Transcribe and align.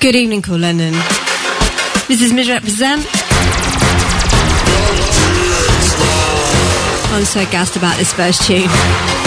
Good 0.00 0.16
evening, 0.16 0.40
Kool 0.40 0.60
London. 0.60 0.92
This 2.08 2.22
is 2.22 2.32
Missrepresent. 2.32 3.06
I'm 7.12 7.24
so 7.26 7.44
gassed 7.50 7.76
about 7.76 7.98
this 7.98 8.10
first 8.10 8.46
tune. 8.46 9.19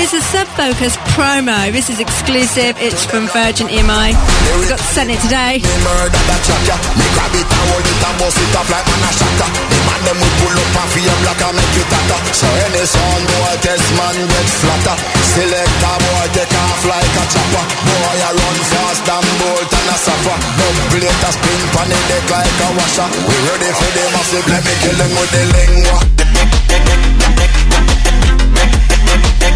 This 0.00 0.16
is 0.16 0.24
Sub 0.32 0.48
Focus 0.56 0.96
promo. 1.12 1.68
This 1.76 1.92
is 1.92 2.00
exclusive. 2.00 2.72
It's 2.80 3.04
from 3.04 3.28
Virgin 3.36 3.68
EMI. 3.68 4.16
We 4.56 4.64
got 4.64 4.80
sent 4.80 5.12
it 5.12 5.20
today. 5.20 5.60
A 5.60 5.76
So 12.32 12.48
any 12.64 12.80
boy 13.28 13.54
test 13.60 13.84
man 14.00 14.16
get 14.24 14.48
flatter 14.64 14.96
Select 15.36 15.84
a 15.84 15.92
boy 16.00 16.26
take 16.32 16.48
off 16.48 16.80
like 16.88 17.16
a 17.20 17.24
chopper 17.28 17.64
Boy 17.84 18.24
a 18.24 18.30
run 18.40 18.56
fast 18.72 19.04
bolt 19.04 19.68
and 19.68 19.84
a 19.84 19.96
suffer 20.00 20.36
a 20.96 21.28
spin 21.28 21.60
pan 21.76 21.92
deck 22.08 22.24
like 22.32 22.60
a 22.64 22.68
washer 22.72 23.04
We 23.28 23.36
ready 23.52 23.68
for 23.68 23.90
the 23.92 24.04
massive 24.16 24.48
let 24.48 24.64
me 24.64 24.74
kill 24.80 24.96
with 25.12 25.28
the 25.28 25.42
lingua 25.52 27.09
Let 29.10 29.18
me 29.18 29.40
kill 29.40 29.50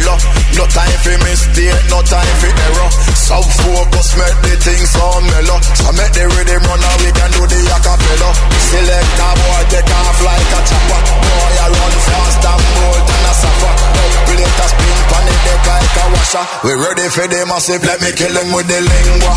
No 0.00 0.64
time 0.66 0.98
for 1.04 1.16
mistake, 1.24 1.76
no 1.88 2.00
time 2.02 2.34
for 2.40 2.48
error. 2.48 2.90
Sub 3.16 3.44
focus 3.64 4.16
make 4.16 4.38
the 4.44 4.54
thing 4.60 4.82
sound 4.88 5.24
mellow. 5.28 5.60
So 5.76 5.92
make 5.92 6.12
the 6.16 6.24
rhythm 6.24 6.62
run 6.64 6.80
and 6.80 7.00
we 7.04 7.10
can 7.12 7.30
do 7.36 7.44
the 7.44 7.60
acapella. 7.68 8.30
Select 8.68 9.20
a 9.20 9.28
boy 9.40 9.62
take 9.68 9.92
off 9.92 10.18
like 10.24 10.52
a 10.56 10.60
chopper. 10.64 11.00
Boy 11.20 11.54
I 11.60 11.66
run 11.68 11.94
fast 12.08 12.44
and 12.44 12.62
bolt 12.76 13.08
and 13.08 13.28
I 13.28 13.32
suffer. 13.36 13.72
Double 13.96 14.40
it 14.40 14.60
a 14.60 14.66
spin 14.72 14.98
pan 15.08 15.24
the 15.28 15.34
deck 15.44 15.62
like 15.68 15.96
a 15.96 16.04
washer. 16.12 16.44
We 16.64 16.72
ready 16.76 17.06
for 17.08 17.26
the 17.28 17.40
massive, 17.46 17.84
let 17.84 18.00
me 18.00 18.10
kill 18.12 18.32
them 18.32 18.52
with 18.52 18.68
the 18.68 18.80
lingua. 18.80 19.32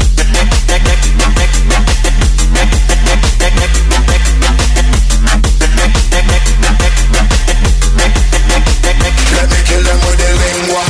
Let 7.96 9.50
me 9.50 9.60
kill 9.66 9.84
them 9.84 10.00
with 10.06 10.18
the 10.18 10.30
lingua. 10.42 10.84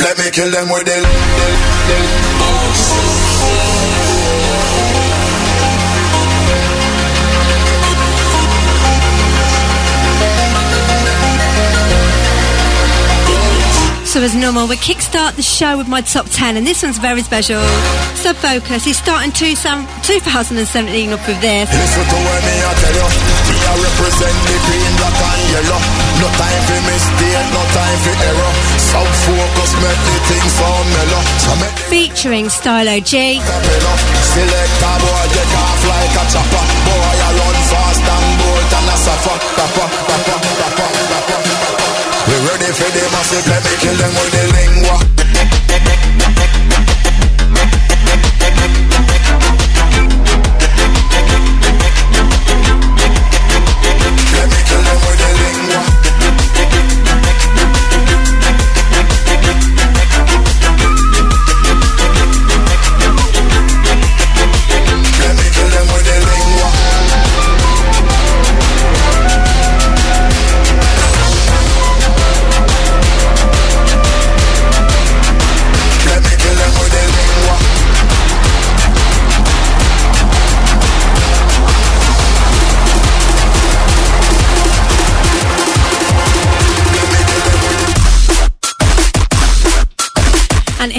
Let 0.00 0.18
me 0.18 0.30
kill 0.30 0.50
them 0.50 0.68
with 0.68 0.84
the, 0.84 1.00
the, 1.00 1.48
the 1.88 2.24
So 14.14 14.22
as 14.22 14.30
normal, 14.30 14.70
we 14.70 14.78
kickstart 14.78 15.34
the 15.34 15.42
show 15.42 15.74
with 15.74 15.90
my 15.90 15.98
top 15.98 16.30
10, 16.30 16.54
and 16.54 16.62
this 16.62 16.86
one's 16.86 17.02
very 17.02 17.18
special. 17.26 17.58
Sub 18.14 18.38
Focus, 18.38 18.86
he's 18.86 18.94
starting 18.94 19.34
two, 19.34 19.58
some, 19.58 19.90
2017 20.06 20.54
off 21.10 21.26
with 21.26 21.42
this. 21.42 21.66
Listen 21.66 22.06
to 22.06 22.18
what 22.22 22.40
me 22.46 22.54
I 22.62 22.72
tell 22.78 22.94
you. 22.94 23.08
Me 23.50 23.58
I 23.58 23.74
represent 23.74 24.38
the 24.46 24.54
green, 24.70 24.92
black 25.02 25.18
and 25.18 25.42
yellow. 25.50 25.82
No 26.22 26.30
time 26.30 26.62
for 26.62 26.78
mistake, 26.86 27.46
no 27.58 27.62
time 27.74 27.98
for 28.06 28.14
error. 28.30 28.52
Sub 28.78 29.10
Focus 29.26 29.72
make 29.82 30.02
the 30.06 30.16
thing 30.30 30.46
sound 30.62 30.86
mellow. 30.94 31.22
So 31.42 31.50
make 31.58 31.78
Featuring 31.90 32.46
Stylo 32.54 33.02
G. 33.02 33.42
Select 33.42 34.78
a 34.78 34.92
boy, 35.02 35.26
take 35.34 35.54
off 35.58 35.80
like 35.90 36.14
a 36.14 36.24
chopper. 36.30 36.64
Boy, 36.86 37.18
I 37.18 37.30
run 37.34 37.58
fast 37.66 38.06
and 38.06 38.26
bolt 38.38 38.74
and 38.78 38.90
a 38.94 38.94
suffer. 38.94 39.36
Papa, 39.58 39.84
papa, 40.06 40.34
papa, 40.38 40.70
papa, 40.70 41.18
papa. 41.18 41.53
We 42.26 42.32
ready 42.48 42.72
for 42.72 42.88
the 42.88 43.04
let 43.48 43.62
me 43.64 43.76
kill 43.80 43.96
them 44.00 44.12
with 44.16 44.32
the 44.32 44.42
lingua. 44.56 45.23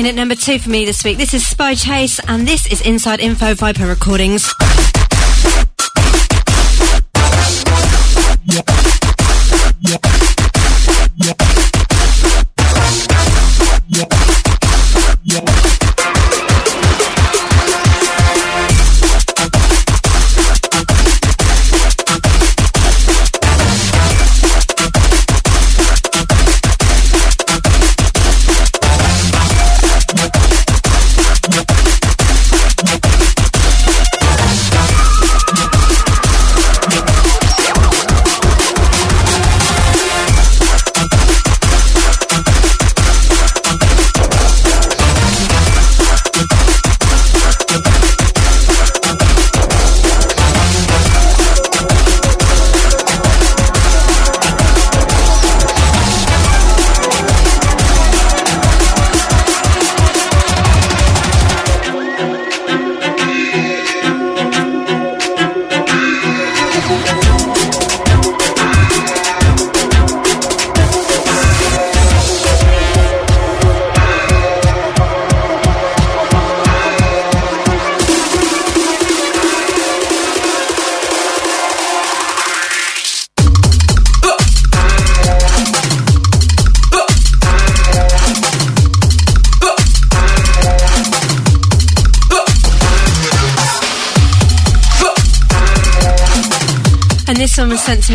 In 0.05 0.09
at 0.09 0.15
number 0.15 0.35
two 0.35 0.59
for 0.59 0.69
me 0.69 0.85
this 0.85 1.03
week, 1.03 1.17
this 1.17 1.33
is 1.33 1.47
Spy 1.47 1.73
Chase, 1.73 2.19
and 2.27 2.47
this 2.47 2.71
is 2.71 2.81
Inside 2.81 3.19
Info 3.19 3.55
Viper 3.55 3.87
Recordings. 3.87 4.53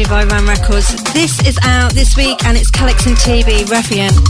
By 0.08 0.24
Ram 0.24 0.46
Records. 0.46 0.94
This 1.12 1.44
is 1.46 1.58
out 1.64 1.92
this 1.92 2.16
week 2.16 2.44
and 2.44 2.56
it's 2.56 2.70
Collection 2.70 3.14
TV, 3.14 3.68
Ruffian. 3.68 4.12
for 4.14 4.29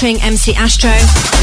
featuring 0.00 0.22
MC 0.22 0.54
Astro. 0.54 1.39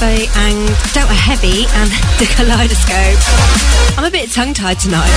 Heavy 0.00 0.28
and 0.34 0.66
Delta 0.94 1.12
Heavy 1.12 1.66
and 1.76 1.90
the 2.18 2.24
Kaleidoscope. 2.34 3.98
I'm 3.98 4.04
a 4.06 4.10
bit 4.10 4.30
tongue 4.30 4.54
tied 4.54 4.80
tonight. 4.80 5.10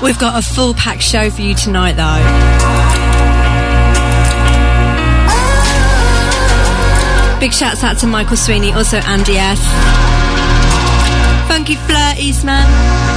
We've 0.00 0.18
got 0.18 0.38
a 0.38 0.42
full 0.42 0.74
pack 0.74 1.00
show 1.00 1.28
for 1.28 1.42
you 1.42 1.56
tonight, 1.56 1.96
though. 1.96 2.22
Big 7.40 7.52
shouts 7.52 7.82
out 7.82 7.98
to 7.98 8.06
Michael 8.06 8.36
Sweeney, 8.36 8.70
also 8.72 8.98
Andy 8.98 9.38
S. 9.38 9.58
Funky 11.48 11.74
Flirt, 11.74 12.20
Eastman. 12.20 13.13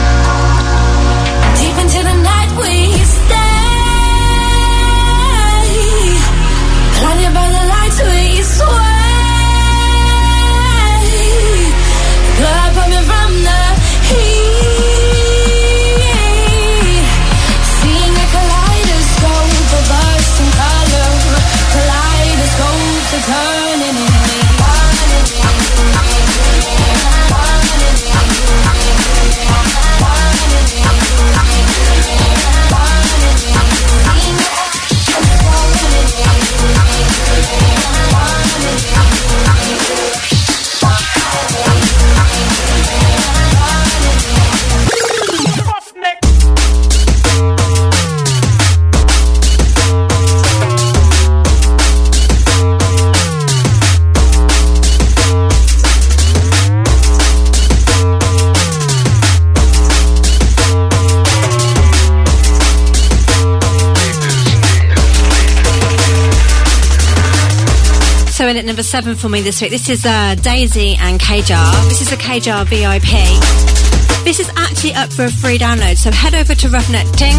In 68.48 68.58
at 68.58 68.66
number 68.66 68.84
seven 68.84 69.16
for 69.16 69.30
me 69.30 69.42
this 69.42 69.62
week, 69.62 69.72
this 69.72 69.90
is 69.90 70.06
uh, 70.06 70.36
Daisy 70.36 70.96
and 71.00 71.20
Kjar. 71.20 71.90
This 71.90 72.02
is 72.02 72.12
a 72.12 72.16
Kjar 72.16 72.66
VIP. 72.66 74.24
This 74.24 74.40
is 74.40 74.50
actually 74.56 74.94
up 74.94 75.12
for 75.12 75.26
a 75.26 75.32
free 75.32 75.58
download, 75.58 75.98
so 75.98 76.12
head 76.12 76.34
over 76.34 76.56
to 76.56 76.70
Roughneck 76.70 77.08
Ting. 77.14 77.36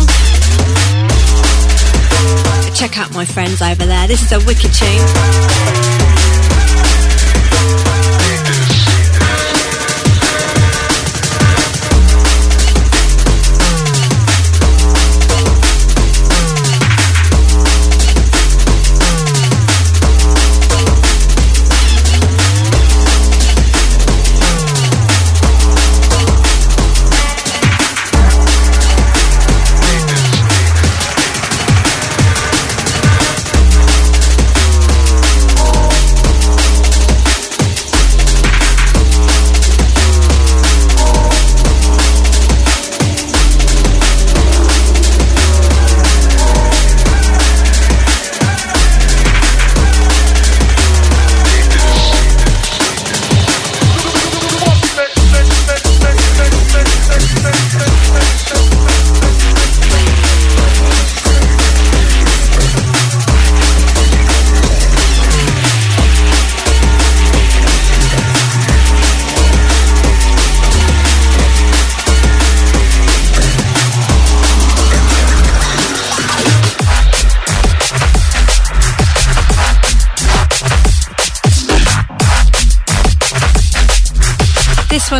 Check 2.74 2.98
out 2.98 3.12
my 3.14 3.24
friends 3.24 3.62
over 3.62 3.86
there. 3.86 4.06
This 4.06 4.22
is 4.22 4.32
a 4.32 4.38
wicked 4.46 4.72
tune. 4.74 6.07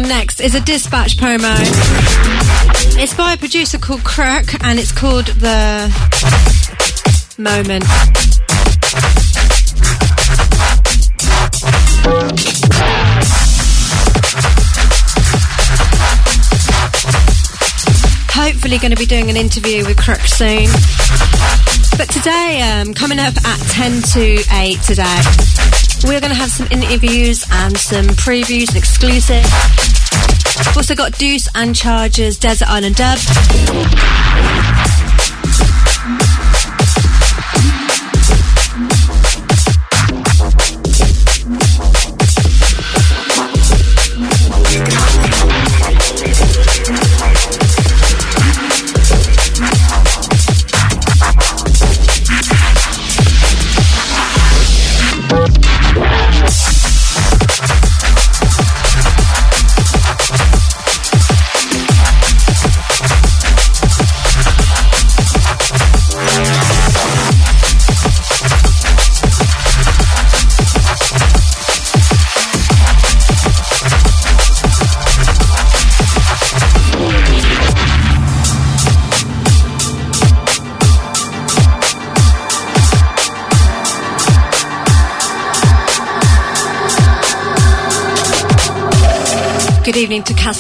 Next 0.09 0.41
is 0.41 0.55
a 0.55 0.61
dispatch 0.61 1.19
promo. 1.19 1.55
It's 2.99 3.15
by 3.15 3.35
a 3.35 3.37
producer 3.37 3.79
called 3.79 4.03
Crook 4.05 4.55
and 4.65 4.79
it's 4.79 4.91
called 4.91 5.27
The 5.27 5.89
Moment. 7.37 7.85
Hopefully, 18.33 18.79
going 18.79 18.91
to 18.91 18.97
be 18.97 19.05
doing 19.05 19.29
an 19.29 19.37
interview 19.37 19.85
with 19.85 19.99
Crook 19.99 20.21
soon. 20.21 20.69
But 21.99 22.09
today, 22.09 22.63
um, 22.63 22.95
coming 22.95 23.19
up 23.19 23.35
at 23.45 23.59
10 23.69 24.03
to 24.15 24.43
8 24.53 24.81
today, 24.83 25.48
we're 26.05 26.21
going 26.21 26.33
to 26.33 26.39
have 26.39 26.51
some 26.51 26.67
interviews 26.71 27.45
and 27.51 27.77
some 27.77 28.07
previews 28.07 28.69
and 28.69 28.77
exclusive. 28.77 29.45
We've 30.59 30.77
also 30.77 30.95
got 30.95 31.13
Deuce 31.19 31.49
and 31.55 31.75
Chargers 31.75 32.39
Desert 32.39 32.69
Island 32.69 32.97
Dub. 32.97 33.19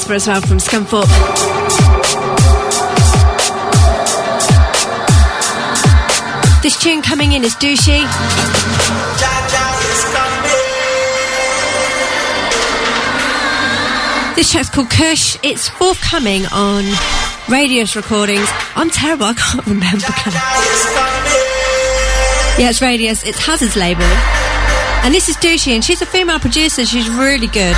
Casper 0.08 0.14
as 0.14 0.26
well 0.26 0.40
from 0.40 0.58
Scunthorpe. 0.58 1.08
This 6.62 6.76
tune 6.78 7.02
coming 7.02 7.32
in 7.32 7.44
is 7.44 7.54
Douchey. 7.54 8.02
This 14.34 14.50
track's 14.52 14.70
called 14.70 14.90
Kush. 14.90 15.36
It's 15.42 15.68
forthcoming 15.68 16.46
on 16.52 16.84
Radius 17.48 17.94
Recordings. 17.96 18.48
I'm 18.76 18.90
terrible, 18.90 19.26
I 19.26 19.34
can't 19.34 19.66
remember. 19.66 20.06
Yeah, 22.58 22.70
it's 22.70 22.80
Radius. 22.80 23.24
It's 23.24 23.38
Hazard's 23.38 23.76
label. 23.76 24.04
And 25.04 25.14
this 25.14 25.28
is 25.28 25.36
Douchey, 25.36 25.74
and 25.74 25.84
she's 25.84 26.02
a 26.02 26.06
female 26.06 26.38
producer. 26.38 26.84
She's 26.84 27.08
really 27.10 27.46
good. 27.48 27.76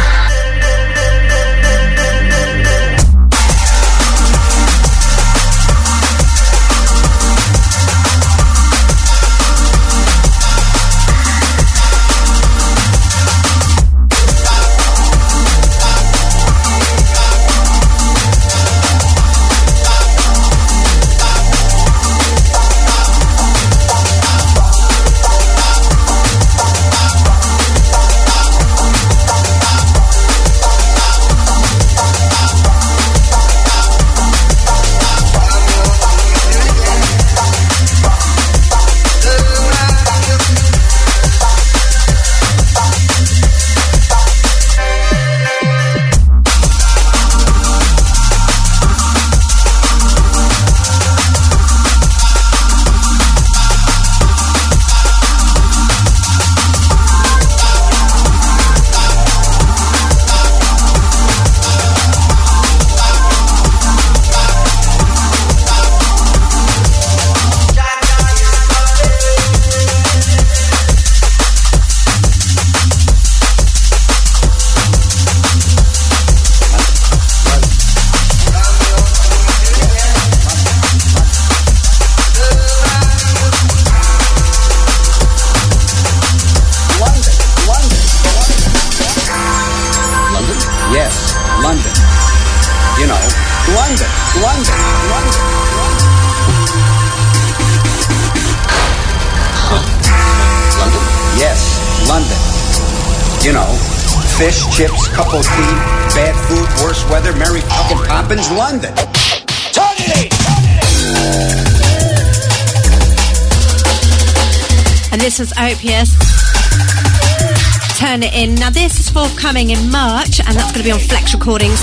Forthcoming 119.51 119.71
in 119.71 119.91
March, 119.91 120.39
and 120.39 120.57
that's 120.57 120.71
going 120.73 120.79
to 120.79 120.85
be 120.85 120.93
on 120.93 120.99
Flex 121.01 121.35
Recordings. 121.35 121.83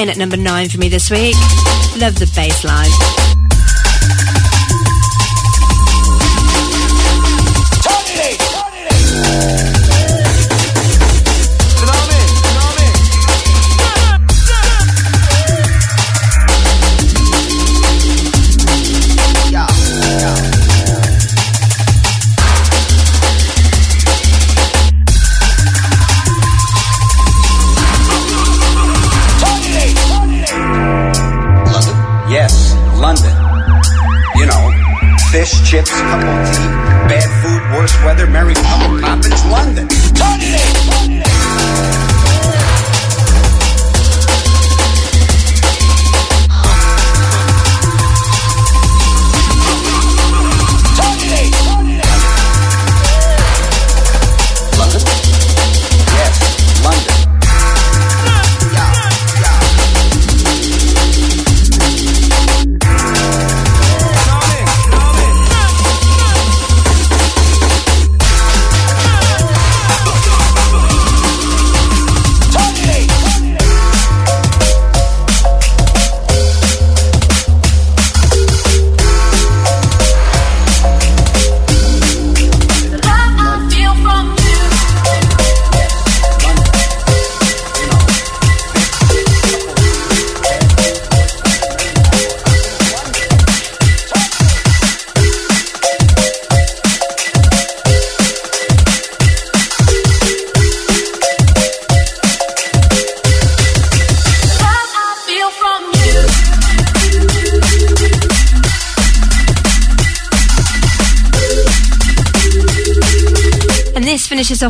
In 0.00 0.08
at 0.08 0.16
number 0.16 0.36
nine 0.36 0.68
for 0.68 0.78
me 0.78 0.88
this 0.88 1.10
week. 1.10 1.36
Love 1.96 2.18
the 2.18 2.30
bass 2.34 2.64
line. 2.64 3.31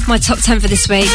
Off 0.02 0.08
my 0.08 0.18
top 0.18 0.38
10 0.38 0.60
for 0.60 0.68
this 0.68 0.88
week. 0.88 1.08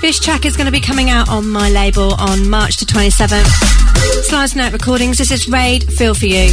This 0.00 0.18
track 0.18 0.44
is 0.44 0.56
going 0.56 0.66
to 0.66 0.72
be 0.72 0.80
coming 0.80 1.10
out 1.10 1.28
on 1.28 1.48
my 1.48 1.70
label 1.70 2.14
on 2.14 2.48
March 2.48 2.76
the 2.76 2.84
27th. 2.84 3.44
Slides 4.24 4.54
Note 4.54 4.72
Recordings. 4.72 5.18
This 5.18 5.30
is 5.30 5.48
Raid 5.48 5.92
Feel 5.92 6.14
For 6.14 6.26
You. 6.26 6.48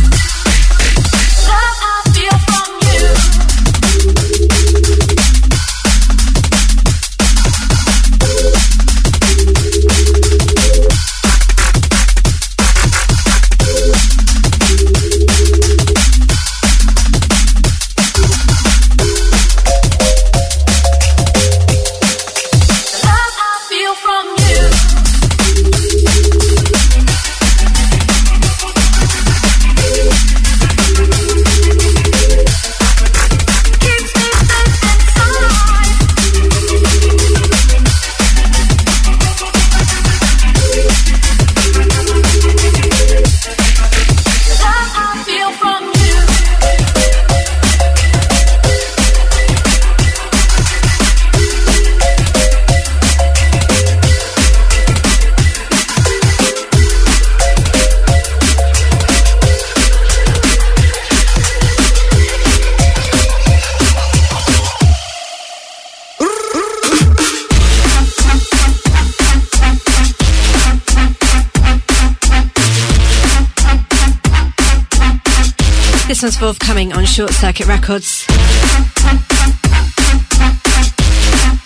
Short 77.13 77.29
Circuit 77.29 77.67
Records. 77.67 78.25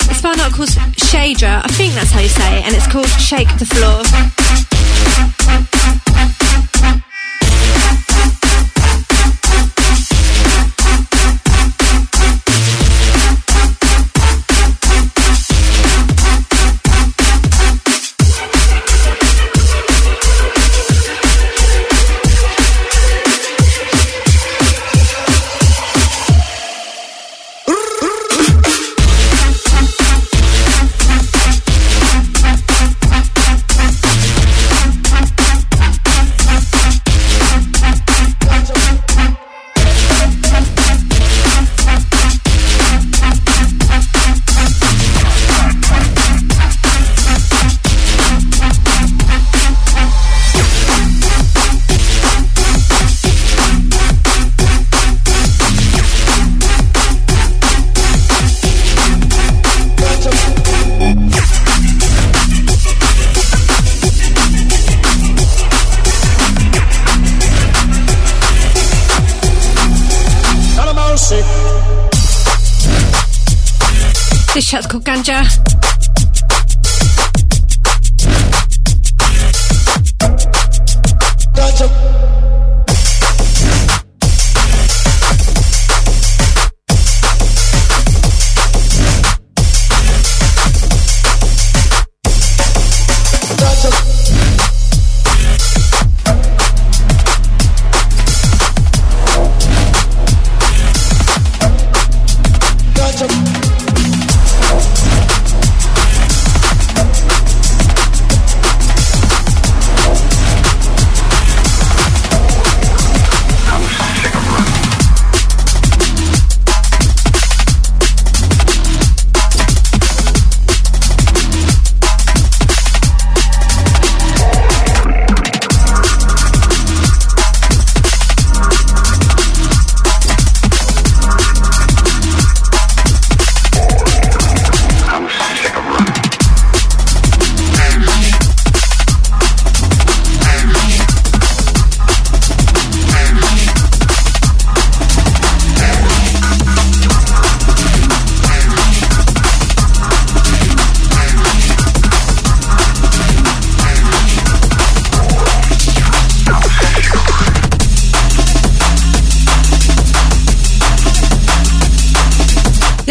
It's 0.10 0.21
by 0.21 0.33
an 0.33 0.39
artist 0.41 0.57
called 0.57 0.69
Shadra, 0.97 1.62
I 1.63 1.67
think 1.69 1.93
that's 1.93 2.12
how 2.12 2.19
you 2.19 2.27
say 2.27 2.60
it, 2.60 2.65
and 2.65 2.75
it's 2.75 2.86
called 2.88 3.07
Shake 3.07 3.47
the 3.57 3.65
Floor. 3.65 4.37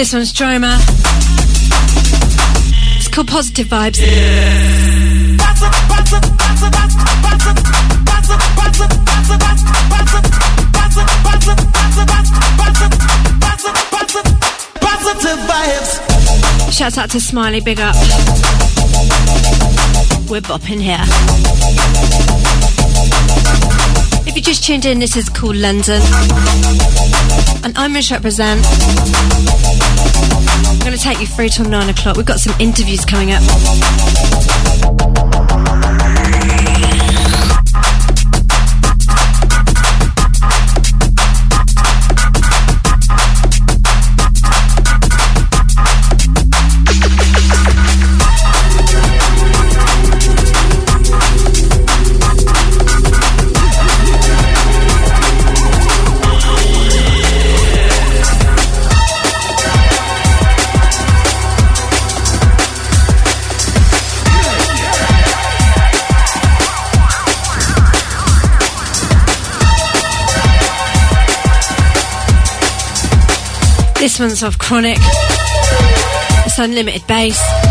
This 0.06 0.14
one's 0.14 0.32
Droma. 0.32 0.78
It's 2.96 3.08
called 3.08 3.26
Positive 3.26 3.66
Vibes. 3.66 3.96
Shouts 16.70 16.98
out 16.98 17.10
to 17.10 17.20
Smiley, 17.20 17.60
big 17.60 17.80
up. 17.80 17.96
We're 20.30 20.40
bopping 20.40 20.80
here. 20.80 21.02
If 24.24 24.36
you 24.36 24.40
just 24.40 24.62
tuned 24.62 24.84
in, 24.84 25.00
this 25.00 25.16
is 25.16 25.28
Kool 25.28 25.56
London. 25.56 26.00
And 27.64 27.76
I'm 27.76 27.92
Missrepresent. 27.92 29.75
Going 30.86 30.96
to 30.96 31.02
take 31.02 31.18
you 31.18 31.26
through 31.26 31.48
till 31.48 31.64
nine 31.64 31.90
o'clock. 31.90 32.16
We've 32.16 32.24
got 32.24 32.38
some 32.38 32.54
interviews 32.60 33.04
coming 33.04 33.32
up. 33.32 33.42
This 74.06 74.20
one's 74.20 74.44
off 74.44 74.56
Chronic. 74.56 74.98
It's 76.46 76.60
unlimited 76.60 77.04
bass. 77.08 77.65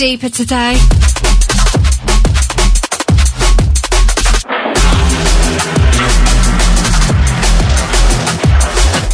Deeper 0.00 0.30
today. 0.30 0.78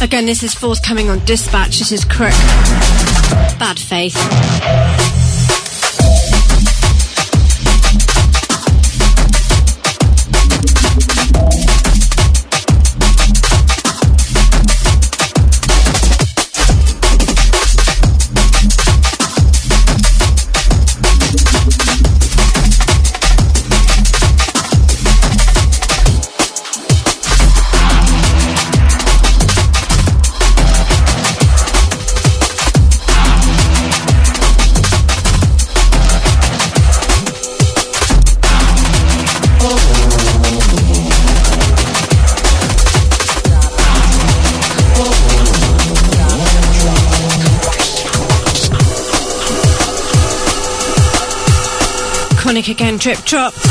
Again, 0.01 0.25
this 0.25 0.43
is 0.43 0.53
forthcoming 0.53 1.09
on 1.09 1.19
Dispatch. 1.25 1.79
This 1.79 1.91
is 1.91 2.05
Crook. 2.05 2.31
Bad 3.59 3.77
faith. 3.77 5.06
Again, 52.69 52.97
drip 52.97 53.19
drop. 53.19 53.66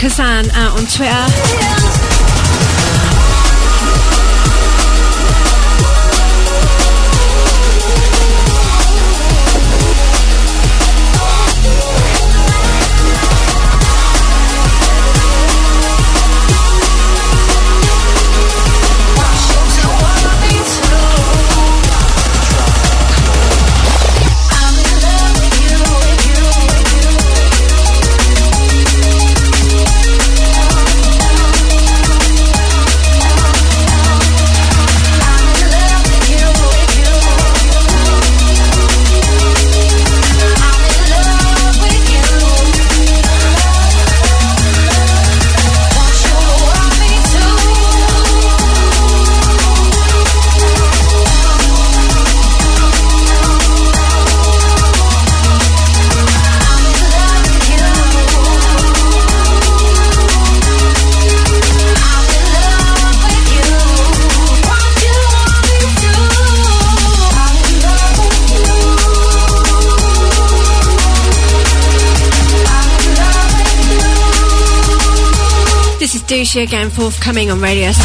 Kazan, 0.00 0.50
A 0.52 0.68
äh, 0.68 0.78
und 0.78 0.90
2 0.90 1.10
Douchey 76.40 76.62
again, 76.62 76.88
forthcoming 76.88 77.50
on 77.50 77.60
Radius. 77.60 77.98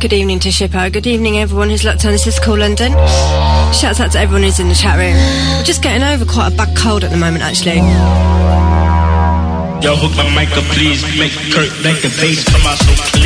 Good 0.00 0.12
evening 0.12 0.38
to 0.40 0.50
Shippo. 0.50 0.92
Good 0.92 1.08
evening, 1.08 1.38
everyone 1.38 1.70
who's 1.70 1.82
locked 1.82 2.04
on. 2.04 2.12
This 2.12 2.28
is 2.28 2.38
Kool 2.38 2.58
London. 2.58 2.92
Shouts 3.72 3.98
out 3.98 4.12
to 4.12 4.20
everyone 4.20 4.44
who's 4.44 4.60
in 4.60 4.68
the 4.68 4.74
chat 4.76 4.96
room. 4.96 5.14
We're 5.58 5.64
just 5.64 5.82
getting 5.82 6.04
over 6.04 6.24
quite 6.24 6.52
a 6.52 6.56
bad 6.56 6.76
cold 6.76 7.02
at 7.02 7.10
the 7.10 7.16
moment, 7.16 7.42
actually. 7.42 7.78
Yo, 9.82 9.96
hook 9.96 10.16
my 10.16 10.22
mic 10.36 10.56
up, 10.56 10.62
please. 10.70 11.02
Make 11.18 11.32
Kurt 11.52 11.72
make 11.82 12.00
come 12.46 12.66
out 12.66 12.78
so. 12.78 13.17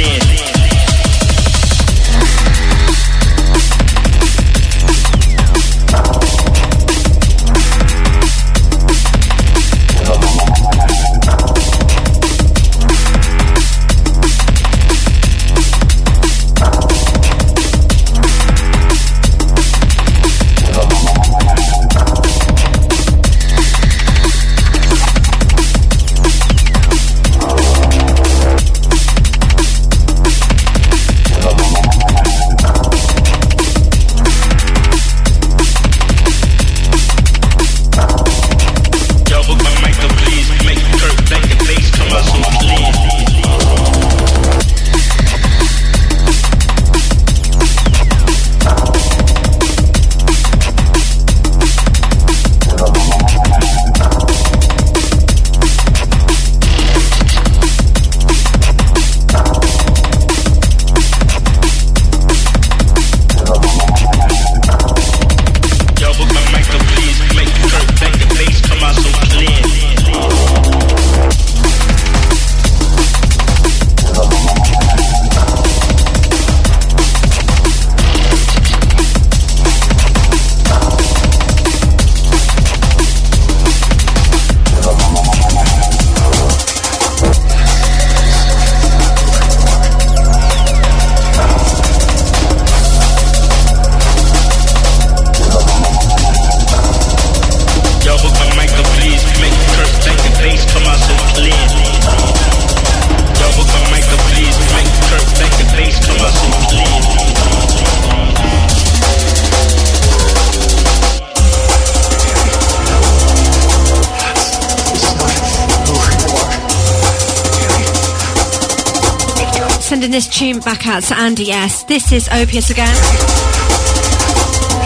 Sending 119.92 120.10
this 120.10 120.26
tune 120.26 120.58
back 120.60 120.86
out 120.86 121.02
to 121.02 121.18
Andy 121.18 121.50
S. 121.50 121.82
This 121.82 122.12
is 122.12 122.26
Opius 122.30 122.70
again. 122.70 122.96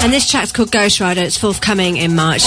And 0.02 0.12
this 0.12 0.28
track's 0.28 0.50
called 0.50 0.72
Ghost 0.72 0.98
Rider. 0.98 1.20
It's 1.20 1.38
forthcoming 1.38 1.96
in 1.96 2.16
March. 2.16 2.42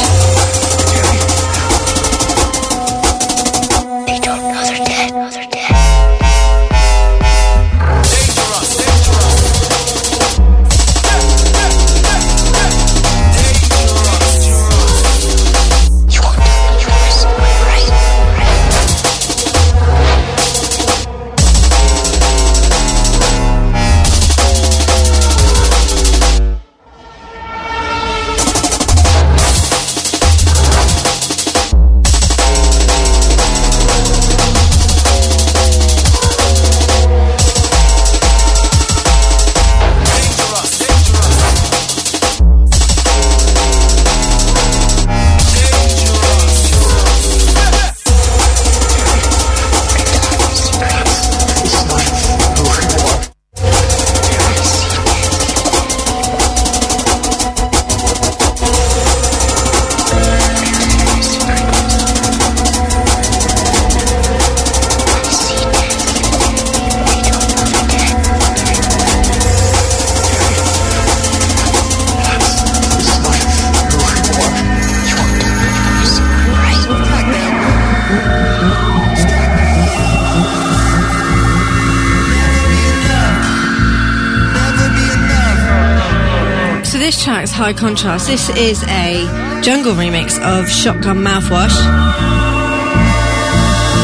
High 87.69 87.73
contrast. 87.73 88.25
This 88.25 88.49
is 88.49 88.83
a 88.85 89.61
jungle 89.61 89.93
remix 89.93 90.41
of 90.41 90.67
Shotgun 90.67 91.17
Mouthwash. 91.17 91.75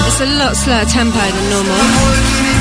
It's 0.06 0.22
a 0.22 0.28
lot 0.38 0.56
slower 0.56 0.86
tempo 0.86 1.18
than 1.18 1.50
normal. 1.50 2.55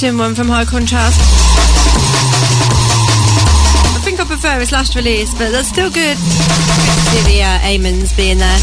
Interesting 0.00 0.18
one 0.18 0.34
from 0.34 0.48
High 0.48 0.64
Contrast. 0.64 1.20
I 3.92 4.00
think 4.00 4.18
I 4.18 4.24
prefer 4.24 4.58
his 4.58 4.72
last 4.72 4.94
release, 4.94 5.34
but 5.34 5.52
that's 5.52 5.68
still 5.68 5.90
good. 5.90 6.16
See 6.16 7.20
the 7.28 7.44
uh, 7.44 7.60
being 8.16 8.38
there. 8.38 8.58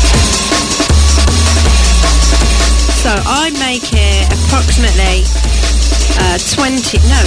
So 3.06 3.14
I 3.14 3.54
make 3.62 3.86
it 3.94 4.26
approximately 4.34 5.30
uh, 6.26 6.42
20, 6.42 7.06
no, 7.06 7.22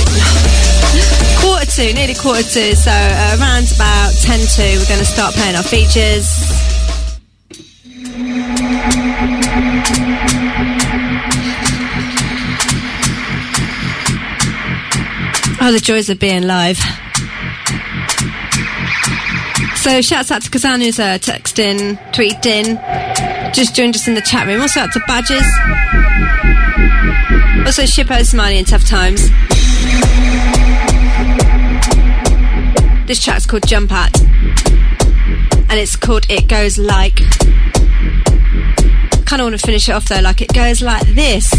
quarter 1.39 1.71
to, 1.71 1.95
nearly 1.95 2.15
quarter 2.15 2.43
to. 2.43 2.75
So 2.75 2.91
uh, 2.91 3.39
around 3.39 3.71
about 3.71 4.11
10 4.27 4.41
to, 4.59 4.75
we're 4.75 4.91
going 4.91 4.99
to 4.99 5.07
start 5.07 5.35
playing 5.35 5.55
our 5.55 5.63
features. 5.63 6.50
Oh, 15.71 15.73
the 15.73 15.79
joys 15.79 16.11
of 16.11 16.19
being 16.19 16.49
live. 16.49 16.79
So 19.77 20.03
shouts 20.03 20.33
out 20.33 20.43
to 20.43 20.51
Kazan 20.51 20.81
who's 20.81 20.99
uh, 20.99 21.19
texting, 21.19 21.97
tweeting, 22.11 23.55
just 23.55 23.77
joined 23.77 23.95
us 23.95 24.09
in 24.09 24.15
the 24.15 24.21
chat 24.21 24.49
room. 24.49 24.61
Also 24.61 24.81
out 24.81 24.93
to 24.95 25.01
Badges. 25.07 25.47
Also 27.65 27.85
Shippo 27.85 28.27
Smiley 28.27 28.59
in 28.59 28.65
Tough 28.65 28.85
Times. 28.85 29.29
This 33.07 33.23
track's 33.23 33.47
called 33.47 33.65
Jump 33.69 33.93
At. 33.93 34.21
And 35.71 35.79
it's 35.79 35.95
called 35.95 36.27
It 36.29 36.49
Goes 36.49 36.79
Like. 36.79 37.15
Kinda 39.25 39.45
wanna 39.45 39.57
finish 39.57 39.89
it 39.89 39.93
off 39.93 40.07
though, 40.09 40.19
like 40.19 40.41
it 40.41 40.53
goes 40.53 40.83
like 40.83 41.07
this. 41.15 41.55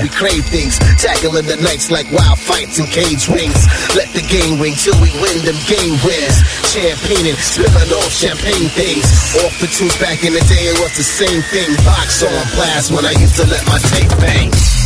We 0.00 0.08
crave 0.08 0.44
things, 0.46 0.78
tackling 0.96 1.44
the 1.44 1.56
nights 1.60 1.90
like 1.90 2.08
wild 2.12 2.38
fights 2.38 2.78
and 2.78 2.88
cage 2.88 3.28
rings. 3.28 3.60
Let 3.92 4.08
the 4.16 4.24
game 4.24 4.60
ring 4.60 4.74
till 4.78 4.96
we 5.02 5.12
win 5.20 5.44
them 5.44 5.58
game 5.68 5.98
wins. 6.06 6.36
Champagne 6.72 7.28
and 7.28 7.38
spilling 7.38 7.92
off 7.92 8.12
champagne 8.12 8.68
things. 8.72 9.04
Off 9.44 9.54
the 9.60 9.68
tooth 9.68 9.96
back 10.00 10.24
in 10.24 10.32
the 10.32 10.44
day, 10.48 10.72
it 10.72 10.78
was 10.80 10.96
the 10.96 11.04
same 11.04 11.42
thing. 11.52 11.68
Box 11.84 12.22
on 12.22 12.32
blast 12.56 12.92
when 12.92 13.04
I 13.04 13.12
used 13.20 13.36
to 13.36 13.46
let 13.46 13.64
my 13.66 13.78
tape 13.92 14.12
bang. 14.20 14.81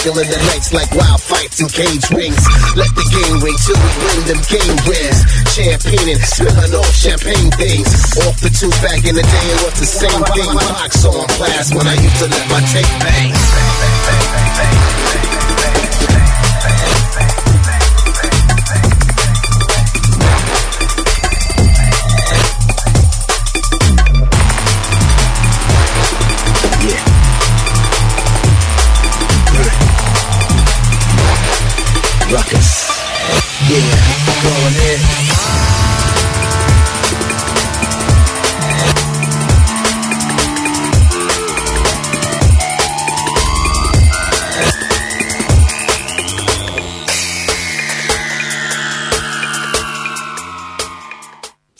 Tackling 0.00 0.28
the 0.30 0.36
nights 0.48 0.72
like 0.72 0.90
wild 0.94 1.20
fights 1.20 1.60
and 1.60 1.72
cage 1.72 2.10
rings. 2.10 2.40
Let 2.76 2.88
the 2.96 3.04
game 3.12 3.36
ring 3.44 3.56
till 3.60 3.76
we 3.76 3.90
win 4.00 4.20
them 4.32 4.40
game 4.48 4.76
wins. 4.88 5.20
Champagne 5.52 6.08
and 6.16 6.22
spilling 6.24 6.74
off 6.74 6.94
champagne 6.94 7.50
things. 7.52 7.88
Off 8.24 8.40
the 8.40 8.50
tooth 8.50 8.80
back 8.82 9.04
in 9.04 9.14
the 9.14 9.22
day, 9.22 9.46
it 9.52 9.60
was 9.64 9.74
the 9.76 9.86
same 9.86 10.22
thing. 10.32 10.54
Box 10.56 11.04
on 11.04 11.26
blast 11.36 11.74
when 11.74 11.86
I 11.86 11.94
used 11.94 12.16
to 12.16 12.28
let 12.28 12.48
my 12.48 12.60
tape 12.72 12.96
bang. 13.04 14.99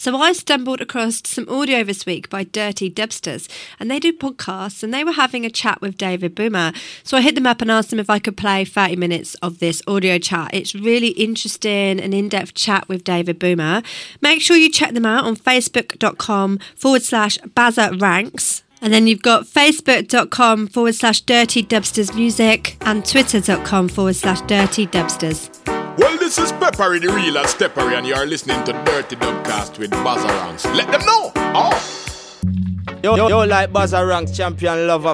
So 0.01 0.17
I 0.17 0.33
stumbled 0.33 0.81
across 0.81 1.21
some 1.27 1.47
audio 1.47 1.85
this 1.85 2.07
week 2.07 2.31
by 2.31 2.45
Dirty 2.45 2.91
Dubsters, 2.91 3.51
and 3.79 3.91
they 3.91 3.99
do 3.99 4.15
podcasts, 4.15 4.83
and 4.83 4.95
they 4.95 5.05
were 5.05 5.13
having 5.13 5.45
a 5.45 5.51
chat 5.51 5.83
with 5.83 5.99
David 5.99 6.35
Boomah. 6.35 6.73
So 7.05 7.19
I 7.19 7.21
hit 7.21 7.35
them 7.35 7.47
up 7.47 7.61
and 7.61 7.71
asked 7.71 7.91
them 7.91 8.01
if 8.01 8.09
I 8.09 8.19
could 8.19 8.39
play 8.39 8.65
30 8.65 8.97
minutes 8.97 9.35
of 9.43 9.59
this 9.59 9.83
audio 9.87 10.17
chat. 10.17 10.55
It's 10.55 10.75
really 10.75 11.09
interesting, 11.09 12.01
an 12.01 12.15
in-depth 12.15 12.55
chat 12.55 12.89
with 12.89 13.05
David 13.05 13.39
Boomah. 13.39 13.83
Make 14.23 14.41
sure 14.41 14.57
you 14.57 14.71
check 14.71 14.95
them 14.95 15.05
out 15.05 15.25
on 15.25 15.37
facebook.com 15.37 16.61
forward 16.77 17.03
slash 17.03 17.37
Bazza 17.41 18.01
Ranks. 18.01 18.63
And 18.81 18.95
then 18.95 19.07
you've 19.07 19.21
got 19.21 19.45
facebook.com 19.45 20.69
forward 20.69 20.95
slash 20.95 21.21
dirty 21.21 21.63
dubsters 21.63 22.15
music 22.15 22.79
and 22.81 23.05
twitter.com 23.05 23.91
forward 23.91 24.17
slash 24.17 24.41
dirty 24.41 24.87
dubsters. 24.87 25.80
Well, 26.01 26.17
this 26.17 26.39
is 26.39 26.51
Peppery 26.53 26.99
the 26.99 27.13
Real 27.13 27.37
and 27.37 27.47
Steppery, 27.47 27.93
and 27.95 28.07
you're 28.07 28.25
listening 28.25 28.65
to 28.65 28.73
Dirty 28.85 29.17
Dubcast 29.17 29.79
with 29.79 29.91
Bazza 29.91 30.29
Ranks. 30.29 30.65
Let 30.65 30.91
them 30.91 31.03
know. 31.03 31.31
Oh. 31.37 31.77
Yo, 33.05 33.17
yo, 33.17 33.29
yo 33.29 33.45
like 33.45 33.71
Bazza 33.71 34.09
Ranks, 34.09 34.35
champion 34.35 34.87
lover. 34.87 35.13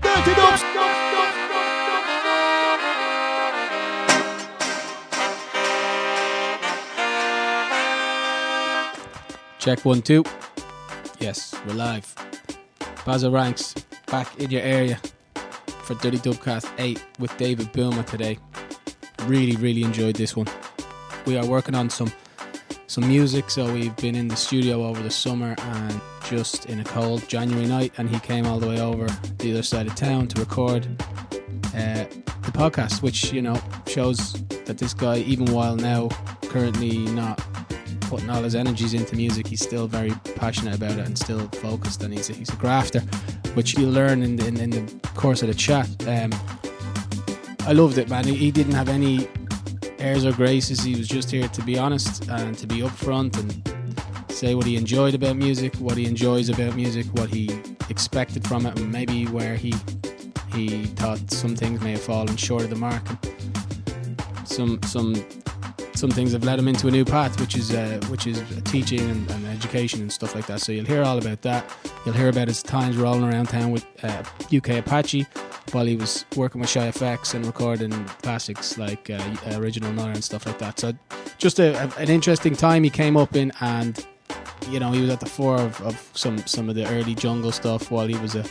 Dirty 0.00 0.34
Dubs. 0.34 0.62
Check 9.58 9.84
one, 9.84 10.00
two. 10.00 10.24
Yes, 11.20 11.54
we're 11.66 11.74
live. 11.74 12.14
Bazza 13.04 13.30
Ranks 13.30 13.74
back 14.06 14.34
in 14.40 14.50
your 14.50 14.62
area 14.62 14.98
for 15.86 15.94
Dirty 15.94 16.18
Dubcast 16.18 16.68
8 16.78 17.00
with 17.20 17.36
David 17.38 17.70
Boomah 17.70 18.02
today. 18.02 18.38
Really, 19.22 19.54
really 19.54 19.84
enjoyed 19.84 20.16
this 20.16 20.34
one. 20.34 20.48
We 21.26 21.38
are 21.38 21.46
working 21.46 21.76
on 21.76 21.90
some 21.90 22.12
some 22.88 23.06
music, 23.06 23.50
so 23.50 23.72
we've 23.72 23.94
been 23.96 24.16
in 24.16 24.26
the 24.26 24.36
studio 24.36 24.84
over 24.84 25.00
the 25.00 25.10
summer 25.10 25.54
and 25.58 26.00
just 26.24 26.66
in 26.66 26.80
a 26.80 26.84
cold 26.84 27.28
January 27.28 27.66
night, 27.66 27.92
and 27.98 28.10
he 28.10 28.18
came 28.20 28.46
all 28.46 28.58
the 28.58 28.66
way 28.66 28.80
over 28.80 29.06
the 29.38 29.52
other 29.52 29.62
side 29.62 29.86
of 29.86 29.94
town 29.94 30.26
to 30.28 30.40
record 30.40 30.86
uh, 31.74 32.04
the 32.42 32.52
podcast, 32.52 33.02
which 33.02 33.32
you 33.32 33.40
know 33.40 33.60
shows 33.86 34.32
that 34.64 34.78
this 34.78 34.92
guy, 34.92 35.18
even 35.18 35.46
while 35.52 35.76
now 35.76 36.08
currently 36.42 36.98
not 36.98 37.40
putting 38.08 38.30
all 38.30 38.42
his 38.42 38.54
energies 38.54 38.94
into 38.94 39.16
music, 39.16 39.46
he's 39.46 39.60
still 39.60 39.86
very 39.86 40.10
passionate 40.36 40.74
about 40.74 40.92
it 40.92 41.06
and 41.06 41.18
still 41.18 41.46
focused, 41.48 42.02
and 42.02 42.12
he's 42.12 42.30
a, 42.30 42.32
he's 42.32 42.50
a 42.50 42.56
grafter, 42.56 43.00
which 43.54 43.76
you'll 43.76 43.90
learn 43.90 44.22
in 44.22 44.36
the, 44.36 44.46
in, 44.46 44.56
in 44.58 44.70
the 44.70 45.08
course 45.14 45.42
of 45.42 45.48
the 45.48 45.54
chat. 45.54 45.88
Um, 46.06 46.32
I 47.66 47.72
loved 47.72 47.98
it, 47.98 48.08
man. 48.08 48.24
He, 48.24 48.34
he 48.34 48.50
didn't 48.50 48.74
have 48.74 48.88
any 48.88 49.28
airs 49.98 50.24
or 50.24 50.32
graces. 50.32 50.80
He 50.80 50.94
was 50.94 51.08
just 51.08 51.30
here 51.30 51.48
to 51.48 51.62
be 51.62 51.78
honest 51.78 52.28
and 52.28 52.56
to 52.58 52.66
be 52.66 52.76
upfront 52.76 53.38
and 53.38 54.30
say 54.30 54.54
what 54.54 54.66
he 54.66 54.76
enjoyed 54.76 55.14
about 55.14 55.36
music, 55.36 55.74
what 55.76 55.96
he 55.96 56.06
enjoys 56.06 56.48
about 56.48 56.76
music, 56.76 57.06
what 57.12 57.30
he 57.30 57.50
expected 57.88 58.46
from 58.46 58.66
it, 58.66 58.78
and 58.78 58.90
maybe 58.90 59.26
where 59.26 59.56
he 59.56 59.74
he 60.52 60.84
thought 60.86 61.30
some 61.30 61.54
things 61.54 61.80
may 61.80 61.92
have 61.92 62.02
fallen 62.02 62.36
short 62.36 62.62
of 62.62 62.70
the 62.70 62.76
mark. 62.76 63.02
Some 64.44 64.80
some 64.84 65.14
some 65.96 66.10
things 66.10 66.32
have 66.32 66.44
led 66.44 66.58
him 66.58 66.68
into 66.68 66.88
a 66.88 66.90
new 66.90 67.04
path, 67.04 67.40
which 67.40 67.56
is 67.56 67.72
uh, 67.72 68.00
which 68.08 68.26
is 68.26 68.42
teaching 68.64 69.00
and, 69.10 69.30
and 69.30 69.46
education 69.46 70.00
and 70.02 70.12
stuff 70.12 70.34
like 70.34 70.46
that. 70.46 70.60
So 70.60 70.72
you'll 70.72 70.84
hear 70.84 71.02
all 71.02 71.18
about 71.18 71.42
that. 71.42 71.64
You'll 72.04 72.14
hear 72.14 72.28
about 72.28 72.48
his 72.48 72.62
times 72.62 72.96
rolling 72.96 73.24
around 73.24 73.46
town 73.48 73.70
with 73.70 73.86
uh, 74.04 74.22
UK 74.54 74.70
Apache 74.78 75.26
while 75.72 75.86
he 75.86 75.96
was 75.96 76.24
working 76.36 76.60
with 76.60 76.70
Shy 76.70 76.88
FX 76.88 77.34
and 77.34 77.44
recording 77.44 77.90
classics 78.22 78.78
like 78.78 79.10
uh, 79.10 79.20
original 79.52 79.92
Nuttah 79.92 80.12
and 80.12 80.24
stuff 80.24 80.46
like 80.46 80.58
that. 80.58 80.78
So 80.78 80.92
just 81.38 81.58
a, 81.58 81.72
a- 81.82 82.00
an 82.00 82.08
interesting 82.10 82.54
time 82.54 82.84
he 82.84 82.90
came 82.90 83.16
up 83.16 83.34
in, 83.34 83.50
and 83.60 84.06
you 84.70 84.78
know 84.80 84.92
he 84.92 85.00
was 85.00 85.10
at 85.10 85.20
the 85.20 85.26
fore 85.26 85.56
of, 85.60 85.80
of 85.82 86.10
some 86.14 86.38
some 86.46 86.68
of 86.68 86.74
the 86.74 86.86
early 86.88 87.14
jungle 87.14 87.52
stuff 87.52 87.90
while 87.90 88.06
he 88.06 88.16
was 88.18 88.34
a 88.34 88.42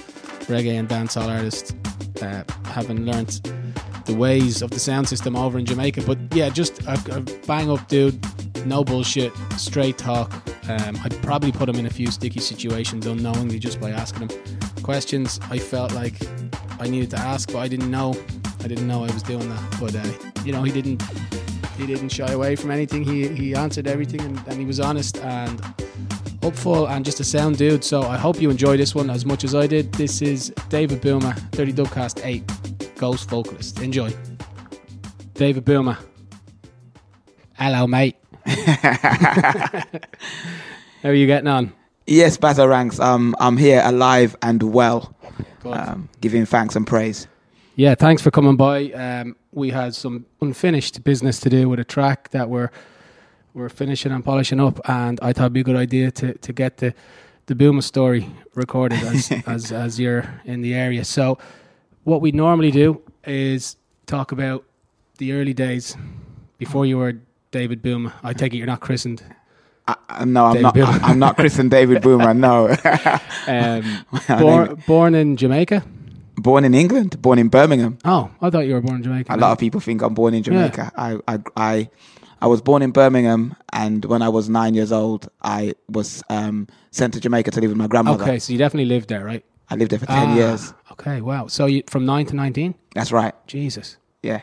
reggae 0.47 0.77
and 0.79 0.87
dancehall 0.89 1.27
artist, 1.27 1.75
uh, 2.21 2.43
having 2.71 3.05
learnt 3.05 3.41
the 4.05 4.15
ways 4.15 4.61
of 4.61 4.71
the 4.71 4.79
sound 4.79 5.07
system 5.09 5.35
over 5.35 5.57
in 5.57 5.65
Jamaica. 5.65 6.01
But 6.01 6.17
yeah, 6.33 6.49
just 6.49 6.81
a, 6.83 6.93
a 7.11 7.21
bang 7.47 7.69
up 7.69 7.87
dude, 7.87 8.17
no 8.65 8.83
bullshit, 8.83 9.33
straight 9.57 9.97
talk. 9.97 10.33
Um, 10.69 10.97
I'd 11.03 11.21
probably 11.21 11.51
put 11.51 11.69
him 11.69 11.75
in 11.75 11.85
a 11.85 11.89
few 11.89 12.07
sticky 12.07 12.39
situations 12.39 13.05
unknowingly 13.05 13.59
just 13.59 13.79
by 13.79 13.91
asking 13.91 14.29
him 14.29 14.83
questions. 14.83 15.39
I 15.49 15.57
felt 15.57 15.93
like 15.93 16.15
I 16.79 16.87
needed 16.87 17.11
to 17.11 17.17
ask, 17.17 17.51
but 17.51 17.59
I 17.59 17.67
didn't 17.67 17.91
know. 17.91 18.15
I 18.63 18.67
didn't 18.67 18.87
know 18.87 19.03
I 19.03 19.11
was 19.11 19.23
doing 19.23 19.47
that. 19.49 19.77
But 19.79 19.95
uh, 19.95 20.43
you 20.43 20.51
know, 20.51 20.63
he 20.63 20.71
didn't. 20.71 21.03
He 21.77 21.85
didn't 21.85 22.09
shy 22.09 22.31
away 22.31 22.55
from 22.55 22.71
anything. 22.71 23.03
He 23.03 23.27
he 23.27 23.53
answered 23.53 23.87
everything, 23.87 24.21
and, 24.21 24.41
and 24.47 24.59
he 24.59 24.65
was 24.65 24.79
honest 24.79 25.17
and 25.17 25.61
hopeful 26.45 26.87
and 26.87 27.03
just 27.03 27.19
a 27.19 27.23
sound 27.23 27.57
dude. 27.57 27.83
So 27.83 28.03
I 28.03 28.17
hope 28.17 28.39
you 28.39 28.51
enjoy 28.51 28.77
this 28.77 28.93
one 28.93 29.09
as 29.09 29.25
much 29.25 29.43
as 29.43 29.55
I 29.55 29.65
did. 29.65 29.91
This 29.93 30.21
is 30.21 30.53
David 30.69 31.01
Boomah, 31.01 31.35
Dirty 31.51 31.73
Dubcast 31.73 32.23
8, 32.23 32.43
Ghost 32.95 33.29
Vocalist. 33.29 33.79
Enjoy. 33.81 34.13
David 35.33 35.65
Boomah. 35.65 35.97
Hello, 37.53 37.87
mate. 37.87 38.17
How 38.45 39.83
are 41.03 41.13
you 41.13 41.27
getting 41.27 41.47
on? 41.47 41.73
Yes, 42.07 42.37
Bazza 42.37 42.69
Ranks. 42.69 42.99
Um, 42.99 43.35
I'm 43.39 43.57
here 43.57 43.81
alive 43.83 44.35
and 44.41 44.61
well, 44.61 45.15
um, 45.65 46.09
giving 46.21 46.45
thanks 46.45 46.75
and 46.75 46.85
praise. 46.85 47.27
Yeah, 47.75 47.95
thanks 47.95 48.21
for 48.21 48.31
coming 48.31 48.55
by. 48.55 48.91
Um, 48.91 49.35
we 49.51 49.69
had 49.71 49.95
some 49.95 50.25
unfinished 50.41 51.03
business 51.03 51.39
to 51.41 51.49
do 51.49 51.67
with 51.67 51.79
a 51.79 51.83
track 51.83 52.29
that 52.29 52.49
we're 52.49 52.69
we're 53.53 53.69
finishing 53.69 54.11
and 54.11 54.23
polishing 54.23 54.59
up, 54.59 54.79
and 54.89 55.19
I 55.21 55.31
thought 55.33 55.43
it'd 55.43 55.53
be 55.53 55.61
a 55.61 55.63
good 55.63 55.75
idea 55.77 56.11
to, 56.11 56.33
to 56.33 56.53
get 56.53 56.77
the 56.77 56.93
the 57.47 57.55
Boomah 57.55 57.81
story 57.83 58.29
recorded 58.53 58.99
as, 58.99 59.31
as 59.47 59.71
as 59.71 59.99
you're 59.99 60.41
in 60.45 60.61
the 60.61 60.73
area. 60.73 61.03
So, 61.03 61.37
what 62.05 62.21
we 62.21 62.31
normally 62.31 62.71
do 62.71 63.01
is 63.25 63.75
talk 64.05 64.31
about 64.31 64.63
the 65.17 65.33
early 65.33 65.53
days 65.53 65.95
before 66.57 66.85
you 66.85 66.97
were 66.97 67.13
David 67.51 67.81
Boomah. 67.81 68.13
I 68.23 68.33
take 68.33 68.53
it 68.53 68.57
you're 68.57 68.67
not 68.67 68.79
christened. 68.79 69.21
Uh, 69.87 70.25
no, 70.25 70.45
I'm 70.45 70.61
not. 70.61 70.73
Boomah. 70.73 70.99
I'm 71.03 71.19
not 71.19 71.35
Chris 71.35 71.59
and 71.59 71.69
David 71.69 72.01
Boomah. 72.01 72.33
No, 72.33 72.73
Um, 73.47 74.05
born, 74.39 74.81
born 74.87 75.13
in 75.15 75.37
Jamaica. 75.37 75.83
born 76.37 76.65
in 76.65 76.73
England, 76.73 77.21
born 77.21 77.37
in 77.39 77.49
Birmingham. 77.49 77.97
Oh, 78.03 78.31
I 78.41 78.49
thought 78.49 78.65
you 78.65 78.73
were 78.73 78.81
born 78.81 78.97
in 78.97 79.03
Jamaica. 79.03 79.35
A 79.35 79.37
lot 79.37 79.51
of 79.51 79.59
people 79.59 79.79
think 79.79 80.01
I'm 80.01 80.13
born 80.15 80.33
in 80.33 80.41
Jamaica. 80.43 80.91
I, 80.95 81.19
I, 81.27 81.39
I, 81.55 81.89
I 82.41 82.47
was 82.47 82.61
born 82.61 82.81
in 82.81 82.91
Birmingham, 82.91 83.55
and 83.73 84.03
when 84.05 84.21
I 84.21 84.29
was 84.29 84.49
nine 84.49 84.73
years 84.73 84.91
old, 84.91 85.29
I 85.43 85.73
was 85.87 86.23
um, 86.29 86.67
sent 86.91 87.13
to 87.13 87.19
Jamaica 87.19 87.51
to 87.51 87.61
live 87.61 87.69
with 87.69 87.77
my 87.77 87.87
grandmother. 87.87 88.23
Okay, 88.23 88.39
so 88.39 88.53
you 88.53 88.59
definitely 88.59 88.85
lived 88.89 89.07
there, 89.09 89.23
right? 89.23 89.43
I 89.69 89.75
lived 89.75 89.91
there 89.91 89.99
for 89.99 90.05
ten 90.07 90.29
Ah, 90.29 90.35
years. 90.35 90.73
Okay, 90.99 91.21
wow. 91.21 91.47
So 91.47 91.65
you 91.65 91.83
from 91.87 92.05
nine 92.05 92.25
to 92.27 92.35
nineteen? 92.35 92.75
That's 92.93 93.11
right. 93.11 93.33
Jesus. 93.47 93.97
Yeah, 94.23 94.41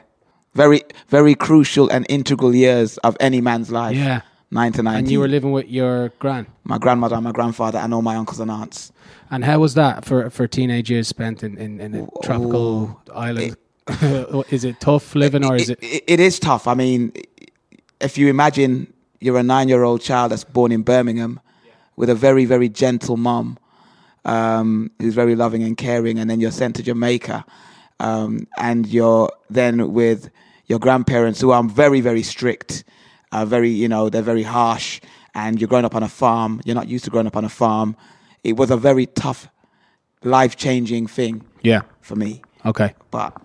very, 0.54 0.82
very 1.08 1.34
crucial 1.34 1.88
and 1.88 2.06
integral 2.08 2.54
years 2.54 2.98
of 2.98 3.16
any 3.20 3.40
man's 3.40 3.70
life. 3.70 3.96
Yeah. 3.96 4.20
nine 4.50 4.72
to 4.72 4.82
nineteen. 4.82 5.04
And 5.04 5.10
you 5.10 5.20
were 5.20 5.28
living 5.28 5.52
with 5.52 5.68
your 5.68 6.10
gran. 6.18 6.46
my 6.64 6.78
grandmother 6.78 7.16
and 7.16 7.24
my 7.24 7.32
grandfather 7.32 7.78
and 7.78 7.92
all 7.94 8.02
my 8.02 8.16
uncles 8.16 8.40
and 8.40 8.50
aunts. 8.50 8.92
And 9.30 9.44
how 9.44 9.60
was 9.60 9.74
that 9.74 10.04
for, 10.04 10.28
for 10.28 10.46
teenage 10.46 10.90
years 10.90 11.08
spent 11.08 11.42
in, 11.42 11.56
in, 11.56 11.80
in 11.80 11.94
a 11.94 12.06
tropical 12.22 13.00
island? 13.14 13.56
is 14.50 14.64
it 14.64 14.78
tough 14.78 15.14
living 15.14 15.44
or 15.44 15.56
is 15.56 15.70
it? 15.70 15.78
it, 15.82 16.04
it 16.06 16.20
is 16.20 16.38
tough. 16.38 16.68
I 16.68 16.74
mean, 16.74 17.12
if 18.00 18.18
you 18.18 18.28
imagine 18.28 18.92
you're 19.20 19.38
a 19.38 19.42
nine 19.42 19.68
year 19.68 19.84
old 19.84 20.02
child 20.02 20.32
that's 20.32 20.44
born 20.44 20.70
in 20.70 20.82
Birmingham 20.82 21.40
with 21.96 22.10
a 22.10 22.14
very, 22.14 22.44
very 22.44 22.68
gentle 22.68 23.16
mom 23.16 23.58
um, 24.24 24.90
who's 25.00 25.14
very 25.14 25.34
loving 25.34 25.62
and 25.62 25.76
caring, 25.76 26.18
and 26.18 26.28
then 26.30 26.40
you're 26.40 26.50
sent 26.52 26.76
to 26.76 26.82
Jamaica, 26.82 27.44
um, 28.00 28.46
and 28.56 28.86
you're 28.86 29.30
then 29.50 29.92
with 29.92 30.30
your 30.66 30.78
grandparents 30.78 31.40
who 31.40 31.50
are 31.50 31.62
very, 31.64 32.00
very 32.00 32.22
strict, 32.22 32.84
uh, 33.32 33.44
very, 33.44 33.70
you 33.70 33.88
know, 33.88 34.08
they're 34.08 34.22
very 34.22 34.42
harsh, 34.42 35.00
and 35.34 35.60
you're 35.60 35.68
growing 35.68 35.84
up 35.84 35.94
on 35.94 36.02
a 36.02 36.08
farm. 36.08 36.60
You're 36.64 36.74
not 36.76 36.88
used 36.88 37.04
to 37.04 37.10
growing 37.10 37.26
up 37.26 37.36
on 37.36 37.44
a 37.44 37.48
farm. 37.48 37.96
It 38.44 38.56
was 38.56 38.70
a 38.70 38.76
very 38.76 39.06
tough, 39.06 39.48
life 40.22 40.56
changing 40.56 41.06
thing 41.06 41.44
Yeah. 41.62 41.82
for 42.00 42.16
me, 42.16 42.42
Okay. 42.64 42.94
but 43.10 43.36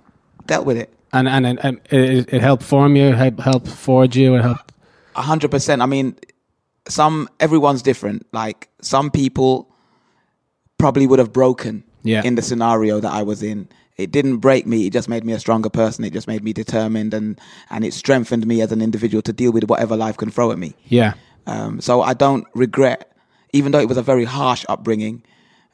dealt 0.46 0.66
with 0.66 0.78
it. 0.78 0.94
And 1.14 1.28
and, 1.28 1.46
and, 1.48 1.60
and 1.64 1.80
it, 1.90 2.34
it 2.34 2.42
helped 2.42 2.64
form 2.64 2.96
you, 2.96 3.14
help 3.14 3.40
help 3.40 3.68
forge 3.68 4.16
you, 4.18 4.36
it 4.36 4.42
helped. 4.42 4.74
A 5.16 5.22
hundred 5.22 5.50
percent. 5.52 5.82
I 5.82 5.86
mean, 5.86 6.16
some 6.88 7.30
everyone's 7.40 7.82
different. 7.82 8.26
Like 8.34 8.70
some 8.82 9.10
people 9.10 9.67
probably 10.78 11.08
would 11.08 11.20
have 11.20 11.34
broken 11.34 11.84
Yeah. 12.04 12.22
in 12.24 12.36
the 12.36 12.42
scenario 12.42 13.00
that 13.00 13.12
I 13.12 13.24
was 13.24 13.42
in. 13.44 13.68
It 13.98 14.12
didn't 14.12 14.38
break 14.38 14.68
me. 14.68 14.86
It 14.86 14.94
just 14.94 15.10
made 15.10 15.26
me 15.26 15.34
a 15.34 15.40
stronger 15.40 15.70
person. 15.70 16.06
It 16.06 16.14
just 16.14 16.28
made 16.28 16.44
me 16.44 16.54
determined, 16.54 17.14
and 17.14 17.40
and 17.70 17.84
it 17.84 17.94
strengthened 17.94 18.46
me 18.46 18.62
as 18.62 18.72
an 18.72 18.82
individual 18.82 19.22
to 19.24 19.34
deal 19.34 19.52
with 19.52 19.64
whatever 19.66 19.96
life 19.98 20.18
can 20.18 20.30
throw 20.30 20.52
at 20.52 20.60
me. 20.60 20.76
Yeah. 20.88 21.14
Um, 21.48 21.82
so 21.82 22.02
I 22.02 22.14
don't 22.14 22.46
regret, 22.54 23.12
even 23.54 23.72
though 23.72 23.80
it 23.80 23.88
was 23.88 23.98
a 23.98 24.04
very 24.04 24.26
harsh 24.26 24.66
upbringing, 24.70 25.24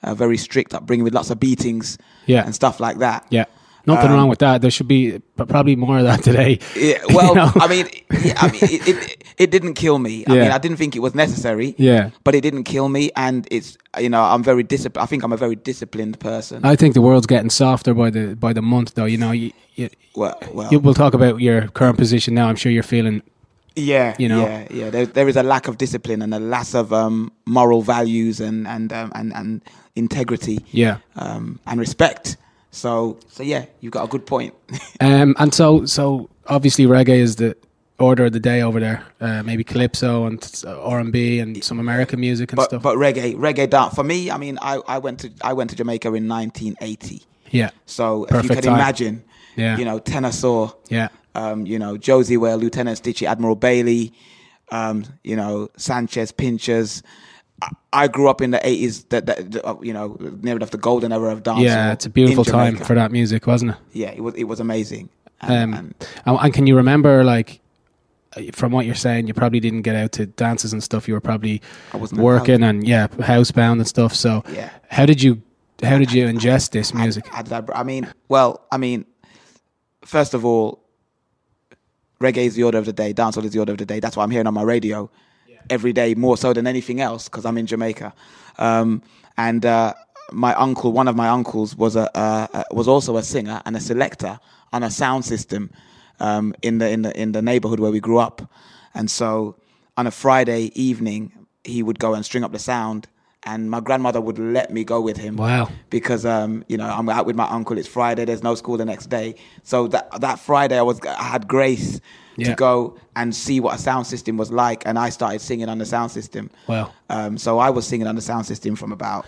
a 0.04 0.16
very 0.16 0.38
strict 0.38 0.74
upbringing 0.74 1.04
with 1.04 1.14
lots 1.14 1.32
of 1.32 1.40
beatings 1.40 1.98
Yeah. 2.26 2.46
and 2.46 2.56
stuff 2.56 2.80
like 2.80 3.00
that. 3.00 3.26
Yeah. 3.30 3.46
Nothing 3.86 4.12
Um, 4.12 4.16
wrong 4.18 4.30
with 4.30 4.40
that. 4.40 4.62
There 4.62 4.72
should 4.72 4.88
be 4.88 5.20
probably 5.36 5.76
more 5.76 5.98
of 5.98 6.06
that 6.06 6.24
today. 6.24 6.60
Yeah, 6.76 7.00
well, 7.10 7.30
You 7.30 7.36
know? 7.36 7.52
I 7.56 7.68
mean, 7.68 7.88
yeah, 8.24 8.34
I 8.38 8.50
mean, 8.52 8.62
it, 8.64 8.88
it, 8.88 9.24
it 9.38 9.52
didn't 9.52 9.74
kill 9.74 10.00
me. 10.00 10.26
I 10.26 10.34
Yeah. 10.36 10.42
mean, 10.44 10.52
I 10.52 10.58
didn't 10.58 10.78
think 10.78 10.96
it 10.96 11.00
was 11.00 11.14
necessary. 11.14 11.76
Yeah. 11.78 12.12
but 12.24 12.34
it 12.34 12.42
didn't 12.42 12.64
kill 12.64 12.88
me, 12.88 13.12
and 13.18 13.46
it's 13.52 13.78
you 14.00 14.10
know, 14.10 14.22
I'm 14.24 14.42
very 14.44 14.64
disciplined. 14.64 15.04
I 15.04 15.08
think 15.08 15.24
I'm 15.24 15.34
a 15.34 15.38
very 15.38 15.56
disciplined 15.56 16.20
person. 16.20 16.64
I 16.64 16.76
think 16.78 16.94
the 16.94 17.02
world's 17.02 17.28
getting 17.28 17.50
softer 17.50 17.94
by 17.94 18.10
the 18.10 18.36
by 18.36 18.54
the 18.54 18.62
month, 18.62 18.94
though. 18.96 19.06
You 19.06 19.18
know, 19.18 19.32
you, 19.32 19.52
you, 19.76 19.90
well, 20.16 20.38
well, 20.54 20.72
you 20.72 20.80
we'll 20.80 20.94
talk 20.94 21.14
about 21.14 21.42
your 21.42 21.68
current 21.68 21.98
position 21.98 22.34
now. 22.36 22.48
I'm 22.48 22.56
sure 22.56 22.72
you're 22.72 22.84
feeling. 22.84 23.22
yeah, 23.76 24.16
you 24.18 24.30
know. 24.30 24.46
yeah, 24.48 24.68
yeah. 24.72 24.90
There, 24.92 25.06
there 25.08 25.28
is 25.28 25.36
a 25.36 25.44
lack 25.44 25.68
of 25.68 25.78
discipline 25.78 26.22
and 26.22 26.34
a 26.34 26.40
lack 26.40 26.74
of 26.74 26.94
um, 26.94 27.32
moral 27.46 27.82
values 27.82 28.40
and 28.40 28.66
and 28.68 28.94
um, 28.94 29.12
and 29.14 29.34
and 29.36 29.62
integrity. 29.96 30.64
Yeah. 30.72 30.98
um, 31.18 31.60
and 31.68 31.80
respect. 31.80 32.38
So, 32.74 33.20
so 33.30 33.44
yeah, 33.44 33.66
you've 33.82 33.94
got 33.94 34.04
a 34.04 34.08
good 34.08 34.26
point. 34.26 34.54
Um, 35.00 35.36
and 35.38 35.54
so 35.54 35.86
so 35.86 36.30
obviously 36.48 36.86
reggae 36.86 37.18
is 37.20 37.36
the 37.36 37.56
order 38.00 38.26
of 38.26 38.32
the 38.32 38.40
day 38.40 38.62
over 38.62 38.80
there. 38.80 39.04
Uh, 39.20 39.44
maybe 39.44 39.64
calypso 39.64 40.26
and 40.26 40.64
R 40.68 41.00
and 41.00 41.12
B 41.12 41.40
and 41.40 41.62
some 41.64 41.80
American 41.80 42.20
music 42.20 42.52
and 42.52 42.58
but 42.58 42.70
stuff. 42.70 42.82
but 42.84 42.96
reggae, 42.98 43.36
reggae 43.36 43.70
dance 43.70 43.94
for 43.96 44.04
me. 44.04 44.32
I 44.32 44.38
mean, 44.38 44.58
I, 44.62 44.80
I 44.88 44.98
went 45.00 45.20
to 45.22 45.32
I 45.44 45.54
went 45.54 45.70
to 45.72 45.76
Jamaica 45.76 46.08
in 46.14 46.28
1980. 46.30 47.22
yeah, 47.52 47.70
So 47.86 48.26
if 48.26 48.44
you 48.44 48.50
can 48.50 48.62
time. 48.64 48.76
imagine, 48.76 49.24
Yeah. 49.56 49.78
you 49.78 49.86
know, 49.86 50.00
Tenor 50.00 50.32
Saw, 50.32 50.72
yeah, 50.90 51.10
um, 51.36 51.66
you 51.68 51.78
know, 51.80 51.98
Josey 51.98 52.38
Wales, 52.38 52.62
Lieutenant 52.64 52.98
Stitchie, 52.98 53.28
Admiral 53.28 53.56
Bailey, 53.56 54.14
um, 54.72 55.04
you 55.24 55.36
know, 55.36 55.70
Sanchez, 55.78 56.32
Pinchers. 56.32 57.04
I, 57.62 57.70
I 57.94 58.08
grew 58.08 58.28
up 58.30 58.42
in 58.42 58.52
the 58.52 58.58
80s, 58.60 59.08
that, 59.10 59.26
that, 59.28 59.66
uh, 59.66 59.76
you 59.82 59.94
know, 59.94 60.18
near 60.42 60.56
enough 60.56 60.72
the 60.72 60.78
golden 60.78 61.12
era 61.14 61.32
of 61.32 61.44
dance. 61.44 61.62
yeah. 61.62 61.94
It's 61.94 62.06
a 62.06 62.10
beautiful 62.10 62.44
time 62.44 62.76
for 62.78 62.94
that 62.96 63.12
music, 63.12 63.48
wasn't 63.48 63.72
it? 63.72 63.78
Yeah, 63.94 64.10
it 64.12 64.22
was 64.22 64.34
it 64.36 64.46
was 64.46 64.60
amazing. 64.60 65.10
And, 65.42 65.74
Um, 65.76 65.96
and 66.26 66.38
and, 66.40 66.54
can 66.54 66.68
you 66.68 66.76
remember 66.76 67.24
like? 67.24 67.60
uh, 68.36 68.42
From 68.54 68.72
what 68.72 68.86
you're 68.86 68.96
saying, 68.96 69.28
you 69.28 69.34
probably 69.34 69.60
didn't 69.60 69.84
get 69.84 69.96
out 69.96 70.12
to 70.14 70.26
dances 70.26 70.74
and 70.74 70.82
stuff. 70.84 71.08
You 71.08 71.14
were 71.14 71.22
probably 71.22 71.62
I 71.94 71.98
working 71.98 72.64
and 72.64 72.86
yeah, 72.88 73.08
housebound 73.08 73.74
and 73.74 73.88
stuff. 73.88 74.16
So, 74.16 74.44
Yeah. 74.52 74.70
how 74.90 75.06
did 75.06 75.22
you 75.22 75.42
how 75.84 75.98
did 76.00 76.12
you 76.12 76.26
ingest 76.28 76.72
this 76.72 76.94
music? 76.94 77.26
Did 77.44 77.54
I, 77.54 77.62
I 77.76 77.84
mean, 77.84 78.12
well, 78.30 78.66
I 78.72 78.78
mean, 78.78 79.06
first 80.06 80.34
of 80.34 80.44
all, 80.46 80.80
reggae 82.20 82.46
is 82.46 82.56
the 82.56 82.64
order 82.64 82.78
of 82.78 82.86
the 82.86 82.94
day, 82.94 83.14
dancehall 83.14 83.44
is 83.46 83.52
the 83.52 83.60
order 83.60 83.74
of 83.74 83.78
the 83.78 83.86
day. 83.86 84.00
That's 84.00 84.16
what 84.18 84.24
I'm 84.24 84.32
hearing 84.32 84.48
on 84.48 84.54
my 84.54 84.64
radio 84.64 85.10
every 85.70 85.94
day, 85.94 86.16
more 86.16 86.38
so 86.38 86.54
than 86.54 86.68
anything 86.68 87.02
else, 87.02 87.28
because 87.30 87.46
I'm 87.46 87.58
in 87.58 87.66
Jamaica. 87.66 88.14
Um, 88.58 89.02
and 89.38 89.66
uh, 89.66 89.94
my 90.32 90.54
uncle, 90.56 90.92
one 90.92 91.08
of 91.08 91.16
my 91.16 91.28
uncles, 91.30 91.76
was 91.76 91.96
a 91.96 92.16
uh, 92.18 92.64
was 92.72 92.88
also 92.88 93.18
a 93.18 93.24
singer 93.24 93.62
and 93.66 93.76
a 93.76 93.80
selector 93.80 94.40
on 94.72 94.84
a 94.84 94.90
sound 94.92 95.26
system 95.26 95.72
um, 96.20 96.54
in 96.62 96.78
the 96.78 96.90
in 96.90 97.02
the 97.04 97.20
in 97.20 97.32
the 97.32 97.42
neighborhood 97.42 97.80
where 97.80 97.92
we 97.92 98.00
grew 98.00 98.20
up. 98.20 98.42
And 98.94 99.10
so, 99.10 99.56
on 99.98 100.06
a 100.08 100.12
Friday 100.12 100.72
evening, 100.80 101.32
he 101.64 101.82
would 101.82 101.98
go 102.00 102.14
and 102.14 102.24
string 102.24 102.44
up 102.44 102.52
the 102.52 102.60
sound. 102.60 103.08
And 103.46 103.70
my 103.70 103.82
grandmother 103.82 104.22
would 104.22 104.40
let 104.40 104.72
me 104.72 104.86
go 104.86 105.02
with 105.02 105.18
him 105.18 105.36
Wow. 105.36 105.68
because 105.90 106.26
um, 106.26 106.64
you 106.70 106.78
know 106.78 106.86
I'm 106.88 107.10
out 107.10 107.26
with 107.26 107.36
my 107.36 107.48
uncle. 107.50 107.78
It's 107.78 107.88
Friday. 107.90 108.24
There's 108.24 108.42
no 108.44 108.56
school 108.56 108.78
the 108.78 108.86
next 108.86 109.08
day, 109.10 109.36
so 109.64 109.88
that 109.88 110.22
that 110.22 110.40
Friday 110.40 110.78
I 110.78 110.82
was 110.84 111.02
I 111.06 111.24
had 111.24 111.48
grace 111.48 112.00
Yeah. 112.36 112.50
to 112.50 112.56
go 112.56 112.98
and 113.16 113.36
see 113.36 113.60
what 113.60 113.76
a 113.76 113.78
sound 113.78 114.08
system 114.08 114.38
was 114.38 114.52
like, 114.52 114.84
and 114.86 114.98
I 114.98 115.10
started 115.10 115.40
singing 115.42 115.70
on 115.70 115.78
the 115.78 115.86
sound 115.86 116.12
system. 116.12 116.50
Wow. 116.68 116.92
Um, 117.10 117.38
so 117.38 117.60
I 117.60 117.70
was 117.70 117.86
singing 117.88 118.08
on 118.08 118.16
the 118.16 118.22
sound 118.22 118.46
system 118.46 118.76
from 118.76 118.92
about 118.92 119.26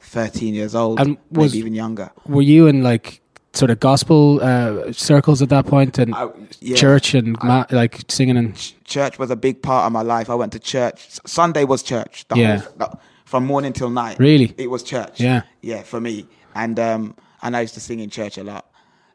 13 0.00 0.54
years 0.54 0.74
old, 0.74 1.00
And 1.00 1.16
was- 1.30 1.52
maybe 1.52 1.58
even 1.58 1.74
younger. 1.74 2.10
Were 2.26 2.42
you 2.42 2.66
in 2.66 2.82
like 2.82 3.20
sort 3.52 3.70
of 3.70 3.80
gospel 3.80 4.40
uh, 4.42 4.92
circles 4.92 5.42
at 5.42 5.48
that 5.48 5.66
point 5.66 5.98
and 5.98 6.14
I- 6.14 6.28
yeah. 6.60 6.76
church 6.76 7.14
and 7.14 7.36
ma- 7.42 7.66
like 7.70 8.00
singing 8.08 8.36
and 8.36 8.54
Church 8.84 9.18
was 9.18 9.30
a 9.30 9.36
big 9.36 9.60
part 9.62 9.86
of 9.86 9.92
my 9.92 10.02
life. 10.02 10.30
I 10.30 10.34
went 10.36 10.52
to 10.52 10.58
church. 10.60 11.18
Sunday 11.26 11.64
was 11.64 11.82
church. 11.82 12.24
The 12.28 12.36
Yeah. 12.36 12.58
whole, 12.58 12.72
the- 12.78 12.98
from 13.24 13.46
morning 13.46 13.72
till 13.72 13.90
night. 13.90 14.18
Really? 14.18 14.54
it 14.58 14.70
was 14.70 14.82
church. 14.82 15.20
Yeah. 15.20 15.42
yeah, 15.62 15.82
for 15.82 16.00
me. 16.00 16.26
And 16.54 16.78
um, 16.80 17.14
and 17.42 17.56
I 17.56 17.60
used 17.60 17.74
to 17.74 17.80
sing 17.80 18.00
in 18.00 18.10
church 18.10 18.38
a 18.38 18.44
lot 18.44 18.66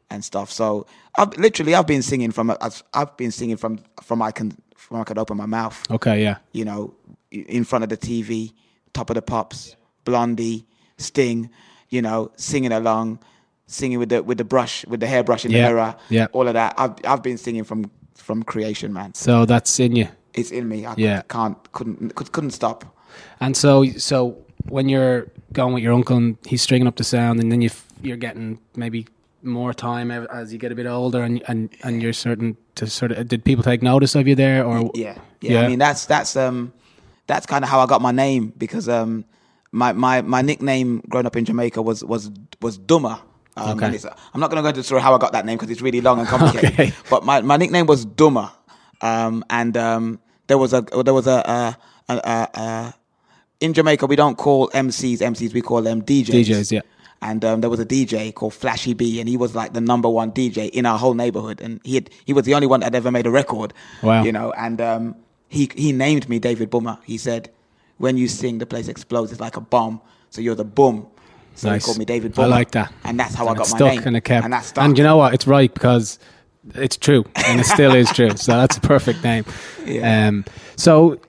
and 0.09 0.23
stuff. 0.23 0.51
So 0.51 0.85
I've 1.17 1.35
literally 1.37 1.75
I've 1.75 1.87
been 1.87 2.01
singing 2.01 2.31
from 2.31 2.51
I've, 2.61 2.83
I've 2.93 3.15
been 3.17 3.31
singing 3.31 3.57
from 3.57 3.79
from 4.03 4.21
I 4.21 4.31
can 4.31 4.55
from 4.75 5.01
I 5.01 5.03
could 5.03 5.17
open 5.17 5.37
my 5.37 5.45
mouth. 5.45 5.81
okay, 5.91 6.21
yeah, 6.21 6.37
You 6.51 6.65
know, 6.65 6.93
in 7.31 7.63
front 7.63 7.83
of 7.83 7.89
the 7.89 7.97
TV, 7.97 8.53
top 8.93 9.09
of 9.09 9.15
the 9.15 9.21
pops, 9.21 9.75
Blondie, 10.03 10.65
Sting. 10.97 11.49
You 11.89 12.01
know, 12.01 12.31
singing 12.35 12.71
along, 12.71 13.19
singing 13.67 13.99
with 13.99 14.09
the 14.09 14.21
with 14.23 14.37
the 14.37 14.43
brush 14.43 14.85
with 14.87 14.99
the 14.99 15.07
hairbrush 15.07 15.45
in 15.45 15.51
Yeah. 15.51 15.67
the 15.69 15.73
mirror. 15.75 15.95
Yeah. 16.09 16.27
all 16.33 16.47
of 16.47 16.53
that. 16.55 16.73
I've 16.77 16.93
I've 17.05 17.23
been 17.23 17.37
singing 17.37 17.63
from 17.63 17.89
from 18.15 18.43
creation, 18.43 18.91
man. 18.91 19.13
so 19.13 19.45
that's 19.45 19.79
in 19.79 19.95
you. 19.95 20.07
It's 20.33 20.51
in 20.51 20.67
me. 20.67 20.85
I 20.85 20.95
Yeah. 20.97 21.21
can't 21.29 21.57
couldn't 21.71 22.15
could, 22.15 22.31
couldn't 22.31 22.51
stop. 22.51 22.83
And 23.39 23.55
so, 23.55 23.85
so 23.97 24.37
when 24.67 24.89
you're 24.89 25.27
going 25.53 25.73
with 25.73 25.83
your 25.83 25.93
uncle 25.93 26.17
and 26.17 26.37
he's 26.45 26.61
stringing 26.61 26.87
up 26.87 26.95
the 26.97 27.03
sound, 27.03 27.39
and 27.39 27.49
then 27.51 27.61
you 27.61 27.67
f- 27.69 27.85
you're 28.01 28.17
getting 28.17 28.59
maybe 28.75 29.07
more 29.45 29.73
time 29.73 30.11
as 30.11 30.51
you 30.51 30.59
get 30.59 30.71
a 30.71 30.75
bit 30.75 30.85
older, 30.85 31.23
and 31.23 31.41
and 31.47 31.69
and 31.83 32.01
you're 32.01 32.13
certain 32.13 32.57
to 32.75 32.87
sort 32.87 33.11
of 33.11 33.27
did 33.27 33.43
people 33.43 33.63
take 33.63 33.81
notice 33.81 34.15
of 34.15 34.27
you 34.27 34.35
there, 34.35 34.65
or 34.65 34.91
Yeah, 34.93 35.17
yeah. 35.41 35.61
I 35.61 35.67
mean, 35.67 35.79
that's 35.79 36.05
that's 36.05 36.35
um 36.35 36.73
that's 37.27 37.45
kind 37.45 37.63
of 37.63 37.69
how 37.69 37.79
I 37.79 37.85
got 37.85 38.01
my 38.01 38.11
name 38.11 38.53
because 38.57 38.89
um 38.89 39.25
my 39.71 39.93
my 39.93 40.21
my 40.21 40.41
nickname 40.41 41.01
growing 41.09 41.25
up 41.25 41.35
in 41.35 41.45
Jamaica 41.45 41.81
was 41.81 42.03
was 42.03 42.31
was 42.61 42.77
Duma. 42.77 43.21
Um, 43.57 43.77
Okay. 43.81 43.97
I'm 44.33 44.41
not 44.41 44.49
going 44.49 44.57
to 44.57 44.61
go 44.63 44.67
into 44.67 44.81
the 44.81 44.83
story 44.83 45.01
how 45.01 45.15
I 45.15 45.17
got 45.17 45.31
that 45.31 45.45
name 45.45 45.57
because 45.57 45.69
it's 45.69 45.81
really 45.81 46.01
long 46.01 46.19
and 46.19 46.27
complicated. 46.27 46.71
Okay. 46.73 46.93
But 47.09 47.23
my, 47.23 47.39
my 47.39 47.55
nickname 47.55 47.85
was 47.85 48.03
Duma, 48.03 48.53
um, 48.99 49.45
and 49.49 49.77
um, 49.77 50.19
there 50.47 50.57
was 50.57 50.73
a 50.73 50.81
there 50.81 51.13
was 51.13 51.25
a, 51.25 51.39
a, 52.09 52.13
a, 52.13 52.15
a, 52.17 52.49
a 52.59 52.93
in 53.61 53.73
Jamaica 53.73 54.07
we 54.07 54.17
don't 54.17 54.37
call 54.37 54.69
MCs 54.71 55.19
MCs 55.19 55.53
we 55.53 55.61
call 55.61 55.81
them 55.81 56.01
DJs. 56.01 56.43
DJs, 56.43 56.71
yeah. 56.73 56.81
And 57.21 57.43
um, 57.43 57.61
there 57.61 57.69
was 57.69 57.79
a 57.79 57.85
DJ 57.85 58.33
called 58.33 58.53
Flashy 58.53 58.93
B, 58.93 59.19
and 59.19 59.27
he 59.27 59.37
was 59.37 59.55
like 59.55 59.73
the 59.73 59.81
number 59.81 60.07
one 60.09 60.31
DJ 60.31 60.69
in 60.69 60.85
our 60.85 60.97
whole 60.99 61.13
neighborhood, 61.15 61.59
and 61.61 61.79
he 61.83 61.95
had, 61.95 62.09
he 62.25 62.33
was 62.33 62.45
the 62.45 62.53
only 62.53 62.67
one 62.67 62.81
that 62.81 62.87
had 62.87 62.95
ever 62.95 63.09
made 63.11 63.25
a 63.25 63.31
record. 63.31 63.73
Wow. 64.03 64.23
You 64.23 64.31
know, 64.31 64.51
and 64.51 64.79
um, 64.81 65.15
he 65.49 65.69
he 65.75 65.91
named 65.91 66.29
me 66.29 66.37
David 66.39 66.69
Boomah. 66.69 66.99
He 67.05 67.17
said, 67.17 67.49
"When 67.97 68.17
you 68.17 68.27
sing, 68.27 68.59
the 68.59 68.65
place 68.65 68.87
explodes. 68.87 69.31
It's 69.31 69.41
like 69.41 69.55
a 69.57 69.61
bomb. 69.61 70.01
So 70.29 70.41
you're 70.41 70.55
the 70.55 70.65
boom." 70.65 71.07
So 71.55 71.69
Nice. 71.69 71.83
he 71.83 71.85
called 71.85 71.97
me 71.97 72.05
David 72.05 72.37
I 72.37 72.45
like 72.47 72.71
that. 72.71 72.91
and 73.05 73.17
that's 73.17 73.33
how 73.33 73.47
And 73.47 73.55
I 73.55 73.59
got 73.59 73.71
my 73.71 73.77
stuck 73.77 73.93
name. 73.93 74.03
and 74.05 74.17
it 74.17 74.21
kept. 74.25 74.43
and 74.43 74.51
that 74.53 74.65
stuck. 74.65 74.83
And 74.83 74.97
you 74.97 75.03
know 75.05 75.15
what? 75.15 75.33
It's 75.33 75.47
right 75.47 75.73
because 75.73 76.19
it's 76.75 76.97
true, 76.97 77.23
and 77.47 77.61
it 77.61 77.65
still 77.65 77.95
is 77.95 78.11
true. 78.11 78.31
So 78.35 78.51
that's 78.57 78.75
a 78.77 78.81
perfect 78.81 79.23
name. 79.23 79.45
Yeah. 79.85 80.27
Um. 80.27 80.43
So, 80.75 81.19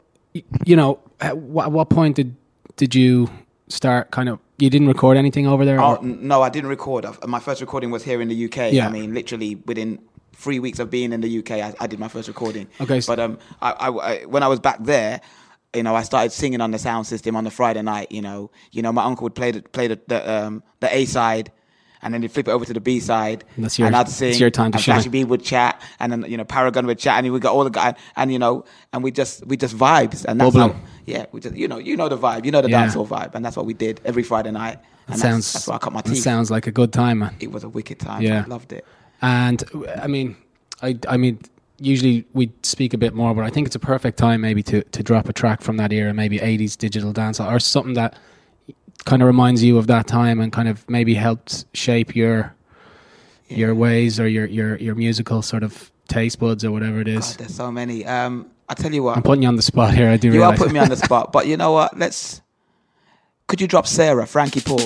you 0.66 0.74
know, 0.76 0.98
at 1.20 1.38
what, 1.38 1.70
what 1.72 1.88
point 1.90 2.16
did 2.16 2.34
did 2.76 2.94
you 2.94 3.30
start? 3.68 4.10
Kind 4.10 4.28
of, 4.28 4.40
you 4.58 4.70
didn't 4.70 4.88
record 4.88 5.16
anything 5.16 5.46
over 5.46 5.64
there. 5.64 5.80
Oh 5.80 5.98
no, 6.02 6.42
I 6.42 6.48
didn't 6.48 6.70
record. 6.70 7.06
My 7.26 7.40
first 7.40 7.60
recording 7.60 7.90
was 7.90 8.02
here 8.02 8.20
in 8.20 8.28
the 8.28 8.44
UK. 8.46 8.72
Yeah. 8.72 8.86
I 8.86 8.90
mean, 8.90 9.12
literally 9.14 9.56
within 9.66 9.98
three 10.32 10.58
weeks 10.58 10.78
of 10.78 10.90
being 10.90 11.12
in 11.12 11.20
the 11.20 11.38
UK, 11.38 11.50
I, 11.52 11.74
I 11.80 11.86
did 11.86 11.98
my 11.98 12.08
first 12.08 12.28
recording. 12.28 12.68
Okay, 12.80 13.00
so- 13.00 13.12
but 13.12 13.20
um, 13.20 13.38
I, 13.62 13.70
I, 13.72 13.88
I- 13.88 14.24
when 14.24 14.42
I 14.42 14.48
was 14.48 14.60
back 14.60 14.78
there, 14.80 15.20
you 15.74 15.82
know, 15.82 15.94
I 15.94 16.02
started 16.02 16.32
singing 16.32 16.60
on 16.60 16.70
the 16.70 16.78
sound 16.78 17.06
system 17.06 17.36
on 17.36 17.44
the 17.44 17.50
Friday 17.50 17.82
night. 17.82 18.10
You 18.10 18.22
know, 18.22 18.50
you 18.72 18.80
know, 18.82 18.92
my 18.92 19.04
uncle 19.04 19.24
would 19.24 19.34
play 19.34 19.50
the 19.50 19.62
play 19.62 19.88
the 19.88 20.00
the, 20.06 20.30
um, 20.44 20.62
the 20.80 20.94
A 20.94 21.04
side. 21.04 21.52
And 22.06 22.14
then 22.14 22.22
he'd 22.22 22.30
flip 22.30 22.46
it 22.46 22.52
over 22.52 22.64
to 22.64 22.72
the 22.72 22.80
B 22.80 23.00
side, 23.00 23.42
And 23.56 23.64
that's 23.64 23.78
your- 23.80 23.88
and 23.88 23.96
I'd 23.96 24.08
sing. 24.08 24.28
it's 24.30 24.38
your 24.38 24.48
time 24.50 24.70
to 24.70 24.76
and 24.76 24.82
shine. 24.84 24.94
Flashy 24.94 25.08
B 25.08 25.24
would 25.24 25.42
chat, 25.42 25.82
and 25.98 26.12
then 26.12 26.24
you 26.30 26.36
know 26.36 26.44
Paragon 26.44 26.86
would 26.86 27.00
chat, 27.00 27.18
and 27.22 27.32
we 27.32 27.40
got 27.40 27.52
all 27.52 27.64
the 27.64 27.70
guys, 27.70 27.94
and 28.14 28.32
you 28.32 28.38
know, 28.38 28.64
and 28.92 29.02
we 29.02 29.10
just 29.10 29.44
we 29.44 29.56
just 29.56 29.76
vibes, 29.76 30.24
and 30.24 30.40
that's 30.40 30.54
Bubbling. 30.54 30.72
how, 30.74 30.80
yeah, 31.04 31.26
we 31.32 31.40
just 31.40 31.56
you 31.56 31.66
know 31.66 31.78
you 31.78 31.96
know 31.96 32.08
the 32.08 32.16
vibe, 32.16 32.44
you 32.44 32.52
know 32.52 32.62
the 32.62 32.70
Yeah. 32.70 32.86
dancehall 32.86 33.08
vibe, 33.08 33.34
and 33.34 33.44
that's 33.44 33.56
what 33.56 33.66
we 33.66 33.74
did 33.74 34.00
every 34.04 34.22
Friday 34.22 34.52
night. 34.52 34.78
that 35.08 35.18
sounds. 35.18 35.52
that's, 35.52 35.66
that's 35.66 35.68
I 35.68 35.78
cut 35.78 35.92
my 35.92 36.00
teeth 36.00 36.22
sounds 36.22 36.48
like 36.50 36.68
a 36.68 36.72
good 36.72 36.92
time, 36.92 37.18
man. 37.18 37.34
it 37.40 37.50
was 37.50 37.64
a 37.64 37.68
wicked 37.68 37.98
time. 37.98 38.22
Yeah. 38.22 38.44
I 38.44 38.48
loved 38.48 38.72
it. 38.72 38.84
And 39.20 39.64
I 40.00 40.06
mean, 40.06 40.36
I 40.82 40.96
I 41.08 41.16
mean, 41.16 41.40
usually 41.80 42.24
we 42.34 42.52
speak 42.62 42.94
a 42.94 42.98
bit 42.98 43.14
more, 43.14 43.34
but 43.34 43.42
I 43.44 43.50
think 43.50 43.66
it's 43.66 43.76
a 43.76 43.80
perfect 43.80 44.16
time 44.18 44.40
maybe 44.42 44.62
to 44.64 44.82
to 44.82 45.02
drop 45.02 45.28
a 45.28 45.32
track 45.32 45.60
from 45.60 45.76
that 45.78 45.92
era, 45.92 46.14
maybe 46.14 46.38
'80s 46.38 46.76
digital 46.76 47.12
dance 47.12 47.40
or 47.40 47.58
something 47.58 47.94
that 47.94 48.14
kind 49.06 49.22
of 49.22 49.26
reminds 49.26 49.62
you 49.62 49.78
of 49.78 49.86
that 49.86 50.06
time 50.06 50.40
and 50.40 50.52
kind 50.52 50.68
of 50.68 50.88
maybe 50.90 51.14
helped 51.14 51.64
shape 51.72 52.14
your 52.14 52.54
your 53.48 53.74
ways 53.74 54.20
or 54.20 54.28
your 54.28 54.44
your 54.46 54.76
your 54.76 54.94
musical 54.94 55.40
sort 55.40 55.62
of 55.62 55.90
taste 56.08 56.38
buds 56.38 56.64
or 56.64 56.72
whatever 56.72 57.00
it 57.00 57.08
is. 57.08 57.30
God, 57.30 57.38
there's 57.38 57.54
so 57.54 57.72
many. 57.72 58.04
Um, 58.04 58.50
I 58.68 58.74
tell 58.74 58.92
you 58.92 59.04
what, 59.04 59.16
I'm 59.16 59.22
putting 59.22 59.42
you 59.42 59.48
on 59.48 59.56
the 59.56 59.62
spot 59.62 59.94
here. 59.94 60.10
I 60.10 60.18
do 60.18 60.28
you 60.28 60.34
realize. 60.34 60.54
are 60.54 60.58
putting 60.58 60.74
me 60.74 60.80
on 60.80 60.90
the 60.90 60.96
spot, 61.06 61.32
but 61.32 61.46
you 61.46 61.56
know 61.56 61.72
what? 61.72 61.96
Let's. 61.96 62.42
Could 63.46 63.60
you 63.60 63.68
drop 63.68 63.86
Sarah, 63.86 64.26
Frankie 64.26 64.60
Paul? 64.60 64.80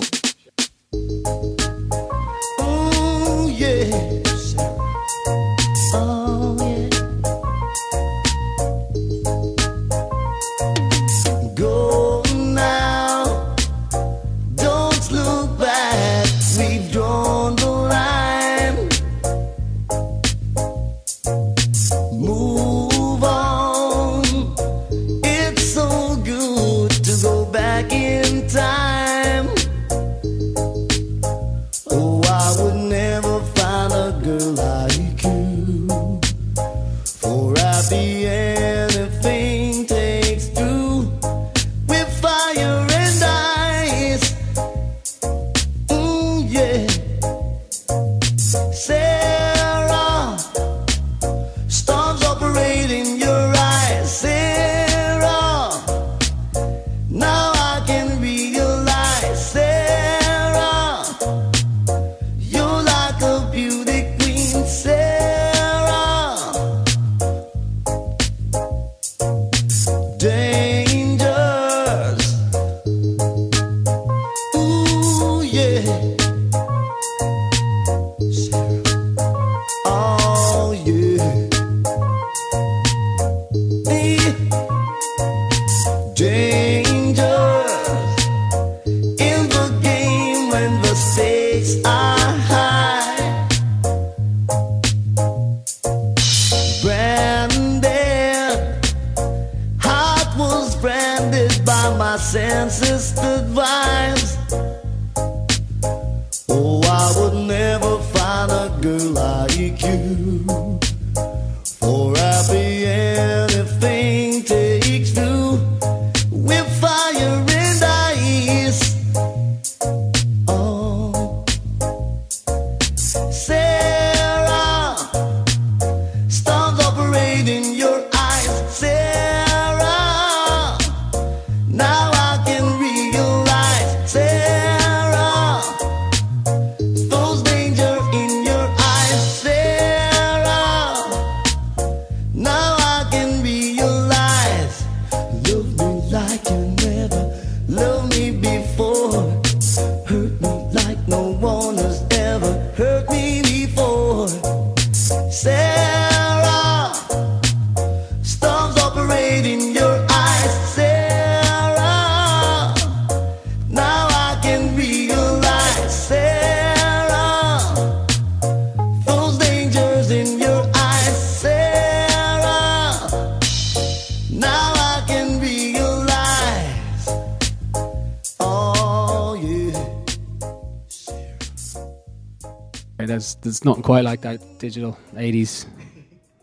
Okay, 183.59 183.75
there's 183.75 183.77
there's 183.77 183.85
quite 183.85 184.05
like 184.05 184.21
that 184.23 184.59
digital 184.59 184.99
'80s 185.15 185.67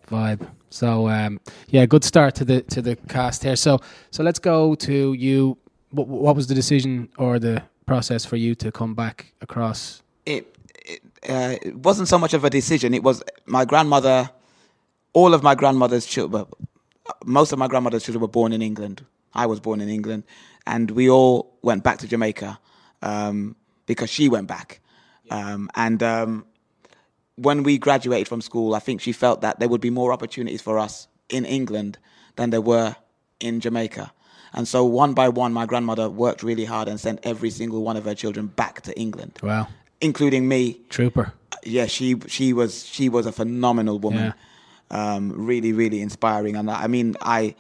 vibe. 0.08 0.48
So 0.70 1.08
um, 1.10 1.40
yeah, 1.70 1.86
good 1.86 2.04
start 2.04 2.36
to 2.36 2.46
the 2.46 2.62
to 2.64 2.82
the 2.82 2.96
cast 3.08 3.44
here. 3.44 3.56
So 3.56 3.80
so 4.12 4.24
let's 4.24 4.40
go 4.40 4.76
to 4.76 5.14
you. 5.14 5.58
What, 5.92 6.08
what 6.08 6.36
was 6.36 6.48
the 6.48 6.56
decision 6.56 7.10
or 7.18 7.40
the 7.40 7.64
process 7.86 8.26
for 8.26 8.36
you 8.36 8.56
to 8.56 8.72
come 8.72 8.94
back 8.94 9.34
across? 9.42 10.04
it, 10.28 10.56
it, 10.86 11.02
uh, 11.28 11.56
it 11.62 11.76
wasn't 11.78 12.08
so 12.08 12.20
much 12.20 12.34
of 12.34 12.44
a 12.44 12.50
decision. 12.50 12.94
It 12.94 13.02
was 13.02 13.24
my 13.46 13.66
grandmother. 13.66 14.30
All 15.14 15.34
of 15.34 15.42
my 15.42 15.56
grandmother's 15.56 16.06
children, 16.06 16.46
most 17.26 17.52
of 17.52 17.58
my 17.58 17.68
grandmother's 17.68 18.04
children 18.04 18.22
were 18.22 18.28
born 18.28 18.54
in 18.54 18.62
England. 18.62 19.04
I 19.34 19.46
was 19.48 19.60
born 19.60 19.82
in 19.82 19.90
England, 19.90 20.24
and 20.68 20.92
we 20.92 21.10
all 21.10 21.58
went 21.64 21.84
back 21.84 21.98
to 22.00 22.08
Jamaica 22.08 22.60
um, 23.02 23.56
because 23.86 24.10
she 24.10 24.30
went 24.30 24.48
back. 24.48 24.82
Um, 25.32 25.70
and 25.76 26.04
um, 26.04 26.46
when 27.38 27.64
we 27.64 27.78
graduated 27.78 28.28
from 28.28 28.42
school, 28.42 28.76
I 28.76 28.80
think 28.80 29.00
she 29.02 29.12
felt 29.14 29.42
that 29.42 29.60
there 29.60 29.70
would 29.70 29.82
be 29.82 29.90
more 29.92 30.12
opportunities 30.12 30.62
for 30.62 30.78
us 30.80 31.08
in 31.30 31.46
England 31.46 31.98
than 32.36 32.50
there 32.50 32.62
were 32.62 32.96
in 33.40 33.60
Jamaica. 33.60 34.12
And 34.54 34.68
so, 34.68 34.84
one 34.86 35.14
by 35.14 35.30
one, 35.30 35.54
my 35.54 35.66
grandmother 35.66 36.10
worked 36.10 36.42
really 36.42 36.66
hard 36.66 36.88
and 36.88 37.00
sent 37.00 37.20
every 37.24 37.50
single 37.52 37.84
one 37.84 37.96
of 37.98 38.06
her 38.06 38.16
children 38.16 38.48
back 38.48 38.82
to 38.82 39.00
England 39.00 39.34
Wow, 39.44 39.68
including 40.02 40.48
me. 40.48 40.80
trooper. 40.90 41.34
Yeah, 41.64 41.86
she 41.86 42.16
she 42.28 42.54
was 42.54 42.86
she 42.86 43.10
was 43.10 43.26
a 43.26 43.32
phenomenal 43.32 44.00
woman. 44.00 44.34
Um, 44.90 45.34
really, 45.36 45.74
really 45.74 46.00
inspiring. 46.02 46.56
And 46.56 46.72
I 46.72 46.88
mean, 46.88 47.16
I 47.22 47.56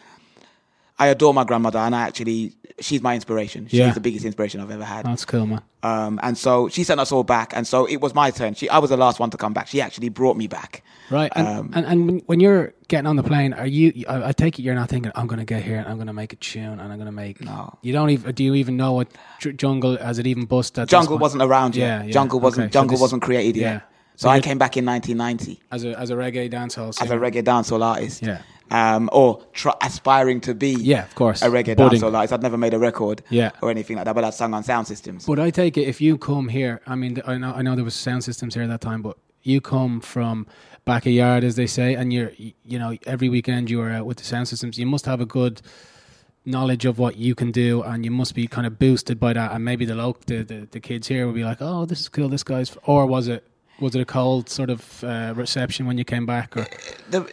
I 0.99 1.07
adore 1.07 1.33
my 1.33 1.43
grandmother, 1.43 1.79
and 1.79 1.95
I 1.95 2.01
actually 2.03 2.53
she's 2.79 3.01
my 3.01 3.15
inspiration. 3.15 3.67
She's 3.67 3.79
Yeah. 3.79 3.91
the 3.91 3.99
biggest 3.99 4.23
inspiration 4.25 4.61
I've 4.61 4.69
ever 4.71 4.83
had. 4.83 5.05
That's 5.05 5.25
cool, 5.25 5.45
man. 5.47 5.61
Um, 5.83 6.19
and 6.21 6.37
so 6.37 6.69
she 6.69 6.83
sent 6.83 6.99
us 6.99 7.11
all 7.11 7.23
back, 7.23 7.53
and 7.55 7.65
so 7.67 7.85
it 7.85 7.97
was 8.01 8.13
my 8.15 8.31
turn. 8.31 8.53
She 8.55 8.69
I 8.69 8.79
was 8.79 8.89
the 8.89 8.97
last 8.97 9.19
one 9.19 9.29
to 9.31 9.37
come 9.37 9.53
back. 9.53 9.67
She 9.67 9.79
actually 9.81 10.09
brought 10.09 10.37
me 10.37 10.47
back. 10.47 10.83
Right, 11.09 11.31
and, 11.35 11.47
Um, 11.47 11.71
and 11.73 11.85
and 11.85 12.05
when- 12.07 12.21
when 12.25 12.39
you're 12.41 12.73
getting 12.89 13.07
on 13.07 13.15
the 13.15 13.23
plane, 13.23 13.53
are 13.53 13.65
you? 13.65 14.03
I, 14.09 14.29
I 14.29 14.31
take 14.33 14.59
it 14.59 14.63
you're 14.63 14.75
not 14.75 14.89
thinking, 14.89 15.11
"I'm 15.15 15.25
going 15.27 15.39
to 15.39 15.45
get 15.45 15.63
here 15.63 15.77
and 15.77 15.87
I'm 15.87 15.95
going 15.97 16.07
to 16.07 16.13
make 16.13 16.33
a 16.33 16.35
tune 16.35 16.79
and 16.79 16.81
I'm 16.81 16.97
going 16.97 17.05
to 17.05 17.11
make." 17.11 17.41
No. 17.41 17.77
you 17.81 17.93
don't 17.93 18.09
even. 18.09 18.33
Do 18.35 18.43
you 18.43 18.55
even 18.55 18.75
know 18.75 18.93
what 18.93 19.07
jungle 19.55 19.97
has 19.97 20.19
it 20.19 20.27
even 20.27 20.45
busted? 20.45 20.89
Jungle 20.89 21.17
wasn't 21.17 21.43
around 21.43 21.75
yet. 21.75 21.85
Yeah, 22.01 22.03
yeah, 22.07 22.11
Jungle 22.11 22.39
wasn't 22.39 22.65
okay, 22.65 22.71
so 22.73 22.79
Jungle 22.79 22.95
this- 22.95 23.01
wasn't 23.01 23.21
created 23.21 23.55
yet. 23.55 23.73
yeah. 23.73 23.79
So, 24.17 24.25
So 24.25 24.29
I 24.29 24.39
came 24.41 24.57
back 24.57 24.75
in 24.77 24.83
1990 24.83 25.59
as 25.71 25.83
a 25.85 25.97
as 25.97 26.09
a 26.09 26.15
reggae 26.15 26.51
dancehall. 26.51 26.89
as 27.01 27.09
a 27.11 27.15
reggae 27.17 27.43
dancehall 27.43 27.83
artist. 27.83 28.23
Yeah. 28.23 28.39
Um, 28.69 29.09
or 29.13 29.41
try, 29.53 29.73
aspiring 29.81 30.41
to 30.41 30.53
be 30.53 30.71
Yeah, 30.71 31.03
of 31.05 31.15
course. 31.15 31.41
a 31.41 31.47
reggae 31.47 31.75
Budding. 31.77 32.01
dancehall 32.01 32.13
artist. 32.15 32.33
I'd 32.33 32.41
never 32.43 32.57
made 32.57 32.73
a 32.73 32.79
record 32.79 33.21
Yeah. 33.29 33.51
or 33.61 33.71
anything 33.71 33.95
like 33.95 34.05
that, 34.05 34.15
but 34.15 34.23
I'd 34.23 34.33
sung 34.33 34.53
on 34.53 34.63
sound 34.63 34.87
systems. 34.87 35.25
But 35.25 35.39
I 35.39 35.49
take 35.51 35.77
it 35.77 35.87
if 35.87 36.01
you 36.01 36.17
come 36.17 36.49
here, 36.49 36.81
I 36.85 36.95
mean, 36.95 37.21
I 37.25 37.37
know 37.37 37.53
I 37.55 37.61
know 37.61 37.75
there 37.75 37.85
was 37.85 37.95
sound 37.95 38.23
systems 38.23 38.55
here 38.55 38.63
at 38.63 38.69
that 38.69 38.81
time, 38.81 39.01
but 39.01 39.17
you 39.43 39.61
come 39.61 40.01
from 40.01 40.45
back 40.85 41.05
a 41.05 41.11
yard, 41.11 41.43
as 41.43 41.55
they 41.55 41.67
say, 41.67 41.93
and 41.93 42.11
you're 42.11 42.31
you 42.37 42.77
know 42.79 42.95
every 43.05 43.29
weekend 43.29 43.69
you 43.69 43.79
are 43.81 43.89
out 43.91 44.05
with 44.05 44.17
the 44.17 44.23
sound 44.25 44.47
systems. 44.49 44.77
You 44.77 44.85
must 44.85 45.05
have 45.05 45.21
a 45.21 45.25
good 45.25 45.61
knowledge 46.45 46.85
of 46.85 46.97
what 46.99 47.17
you 47.17 47.35
can 47.35 47.51
do, 47.51 47.81
and 47.83 48.03
you 48.05 48.11
must 48.11 48.33
be 48.35 48.47
kind 48.47 48.65
of 48.67 48.77
boosted 48.79 49.19
by 49.19 49.33
that. 49.33 49.51
And 49.53 49.63
maybe 49.63 49.85
the 49.85 49.95
local 49.95 50.21
the, 50.25 50.43
the, 50.43 50.67
the 50.71 50.79
kids 50.79 51.07
here 51.07 51.25
will 51.25 51.33
be 51.33 51.43
like, 51.43 51.57
"Oh, 51.61 51.85
this 51.85 51.99
is 52.01 52.09
cool. 52.09 52.29
This 52.29 52.43
guy's." 52.43 52.71
f-" 52.71 52.77
Or 52.85 53.05
was 53.05 53.27
it 53.27 53.43
was 53.79 53.95
it 53.95 54.01
a 54.01 54.05
cold 54.05 54.49
sort 54.49 54.69
of 54.69 55.03
uh, 55.03 55.33
reception 55.35 55.85
when 55.85 55.97
you 55.97 56.03
came 56.03 56.25
back? 56.25 56.57
Or 56.57 56.65
the, 57.11 57.29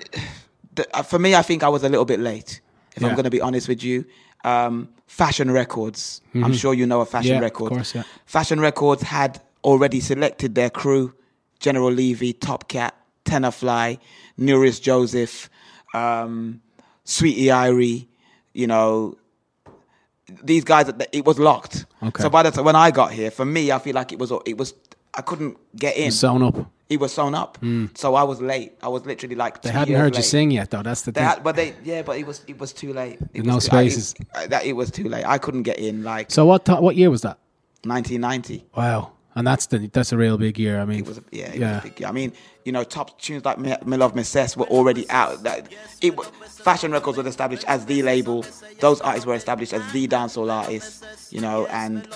the, 0.74 0.86
uh, 0.96 1.02
for 1.02 1.18
me, 1.18 1.34
I 1.34 1.42
think 1.42 1.62
I 1.62 1.68
was 1.68 1.82
a 1.84 1.88
little 1.88 2.04
bit 2.04 2.20
late. 2.20 2.60
If 2.96 3.02
I'm 3.02 3.12
going 3.12 3.24
to 3.24 3.30
be 3.30 3.40
honest 3.40 3.68
with 3.68 3.82
you, 3.82 4.04
um, 4.44 4.88
Fashion 5.06 5.50
Records. 5.50 6.20
I'm 6.34 6.52
sure 6.52 6.74
you 6.74 6.86
know 6.86 7.00
a 7.00 7.06
Fashion 7.06 7.32
Mm-hmm. 7.32 7.42
Yeah, 7.42 7.46
of 7.48 7.52
Records. 7.52 7.74
course, 7.76 7.94
yeah. 7.94 8.02
Fashion 8.26 8.60
Records 8.60 9.02
had 9.02 9.40
already 9.64 10.00
selected 10.00 10.54
their 10.54 10.70
crew: 10.70 11.12
General 11.60 11.90
Levy, 11.90 12.32
Top 12.32 12.68
Cat, 12.68 12.94
Tenorfly, 13.24 13.98
Nerious 14.36 14.78
Joseph, 14.80 15.50
um, 15.92 16.60
Sweetie 17.04 17.46
Irie. 17.46 18.06
You 18.52 18.66
know, 18.68 19.16
these 20.42 20.62
guys. 20.64 20.90
It 21.12 21.24
was 21.24 21.38
locked. 21.38 21.86
Okay. 22.02 22.22
So 22.22 22.30
by 22.30 22.42
the 22.44 22.50
time 22.52 22.64
when 22.64 22.76
I 22.76 22.90
got 22.92 23.12
here, 23.12 23.30
for 23.30 23.44
me, 23.44 23.72
I 23.72 23.78
feel 23.80 23.94
like 23.94 24.12
it 24.12 24.18
was. 24.18 24.32
It 24.46 24.56
was. 24.56 24.74
I 25.14 25.22
couldn't 25.22 25.56
get 25.76 25.96
in. 25.96 26.10
sewn 26.12 26.42
up. 26.42 26.70
It 26.90 27.00
was 27.00 27.12
sewn 27.14 27.34
up. 27.34 27.56
Hmm. 27.58 27.86
So 27.94 28.14
I 28.14 28.22
was 28.24 28.40
late. 28.42 28.74
I 28.82 28.88
was 28.88 29.06
literally 29.06 29.34
like. 29.34 29.62
They 29.62 29.70
two 29.70 29.76
hadn't 29.76 29.94
heard 29.94 30.16
you 30.16 30.22
sing 30.22 30.50
yet, 30.50 30.70
though. 30.70 30.82
That's 30.82 31.02
the 31.02 31.12
They 31.12 31.20
thing. 31.22 31.28
had, 31.30 31.42
but 31.42 31.56
they, 31.56 31.74
yeah, 31.82 32.02
but 32.02 32.18
it 32.18 32.26
was 32.26 32.42
it 32.46 32.58
was 32.58 32.72
too 32.74 32.92
late. 32.92 33.18
It 33.32 33.44
No 33.44 33.52
too, 33.52 33.56
I- 33.56 33.58
spaces. 33.88 34.14
it, 34.36 34.50
that 34.50 34.66
it 34.66 34.74
was 34.74 34.90
too 34.90 35.08
late. 35.08 35.24
I 35.24 35.38
couldn't 35.38 35.62
get 35.62 35.78
in. 35.78 36.02
Like 36.04 36.30
so 36.30 36.44
what? 36.44 36.66
Th- 36.66 36.78
what 36.80 36.94
year 36.96 37.10
was 37.10 37.22
that? 37.22 37.38
1990. 37.84 38.66
Wow, 38.76 39.12
and 39.34 39.46
that's 39.46 39.66
the 39.66 39.78
that's 39.88 40.12
a 40.12 40.16
real 40.16 40.38
big 40.38 40.58
year. 40.58 40.80
I 40.80 40.84
mean, 40.84 41.00
It 41.00 41.06
was 41.06 41.18
a, 41.18 41.24
yeah, 41.30 41.52
it 41.52 41.60
yeah. 41.60 41.74
was 41.82 41.90
big. 41.90 42.04
I 42.04 42.12
mean, 42.12 42.32
you 42.64 42.72
know, 42.72 42.84
top 42.84 43.18
tunes 43.20 43.44
like 43.44 43.58
Me, 43.58 43.74
Me 43.84 43.96
Love 43.96 44.14
Me 44.14 44.22
Cess 44.22 44.56
were 44.56 44.66
already 44.66 45.08
out. 45.10 45.42
That 45.42 45.72
it 46.00 46.12
Fashion 46.46 46.92
Records 46.92 47.18
was 47.18 47.26
established 47.26 47.64
as 47.66 47.84
the 47.86 48.02
label. 48.02 48.44
Those 48.80 49.00
artists 49.00 49.26
were 49.26 49.34
established 49.34 49.72
as 49.72 49.82
the 49.92 50.06
dancehall 50.08 50.50
artists. 50.52 51.02
You 51.32 51.40
know, 51.40 51.66
and 51.66 52.06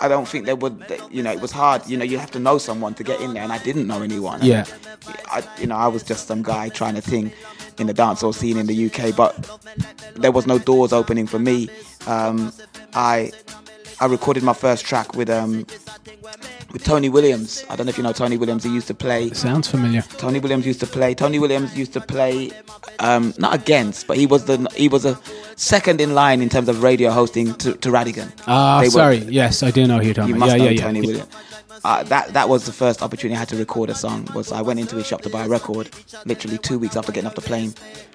I 0.00 0.08
don't 0.08 0.26
think 0.26 0.46
they 0.46 0.54
would. 0.54 0.78
they- 0.88 1.00
You 1.10 1.22
know, 1.22 1.30
it 1.32 1.40
was 1.40 1.52
hard. 1.52 1.86
You 1.86 1.96
know, 1.96 2.04
you 2.04 2.18
have 2.18 2.30
to 2.32 2.38
know 2.40 2.58
someone 2.58 2.94
to 2.94 3.04
get 3.04 3.20
in 3.20 3.34
there, 3.34 3.42
and 3.42 3.52
I 3.52 3.58
didn't 3.58 3.86
know 3.86 4.02
anyone. 4.02 4.40
And 4.40 4.48
Yeah. 4.48 4.64
I, 5.26 5.42
you 5.60 5.66
know, 5.66 5.76
I 5.76 5.86
was 5.88 6.02
just 6.02 6.26
some 6.26 6.42
guy 6.42 6.68
trying 6.70 6.94
to 6.96 7.02
sing 7.02 7.32
in 7.78 7.86
the 7.86 7.94
dancehall 7.94 8.34
scene 8.34 8.56
in 8.58 8.66
the 8.66 8.86
UK, 8.86 9.14
but 9.16 9.34
there 10.16 10.32
was 10.32 10.46
no 10.46 10.58
doors 10.58 10.92
opening 10.92 11.26
for 11.26 11.38
me. 11.38 11.68
Um, 12.06 12.52
I 12.94 13.32
I 14.04 14.06
recorded 14.06 14.42
my 14.42 14.52
first 14.52 14.84
track 14.84 15.14
with 15.14 15.30
um 15.30 15.64
with 16.74 16.84
Tony 16.84 17.08
Williams. 17.08 17.64
I 17.70 17.74
don't 17.76 17.86
know 17.86 17.90
if 17.90 17.96
you 17.96 18.02
know 18.02 18.12
Tony 18.12 18.36
Williams. 18.36 18.62
He 18.62 18.68
used 18.70 18.86
to 18.88 18.94
play. 18.94 19.30
Sounds 19.30 19.66
familiar. 19.66 20.02
Tony 20.02 20.40
Williams 20.40 20.66
used 20.66 20.80
to 20.80 20.86
play. 20.86 21.14
Tony 21.14 21.38
Williams 21.38 21.74
used 21.74 21.94
to 21.94 22.02
play, 22.02 22.50
um, 22.98 23.32
not 23.38 23.54
against, 23.54 24.06
but 24.06 24.18
he 24.18 24.26
was 24.26 24.44
the 24.44 24.58
he 24.76 24.88
was 24.88 25.06
a 25.06 25.18
second 25.56 26.02
in 26.02 26.14
line 26.14 26.42
in 26.42 26.50
terms 26.50 26.68
of 26.68 26.82
radio 26.82 27.10
hosting 27.12 27.54
to, 27.54 27.72
to 27.78 27.88
Rodigan. 27.88 28.30
Ah, 28.46 28.80
were- 28.84 28.90
sorry. 28.90 29.16
Yes, 29.40 29.62
I 29.62 29.70
do 29.70 29.86
know 29.86 29.98
who 30.00 30.04
you're 30.04 30.14
talking 30.14 30.28
you 30.30 30.36
about. 30.36 30.48
must 30.48 30.58
Yeah, 30.58 30.64
know 30.64 30.70
yeah, 30.70 30.76
yeah. 30.80 30.82
Tony 30.86 31.00
Williams. 31.00 31.34
Uh, 31.82 32.02
that 32.04 32.34
that 32.34 32.48
was 32.50 32.66
the 32.66 32.72
first 32.72 33.02
opportunity 33.02 33.36
I 33.36 33.38
had 33.38 33.48
to 33.48 33.56
record 33.56 33.88
a 33.88 33.94
song. 33.94 34.28
Was 34.34 34.52
I 34.52 34.60
went 34.60 34.80
into 34.80 34.96
his 34.96 35.06
shop 35.06 35.22
to 35.22 35.30
buy 35.30 35.44
a 35.46 35.48
record, 35.48 35.88
literally 36.26 36.58
two 36.58 36.78
weeks 36.78 36.94
after 36.96 37.10
getting 37.10 37.26
off 37.26 37.36
the 37.36 37.40
plane 37.40 37.70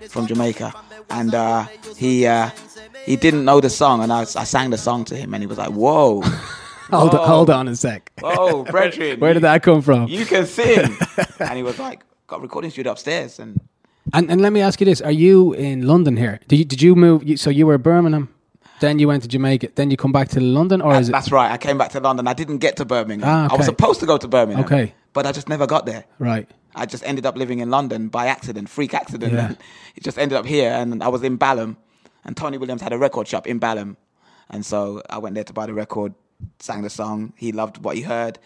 from 0.08 0.28
Jamaica, 0.28 0.72
and 1.10 1.34
uh, 1.34 1.66
he 1.98 2.28
uh, 2.28 2.50
he 3.10 3.16
didn't 3.16 3.44
know 3.44 3.60
the 3.60 3.72
song, 3.72 4.04
and 4.04 4.14
I, 4.14 4.22
I 4.22 4.46
sang 4.46 4.70
the 4.70 4.78
song 4.78 5.04
to 5.06 5.16
him, 5.16 5.34
and 5.34 5.42
he 5.42 5.48
was 5.48 5.58
like, 5.58 5.72
"Whoa, 5.72 6.22
Hold, 6.92 7.14
whoa, 7.14 7.26
hold 7.26 7.50
on 7.50 7.68
a 7.68 7.76
sec. 7.76 8.12
Oh, 8.24 8.64
brethren, 8.72 9.20
Where 9.20 9.34
did 9.34 9.42
that 9.44 9.64
come 9.64 9.82
from? 9.82 10.08
You 10.08 10.26
can 10.26 10.46
sing." 10.46 10.96
and 11.40 11.58
he 11.58 11.64
was 11.64 11.80
like, 11.80 12.04
"Got 12.28 12.40
a 12.40 12.42
recording 12.44 12.70
studio 12.70 12.92
upstairs," 12.92 13.40
and 13.40 13.60
And, 14.14 14.30
and 14.32 14.42
let 14.42 14.54
me 14.54 14.62
ask 14.62 14.80
you 14.80 14.86
this: 14.86 15.02
Are 15.02 15.12
you 15.12 15.54
in 15.54 15.88
London 15.88 16.18
here? 16.18 16.40
Did 16.48 16.58
you, 16.60 16.66
did 16.66 16.82
you 16.84 16.96
move? 16.96 17.28
You, 17.28 17.36
so 17.36 17.50
you 17.50 17.66
were 17.66 17.80
Birmingham, 17.80 18.30
then 18.80 19.00
you 19.00 19.08
went 19.08 19.24
to 19.24 19.30
Jamaica, 19.30 19.70
then 19.74 19.90
you 19.90 19.98
come 19.98 20.12
back 20.12 20.30
to 20.30 20.40
London, 20.40 20.80
or 20.80 20.94
is 20.94 21.10
it? 21.10 21.12
that's 21.12 21.32
right. 21.32 21.52
I 21.52 21.58
came 21.58 21.80
back 21.80 21.92
to 21.92 22.00
London. 22.00 22.28
I 22.28 22.34
didn't 22.34 22.60
get 22.60 22.78
to 22.78 22.86
Birmingham. 22.86 23.28
Ah, 23.28 23.48
I 23.52 23.56
was 23.56 23.66
supposed 23.66 24.00
to 24.02 24.06
go 24.06 24.18
to 24.18 24.28
Birmingham. 24.28 24.66
Okay. 24.66 24.94
but 25.14 25.26
I 25.26 25.32
just 25.32 25.50
never 25.50 25.66
got 25.66 25.88
there. 25.88 26.06
Right. 26.20 26.48
I 26.76 26.86
just 26.86 27.04
ended 27.04 27.26
up 27.26 27.36
living 27.36 27.60
in 27.60 27.72
London 27.72 28.10
by 28.10 28.28
accident, 28.28 28.70
freak 28.70 28.94
accident. 28.94 29.34
Yeah. 29.34 29.48
And 29.48 29.58
it 29.96 30.04
just 30.04 30.20
ended 30.20 30.38
up 30.38 30.46
here, 30.46 30.72
and 30.72 31.02
I 31.04 31.08
was 31.08 31.24
in 31.24 31.38
Balham, 31.38 31.76
and 32.24 32.36
Tony 32.36 32.58
Williams 32.58 32.82
had 32.82 32.94
a 32.94 32.98
record 32.98 33.28
shop 33.28 33.48
in 33.48 33.60
Balham, 33.60 33.98
and 34.50 34.66
so 34.66 35.02
I 35.10 35.18
went 35.18 35.36
there 35.36 35.44
to 35.44 35.54
buy 35.54 35.66
the 35.66 35.74
record, 35.74 36.14
sang 36.60 36.82
the 36.82 36.90
song. 36.90 37.34
He 37.36 37.52
loved 37.52 37.84
what 37.84 37.96
he 37.96 38.02
heard. 38.02 38.40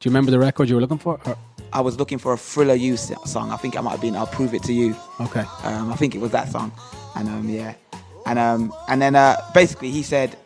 Do 0.00 0.08
you 0.08 0.10
remember 0.10 0.30
the 0.30 0.38
record 0.38 0.68
you 0.68 0.74
were 0.74 0.80
looking 0.80 0.98
for? 0.98 1.20
Or? 1.24 1.36
I 1.72 1.80
was 1.80 1.98
looking 1.98 2.18
for 2.18 2.32
a 2.32 2.36
Thriller 2.36 2.74
U 2.74 2.96
song. 2.96 3.50
I 3.50 3.56
think 3.56 3.74
it 3.74 3.82
might 3.82 3.92
have 3.92 4.00
been 4.00 4.16
"I'll 4.16 4.26
Prove 4.26 4.54
It 4.54 4.62
to 4.64 4.72
You." 4.72 4.94
Okay. 5.20 5.44
Um, 5.64 5.92
I 5.92 5.96
think 5.96 6.14
it 6.14 6.20
was 6.20 6.30
that 6.32 6.48
song, 6.48 6.72
and 7.14 7.28
um, 7.28 7.48
yeah, 7.48 7.74
and 8.26 8.38
um, 8.38 8.72
and 8.88 9.00
then 9.00 9.14
uh, 9.14 9.36
basically 9.54 9.90
he 9.90 10.02
said, 10.02 10.36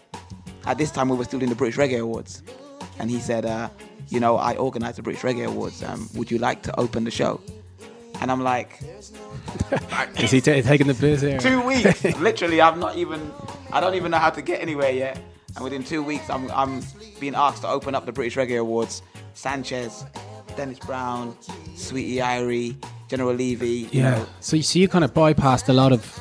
at 0.66 0.78
this 0.78 0.90
time 0.90 1.08
we 1.08 1.16
were 1.16 1.24
still 1.24 1.42
in 1.42 1.48
the 1.48 1.54
British 1.54 1.76
Reggae 1.76 2.00
Awards, 2.00 2.42
and 2.98 3.10
he 3.10 3.18
said, 3.18 3.44
uh, 3.44 3.68
you 4.08 4.20
know, 4.20 4.36
I 4.36 4.56
organised 4.56 4.96
the 4.96 5.02
British 5.02 5.22
Reggae 5.22 5.46
Awards. 5.46 5.82
Um, 5.82 6.08
would 6.14 6.30
you 6.30 6.38
like 6.38 6.62
to 6.62 6.80
open 6.80 7.04
the 7.04 7.10
show? 7.10 7.40
And 8.20 8.30
I'm 8.30 8.42
like, 8.42 8.78
Is 10.18 10.30
he 10.30 10.40
ta 10.40 10.60
taking 10.60 10.86
the 10.86 10.94
piss 10.94 11.20
here? 11.22 11.38
two 11.38 11.62
weeks. 11.62 12.04
Literally, 12.18 12.60
I'm 12.60 12.78
not 12.78 12.96
even. 12.96 13.32
I 13.72 13.80
don't 13.80 13.94
even 13.94 14.10
know 14.10 14.18
how 14.18 14.30
to 14.30 14.42
get 14.42 14.60
anywhere 14.60 14.90
yet. 14.90 15.18
And 15.56 15.64
within 15.64 15.82
two 15.82 16.02
weeks, 16.02 16.28
I'm 16.30 16.50
I'm 16.50 16.82
being 17.18 17.34
asked 17.34 17.62
to 17.62 17.68
open 17.68 17.94
up 17.94 18.04
the 18.06 18.12
British 18.12 18.36
Reggae 18.36 18.60
Awards. 18.60 19.02
Sanchez, 19.34 20.04
Dennis 20.56 20.78
Brown, 20.80 21.36
Sweetie 21.76 22.16
Irie, 22.16 22.74
General 23.08 23.32
Levy. 23.32 23.88
You 23.90 24.02
Yeah. 24.02 24.10
know, 24.10 24.26
So 24.40 24.56
you 24.56 24.62
see, 24.62 24.80
you 24.80 24.88
kind 24.88 25.04
of 25.04 25.14
bypassed 25.14 25.68
a 25.68 25.72
lot 25.72 25.92
of 25.92 26.18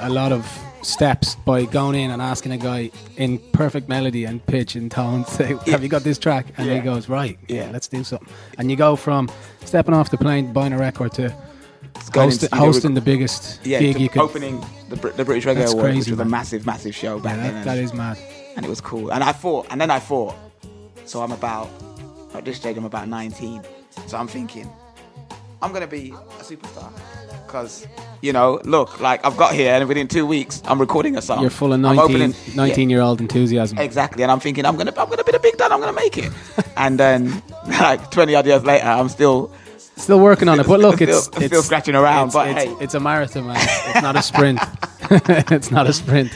a 0.00 0.08
lot 0.10 0.32
of 0.32 0.44
steps 0.82 1.34
by 1.36 1.64
going 1.64 1.94
in 1.94 2.10
and 2.10 2.20
asking 2.22 2.52
a 2.52 2.56
guy 2.58 2.90
in 3.16 3.38
perfect 3.52 3.88
melody 3.88 4.24
and 4.24 4.44
pitch 4.46 4.74
and 4.76 4.90
tone, 4.90 5.24
say, 5.38 5.54
"Have 5.66 5.82
you 5.82 5.88
got 5.88 6.02
this 6.02 6.18
track?" 6.18 6.46
And 6.56 6.70
he 6.70 6.80
goes, 6.80 7.08
"Right, 7.08 7.38
yeah, 7.48 7.66
Yeah. 7.66 7.70
let's 7.72 7.88
do 7.88 8.02
something." 8.04 8.28
And 8.58 8.70
you 8.70 8.76
go 8.76 8.96
from 8.96 9.30
stepping 9.64 9.94
off 9.94 10.10
the 10.10 10.18
plane, 10.18 10.52
buying 10.52 10.72
a 10.72 10.78
record, 10.78 11.12
to 11.12 11.34
host, 12.14 12.46
hosting 12.52 12.94
the 12.94 13.00
biggest 13.00 13.64
yeah, 13.64 13.78
gig 13.80 13.98
you 14.00 14.08
could. 14.08 14.22
opening 14.22 14.60
the, 14.88 14.96
the 14.96 15.24
British 15.24 15.44
Reggae 15.44 15.70
Awards, 15.70 15.96
which 15.98 16.08
was 16.10 16.20
a 16.20 16.24
massive, 16.24 16.64
massive 16.66 16.94
show 16.94 17.18
back 17.18 17.36
Yeah, 17.36 17.42
that, 17.42 17.54
and- 17.54 17.64
that 17.64 17.78
is 17.78 17.92
mad. 17.94 18.18
and 18.56 18.64
it 18.64 18.68
was 18.68 18.80
cool. 18.80 19.12
And 19.12 19.22
I 19.22 19.32
thought, 19.32 19.66
and 19.70 19.80
then 19.80 19.90
I 19.90 19.98
thought, 19.98 20.34
So 21.04 21.22
I'm 21.22 21.32
about 21.32 21.68
at 22.34 22.44
this 22.44 22.56
stage, 22.56 22.76
I'm 22.76 22.84
about 22.84 23.08
19. 23.08 23.62
So 24.06 24.16
I'm 24.16 24.28
thinking, 24.28 24.70
I'm 25.60 25.72
gonna 25.72 25.86
be 25.86 26.10
a 26.12 26.42
superstar 26.42 26.90
because 27.46 27.86
you 28.22 28.32
know, 28.32 28.60
look, 28.64 29.00
like 29.00 29.24
I've 29.24 29.36
got 29.36 29.54
here, 29.54 29.72
and 29.72 29.88
within 29.88 30.08
two 30.08 30.26
weeks, 30.26 30.62
I'm 30.66 30.80
recording 30.80 31.16
a 31.16 31.22
song. 31.22 31.40
You're 31.40 31.50
full 31.50 31.72
of 31.72 31.80
19, 31.80 32.00
opening- 32.00 32.34
19 32.54 32.90
year 32.90 33.00
old 33.00 33.20
enthusiasm. 33.20 33.78
Exactly, 33.78 34.22
and 34.22 34.30
I'm 34.30 34.40
thinking, 34.40 34.64
I'm 34.66 34.76
gonna, 34.76 34.92
I'm 34.96 35.08
gonna 35.08 35.24
be 35.24 35.32
the 35.32 35.38
big 35.40 35.56
dad. 35.56 35.72
I'm 35.72 35.80
gonna 35.80 35.92
make 35.92 36.18
it. 36.18 36.32
and 36.76 36.98
then, 36.98 37.42
like 37.68 38.10
20 38.10 38.34
odd 38.34 38.46
years 38.46 38.64
later, 38.64 38.86
I'm 38.86 39.08
still. 39.08 39.52
Still 39.96 40.20
working 40.20 40.48
on 40.48 40.58
it, 40.58 40.66
but 40.66 40.80
look, 40.80 40.94
Still- 40.94 41.08
it's, 41.10 41.26
still 41.26 41.42
it's 41.42 41.66
scratching 41.66 41.94
around, 41.94 42.28
It's, 42.28 42.34
but 42.34 42.48
it's, 42.48 42.64
hey. 42.64 42.76
it's 42.80 42.94
a 42.94 43.00
marathon, 43.00 43.46
man. 43.48 43.56
It's 43.58 44.02
not 44.02 44.16
a 44.16 44.22
sprint. 44.22 44.58
it's 45.10 45.70
not 45.70 45.86
a 45.86 45.92
sprint. 45.92 46.32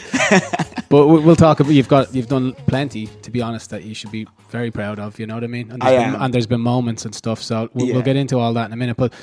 But 0.91 1.07
we- 1.07 1.21
we'll 1.21 1.35
talk 1.37 1.61
about. 1.61 1.73
You've 1.73 1.89
got, 1.89 2.15
you've 2.15 2.29
done 2.29 2.53
plenty, 2.67 3.07
to 3.23 3.31
be 3.31 3.41
honest, 3.41 3.71
that 3.71 3.85
you 3.85 3.95
should 3.95 4.11
be 4.11 4.27
very 4.51 4.71
proud 4.71 4.99
of. 4.99 5.19
You 5.19 5.27
know 5.27 5.35
what 5.35 5.45
I 5.45 5.47
mean? 5.47 5.71
And 5.71 5.83
I 5.83 5.91
been, 5.97 6.15
am. 6.15 6.23
and 6.23 6.35
there's 6.35 6.47
been 6.47 6.61
moments 6.61 7.07
and 7.07 7.15
stuff. 7.15 7.41
So 7.41 7.71
we'll, 7.73 7.87
we'll 7.87 8.03
get 8.03 8.17
into 8.17 8.39
all 8.39 8.53
that 8.53 8.67
in 8.67 8.73
a 8.75 8.77
minute. 8.77 8.99
But 8.99 9.15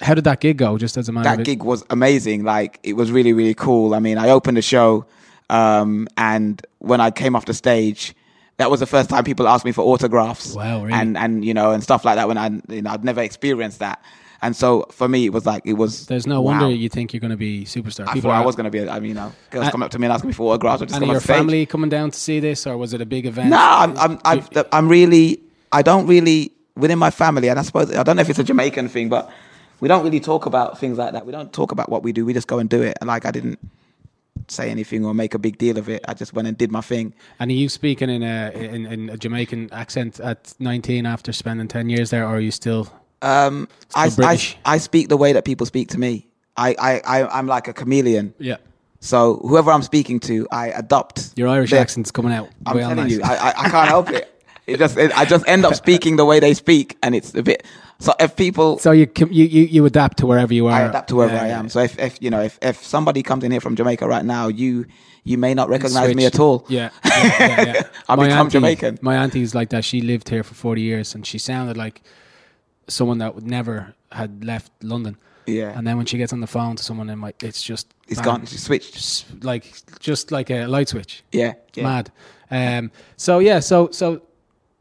how 0.00 0.14
did 0.14 0.24
that 0.24 0.40
gig 0.40 0.56
go? 0.56 0.78
Just 0.78 0.96
as 0.96 1.08
a 1.08 1.12
matter 1.12 1.36
that 1.36 1.44
gig 1.44 1.62
was 1.62 1.84
amazing. 1.90 2.44
Like 2.44 2.80
it 2.82 2.94
was 2.94 3.12
really, 3.12 3.32
really 3.32 3.54
cool. 3.54 3.94
I 3.94 4.00
mean, 4.00 4.18
I 4.18 4.30
opened 4.30 4.56
the 4.56 4.62
show, 4.62 5.06
um, 5.48 6.08
and 6.16 6.64
when 6.78 7.00
I 7.00 7.10
came 7.10 7.36
off 7.36 7.44
the 7.44 7.54
stage, 7.54 8.14
that 8.56 8.70
was 8.70 8.80
the 8.80 8.86
first 8.86 9.10
time 9.10 9.24
people 9.24 9.48
asked 9.48 9.64
me 9.64 9.72
for 9.72 9.82
autographs. 9.82 10.54
Wow, 10.54 10.84
really? 10.84 10.92
And 10.92 11.16
and 11.16 11.44
you 11.44 11.54
know 11.54 11.72
and 11.72 11.82
stuff 11.82 12.04
like 12.04 12.16
that. 12.16 12.28
When 12.28 12.38
I 12.38 12.50
you 12.68 12.82
know 12.82 12.90
I'd 12.90 13.04
never 13.04 13.20
experienced 13.20 13.80
that, 13.80 14.02
and 14.42 14.56
so 14.56 14.86
for 14.90 15.08
me 15.08 15.26
it 15.26 15.32
was 15.32 15.44
like 15.44 15.66
it 15.66 15.74
was. 15.74 16.06
There's 16.06 16.26
no 16.26 16.40
wow. 16.40 16.58
wonder 16.58 16.74
you 16.74 16.88
think 16.88 17.12
you're 17.12 17.20
going 17.20 17.30
to 17.30 17.36
be 17.36 17.64
superstar. 17.64 18.06
I 18.08 18.14
People 18.14 18.30
thought 18.30 18.42
I 18.42 18.44
was 18.44 18.56
going 18.56 18.64
to 18.64 18.70
be. 18.70 18.88
I 18.88 19.00
mean, 19.00 19.10
you 19.10 19.14
know, 19.14 19.32
girls 19.50 19.64
And- 19.64 19.72
come 19.72 19.82
up 19.82 19.90
to 19.90 19.98
me 19.98 20.06
and 20.06 20.12
ask 20.12 20.24
me 20.24 20.32
for 20.32 20.52
autographs. 20.52 20.82
Just 20.82 20.94
And 20.94 21.06
your 21.06 21.20
family 21.20 21.66
coming 21.66 21.90
down 21.90 22.10
to 22.10 22.18
see 22.18 22.40
this, 22.40 22.66
or 22.66 22.76
was 22.76 22.94
it 22.94 23.00
a 23.00 23.06
big 23.06 23.26
event? 23.26 23.50
No, 23.50 23.58
I'm 23.58 23.96
I'm 23.98 24.18
I'm, 24.24 24.44
I'm 24.72 24.88
really 24.88 25.42
I 25.72 25.82
don't 25.82 26.06
really 26.06 26.52
within 26.76 26.98
my 26.98 27.10
family, 27.10 27.48
and 27.48 27.58
I 27.58 27.62
suppose 27.62 27.94
I 27.94 28.02
don't 28.02 28.16
know 28.16 28.22
if 28.22 28.30
it's 28.30 28.38
a 28.38 28.44
Jamaican 28.44 28.88
thing, 28.88 29.08
but 29.08 29.30
we 29.80 29.88
don't 29.88 30.04
really 30.04 30.20
talk 30.20 30.46
about 30.46 30.78
things 30.78 30.98
like 30.98 31.12
that. 31.12 31.26
We 31.26 31.32
don't 31.32 31.52
talk 31.52 31.72
about 31.72 31.88
what 31.88 32.02
we 32.02 32.12
do. 32.12 32.24
We 32.24 32.32
just 32.34 32.46
go 32.48 32.58
and 32.58 32.68
do 32.68 32.82
it. 32.82 32.96
And 33.00 33.08
like 33.08 33.24
I 33.26 33.30
didn't 33.30 33.58
say 34.48 34.70
anything 34.70 35.04
or 35.04 35.14
make 35.14 35.34
a 35.34 35.38
big 35.38 35.58
deal 35.58 35.78
of 35.78 35.88
it. 35.88 36.04
I 36.08 36.14
just 36.14 36.32
went 36.32 36.48
and 36.48 36.56
did 36.56 36.70
my 36.70 36.80
thing. 36.80 37.14
And 37.38 37.50
are 37.50 37.54
you 37.54 37.68
speaking 37.68 38.10
in 38.10 38.22
a 38.22 38.50
in, 38.54 38.86
in 38.86 39.08
a 39.10 39.16
Jamaican 39.16 39.70
accent 39.72 40.20
at 40.20 40.54
19 40.58 41.06
after 41.06 41.32
spending 41.32 41.68
10 41.68 41.88
years 41.88 42.10
there, 42.10 42.24
or 42.24 42.36
are 42.36 42.40
you 42.40 42.50
still? 42.50 42.88
Um, 43.22 43.68
I, 43.94 44.08
Still 44.08 44.24
I 44.24 44.28
British. 44.28 44.56
I 44.64 44.78
speak 44.78 45.08
the 45.08 45.16
way 45.16 45.32
that 45.32 45.44
people 45.44 45.66
speak 45.66 45.88
to 45.90 45.98
me. 45.98 46.26
I 46.56 46.74
I, 46.78 47.00
I 47.22 47.38
I'm 47.38 47.46
like 47.46 47.68
a 47.68 47.72
chameleon. 47.72 48.34
Yeah. 48.38 48.56
So 49.00 49.36
whoever 49.42 49.70
I'm 49.72 49.82
speaking 49.82 50.20
to, 50.20 50.46
I 50.52 50.68
adopt. 50.68 51.32
Your 51.36 51.48
Irish 51.48 51.70
their- 51.70 51.80
accent's 51.80 52.10
coming 52.10 52.32
out. 52.32 52.48
I'm 52.66 52.78
telling 52.78 52.96
nice. 52.96 53.12
you, 53.12 53.22
I, 53.22 53.34
I, 53.34 53.48
I 53.48 53.68
can't 53.70 53.88
help 53.88 54.10
it. 54.10 54.26
It 54.66 54.78
just, 54.78 54.96
it, 54.98 55.10
I 55.18 55.24
just 55.24 55.48
end 55.48 55.64
up 55.64 55.74
speaking 55.84 56.16
the 56.16 56.24
way 56.24 56.38
they 56.38 56.52
speak, 56.54 56.96
and 57.02 57.14
it's 57.14 57.34
a 57.34 57.42
bit. 57.42 57.64
So 58.00 58.14
if 58.18 58.34
people, 58.34 58.78
So 58.78 58.92
you, 58.92 59.06
you 59.30 59.44
you 59.44 59.84
adapt 59.86 60.16
to 60.18 60.26
wherever 60.26 60.52
you 60.54 60.66
are. 60.68 60.72
I 60.72 60.80
adapt 60.88 61.08
to 61.10 61.16
wherever 61.16 61.34
Yeah, 61.36 61.42
I 61.44 61.48
yeah. 61.48 61.58
am. 61.58 61.68
So 61.68 61.80
if, 61.80 61.98
if 61.98 62.16
you 62.22 62.30
know, 62.30 62.40
if, 62.42 62.58
if 62.62 62.82
somebody 62.82 63.22
comes 63.22 63.44
in 63.44 63.50
here 63.52 63.60
from 63.60 63.76
Jamaica 63.76 64.06
right 64.08 64.24
now, 64.24 64.48
you 64.48 64.86
you 65.22 65.36
may 65.36 65.52
not 65.54 65.68
recognize 65.68 66.14
me 66.14 66.24
at 66.24 66.38
all. 66.40 66.64
Yeah, 66.68 66.88
yeah, 67.04 67.12
yeah, 67.40 67.64
yeah. 67.74 67.82
I 68.08 68.16
My 68.16 68.24
become 68.26 68.38
auntie- 68.46 68.52
Jamaican. 68.52 68.98
My 69.02 69.16
auntie's 69.18 69.54
like 69.54 69.68
that. 69.70 69.84
She 69.84 70.00
lived 70.00 70.28
here 70.30 70.42
for 70.42 70.54
40 70.54 70.80
years, 70.80 71.14
and 71.14 71.26
she 71.26 71.38
sounded 71.38 71.76
like 71.76 72.00
someone 72.88 73.18
that 73.18 73.34
would 73.34 73.46
never 73.46 73.94
had 74.10 74.44
left 74.44 74.72
London. 74.82 75.16
Yeah. 75.46 75.76
And 75.76 75.86
then 75.86 75.96
when 75.98 76.06
she 76.06 76.16
gets 76.16 76.32
on 76.32 76.40
the 76.40 76.46
phone 76.46 76.76
to 76.76 76.82
someone, 76.82 77.10
in 77.10 77.18
my, 77.18 77.34
it's 77.42 77.62
just 77.62 77.92
It's 78.08 78.16
bang. 78.20 78.24
gone. 78.24 78.46
She 78.46 78.56
switched. 78.56 78.94
Just 78.94 79.44
like 79.44 79.64
just 80.00 80.30
like 80.32 80.48
a 80.50 80.66
light 80.66 80.88
switch. 80.88 81.22
Yeah, 81.32 81.52
yeah. 81.74 81.84
mad. 81.84 82.10
Um. 82.50 82.90
So 83.18 83.40
yeah. 83.40 83.60
So 83.60 83.90
so 83.90 84.22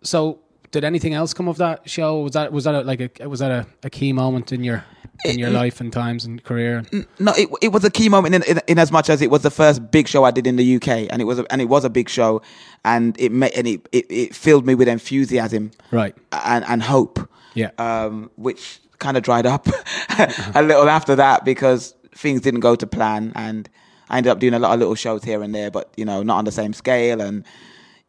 so. 0.03 0.39
Did 0.71 0.83
anything 0.83 1.13
else 1.13 1.33
come 1.33 1.47
of 1.47 1.57
that 1.57 1.89
show? 1.89 2.21
Was 2.21 2.33
that 2.33 2.51
was 2.51 2.63
that 2.65 2.75
a, 2.75 2.81
like 2.81 3.19
a 3.19 3.27
was 3.27 3.39
that 3.39 3.51
a, 3.51 3.65
a 3.83 3.89
key 3.89 4.13
moment 4.13 4.51
in 4.51 4.63
your 4.63 4.83
in 5.25 5.37
your 5.39 5.49
life 5.49 5.81
and 5.81 5.91
times 5.91 6.25
and 6.25 6.43
career? 6.43 6.83
No, 7.19 7.33
it 7.35 7.49
it 7.61 7.71
was 7.71 7.83
a 7.83 7.89
key 7.89 8.07
moment 8.09 8.35
in, 8.35 8.43
in 8.43 8.61
in 8.67 8.79
as 8.79 8.91
much 8.91 9.09
as 9.09 9.21
it 9.21 9.31
was 9.31 9.41
the 9.41 9.49
first 9.51 9.89
big 9.91 10.07
show 10.07 10.23
I 10.23 10.31
did 10.31 10.45
in 10.45 10.55
the 10.57 10.75
UK, 10.75 10.87
and 11.09 11.21
it 11.21 11.25
was 11.25 11.39
a, 11.39 11.51
and 11.51 11.61
it 11.61 11.65
was 11.69 11.85
a 11.85 11.89
big 11.89 12.07
show, 12.09 12.41
and 12.85 13.19
it 13.19 13.31
made 13.31 13.53
and 13.53 13.67
it, 13.67 13.87
it, 13.91 14.05
it 14.11 14.35
filled 14.35 14.65
me 14.67 14.75
with 14.75 14.87
enthusiasm, 14.87 15.71
Right. 15.91 16.15
and 16.31 16.63
and 16.65 16.83
hope. 16.83 17.19
Yeah. 17.55 17.71
um, 17.79 18.29
which 18.35 18.79
kind 18.99 19.17
of 19.17 19.23
dried 19.23 19.45
up 19.47 19.67
a 20.55 20.61
little 20.61 20.87
after 20.87 21.15
that 21.15 21.43
because 21.43 21.95
things 22.15 22.41
didn't 22.41 22.59
go 22.59 22.75
to 22.75 22.85
plan, 22.85 23.31
and 23.35 23.67
I 24.09 24.17
ended 24.17 24.31
up 24.31 24.39
doing 24.39 24.53
a 24.53 24.59
lot 24.59 24.73
of 24.73 24.79
little 24.79 24.95
shows 24.95 25.23
here 25.23 25.41
and 25.41 25.53
there, 25.53 25.71
but 25.71 25.91
you 25.97 26.05
know, 26.05 26.21
not 26.21 26.37
on 26.37 26.45
the 26.45 26.51
same 26.51 26.73
scale, 26.73 27.19
and 27.21 27.43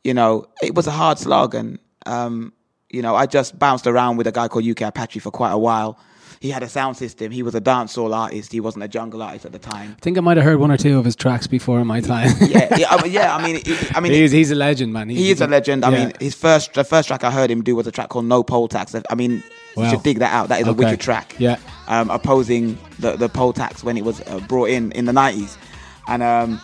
you 0.04 0.12
know, 0.14 0.44
it 0.62 0.74
was 0.74 0.86
a 0.86 0.90
hard 0.90 1.18
slog, 1.18 1.54
and 1.54 1.78
um, 2.06 2.52
you 2.90 3.02
know, 3.02 3.14
I 3.14 3.26
just 3.26 3.58
bounced 3.58 3.86
around 3.86 4.16
with 4.16 4.26
a 4.26 4.32
guy 4.32 4.48
called 4.48 4.66
UK 4.66 4.82
Apache 4.82 5.20
for 5.20 5.30
quite 5.30 5.52
a 5.52 5.58
while. 5.58 5.98
He 6.40 6.48
had 6.50 6.62
a 6.62 6.68
sound 6.70 6.96
system. 6.96 7.30
He 7.30 7.42
was 7.42 7.54
a 7.54 7.60
dancehall 7.60 8.14
artist. 8.16 8.50
He 8.50 8.60
wasn't 8.60 8.82
a 8.84 8.88
jungle 8.88 9.20
artist 9.22 9.44
at 9.44 9.52
the 9.52 9.58
time. 9.58 9.94
I 9.98 10.00
think 10.00 10.16
I 10.16 10.22
might 10.22 10.38
have 10.38 10.44
heard 10.46 10.58
one 10.58 10.70
or 10.72 10.78
two 10.78 10.98
of 10.98 11.04
his 11.04 11.14
tracks 11.14 11.46
before 11.46 11.78
in 11.80 11.86
my 11.86 12.00
time. 12.00 12.30
Yeah, 12.40 12.74
yeah, 12.78 12.86
I 12.90 13.02
mean, 13.02 13.12
yeah. 13.18 13.36
I 13.36 13.44
mean, 13.46 13.60
I 13.94 14.00
mean, 14.00 14.12
he's 14.12 14.32
he's 14.32 14.50
a 14.50 14.54
legend, 14.54 14.90
man. 14.94 15.10
he 15.10 15.30
is 15.30 15.42
a 15.42 15.46
legend. 15.46 15.84
I 15.84 15.90
yeah. 15.90 15.98
mean, 16.06 16.12
his 16.18 16.34
first 16.34 16.72
the 16.72 16.82
first 16.82 17.08
track 17.08 17.24
I 17.24 17.30
heard 17.30 17.50
him 17.50 17.62
do 17.62 17.76
was 17.76 17.86
a 17.86 17.92
track 17.92 18.08
called 18.08 18.24
No 18.24 18.42
Poll 18.42 18.68
Tax. 18.68 18.94
I 19.10 19.14
mean, 19.14 19.42
Wow. 19.76 19.84
you 19.84 19.90
should 19.90 20.02
dig 20.02 20.18
that 20.20 20.32
out. 20.32 20.48
That 20.48 20.60
is 20.62 20.66
a 20.66 20.72
wicked 20.72 20.98
track. 20.98 21.36
Yeah. 21.38 21.58
um, 21.88 22.08
opposing 22.10 22.76
the 22.98 23.16
the 23.16 23.28
poll 23.28 23.52
tax 23.52 23.84
when 23.84 23.96
it 23.98 24.04
was 24.04 24.20
uh, 24.22 24.40
brought 24.48 24.70
in 24.70 24.90
in 24.92 25.04
the 25.04 25.12
nineties, 25.12 25.58
and 26.08 26.22
um, 26.22 26.60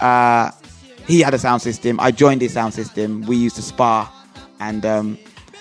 uh, 0.00 0.50
he 1.06 1.20
had 1.20 1.34
a 1.34 1.38
sound 1.38 1.60
system. 1.62 2.00
I 2.00 2.10
joined 2.12 2.40
his 2.40 2.54
sound 2.54 2.72
system. 2.74 3.22
We 3.26 3.36
used 3.36 3.56
to 3.56 3.62
spar, 3.62 4.10
and 4.60 4.84
um, 4.86 5.18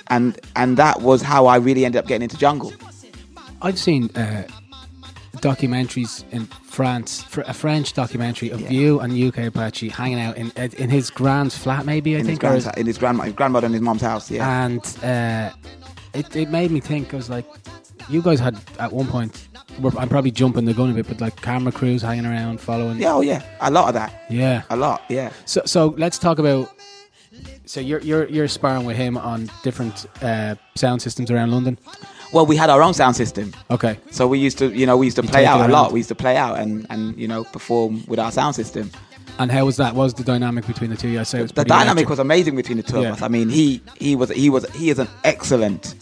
and 0.07 0.39
and 0.55 0.77
that 0.77 1.01
was 1.01 1.21
how 1.21 1.45
I 1.45 1.57
really 1.57 1.85
ended 1.85 1.99
up 1.99 2.07
getting 2.07 2.23
into 2.23 2.37
jungle. 2.37 2.73
I've 3.61 3.79
seen 3.79 4.09
uh, 4.15 4.47
documentaries 5.37 6.23
in 6.31 6.45
France 6.63 7.23
for 7.23 7.41
a 7.47 7.53
French 7.53 7.93
documentary 7.93 8.49
of 8.49 8.71
you 8.71 8.99
and 8.99 9.11
UK 9.13 9.45
Apache 9.47 9.89
hanging 9.89 10.19
out 10.19 10.37
in 10.37 10.51
in 10.77 10.89
his 10.89 11.09
grand's 11.09 11.57
flat, 11.57 11.85
maybe 11.85 12.15
I 12.15 12.19
in 12.19 12.25
his, 12.25 12.37
think, 12.37 12.43
or 12.43 12.59
grand's, 12.59 12.67
in 12.77 12.85
his 12.85 12.97
grandma, 12.97 13.23
his 13.23 13.33
grandmother 13.33 13.65
and 13.65 13.73
his 13.73 13.81
mom's 13.81 14.01
house. 14.01 14.29
Yeah, 14.29 14.65
and 14.65 14.81
uh, 15.03 15.51
it 16.13 16.35
it 16.35 16.49
made 16.49 16.71
me 16.71 16.79
think. 16.79 17.13
I 17.13 17.17
was 17.17 17.29
like, 17.29 17.45
you 18.09 18.21
guys 18.21 18.39
had 18.39 18.57
at 18.79 18.91
one 18.91 19.07
point. 19.07 19.47
I'm 19.99 20.09
probably 20.09 20.31
jumping 20.31 20.65
the 20.65 20.73
gun 20.73 20.89
a 20.89 20.93
bit, 20.93 21.07
but 21.07 21.21
like 21.21 21.39
camera 21.41 21.71
crews 21.71 22.01
hanging 22.01 22.25
around, 22.25 22.59
following. 22.59 22.97
yeah, 22.97 23.13
oh 23.13 23.21
yeah, 23.21 23.43
a 23.61 23.69
lot 23.69 23.87
of 23.87 23.93
that. 23.93 24.25
Yeah. 24.27 24.63
a 24.71 24.75
lot. 24.75 25.03
Yeah. 25.07 25.31
So 25.45 25.61
so 25.65 25.93
let's 25.97 26.17
talk 26.17 26.39
about. 26.39 26.71
So 27.67 27.79
you're 27.81 27.99
you're 27.99 28.27
you're 28.29 28.47
sparring 28.47 28.85
with 28.85 28.95
him 28.97 29.17
on 29.17 29.49
different 29.61 30.05
uh, 30.21 30.55
sound 30.75 31.01
systems 31.01 31.29
around 31.29 31.51
London. 31.51 31.77
Well, 32.33 32.45
we 32.45 32.55
had 32.55 32.69
our 32.69 32.81
own 32.81 32.93
sound 32.93 33.15
system. 33.15 33.53
Okay. 33.69 33.99
So 34.11 34.27
we 34.27 34.39
used 34.39 34.57
to, 34.59 34.69
you 34.73 34.85
know, 34.85 34.97
we 34.97 35.05
used 35.07 35.17
to 35.17 35.23
You 35.23 35.29
play 35.29 35.45
out 35.45 35.69
a 35.69 35.71
lot. 35.71 35.91
We 35.93 35.99
used 35.99 36.09
to 36.09 36.15
play 36.15 36.35
out 36.37 36.59
and, 36.59 36.85
and 36.89 37.17
you 37.17 37.27
know 37.27 37.43
perform 37.43 38.03
with 38.07 38.19
our 38.19 38.31
sound 38.31 38.55
system. 38.55 38.89
And 39.39 39.51
how 39.51 39.65
was 39.65 39.77
that? 39.77 39.93
What 39.95 40.03
was 40.05 40.13
the 40.13 40.23
dynamic 40.23 40.65
between 40.65 40.89
the 40.89 40.97
two? 40.97 41.07
of 41.09 41.13
you? 41.13 41.19
I 41.19 41.23
say 41.23 41.39
it 41.39 41.43
was 41.43 41.51
The 41.51 41.63
dynamic 41.65 41.87
electric. 41.89 42.09
was 42.09 42.19
amazing 42.19 42.55
between 42.55 42.77
the 42.77 42.83
two 42.83 43.01
Yeah. 43.01 43.09
of 43.09 43.13
us. 43.17 43.21
I 43.21 43.27
mean, 43.27 43.49
he 43.49 43.81
he 43.99 44.15
was 44.15 44.29
he 44.31 44.49
was 44.49 44.65
he 44.73 44.89
is 44.89 44.99
an 44.99 45.07
excellent 45.25 45.95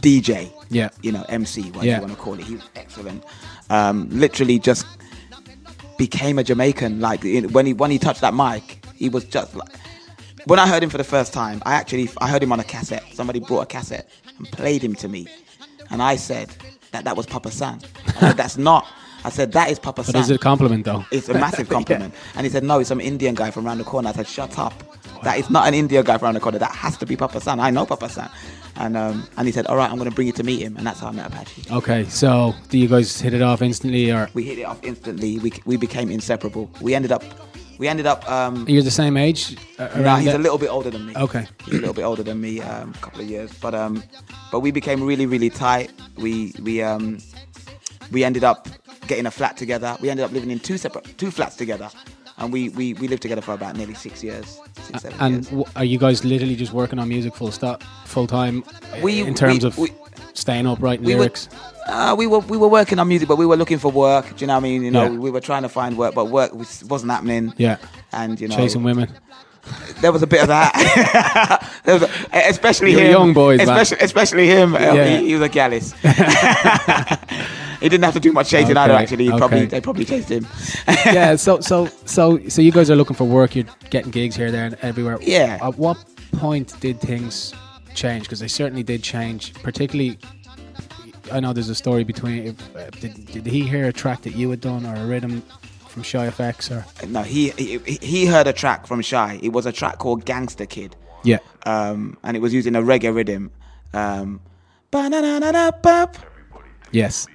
DJ. 0.00 0.50
Yeah. 0.70 0.88
You 1.02 1.12
know, 1.12 1.24
MC, 1.28 1.70
what 1.72 1.84
Yeah. 1.84 1.96
you 1.96 2.00
want 2.02 2.12
to 2.14 2.18
call 2.18 2.34
it. 2.34 2.44
He 2.44 2.54
was 2.54 2.68
excellent. 2.76 3.24
Um, 3.70 4.08
literally 4.10 4.58
just 4.58 4.86
became 5.98 6.38
a 6.38 6.44
Jamaican. 6.44 7.00
Like 7.00 7.22
when 7.50 7.66
he 7.66 7.72
when 7.72 7.90
he 7.90 7.98
touched 7.98 8.20
that 8.20 8.34
mic, 8.34 8.84
he 8.94 9.08
was 9.08 9.24
just 9.24 9.54
like. 9.56 9.68
When 10.46 10.58
I 10.58 10.66
heard 10.66 10.82
him 10.82 10.90
for 10.90 10.98
the 10.98 11.04
first 11.04 11.32
time, 11.32 11.62
I 11.64 11.74
actually 11.74 12.10
I 12.18 12.28
heard 12.28 12.42
him 12.42 12.52
on 12.52 12.60
a 12.60 12.64
cassette. 12.64 13.04
Somebody 13.12 13.40
brought 13.40 13.60
a 13.62 13.66
cassette 13.66 14.08
and 14.38 14.46
played 14.50 14.82
him 14.82 14.94
to 14.96 15.08
me, 15.08 15.28
and 15.90 16.02
I 16.02 16.16
said 16.16 16.48
that 16.90 17.04
that 17.04 17.16
was 17.16 17.26
Papa 17.26 17.50
San. 17.50 17.80
I 18.06 18.12
said 18.20 18.36
that's 18.36 18.58
not. 18.58 18.86
I 19.24 19.30
said 19.30 19.52
that 19.52 19.70
is 19.70 19.78
Papa 19.78 20.02
San. 20.04 20.14
But 20.14 20.20
is 20.20 20.30
it 20.30 20.36
a 20.36 20.38
compliment 20.38 20.84
though? 20.84 21.04
It's 21.12 21.28
a 21.28 21.34
massive 21.34 21.68
compliment. 21.76 22.14
And 22.34 22.44
he 22.44 22.50
said, 22.50 22.64
No, 22.64 22.80
it's 22.80 22.88
some 22.88 23.00
Indian 23.00 23.34
guy 23.34 23.50
from 23.52 23.66
around 23.66 23.78
the 23.78 23.84
corner. 23.84 24.08
I 24.08 24.12
said, 24.12 24.26
Shut 24.26 24.58
up. 24.58 24.74
That 25.22 25.38
is 25.38 25.48
not 25.48 25.68
an 25.68 25.74
Indian 25.74 26.04
guy 26.04 26.18
from 26.18 26.26
around 26.26 26.34
the 26.34 26.40
corner. 26.40 26.58
That 26.58 26.72
has 26.74 26.96
to 26.96 27.06
be 27.06 27.14
Papa 27.14 27.40
San. 27.40 27.60
I 27.60 27.70
know 27.70 27.86
Papa 27.86 28.08
San. 28.08 28.28
And 28.76 28.96
um, 28.96 29.28
and 29.36 29.46
he 29.46 29.52
said, 29.52 29.66
All 29.66 29.76
right, 29.76 29.88
I'm 29.88 29.96
going 29.96 30.10
to 30.10 30.14
bring 30.14 30.26
you 30.26 30.32
to 30.32 30.42
meet 30.42 30.60
him. 30.60 30.76
And 30.76 30.84
that's 30.84 30.98
how 30.98 31.06
I 31.08 31.12
met 31.12 31.28
Apache. 31.28 31.62
Okay, 31.70 32.04
so 32.08 32.52
do 32.68 32.78
you 32.78 32.88
guys 32.88 33.20
hit 33.20 33.32
it 33.32 33.42
off 33.42 33.62
instantly, 33.62 34.10
or 34.10 34.28
We 34.34 34.42
hit 34.42 34.58
it 34.58 34.64
off 34.64 34.80
instantly. 34.82 35.38
We, 35.38 35.52
we 35.66 35.76
became 35.76 36.10
inseparable. 36.10 36.68
We 36.80 36.94
ended 36.96 37.12
up. 37.12 37.22
We 37.82 37.88
ended 37.88 38.06
up. 38.06 38.30
Um, 38.30 38.64
you're 38.68 38.84
the 38.84 38.92
same 38.92 39.16
age? 39.16 39.56
uh, 39.76 39.88
no, 39.96 40.14
he's 40.14 40.26
that- 40.26 40.36
a 40.36 40.38
little 40.38 40.56
bit 40.56 40.68
older 40.70 40.88
than 40.88 41.04
me. 41.04 41.14
Okay. 41.16 41.48
he's 41.64 41.74
a 41.74 41.78
little 41.78 41.92
bit 41.94 42.04
older 42.04 42.22
than 42.22 42.40
me, 42.40 42.60
um, 42.60 42.90
a 42.94 42.98
couple 42.98 43.20
of 43.20 43.28
years. 43.28 43.52
But 43.54 43.74
um, 43.74 44.04
but 44.52 44.60
we 44.60 44.70
became 44.70 45.02
really, 45.02 45.26
really 45.26 45.50
tight. 45.50 45.90
We 46.16 46.54
we 46.62 46.80
um, 46.80 47.18
we 48.12 48.22
ended 48.22 48.44
up 48.44 48.68
getting 49.08 49.26
a 49.26 49.32
flat 49.32 49.56
together. 49.56 49.96
We 50.00 50.10
ended 50.10 50.24
up 50.24 50.30
living 50.30 50.52
in 50.52 50.60
two 50.60 50.78
separate 50.78 51.18
two 51.18 51.32
flats 51.32 51.56
together, 51.56 51.90
and 52.38 52.52
we 52.52 52.68
we, 52.68 52.94
we 52.94 53.08
lived 53.08 53.22
together 53.22 53.42
for 53.42 53.52
about 53.54 53.74
nearly 53.76 53.94
six 53.94 54.22
years, 54.22 54.60
six 54.86 55.02
seven 55.02 55.18
And 55.20 55.34
years. 55.34 55.46
w- 55.48 55.64
are 55.74 55.84
you 55.84 55.98
guys 55.98 56.24
literally 56.24 56.54
just 56.54 56.72
working 56.72 57.00
on 57.00 57.08
music 57.08 57.34
full 57.34 57.50
stop, 57.50 57.82
full 58.04 58.28
time? 58.28 58.62
We- 59.02 59.22
in 59.22 59.34
terms 59.34 59.64
we- 59.64 59.68
of 59.68 59.76
we- 59.78 59.92
staying 60.34 60.68
up, 60.68 60.80
writing 60.80 61.04
we 61.04 61.14
were- 61.14 61.22
lyrics. 61.22 61.48
Uh, 61.86 62.14
we 62.16 62.26
were 62.26 62.38
we 62.40 62.56
were 62.56 62.68
working 62.68 62.98
on 62.98 63.08
music, 63.08 63.28
but 63.28 63.36
we 63.36 63.46
were 63.46 63.56
looking 63.56 63.78
for 63.78 63.90
work. 63.90 64.28
Do 64.28 64.34
you 64.38 64.46
know 64.46 64.54
what 64.54 64.60
I 64.60 64.62
mean? 64.62 64.82
You 64.84 64.90
know, 64.90 65.04
Yeah. 65.04 65.18
we 65.18 65.30
were 65.30 65.40
trying 65.40 65.62
to 65.62 65.68
find 65.68 65.96
work, 65.98 66.14
but 66.14 66.26
work 66.26 66.52
was, 66.54 66.84
wasn't 66.84 67.10
happening. 67.12 67.52
Yeah. 67.56 67.76
And 68.12 68.40
you 68.40 68.48
know, 68.48 68.56
Chasing 68.56 68.82
women. 68.84 69.08
there 70.00 70.12
was 70.12 70.22
a 70.22 70.26
bit 70.26 70.42
of 70.42 70.48
that. 70.48 71.70
was 71.86 72.02
especially 72.32 72.92
him. 72.92 73.10
young 73.10 73.32
boys, 73.32 73.60
especially, 73.60 73.98
especially 74.00 74.46
him. 74.48 74.74
uh, 74.74 74.78
Yeah. 74.78 75.18
he, 75.18 75.26
he 75.28 75.32
was 75.34 75.42
a 75.42 75.48
gallus. 75.48 75.92
he 77.80 77.88
didn't 77.88 78.04
have 78.04 78.14
to 78.14 78.20
do 78.20 78.32
much 78.32 78.48
chasing 78.50 78.76
either. 78.76 78.92
Okay, 78.94 79.02
Actually, 79.02 79.28
okay. 79.28 79.38
probably 79.38 79.66
they 79.66 79.80
probably 79.80 80.04
chased 80.04 80.28
him. 80.30 80.46
yeah. 81.06 81.36
So 81.36 81.60
so 81.60 81.86
so 82.04 82.38
so 82.48 82.62
you 82.62 82.70
guys 82.72 82.90
are 82.90 82.96
looking 82.96 83.16
for 83.16 83.24
work. 83.24 83.56
You're 83.56 83.66
getting 83.90 84.10
gigs 84.10 84.36
here, 84.36 84.50
there, 84.50 84.66
and 84.66 84.76
everywhere. 84.82 85.18
Yeah. 85.20 85.58
At 85.60 85.78
what 85.78 85.96
point 86.32 86.78
did 86.80 87.00
things 87.00 87.52
change? 87.94 88.22
Because 88.24 88.38
they 88.40 88.48
certainly 88.48 88.82
did 88.84 89.02
change. 89.02 89.52
Particularly, 89.62 90.18
I 91.30 91.40
know 91.40 91.52
there's 91.52 91.68
a 91.68 91.74
story 91.74 92.04
between. 92.04 92.56
Uh, 92.74 92.90
did, 93.00 93.26
did 93.26 93.46
he 93.46 93.62
hear 93.66 93.86
a 93.86 93.92
track 93.92 94.22
that 94.22 94.34
you 94.34 94.50
had 94.50 94.60
done 94.60 94.84
or 94.86 94.94
a 94.94 95.06
rhythm 95.06 95.42
from 95.88 96.02
Shy 96.02 96.26
FX 96.28 96.70
or? 96.70 97.06
No, 97.06 97.22
he, 97.22 97.50
he 97.50 97.78
he 97.78 98.26
heard 98.26 98.46
a 98.46 98.52
track 98.52 98.86
from 98.86 99.02
Shy. 99.02 99.38
It 99.42 99.52
was 99.52 99.66
a 99.66 99.72
track 99.72 99.98
called 99.98 100.24
Gangster 100.24 100.66
Kid. 100.66 100.96
Yeah. 101.24 101.38
Um, 101.64 102.16
and 102.24 102.36
it 102.36 102.40
was 102.40 102.52
using 102.52 102.74
a 102.74 102.82
reggae 102.82 103.14
rhythm. 103.14 103.50
Um, 103.94 104.40
Yes. 106.90 107.26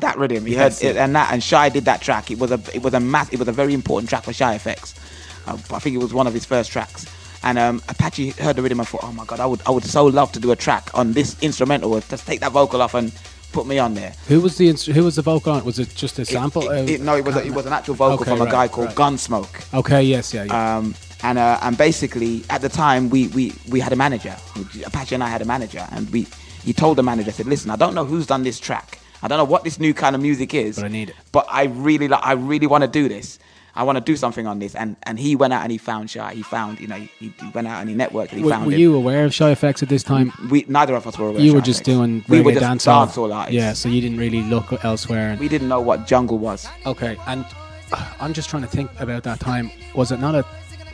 that 0.00 0.16
rhythm. 0.18 0.46
He 0.46 0.54
heard 0.54 0.72
it, 0.82 0.96
and 0.96 1.16
that 1.16 1.32
and 1.32 1.42
Shy 1.42 1.68
did 1.68 1.84
that 1.86 2.00
track. 2.00 2.30
It 2.30 2.38
was 2.38 2.52
a 2.52 2.60
it 2.74 2.82
was 2.82 2.94
a 2.94 3.00
mass. 3.00 3.28
It 3.32 3.38
was 3.38 3.48
a 3.48 3.52
very 3.52 3.74
important 3.74 4.08
track 4.08 4.22
for 4.24 4.32
Shy 4.32 4.56
FX. 4.56 4.94
Uh, 5.48 5.58
I 5.74 5.78
think 5.80 5.96
it 5.96 5.98
was 5.98 6.12
one 6.14 6.26
of 6.26 6.34
his 6.34 6.44
first 6.44 6.70
tracks. 6.70 7.06
And 7.42 7.58
um, 7.58 7.82
Apache 7.88 8.30
heard 8.30 8.56
the 8.56 8.62
rhythm 8.62 8.80
and 8.80 8.88
thought, 8.88 9.00
"Oh 9.02 9.12
my 9.12 9.24
god, 9.24 9.40
I 9.40 9.46
would 9.46 9.60
I 9.66 9.70
would 9.70 9.84
so 9.84 10.04
love 10.06 10.30
to 10.32 10.40
do 10.40 10.52
a 10.52 10.56
track 10.56 10.90
on 10.94 11.12
this 11.12 11.36
instrumental. 11.40 11.98
Just 12.00 12.26
take 12.26 12.40
that 12.40 12.52
vocal 12.52 12.82
off 12.82 12.94
and 12.94 13.12
put 13.52 13.66
me 13.66 13.78
on 13.78 13.94
there." 13.94 14.12
Who 14.28 14.40
was 14.40 14.56
the 14.58 14.68
instru- 14.68 14.92
who 14.92 15.04
was 15.04 15.16
the 15.16 15.22
vocal 15.22 15.52
on? 15.52 15.58
it? 15.60 15.64
Was 15.64 15.78
it 15.78 15.94
just 15.94 16.18
a 16.18 16.24
sample? 16.24 16.68
It- 16.70 16.90
it- 16.90 17.00
no, 17.00 17.16
it 17.16 17.24
was 17.24 17.36
a, 17.36 17.46
it 17.46 17.52
was 17.54 17.64
an 17.66 17.72
actual 17.72 17.94
vocal 17.94 18.20
Okay, 18.20 18.30
from 18.30 18.40
a 18.42 18.44
right, 18.44 18.52
guy 18.52 18.68
called 18.68 18.88
right. 18.88 18.96
Gunsmoke. 18.96 19.74
Okay. 19.74 20.02
Yes. 20.02 20.34
Yeah. 20.34 20.44
yeah. 20.44 20.76
Um, 20.78 20.94
and 21.22 21.38
uh, 21.38 21.58
and 21.62 21.76
basically 21.78 22.44
at 22.50 22.60
the 22.60 22.68
time 22.68 23.08
we, 23.10 23.28
we, 23.28 23.52
we 23.70 23.80
had 23.80 23.92
a 23.92 23.96
manager. 23.96 24.34
Apache 24.84 25.14
and 25.14 25.24
I 25.24 25.28
had 25.28 25.42
a 25.42 25.44
manager, 25.46 25.86
and 25.92 26.10
we 26.10 26.26
he 26.62 26.72
told 26.74 26.98
the 26.98 27.02
manager 27.02 27.30
I 27.30 27.32
said, 27.32 27.46
"Listen, 27.46 27.70
I 27.70 27.76
don't 27.76 27.94
know 27.94 28.04
who's 28.04 28.26
done 28.26 28.42
this 28.42 28.58
track. 28.60 28.98
I 29.22 29.28
don't 29.28 29.36
know 29.38 29.44
what 29.44 29.64
this 29.64 29.78
new 29.78 29.92
kind 29.92 30.14
of 30.16 30.22
music 30.22 30.54
is, 30.54 30.76
But 30.76 30.84
I 30.86 30.88
need 30.88 31.10
it. 31.10 31.16
But 31.32 31.46
I 31.50 31.64
really 31.64 32.08
like 32.08 32.24
I 32.24 32.32
really 32.32 32.66
want 32.66 32.82
to 32.84 32.88
do 32.88 33.08
this. 33.08 33.38
I 33.74 33.82
want 33.82 33.96
to 33.96 34.04
do 34.04 34.16
something 34.16 34.46
on 34.46 34.58
this." 34.58 34.74
And 34.74 34.96
and 35.04 35.18
he 35.18 35.36
went 35.36 35.52
out 35.52 35.62
and 35.62 35.72
he 35.72 35.78
found 35.78 36.10
Shy. 36.10 36.34
He 36.34 36.42
found 36.42 36.80
you 36.80 36.86
know 36.86 36.96
he, 36.96 37.08
he 37.18 37.48
went 37.54 37.66
out 37.66 37.80
and 37.80 37.90
he 37.90 37.96
networked 37.96 38.30
and 38.30 38.38
he 38.38 38.44
were 38.44 38.50
found 38.50 38.66
were 38.66 38.72
him. 38.72 38.80
you 38.80 38.94
aware 38.94 39.24
of 39.24 39.34
Shy 39.34 39.52
FX 39.54 39.82
at 39.82 39.88
this 39.88 40.02
time? 40.02 40.32
We 40.50 40.64
neither 40.68 40.94
of 40.94 41.06
us 41.06 41.18
were 41.18 41.28
aware. 41.28 41.40
You 41.40 41.50
of 41.50 41.56
were 41.56 41.60
just 41.60 41.84
doing 41.84 42.24
we 42.28 42.40
were 42.40 42.52
just 42.52 42.64
dancehall. 42.64 43.06
dancehall 43.06 43.34
artists. 43.34 43.54
Yeah. 43.54 43.72
So 43.72 43.88
you 43.88 44.00
didn't 44.00 44.18
really 44.18 44.42
look 44.42 44.84
elsewhere. 44.84 45.30
And, 45.30 45.40
we 45.40 45.48
didn't 45.48 45.68
know 45.68 45.80
what 45.80 46.06
jungle 46.06 46.38
was. 46.38 46.68
Okay, 46.86 47.16
and 47.26 47.44
uh, 47.92 48.12
I'm 48.20 48.32
just 48.32 48.50
trying 48.50 48.62
to 48.62 48.68
think 48.68 48.90
about 49.00 49.22
that 49.24 49.40
time. 49.40 49.70
Was 49.94 50.12
it 50.12 50.20
not 50.20 50.34
a? 50.34 50.44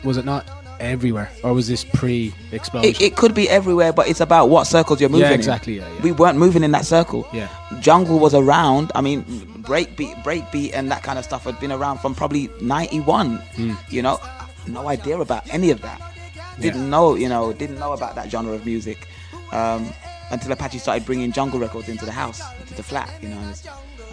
Was 0.03 0.17
it 0.17 0.25
not 0.25 0.45
everywhere, 0.79 1.29
or 1.43 1.53
was 1.53 1.67
this 1.67 1.83
pre-explosion? 1.83 2.89
It, 2.89 3.01
it 3.01 3.15
could 3.15 3.33
be 3.33 3.49
everywhere, 3.49 3.93
but 3.93 4.07
it's 4.07 4.19
about 4.21 4.49
what 4.49 4.65
circles 4.67 4.99
you're 5.01 5.09
moving 5.09 5.25
Yeah, 5.25 5.33
in. 5.33 5.39
exactly, 5.39 5.77
yeah, 5.77 5.87
yeah. 5.93 6.01
We 6.01 6.11
weren't 6.11 6.37
moving 6.37 6.63
in 6.63 6.71
that 6.71 6.85
circle. 6.85 7.27
Yeah. 7.33 7.49
Jungle 7.79 8.19
was 8.19 8.33
around. 8.33 8.91
I 8.95 9.01
mean, 9.01 9.23
breakbeat, 9.63 10.15
breakbeat, 10.23 10.71
and 10.73 10.89
that 10.91 11.03
kind 11.03 11.19
of 11.19 11.25
stuff 11.25 11.43
had 11.43 11.59
been 11.59 11.71
around 11.71 11.99
from 11.99 12.15
probably 12.15 12.49
'91. 12.61 13.37
Hmm. 13.37 13.73
You 13.89 14.01
know, 14.01 14.19
no 14.67 14.87
idea 14.87 15.17
about 15.19 15.43
any 15.53 15.71
of 15.71 15.81
that. 15.81 16.01
Didn't 16.59 16.83
Yeah. 16.83 16.89
know, 16.89 17.15
you 17.15 17.29
know, 17.29 17.53
didn't 17.53 17.79
know 17.79 17.93
about 17.93 18.15
that 18.15 18.29
genre 18.31 18.53
of 18.53 18.65
music 18.65 19.07
um, 19.51 19.87
until 20.31 20.51
Apache 20.51 20.79
started 20.79 21.05
bringing 21.05 21.31
jungle 21.31 21.59
records 21.59 21.87
into 21.89 22.05
the 22.05 22.11
house, 22.11 22.41
into 22.59 22.73
the 22.73 22.83
flat. 22.83 23.11
You 23.21 23.29
know, 23.29 23.37
and, 23.37 23.61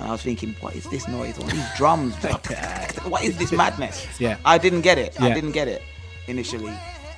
I 0.01 0.11
was 0.11 0.23
thinking, 0.23 0.55
what 0.61 0.75
is 0.75 0.85
this 0.91 1.07
noise? 1.07 1.39
What 1.39 1.53
are 1.53 1.57
these 1.57 1.77
drums? 1.77 2.15
what 3.05 3.23
is 3.23 3.39
this 3.39 3.53
madness? 3.53 4.07
Yeah. 4.21 4.37
I 4.45 4.59
didn't 4.59 4.81
get 4.83 4.99
it. 4.99 5.19
I 5.21 5.33
didn't 5.33 5.53
get 5.53 5.69
it 5.69 5.83
initially. 6.29 6.73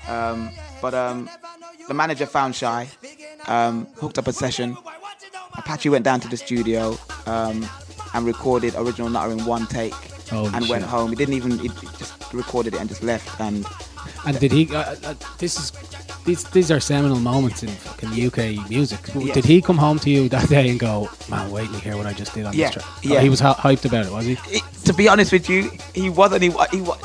Um, 0.08 0.50
but 0.80 0.94
um, 0.94 1.28
the 1.88 1.94
manager 1.94 2.26
found 2.26 2.54
Shy, 2.54 2.88
um, 3.46 3.86
hooked 3.96 4.18
up 4.18 4.26
a 4.26 4.32
session. 4.32 4.76
Apache 5.56 5.88
went 5.88 6.04
down 6.04 6.20
to 6.20 6.28
the 6.28 6.36
studio 6.36 6.96
um, 7.26 7.66
and 8.14 8.26
recorded 8.26 8.74
original 8.76 9.08
Nuttah 9.08 9.32
in 9.32 9.44
one 9.46 9.66
take 9.66 9.94
Holy 10.28 10.50
and 10.54 10.68
went 10.68 10.84
home. 10.84 11.10
He 11.10 11.16
didn't 11.16 11.34
even, 11.34 11.58
he 11.58 11.68
just 11.98 12.32
recorded 12.32 12.74
it 12.74 12.80
and 12.80 12.88
just 12.88 13.02
left. 13.02 13.40
And 13.40 13.64
and 14.26 14.38
did 14.38 14.52
he? 14.52 14.68
Uh, 14.74 14.94
uh, 15.04 15.14
this 15.38 15.58
is. 15.58 15.72
These, 16.24 16.42
these 16.50 16.72
are 16.72 16.80
seminal 16.80 17.20
moments 17.20 17.62
in 17.62 17.68
fucking 17.68 18.08
UK 18.10 18.68
music. 18.68 18.98
Yes. 19.14 19.32
Did 19.34 19.44
he 19.44 19.62
come 19.62 19.78
home 19.78 20.00
to 20.00 20.10
you 20.10 20.28
that 20.30 20.48
day 20.48 20.68
and 20.68 20.80
go, 20.80 21.08
"Man, 21.30 21.52
wait 21.52 21.70
to 21.70 21.78
hear 21.78 21.96
what 21.96 22.04
I 22.06 22.12
just 22.12 22.34
did 22.34 22.46
on 22.46 22.52
Yeah, 22.52 22.66
this 22.66 22.74
track"? 22.82 22.84
Oh, 22.88 23.00
yeah. 23.02 23.20
he 23.20 23.28
was 23.28 23.38
hy- 23.38 23.52
hyped 23.54 23.84
about 23.84 24.06
it, 24.06 24.10
was 24.12 24.24
he? 24.26 24.32
it, 24.48 24.64
to 24.86 24.92
be 24.92 25.06
honest 25.08 25.30
with 25.30 25.48
you, 25.48 25.70
he 25.94 26.10
wasn't. 26.10 26.42
He, 26.42 26.48
he 26.72 26.80
was. 26.80 26.98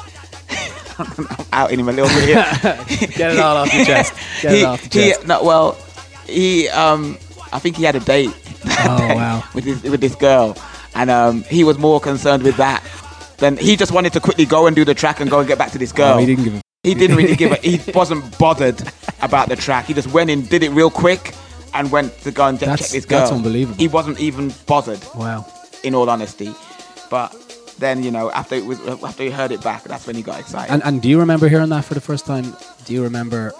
I'm 1.02 1.46
outing 1.54 1.80
him 1.80 1.90
a 1.90 1.92
little 1.92 2.10
bit 2.10 2.26
here. 2.30 3.08
Get 3.18 3.34
it 3.34 3.40
all 3.40 3.58
off 3.58 3.74
your 3.74 3.86
chest. 3.86 4.14
Get 4.42 4.52
he, 4.54 4.62
it 4.62 4.66
off 4.66 4.82
the 4.90 5.00
he- 5.02 5.10
chest. 5.12 5.28
no, 5.28 5.44
well, 5.44 5.78
he. 6.28 6.70
Um, 6.70 7.18
I 7.54 7.60
think 7.60 7.76
he 7.78 7.84
had 7.84 7.96
a 7.96 8.00
date. 8.00 8.30
Oh, 8.66 8.98
day 8.98 9.16
wow. 9.16 9.44
With 9.54 9.64
this 9.66 9.84
with 9.84 10.02
this 10.02 10.16
girl, 10.16 10.56
and 10.96 11.10
um, 11.10 11.44
he 11.44 11.64
was 11.64 11.78
more 11.78 12.00
concerned 12.00 12.44
with 12.44 12.58
that. 12.58 12.84
Than 13.38 13.58
he 13.58 13.76
just 13.76 13.92
wanted 13.92 14.14
to 14.14 14.20
quickly 14.20 14.46
go 14.46 14.68
and 14.68 14.76
do 14.76 14.86
the 14.86 14.94
track 14.94 15.20
and 15.20 15.30
go 15.30 15.40
and 15.40 15.48
get 15.48 15.58
back 15.58 15.72
to 15.72 15.80
this 15.80 15.92
girl. 15.92 16.14
Oh, 16.16 16.18
he 16.20 16.26
didn't 16.28 16.44
give 16.44 16.54
a. 16.56 16.62
He 16.84 16.94
didn't 16.96 17.18
really 17.18 17.36
give 17.36 17.52
a. 17.52 17.56
He 17.56 17.80
wasn't 17.92 18.38
bothered 18.38 18.80
about 19.22 19.50
the 19.50 19.56
track. 19.56 19.86
He 19.86 19.94
just 19.96 20.12
went 20.14 20.30
in, 20.30 20.44
did 20.46 20.62
it 20.64 20.70
real 20.70 20.92
quick, 20.92 21.34
and 21.74 21.92
went 21.92 22.14
to 22.22 22.32
go 22.32 22.46
and 22.48 22.60
check 22.60 22.78
this 22.80 23.06
girl. 23.06 23.20
that's 23.20 23.32
unbelievable. 23.32 23.78
He 23.80 23.88
wasn't 23.88 24.20
even 24.20 24.54
bothered 24.68 25.04
Wow. 25.16 25.46
in 25.84 25.96
all 25.96 26.08
honesty. 26.10 26.54
But 27.10 27.34
then, 27.82 28.04
you 28.04 28.12
know, 28.12 28.32
after 28.32 28.56
it 28.56 28.66
was 28.66 28.80
after 29.04 29.24
he 29.24 29.30
heard 29.30 29.52
it 29.52 29.62
back, 29.62 29.84
that's 29.84 30.08
when 30.08 30.16
he 30.16 30.22
got 30.22 30.40
excited. 30.40 30.72
And 30.72 30.82
and 30.84 31.02
do 31.02 31.10
you 31.10 31.20
remember 31.20 31.50
hearing 31.50 31.70
that 31.70 31.84
for 31.84 31.94
the 31.94 32.02
first 32.02 32.26
time? 32.26 32.56
Do 32.86 32.94
you 32.94 33.04
remember? 33.04 33.52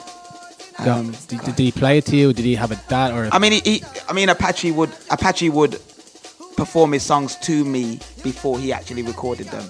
Um, 0.80 1.12
did, 1.28 1.42
did 1.42 1.60
he 1.60 1.72
play 1.72 2.00
it 2.00 2.06
to 2.06 2.16
you? 2.16 2.34
Did 2.34 2.46
he 2.46 2.56
have 2.56 2.72
a 2.72 2.80
dad 2.88 3.14
or? 3.14 3.26
A, 3.26 3.36
I 3.36 3.40
mean, 3.40 3.52
he, 3.52 3.60
he, 3.60 3.84
I 4.10 4.14
mean, 4.14 4.30
Apache 4.30 4.72
would 4.72 4.90
Apache 5.12 5.50
would 5.50 5.74
perform 6.56 6.94
his 6.94 7.04
songs 7.04 7.36
to 7.38 7.66
me 7.66 8.00
before 8.24 8.58
he 8.58 8.72
actually 8.74 9.04
recorded 9.04 9.48
them. 9.48 9.70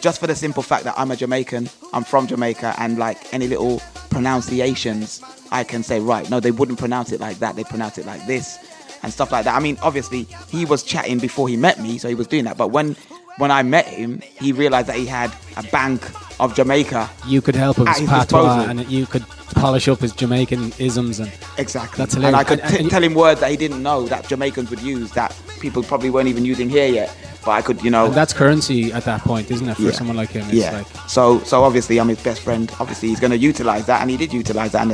Just 0.00 0.20
for 0.20 0.26
the 0.26 0.34
simple 0.34 0.62
fact 0.62 0.84
that 0.84 0.94
I'm 0.96 1.10
a 1.10 1.16
Jamaican, 1.16 1.68
I'm 1.92 2.04
from 2.04 2.26
Jamaica, 2.26 2.74
and 2.78 2.98
like 2.98 3.32
any 3.34 3.48
little 3.48 3.82
pronunciations, 4.10 5.20
I 5.50 5.64
can 5.64 5.82
say, 5.82 6.00
right, 6.00 6.28
no, 6.30 6.40
they 6.40 6.52
wouldn't 6.52 6.78
pronounce 6.78 7.12
it 7.12 7.20
like 7.20 7.38
that, 7.40 7.56
they 7.56 7.64
pronounce 7.64 7.98
it 7.98 8.06
like 8.06 8.24
this, 8.26 8.58
and 9.02 9.12
stuff 9.12 9.32
like 9.32 9.44
that. 9.44 9.56
I 9.56 9.60
mean, 9.60 9.76
obviously, 9.82 10.26
he 10.48 10.64
was 10.64 10.82
chatting 10.82 11.18
before 11.18 11.48
he 11.48 11.56
met 11.56 11.80
me, 11.80 11.98
so 11.98 12.08
he 12.08 12.14
was 12.14 12.28
doing 12.28 12.44
that. 12.44 12.56
But 12.56 12.68
when 12.68 12.96
when 13.38 13.50
I 13.50 13.62
met 13.62 13.86
him, 13.86 14.20
he 14.40 14.52
realized 14.52 14.88
that 14.88 14.96
he 14.96 15.06
had 15.06 15.32
a 15.56 15.62
bank 15.64 16.02
of 16.40 16.54
Jamaica. 16.54 17.08
You 17.26 17.40
could 17.40 17.56
help 17.56 17.78
him 17.78 17.84
with 17.86 17.96
his 17.96 18.08
patois, 18.08 18.24
disposal. 18.24 18.70
and 18.70 18.90
you 18.90 19.06
could 19.06 19.24
polish 19.54 19.88
up 19.88 20.00
his 20.00 20.12
Jamaican 20.12 20.72
isms 20.78 21.18
and 21.20 21.30
Exactly. 21.56 21.96
That's 21.98 22.14
and 22.14 22.22
hilarious. 22.24 22.46
I 22.46 22.48
could 22.48 22.60
And- 22.60 22.70
t- 22.74 22.78
and- 22.80 22.90
tell 22.90 23.02
him 23.02 23.14
words 23.14 23.40
that 23.40 23.50
he 23.50 23.56
didn't 23.56 23.82
know 23.82 24.06
that 24.06 24.28
Jamaicans 24.28 24.70
would 24.70 24.80
use 24.82 25.10
that 25.12 25.34
people 25.60 25.82
probably 25.82 26.10
weren't 26.10 26.28
even 26.28 26.44
using 26.44 26.68
here 26.68 26.86
yet. 26.86 27.16
But 27.44 27.52
I 27.52 27.62
could, 27.62 27.82
you 27.82 27.90
know. 27.90 28.06
And 28.06 28.14
that's 28.14 28.32
currency 28.32 28.92
at 28.92 29.04
that 29.04 29.22
point, 29.22 29.50
isn't 29.50 29.68
it, 29.68 29.76
for 29.76 29.82
Yeah. 29.82 29.92
someone 29.92 30.16
like 30.16 30.30
him? 30.30 30.44
It's 30.46 30.54
yeah. 30.54 30.72
like 30.78 30.86
so, 31.08 31.40
so 31.44 31.64
obviously, 31.64 31.98
I'm 31.98 32.08
his 32.08 32.20
best 32.20 32.42
friend. 32.42 32.70
Obviously, 32.78 33.08
he's 33.08 33.20
going 33.20 33.30
to 33.30 33.38
utilize 33.38 33.86
that, 33.86 34.00
and 34.02 34.10
he 34.10 34.16
did 34.16 34.32
utilize 34.32 34.72
that. 34.72 34.82
And 34.82 34.92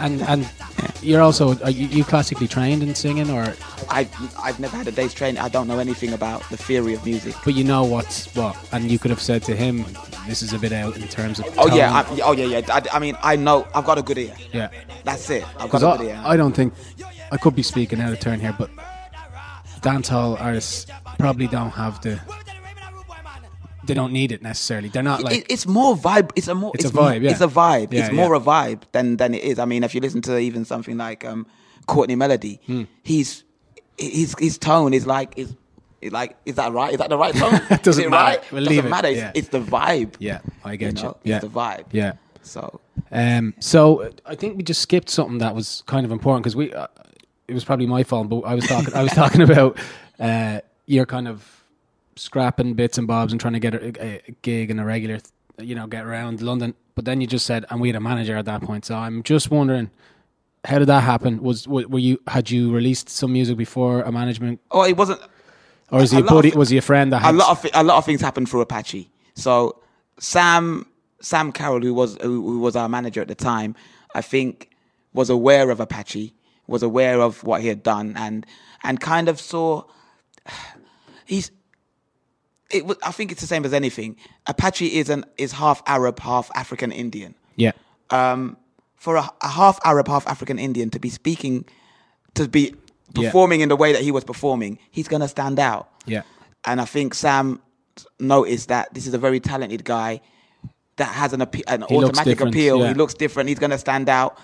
and 0.00 0.22
and 0.22 0.50
you're 1.02 1.20
also 1.20 1.58
are 1.62 1.70
you, 1.70 1.86
you 1.88 2.04
classically 2.04 2.48
trained 2.48 2.82
in 2.82 2.94
singing, 2.94 3.30
or 3.30 3.54
I, 3.88 4.08
I've 4.42 4.58
never 4.58 4.76
had 4.76 4.88
a 4.88 4.92
day's 4.92 5.14
training. 5.14 5.40
I 5.40 5.48
don't 5.48 5.68
know 5.68 5.78
anything 5.78 6.12
about 6.12 6.42
the 6.50 6.56
theory 6.56 6.94
of 6.94 7.04
music. 7.04 7.34
but 7.44 7.54
you 7.54 7.64
know 7.64 7.84
what's 7.84 8.34
what, 8.34 8.56
and 8.72 8.90
you 8.90 8.98
could 8.98 9.10
have 9.10 9.20
said 9.20 9.42
to 9.44 9.54
him, 9.54 9.84
"This 10.26 10.42
is 10.42 10.52
a 10.52 10.58
bit 10.58 10.72
out 10.72 10.96
in 10.96 11.06
terms 11.08 11.38
of." 11.38 11.46
Oh 11.58 11.74
yeah. 11.74 11.92
I, 12.08 12.20
oh 12.22 12.32
yeah, 12.32 12.58
yeah. 12.58 12.74
I, 12.74 12.96
I 12.96 12.98
mean, 12.98 13.16
I 13.22 13.36
know. 13.36 13.66
I've 13.74 13.84
got 13.84 13.98
a 13.98 14.02
good 14.02 14.18
ear. 14.18 14.34
yeah. 14.52 14.70
That's 15.04 15.28
it. 15.30 15.44
I've 15.58 15.64
Because 15.64 15.82
got 15.82 15.96
a 15.96 15.98
good 15.98 16.08
ear. 16.10 16.22
I, 16.24 16.32
I 16.32 16.36
don't 16.36 16.54
think 16.54 16.72
I 17.30 17.36
could 17.36 17.54
be 17.54 17.62
speaking 17.62 18.00
out 18.00 18.12
of 18.12 18.20
turn 18.20 18.40
here, 18.40 18.54
but 18.58 18.70
dancehall 19.80 20.40
artists 20.40 20.86
probably 21.18 21.46
don't 21.46 21.70
have 21.70 22.00
the. 22.02 22.20
They 23.86 23.94
don't 23.94 24.12
need 24.12 24.32
it 24.32 24.42
necessarily. 24.42 24.88
They're 24.88 25.02
not 25.02 25.22
like 25.22 25.38
it, 25.38 25.46
it's 25.48 25.66
more 25.66 25.96
vibe. 25.96 26.30
It's 26.36 26.48
a 26.48 26.54
more. 26.54 26.72
It's 26.74 26.84
a 26.84 26.90
vibe, 26.90 27.22
yeah. 27.22 27.30
It's 27.30 27.40
a 27.40 27.48
vibe. 27.48 27.92
Yeah, 27.92 28.06
it's 28.06 28.14
more 28.14 28.34
yeah. 28.34 28.40
a 28.40 28.44
vibe 28.44 28.82
than 28.92 29.16
than 29.16 29.34
it 29.34 29.42
is. 29.42 29.58
I 29.58 29.64
mean, 29.64 29.84
if 29.84 29.94
you 29.94 30.00
listen 30.00 30.22
to 30.22 30.38
even 30.38 30.64
something 30.64 30.96
like 30.96 31.24
um, 31.24 31.46
Courtney 31.86 32.16
Melody, 32.16 32.60
Hmm. 32.66 32.82
he's 33.02 33.44
his 33.98 34.34
his 34.38 34.58
tone 34.58 34.94
is 34.94 35.06
like 35.06 35.34
is. 35.36 35.54
Like 36.10 36.36
is 36.44 36.56
that 36.56 36.70
right? 36.74 36.92
Is 36.92 36.98
that 36.98 37.08
the 37.08 37.16
right 37.16 37.34
tone? 37.34 37.52
Doesn't 37.82 37.88
is 37.88 37.98
it 37.98 38.10
matter. 38.10 38.38
Right? 38.38 38.52
We'll 38.52 38.60
doesn't 38.64 38.76
leave 38.76 38.84
it. 38.84 38.90
matter. 38.90 39.08
It's, 39.08 39.16
Yeah. 39.18 39.32
it's 39.34 39.48
the 39.48 39.60
vibe. 39.62 40.16
Yeah, 40.18 40.40
I 40.62 40.76
get 40.76 40.98
you. 40.98 41.02
know? 41.04 41.16
Yeah. 41.24 41.36
It's 41.36 41.44
the 41.46 41.50
vibe. 41.50 41.86
Yeah. 41.92 42.12
So 42.42 42.78
Um, 43.10 43.54
so 43.58 44.02
uh, 44.02 44.10
I 44.26 44.34
think 44.34 44.58
we 44.58 44.62
just 44.62 44.82
skipped 44.82 45.08
something 45.08 45.38
that 45.38 45.54
was 45.54 45.82
kind 45.86 46.04
of 46.04 46.12
important 46.12 46.42
because 46.44 46.56
we. 46.56 46.74
Uh, 46.74 46.88
it 47.48 47.54
was 47.54 47.64
probably 47.64 47.86
my 47.86 48.02
fault, 48.04 48.28
but 48.28 48.40
I 48.40 48.54
was 48.54 48.66
talking. 48.66 48.92
I 48.92 49.02
was 49.02 49.12
talking 49.22 49.40
about 49.40 49.78
uh, 50.20 50.60
your 50.84 51.06
kind 51.06 51.26
of 51.26 51.63
scrapping 52.16 52.74
bits 52.74 52.98
and 52.98 53.06
bobs 53.06 53.32
and 53.32 53.40
trying 53.40 53.54
to 53.54 53.60
get 53.60 53.74
a, 53.74 53.86
a, 54.02 54.22
a 54.28 54.30
gig 54.42 54.70
and 54.70 54.80
a 54.80 54.84
regular, 54.84 55.20
you 55.58 55.74
know, 55.74 55.86
get 55.86 56.04
around 56.04 56.42
London. 56.42 56.74
But 56.94 57.04
then 57.04 57.20
you 57.20 57.26
just 57.26 57.46
said, 57.46 57.64
and 57.70 57.80
we 57.80 57.88
had 57.88 57.96
a 57.96 58.00
manager 58.00 58.36
at 58.36 58.44
that 58.44 58.62
point. 58.62 58.84
So 58.84 58.94
I'm 58.94 59.22
just 59.22 59.50
wondering, 59.50 59.90
how 60.64 60.78
did 60.78 60.88
that 60.88 61.02
happen? 61.02 61.42
Was 61.42 61.68
were 61.68 61.98
you 61.98 62.20
had 62.26 62.50
you 62.50 62.72
released 62.72 63.08
some 63.08 63.32
music 63.32 63.56
before 63.56 64.02
a 64.02 64.12
management, 64.12 64.60
oh, 64.70 64.84
it 64.84 64.96
wasn't. 64.96 65.20
or 65.90 66.00
is 66.00 66.10
he 66.10 66.18
A 66.18 66.20
a 66.20 66.22
lot 66.22 66.30
of 66.30 66.36
buddy? 66.36 66.50
Was 66.52 66.70
he 66.70 66.78
a 66.78 66.82
friend 66.82 67.12
that 67.12 67.22
a 67.22 67.26
had 67.26 67.34
lot 67.34 67.64
of 67.64 67.70
a 67.74 67.84
lot 67.84 67.98
of 67.98 68.04
things 68.04 68.20
happened 68.20 68.48
through 68.48 68.62
Apache. 68.62 69.10
So 69.34 69.80
Sam 70.18 70.86
Sam 71.20 71.52
Carroll, 71.52 71.82
who 71.82 71.92
was 71.92 72.16
who 72.22 72.60
was 72.60 72.76
our 72.76 72.88
manager 72.88 73.20
at 73.20 73.28
the 73.28 73.34
time, 73.34 73.74
I 74.14 74.22
think 74.22 74.70
was 75.12 75.28
aware 75.30 75.70
of 75.70 75.80
Apache, 75.80 76.34
was 76.66 76.82
aware 76.82 77.20
of 77.20 77.44
what 77.44 77.60
he 77.60 77.68
had 77.68 77.82
done, 77.82 78.14
and 78.16 78.46
and 78.82 79.00
kind 79.00 79.28
of 79.28 79.40
saw 79.40 79.84
he's. 81.26 81.50
It 82.70 82.86
was, 82.86 82.96
I 83.04 83.12
think 83.12 83.30
it's 83.32 83.40
the 83.40 83.46
same 83.46 83.64
as 83.64 83.72
anything. 83.72 84.16
Apache 84.46 84.86
is 84.86 85.08
an 85.10 85.24
is 85.38 85.52
half 85.52 85.82
Arab, 85.86 86.18
half 86.20 86.50
African 86.54 86.90
Indian. 86.92 87.34
yeah 87.56 87.72
Um, 88.10 88.56
for 88.96 89.16
a, 89.16 89.28
a 89.42 89.48
half 89.48 89.78
Arab, 89.84 90.08
half 90.08 90.26
African 90.26 90.58
Indian 90.58 90.90
to 90.90 90.98
be 90.98 91.10
speaking, 91.10 91.64
to 92.34 92.48
be 92.48 92.74
Yeah. 93.14 93.28
performing 93.28 93.60
in 93.60 93.68
the 93.68 93.76
way 93.76 93.92
that 93.92 94.02
he 94.02 94.10
was 94.10 94.24
performing, 94.24 94.78
he's 94.90 95.08
gonna 95.08 95.28
stand 95.28 95.58
out. 95.60 95.88
yeah 96.06 96.22
And 96.64 96.80
I 96.80 96.86
think 96.86 97.14
Sam 97.14 97.60
noticed 98.18 98.68
that 98.68 98.92
this 98.94 99.06
is 99.06 99.14
a 99.14 99.18
very 99.18 99.40
talented 99.40 99.84
guy 99.84 100.20
that 100.96 101.08
has 101.20 101.32
an 101.32 101.42
an 101.42 101.84
He 101.88 101.96
automatic 101.96 102.40
appeal. 102.40 102.78
yeah. 102.80 102.88
He 102.88 102.94
looks 102.94 103.14
different. 103.14 103.48
He's 103.50 103.58
going 103.58 103.70
to 103.78 103.78
stand 103.78 104.08
out. 104.08 104.38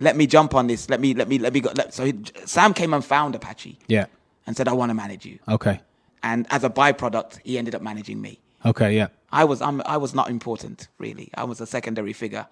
Let 0.00 0.16
me 0.16 0.26
jump 0.26 0.54
on 0.54 0.66
this. 0.68 0.88
Let 0.88 1.00
me 1.00 1.12
let 1.14 1.28
me 1.28 1.38
let 1.38 1.52
me 1.52 1.60
go. 1.60 1.70
Let, 1.76 1.92
so 1.94 2.04
he, 2.04 2.14
Sam 2.44 2.72
came 2.74 2.92
and 2.94 3.04
found 3.04 3.34
Apache 3.34 3.78
yeah 3.88 4.06
and 4.46 4.56
said, 4.56 4.66
"I 4.68 4.72
want 4.72 4.90
to 4.90 4.94
manage 4.94 5.24
you." 5.26 5.38
okay 5.56 5.80
And 6.22 6.46
as 6.50 6.62
a 6.64 6.70
byproduct, 6.70 7.40
he 7.44 7.58
ended 7.58 7.74
up 7.74 7.82
managing 7.82 8.20
me. 8.20 8.38
okay 8.64 8.94
yeah 8.94 9.08
I 9.32 9.44
was 9.44 9.60
I'm, 9.62 9.80
I 9.86 9.96
was 9.96 10.14
not 10.14 10.28
important 10.30 10.88
really. 10.98 11.28
I 11.34 11.44
was 11.44 11.60
a 11.60 11.66
secondary 11.66 12.12
figure 12.12 12.46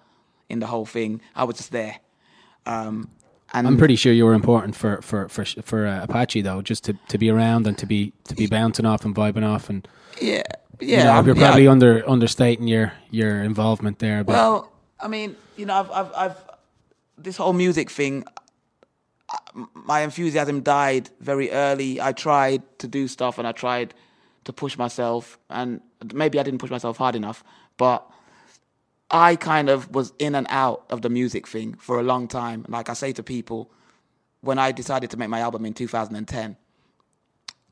in 0.49 0.59
the 0.59 0.67
whole 0.67 0.85
thing. 0.85 1.21
I 1.35 1.43
was 1.43 1.55
just 1.57 1.71
there. 1.71 1.95
Um, 2.65 3.09
and 3.53 3.67
I'm 3.67 3.77
pretty 3.77 3.95
sure 3.97 4.13
you 4.13 4.25
were 4.25 4.33
important 4.33 4.75
for 4.75 5.01
for 5.01 5.27
for 5.29 5.45
for 5.69 5.85
uh, 5.85 6.03
Apache 6.03 6.41
though, 6.41 6.61
just 6.61 6.83
to, 6.85 6.93
to 7.09 7.17
be 7.17 7.29
around 7.29 7.67
and 7.67 7.77
to 7.77 7.85
be 7.85 8.13
to 8.29 8.35
be 8.35 8.47
bouncing 8.47 8.85
off 8.85 9.05
and 9.05 9.13
vibing 9.15 9.45
off 9.45 9.69
and 9.69 9.87
yeah 10.21 10.41
you 10.79 10.87
yeah. 10.87 11.03
know, 11.03 11.11
I'm- 11.11 11.25
you're 11.27 11.35
yeah, 11.37 11.47
probably 11.47 11.67
under 11.67 12.09
understating 12.09 12.67
your 12.67 12.93
your 13.11 13.43
involvement 13.43 13.99
there. 13.99 14.23
But 14.23 14.33
Well, 14.33 14.71
I 14.99 15.07
mean, 15.07 15.35
you 15.57 15.65
know, 15.65 15.75
I've, 15.79 15.91
I've, 15.91 16.11
I've 16.23 16.37
this 17.17 17.37
whole 17.37 17.53
music 17.53 17.89
thing. 17.91 18.23
My 19.73 20.01
enthusiasm 20.01 20.61
died 20.61 21.09
very 21.19 21.51
early. 21.51 22.01
I 22.01 22.11
tried 22.11 22.63
to 22.79 22.87
do 22.87 23.07
stuff 23.07 23.37
and 23.37 23.47
I 23.47 23.51
tried 23.51 23.93
to 24.43 24.53
push 24.53 24.77
myself, 24.77 25.37
and 25.49 25.81
maybe 26.13 26.39
I 26.39 26.43
didn't 26.43 26.59
push 26.59 26.71
myself 26.71 26.97
hard 26.97 27.15
enough, 27.15 27.43
but 27.77 28.09
I 29.11 29.35
kind 29.35 29.69
of 29.69 29.93
was 29.93 30.13
in 30.19 30.35
and 30.35 30.47
out 30.49 30.85
of 30.89 31.01
the 31.01 31.09
music 31.09 31.47
thing 31.47 31.75
for 31.75 31.99
a 31.99 32.03
long 32.03 32.27
time. 32.27 32.65
Like 32.67 32.89
I 32.89 32.93
say 32.93 33.11
to 33.13 33.23
people, 33.23 33.71
when 34.41 34.57
I 34.57 34.71
decided 34.71 35.11
to 35.11 35.17
make 35.17 35.29
my 35.29 35.41
album 35.41 35.65
in 35.65 35.73
2010, 35.73 36.57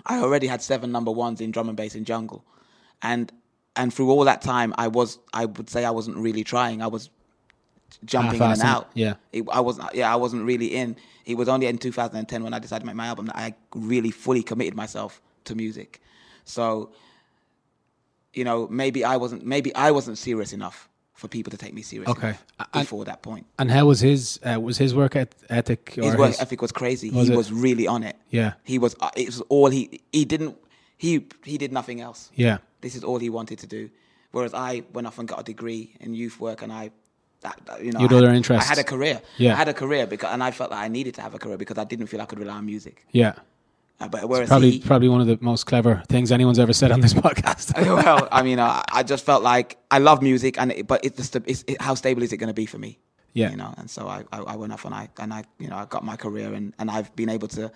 I 0.06 0.20
already 0.20 0.48
had 0.48 0.62
seven 0.62 0.92
number 0.92 1.12
ones 1.12 1.42
in 1.42 1.52
drum 1.52 1.70
and 1.70 1.78
bass 1.78 1.96
and 1.96 2.06
jungle, 2.06 2.46
and 3.02 3.32
and 3.76 3.94
through 3.94 4.10
all 4.10 4.26
that 4.26 4.42
time, 4.42 4.74
I 4.78 4.88
was 4.88 5.20
I 5.34 5.46
would 5.46 5.70
say 5.70 5.86
I 5.86 5.92
wasn't 5.92 6.18
really 6.18 6.44
trying. 6.44 6.82
I 6.82 6.88
was 6.88 7.10
jumping 8.06 8.42
in 8.42 8.52
and 8.52 8.62
out. 8.62 8.90
yeah. 8.94 9.16
It, 9.32 9.44
I 9.52 9.60
wasn't. 9.60 9.94
Yeah, 9.96 10.12
I 10.12 10.16
wasn't 10.16 10.46
really 10.46 10.68
in. 10.76 10.96
It 11.26 11.36
was 11.36 11.48
only 11.50 11.68
in 11.68 11.78
2010 11.78 12.44
when 12.44 12.54
I 12.54 12.60
decided 12.60 12.82
to 12.82 12.86
make 12.88 12.96
my 12.96 13.08
album 13.08 13.26
that 13.28 13.36
I 13.36 13.54
really 13.76 14.12
fully 14.12 14.44
committed 14.44 14.76
myself 14.76 15.22
to 15.46 15.56
music. 15.56 16.02
So, 16.46 16.92
you 18.34 18.44
know, 18.44 18.68
maybe 18.70 19.04
I 19.04 19.18
wasn't. 19.18 19.46
Maybe 19.46 19.74
I 19.76 19.92
wasn't 19.92 20.18
serious 20.18 20.54
enough 20.54 20.88
for 21.14 21.28
people 21.28 21.52
to 21.52 21.58
take 21.58 21.74
me 21.74 21.82
serious. 21.82 22.10
Okay. 22.10 22.30
enough 22.30 22.44
And- 22.74 22.84
before 22.84 23.06
that 23.06 23.22
point. 23.22 23.46
and 23.58 23.70
how 23.70 23.86
was 23.88 24.00
his 24.00 24.40
uh, 24.46 24.60
was 24.60 24.78
his 24.78 24.94
work 24.96 25.16
eth- 25.16 25.44
ethic? 25.50 25.96
Or 25.98 26.04
His 26.04 26.16
work 26.16 26.36
ethic 26.40 26.62
was 26.62 26.72
crazy. 26.72 27.10
Was 27.10 27.28
he 27.28 27.34
it? 27.34 27.38
was 27.38 27.52
really 27.52 27.88
on 27.88 28.04
it. 28.04 28.16
Yeah. 28.30 28.54
He 28.64 28.80
was. 28.80 28.96
Uh, 29.00 29.10
it 29.16 29.26
was 29.28 29.42
all 29.50 29.70
he. 29.70 30.02
He 30.12 30.26
didn't. 30.26 30.58
He 30.98 31.26
he 31.44 31.58
did 31.58 31.72
nothing 31.72 32.02
else. 32.02 32.32
Yeah. 32.36 32.58
This 32.82 32.96
is 32.96 33.04
all 33.04 33.20
he 33.20 33.30
wanted 33.30 33.60
to 33.60 33.68
do. 33.68 33.90
Whereas 34.32 34.54
I 34.54 34.84
went 34.94 35.08
off 35.08 35.18
and 35.20 35.28
got 35.28 35.40
a 35.40 35.44
degree 35.44 35.96
in 36.00 36.14
youth 36.14 36.40
work, 36.40 36.62
and 36.62 36.72
I, 36.72 36.92
you 37.82 37.92
know, 37.92 38.00
You 38.02 38.08
had 38.08 38.24
I 38.24 38.28
had, 38.28 38.36
interests. 38.36 38.66
I 38.66 38.70
had 38.70 38.78
a 38.80 38.84
career. 38.84 39.22
Yeah. 39.38 39.54
I 39.54 39.56
had 39.56 39.68
a 39.70 39.74
career 39.74 40.06
because, 40.08 40.32
and 40.34 40.44
I 40.44 40.52
felt 40.52 40.72
that 40.72 40.80
I 40.80 40.88
needed 40.88 41.14
to 41.16 41.22
have 41.22 41.34
a 41.34 41.40
career 41.40 41.58
because 41.58 41.78
I 41.78 41.84
didn't 41.86 42.08
feel 42.08 42.22
I 42.22 42.26
could 42.26 42.40
rely 42.40 42.56
on 42.56 42.66
music. 42.66 43.06
Yeah, 43.12 43.34
Uh, 44.02 44.08
but 44.08 44.28
whereas 44.30 44.50
probably 44.50 44.72
he, 44.72 44.80
probably 44.80 45.10
one 45.10 45.22
of 45.22 45.28
the 45.28 45.38
most 45.42 45.66
clever 45.66 46.02
things 46.10 46.32
anyone's 46.32 46.60
ever 46.60 46.74
said 46.74 46.92
on 46.92 47.02
this 47.02 47.14
podcast. 47.26 47.74
well, 48.04 48.28
I 48.32 48.44
mean, 48.44 48.60
I, 48.60 48.84
I 48.92 49.04
just 49.04 49.26
felt 49.26 49.44
like 49.44 49.78
I 49.92 50.00
love 50.00 50.22
music, 50.22 50.58
and 50.60 50.72
it, 50.72 50.88
but 50.88 51.04
it's 51.04 51.18
just 51.18 51.36
it's, 51.46 51.64
it, 51.68 51.82
how 51.82 51.96
stable 51.96 52.24
is 52.24 52.32
it 52.34 52.38
going 52.38 52.50
to 52.50 52.54
be 52.54 52.66
for 52.66 52.78
me? 52.78 53.00
Yeah. 53.34 53.52
you 53.52 53.58
know. 53.58 53.74
And 53.78 53.90
so 53.90 54.08
I, 54.08 54.24
I, 54.34 54.40
I 54.40 54.56
went 54.56 54.74
off 54.74 54.86
and 54.86 54.94
I 54.96 55.08
and 55.20 55.34
I 55.34 55.44
you 55.60 55.68
know 55.70 55.78
I 55.78 55.86
got 55.86 56.04
my 56.04 56.16
career, 56.18 56.54
and, 56.54 56.74
and 56.80 56.90
I've 56.92 57.16
been 57.16 57.30
able 57.30 57.48
to 57.50 57.72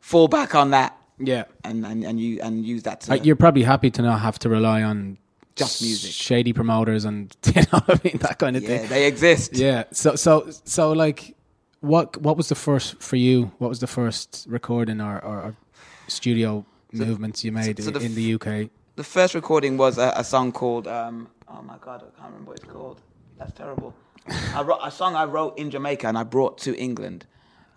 fall 0.00 0.28
back 0.28 0.54
on 0.54 0.70
that. 0.70 0.96
Yeah. 1.18 1.44
and 1.64 1.86
and 1.86 2.04
and 2.04 2.20
you 2.20 2.40
and 2.42 2.64
use 2.66 2.82
that 2.82 3.00
to 3.02 3.12
Uh, 3.12 3.16
You're 3.16 3.36
probably 3.36 3.62
happy 3.62 3.90
to 3.92 4.02
not 4.02 4.20
have 4.20 4.38
to 4.40 4.48
rely 4.48 4.82
on 4.82 5.16
Just 5.56 5.82
music. 5.82 6.10
shady 6.10 6.52
promoters, 6.52 7.04
and 7.04 7.34
you 7.54 7.62
know 7.72 7.80
I 7.88 8.00
mean 8.02 8.18
that 8.18 8.38
kind 8.38 8.56
of 8.56 8.62
yeah 8.62 8.78
thing. 8.78 8.88
they 8.88 9.06
exist. 9.06 9.56
Yeah. 9.56 9.84
So 9.92 10.16
so 10.16 10.50
so 10.64 10.92
like, 10.92 11.36
what 11.80 12.16
what 12.20 12.36
was 12.36 12.48
the 12.48 12.54
first 12.54 13.00
for 13.00 13.16
you? 13.16 13.52
What 13.58 13.68
was 13.68 13.80
the 13.80 13.86
first 13.86 14.46
recording 14.48 15.00
or, 15.00 15.18
or, 15.24 15.36
or 15.42 15.56
studio 16.08 16.64
movements 16.92 17.44
you 17.44 17.52
made 17.52 17.82
so 17.82 17.90
the 17.90 18.00
in 18.00 18.14
the 18.14 18.34
UK? 18.34 18.70
The 18.96 19.04
first 19.04 19.34
recording 19.34 19.76
was 19.76 19.98
a, 19.98 20.12
a 20.16 20.24
song 20.24 20.52
called 20.52 20.88
um, 20.88 21.28
oh 21.48 21.62
my 21.62 21.76
god 21.80 22.02
I 22.02 22.20
can't 22.20 22.32
remember 22.32 22.50
what 22.50 22.58
it's 22.58 22.68
called. 22.72 23.00
That's 23.38 23.52
terrible. 23.52 23.94
I 24.54 24.62
wrote 24.62 24.80
a 24.82 24.90
song 24.90 25.14
I 25.16 25.24
wrote 25.24 25.58
in 25.58 25.70
Jamaica 25.70 26.06
and 26.08 26.16
I 26.16 26.22
brought 26.24 26.58
to 26.58 26.76
England, 26.76 27.26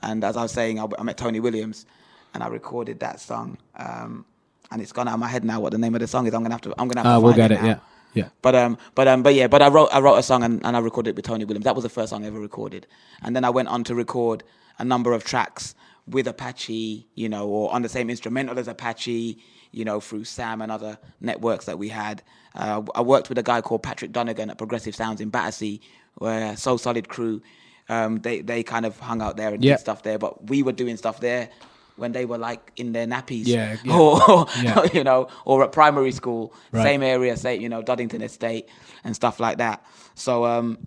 and 0.01 0.23
as 0.23 0.37
I 0.37 0.43
was 0.43 0.51
saying, 0.51 0.79
I, 0.79 0.87
I 0.97 1.03
met 1.03 1.17
Tony 1.17 1.39
Williams, 1.39 1.85
and 2.33 2.41
I 2.43 2.47
recorded 2.47 2.99
that 3.01 3.19
song. 3.19 3.57
Um, 3.75 4.25
and 4.71 4.81
it's 4.81 4.91
gone 4.91 5.07
out 5.07 5.13
of 5.15 5.19
my 5.19 5.27
head 5.27 5.43
now 5.43 5.59
what 5.59 5.71
the 5.71 5.77
name 5.77 5.95
of 5.95 6.01
the 6.01 6.07
song 6.07 6.27
is. 6.27 6.33
I'm 6.33 6.41
gonna 6.43 6.53
have 6.55 6.61
to. 6.61 6.73
I'm 6.77 6.87
gonna 6.87 7.01
have 7.07 7.07
Uh, 7.07 7.15
to 7.19 7.21
we'll 7.23 7.33
find 7.33 7.49
get 7.49 7.51
it. 7.51 7.61
now. 7.61 7.67
Yeah. 7.67 7.79
Yeah. 8.13 8.29
But 8.41 8.55
um, 8.55 8.77
but 8.95 9.07
um, 9.07 9.21
but 9.23 9.33
yeah, 9.35 9.47
but 9.47 9.61
I 9.61 9.67
wrote 9.67 9.89
I 9.93 9.99
wrote 9.99 10.15
a 10.17 10.23
song 10.23 10.43
and, 10.43 10.65
and 10.65 10.75
I 10.75 10.79
recorded 10.79 11.11
it 11.11 11.15
with 11.15 11.25
Tony 11.25 11.45
Williams. 11.45 11.65
That 11.65 11.75
was 11.75 11.83
the 11.83 11.89
first 11.89 12.09
song 12.09 12.23
I 12.23 12.27
ever 12.27 12.39
recorded, 12.39 12.87
and 13.21 13.35
then 13.35 13.43
I 13.45 13.49
went 13.49 13.67
on 13.67 13.83
to 13.85 13.95
record 13.95 14.43
a 14.79 14.83
number 14.85 15.13
of 15.13 15.23
tracks 15.23 15.75
with 16.07 16.27
Apache, 16.27 17.05
you 17.15 17.29
know, 17.29 17.47
or 17.47 17.71
on 17.73 17.81
the 17.81 17.89
same 17.89 18.09
instrumental 18.09 18.57
as 18.57 18.67
Apache, 18.67 19.37
you 19.71 19.83
know, 19.85 19.99
through 19.99 20.23
Sam 20.23 20.61
and 20.61 20.71
other 20.71 20.97
networks 21.19 21.65
that 21.65 21.77
we 21.77 21.89
had. 21.89 22.23
Uh, 22.55 22.81
I 22.95 23.01
worked 23.01 23.29
with 23.29 23.37
a 23.37 23.43
guy 23.43 23.61
called 23.61 23.83
Patrick 23.83 24.13
Donegan 24.13 24.49
at 24.49 24.57
Progressive 24.57 24.95
Sounds 24.95 25.19
in 25.21 25.29
Battersea, 25.29 25.79
where 26.15 26.55
So 26.55 26.77
Solid 26.77 27.09
Crew, 27.09 27.41
um, 27.89 28.17
they 28.19 28.41
they 28.41 28.63
kind 28.63 28.85
of 28.85 28.97
hung 28.99 29.21
out 29.21 29.37
there 29.37 29.49
and 29.53 29.61
did 29.61 29.79
stuff 29.79 30.01
there, 30.03 30.17
but 30.17 30.47
we 30.49 30.63
were 30.63 30.71
doing 30.71 30.97
stuff 30.97 31.19
there 31.19 31.49
when 31.97 32.11
they 32.11 32.25
were 32.25 32.37
like 32.37 32.71
in 32.77 32.91
their 32.93 33.07
nappies, 33.07 33.47
Yeah, 33.47 33.77
yeah. 33.83 33.97
or 33.97 34.45
Yeah. 34.61 34.85
you 34.93 35.03
know, 35.03 35.27
or 35.45 35.63
at 35.63 35.71
primary 35.71 36.11
school, 36.11 36.53
Right. 36.71 36.83
same 36.83 37.03
area, 37.03 37.35
say 37.37 37.55
you 37.57 37.69
know, 37.69 37.81
Doddington 37.83 38.21
Estate 38.21 38.67
and 39.03 39.15
stuff 39.15 39.39
like 39.39 39.57
that. 39.57 39.83
So 40.15 40.45
um, 40.45 40.77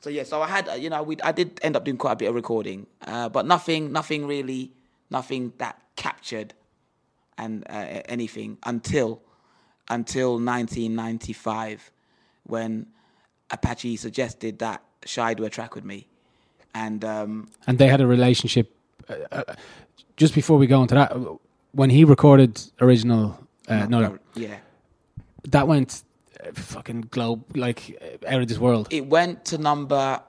so 0.00 0.10
yeah, 0.10 0.24
so 0.24 0.42
I 0.42 0.48
had 0.48 0.68
you 0.80 0.90
know, 0.90 1.02
we 1.02 1.16
I 1.22 1.32
did 1.32 1.60
end 1.62 1.76
up 1.76 1.84
doing 1.84 1.96
quite 1.98 2.12
a 2.12 2.16
bit 2.16 2.28
of 2.28 2.34
recording, 2.34 2.86
uh, 3.06 3.28
but 3.28 3.46
nothing, 3.46 3.92
nothing 3.92 4.26
really, 4.26 4.72
nothing 5.10 5.52
that 5.58 5.80
captured 5.96 6.54
and 7.38 7.64
uh, 7.68 8.02
anything 8.08 8.58
until 8.64 9.22
until 9.88 10.32
1995 10.40 11.90
when 12.44 12.86
Apache 13.50 13.96
suggested 13.96 14.58
that 14.58 14.82
Shy 15.04 15.34
do 15.34 15.44
a 15.44 15.50
track 15.50 15.74
with 15.74 15.84
me, 15.84 16.08
and 16.74 17.04
um, 17.04 17.48
And 17.66 17.78
they 17.78 17.86
had 17.88 18.00
a 18.00 18.06
relationship. 18.06 18.74
Uh, 19.08 19.14
uh, 19.30 19.42
just 20.16 20.34
before 20.34 20.58
we 20.58 20.66
go 20.66 20.82
into 20.82 20.94
that, 20.94 21.16
when 21.72 21.90
he 21.90 22.04
recorded 22.04 22.60
original, 22.80 23.38
uh, 23.68 23.86
no, 23.86 24.00
no, 24.00 24.18
yeah, 24.34 24.56
that 25.48 25.68
went 25.68 26.02
uh, 26.42 26.50
fucking 26.54 27.02
globe 27.10 27.44
like 27.56 27.98
uh, 28.00 28.32
out 28.34 28.40
of 28.42 28.48
this 28.48 28.58
world. 28.58 28.88
it 28.90 29.06
went 29.06 29.44
to 29.46 29.58
number 29.58 30.20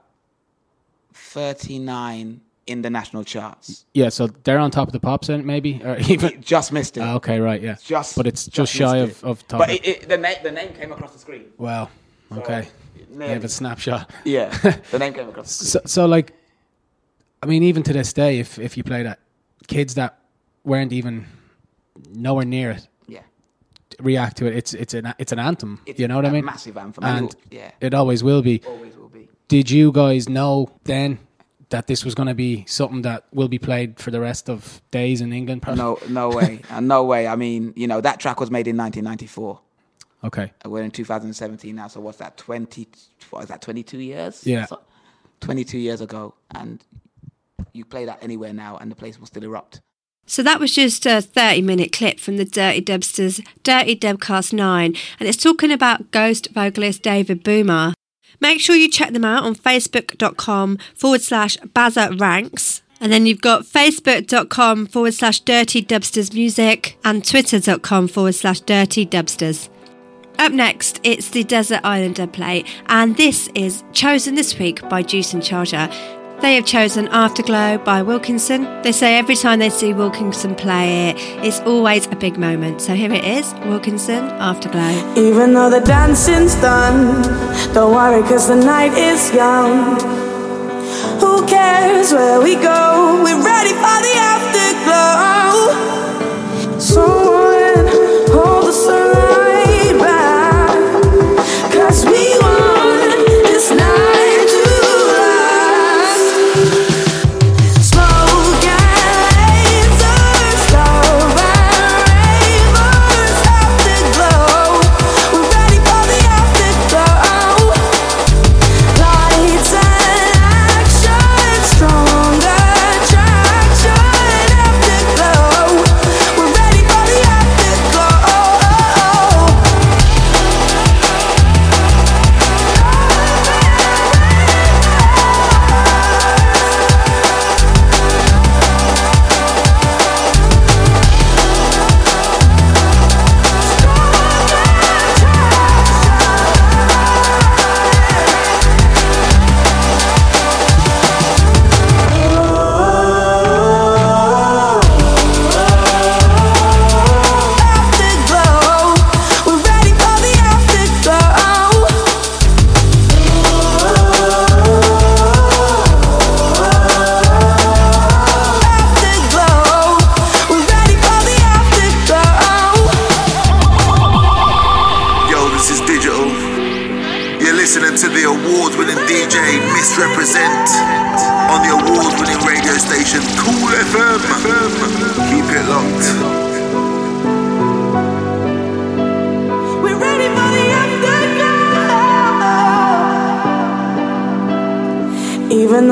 39 1.14 2.40
in 2.66 2.82
the 2.82 2.90
national 2.90 3.24
charts. 3.24 3.86
Yeah, 3.94 4.10
so 4.10 4.26
they're 4.26 4.58
on 4.58 4.70
top 4.70 4.88
of 4.88 4.92
the 4.92 5.00
pops, 5.00 5.28
then 5.28 5.46
maybe, 5.46 5.80
or 5.82 5.96
even 6.08 6.40
just 6.54 6.70
missed 6.72 6.96
it. 6.96 7.00
Ah, 7.00 7.14
okay, 7.14 7.40
right, 7.40 7.62
yeah, 7.62 7.76
Just, 7.82 8.16
but 8.16 8.26
it's 8.26 8.44
just, 8.44 8.72
just 8.72 8.72
shy 8.74 8.98
of 8.98 9.24
of 9.24 9.46
top. 9.48 9.60
But 9.60 9.70
it, 9.70 9.86
it, 9.86 10.08
the, 10.08 10.18
na- 10.18 10.42
the 10.42 10.52
name 10.52 10.74
came 10.74 10.92
across 10.92 11.12
the 11.12 11.18
screen. 11.18 11.46
wow, 11.56 11.88
okay, 12.36 12.68
nearly. 13.08 13.26
they 13.28 13.32
have 13.32 13.44
a 13.44 13.48
snapshot. 13.48 14.10
Yeah, 14.24 14.50
the 14.90 14.98
name 14.98 15.14
came 15.14 15.28
across 15.28 15.58
the 15.58 15.64
screen. 15.64 15.82
So, 15.86 16.02
so 16.02 16.06
like, 16.06 16.34
I 17.42 17.46
mean, 17.46 17.62
even 17.62 17.82
to 17.84 17.92
this 17.94 18.12
day, 18.12 18.38
if 18.38 18.58
if 18.58 18.76
you 18.76 18.84
play 18.84 19.02
that, 19.04 19.18
kids 19.66 19.94
that 19.94 20.18
weren't 20.64 20.92
even 20.92 21.26
nowhere 22.12 22.44
near 22.44 22.70
it 22.72 22.88
Yeah. 23.06 23.20
react 24.00 24.36
to 24.38 24.46
it. 24.46 24.56
It's 24.56 24.74
it's 24.74 24.94
an 24.94 25.14
it's 25.18 25.32
an 25.32 25.38
anthem. 25.38 25.80
It's 25.86 25.98
you 25.98 26.08
know 26.08 26.16
what 26.16 26.24
I 26.26 26.28
a 26.28 26.32
mean? 26.32 26.44
massive 26.44 26.76
anthem, 26.76 27.04
and 27.04 27.18
and 27.18 27.30
it 27.30 27.36
yeah. 27.50 27.70
it 27.80 27.94
always 27.94 28.22
will 28.22 28.42
be. 28.42 28.62
Always 28.66 28.96
will 28.96 29.08
be. 29.08 29.28
Did 29.48 29.70
you 29.70 29.92
guys 29.92 30.28
know 30.28 30.68
then 30.84 31.18
that 31.70 31.86
this 31.86 32.04
was 32.04 32.14
going 32.14 32.28
to 32.28 32.34
be 32.34 32.64
something 32.66 33.02
that 33.02 33.24
will 33.32 33.48
be 33.48 33.58
played 33.58 33.98
for 34.00 34.10
the 34.10 34.20
rest 34.20 34.48
of 34.48 34.80
days 34.90 35.20
in 35.20 35.32
England? 35.32 35.64
No, 35.66 35.98
no 36.08 36.28
way, 36.30 36.60
uh, 36.70 36.80
no 36.80 37.04
way. 37.04 37.26
I 37.26 37.36
mean, 37.36 37.72
you 37.76 37.86
know, 37.86 38.00
that 38.00 38.20
track 38.20 38.40
was 38.40 38.50
made 38.50 38.66
in 38.68 38.76
1994. 38.76 39.60
Okay. 40.24 40.52
We're 40.64 40.82
in 40.82 40.90
2017 40.90 41.74
now, 41.76 41.86
so 41.88 42.00
what's 42.00 42.18
that? 42.18 42.36
20? 42.38 42.88
What 43.30 43.42
is 43.42 43.48
that? 43.48 43.62
22 43.62 43.98
years? 43.98 44.46
Yeah. 44.46 44.66
So- 44.66 44.80
22 45.40 45.78
years 45.78 46.00
ago, 46.00 46.34
and 46.50 46.82
you 47.72 47.84
play 47.84 48.04
that 48.04 48.22
anywhere 48.22 48.52
now, 48.52 48.76
and 48.76 48.90
the 48.90 48.96
place 48.96 49.18
will 49.18 49.26
still 49.26 49.44
erupt. 49.44 49.80
So 50.26 50.42
that 50.42 50.60
was 50.60 50.74
just 50.74 51.06
a 51.06 51.22
30 51.22 51.62
minute 51.62 51.90
clip 51.90 52.20
from 52.20 52.36
the 52.36 52.44
Dirty 52.44 52.82
Dubsters 52.82 53.44
Dirty 53.62 53.96
Dubcast 53.96 54.52
9, 54.52 54.94
and 55.18 55.28
it's 55.28 55.42
talking 55.42 55.70
about 55.70 56.10
ghost 56.10 56.48
vocalist 56.52 57.02
David 57.02 57.42
Boomah. 57.42 57.94
Make 58.40 58.60
sure 58.60 58.76
you 58.76 58.90
check 58.90 59.12
them 59.12 59.24
out 59.24 59.44
on 59.44 59.54
facebook.com 59.54 60.78
forward 60.94 61.22
slash 61.22 61.56
Bazza 61.58 62.20
Ranks. 62.20 62.82
And 63.00 63.12
then 63.12 63.26
you've 63.26 63.40
got 63.40 63.62
facebook.com 63.62 64.86
forward 64.86 65.14
slash 65.14 65.40
Dirty 65.40 65.82
Dubsters 65.82 66.34
Music 66.34 66.98
and 67.04 67.24
twitter.com 67.24 68.08
forward 68.08 68.34
slash 68.34 68.60
Dirty 68.60 69.06
Dubsters. 69.06 69.68
Up 70.38 70.52
next, 70.52 71.00
it's 71.02 71.30
the 71.30 71.42
Desert 71.42 71.80
Island 71.82 72.16
Dubplate, 72.16 72.68
and 72.86 73.16
this 73.16 73.48
is 73.54 73.82
chosen 73.92 74.36
this 74.36 74.56
week 74.58 74.86
by 74.88 75.02
Deuce 75.02 75.32
and 75.32 75.42
Charger. 75.42 75.88
They 76.40 76.54
have 76.54 76.64
chosen 76.64 77.08
Afterglow 77.08 77.78
by 77.78 78.00
Wilkinson. 78.02 78.62
They 78.82 78.92
say 78.92 79.18
every 79.18 79.34
time 79.34 79.58
they 79.58 79.70
see 79.70 79.92
Wilkinson 79.92 80.54
play 80.54 81.08
it, 81.10 81.16
it's 81.44 81.58
always 81.60 82.06
a 82.06 82.14
big 82.14 82.38
moment. 82.38 82.80
So 82.80 82.94
here 82.94 83.12
it 83.12 83.24
is 83.24 83.52
Wilkinson 83.66 84.22
Afterglow. 84.38 85.14
Even 85.16 85.52
though 85.52 85.68
the 85.68 85.80
dancing's 85.80 86.54
done, 86.56 87.22
don't 87.74 87.92
worry, 87.92 88.22
cause 88.22 88.46
the 88.46 88.54
night 88.54 88.92
is 88.92 89.34
young. 89.34 89.98
Who 91.18 91.44
cares 91.48 92.12
where 92.12 92.40
we 92.40 92.54
go? 92.54 93.20
We're 93.24 93.42
ready 93.44 93.70
for 93.70 93.98
the 94.06 94.14
afterglow. 94.36 95.58
Someone 96.78 97.37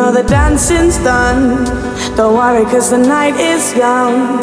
though 0.06 0.22
the 0.22 0.28
dancing's 0.28 0.98
done, 0.98 1.64
don't 2.16 2.34
worry, 2.34 2.64
cause 2.66 2.90
the 2.90 2.98
night 2.98 3.34
is 3.34 3.74
young. 3.74 4.40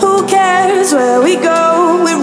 Who 0.00 0.26
cares 0.26 0.92
where 0.92 1.22
we 1.22 1.36
go? 1.36 2.02
We're 2.04 2.22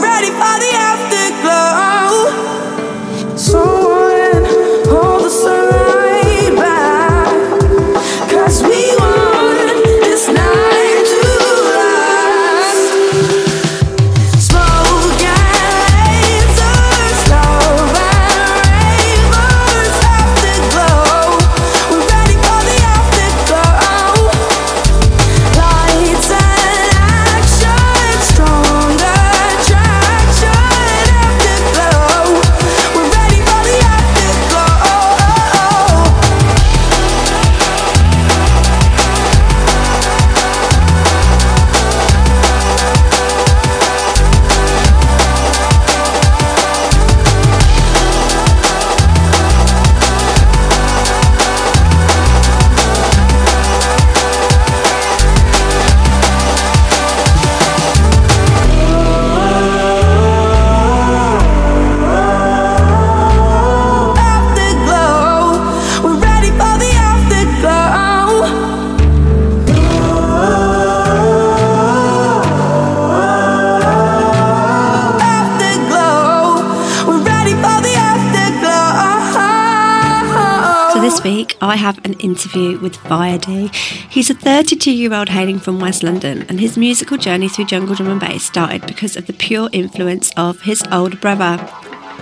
an 82.11 82.19
interview 82.19 82.77
with 82.79 82.95
Fire-Dee. 82.95 83.69
He's 84.09 84.29
a 84.29 84.33
32 84.33 84.91
year 84.91 85.13
old 85.13 85.29
hailing 85.29 85.59
from 85.59 85.79
West 85.79 86.03
London, 86.03 86.45
and 86.49 86.59
his 86.59 86.77
musical 86.77 87.17
journey 87.17 87.47
through 87.47 87.65
jungle 87.65 87.95
drum 87.95 88.09
and 88.09 88.19
bass 88.19 88.43
started 88.43 88.85
because 88.85 89.15
of 89.15 89.27
the 89.27 89.33
pure 89.33 89.69
influence 89.71 90.31
of 90.35 90.61
his 90.61 90.83
older 90.91 91.17
brother. 91.17 91.57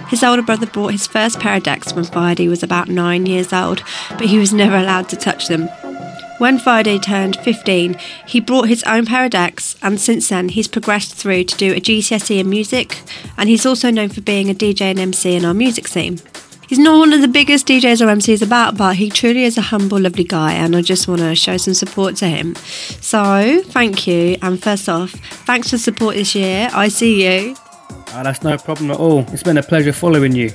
His 0.09 0.23
older 0.23 0.41
brother 0.41 0.65
bought 0.65 0.91
his 0.91 1.07
first 1.07 1.39
pair 1.39 1.57
of 1.57 1.63
decks 1.63 1.93
when 1.93 2.05
Fire-Dee 2.05 2.47
was 2.47 2.63
about 2.63 2.89
nine 2.89 3.25
years 3.25 3.51
old, 3.51 3.83
but 4.11 4.27
he 4.27 4.37
was 4.37 4.53
never 4.53 4.75
allowed 4.75 5.09
to 5.09 5.15
touch 5.15 5.47
them. 5.47 5.67
When 6.39 6.57
Fire-Dee 6.57 6.99
turned 6.99 7.35
15, 7.37 7.97
he 8.25 8.39
brought 8.39 8.69
his 8.69 8.83
own 8.83 9.05
pair 9.05 9.25
of 9.25 9.31
decks, 9.31 9.75
and 9.81 9.99
since 9.99 10.29
then 10.29 10.49
he's 10.49 10.67
progressed 10.67 11.15
through 11.15 11.43
to 11.45 11.57
do 11.57 11.73
a 11.73 11.81
GCSE 11.81 12.39
in 12.39 12.49
music, 12.49 13.01
and 13.37 13.49
he's 13.49 13.65
also 13.65 13.91
known 13.91 14.09
for 14.09 14.21
being 14.21 14.49
a 14.49 14.53
DJ 14.53 14.83
and 14.83 14.99
MC 14.99 15.35
in 15.35 15.45
our 15.45 15.53
music 15.53 15.87
scene. 15.87 16.19
He's 16.69 16.77
not 16.77 16.99
one 16.99 17.13
of 17.13 17.21
the 17.21 17.27
biggest 17.27 17.65
DJs 17.65 17.99
or 17.99 18.05
MCs 18.15 18.43
about, 18.43 18.77
but 18.77 18.95
he 18.95 19.09
truly 19.09 19.43
is 19.43 19.57
a 19.57 19.61
humble, 19.61 19.99
lovely 19.99 20.23
guy, 20.23 20.53
and 20.53 20.75
I 20.75 20.83
just 20.83 21.07
want 21.07 21.21
to 21.21 21.33
show 21.33 21.57
some 21.57 21.73
support 21.73 22.15
to 22.17 22.27
him. 22.27 22.53
So, 23.01 23.63
thank 23.65 24.05
you, 24.05 24.37
and 24.43 24.61
first 24.61 24.87
off, 24.87 25.09
thanks 25.47 25.71
for 25.71 25.79
support 25.79 26.13
this 26.13 26.35
year. 26.35 26.69
I 26.71 26.89
see 26.89 27.25
you. 27.25 27.55
Ah, 28.13 28.21
that's 28.23 28.43
no 28.43 28.55
problem 28.55 28.91
at 28.91 28.97
all. 28.97 29.21
It's 29.33 29.41
been 29.41 29.57
a 29.57 29.63
pleasure 29.63 29.91
following 29.91 30.35
you. 30.35 30.51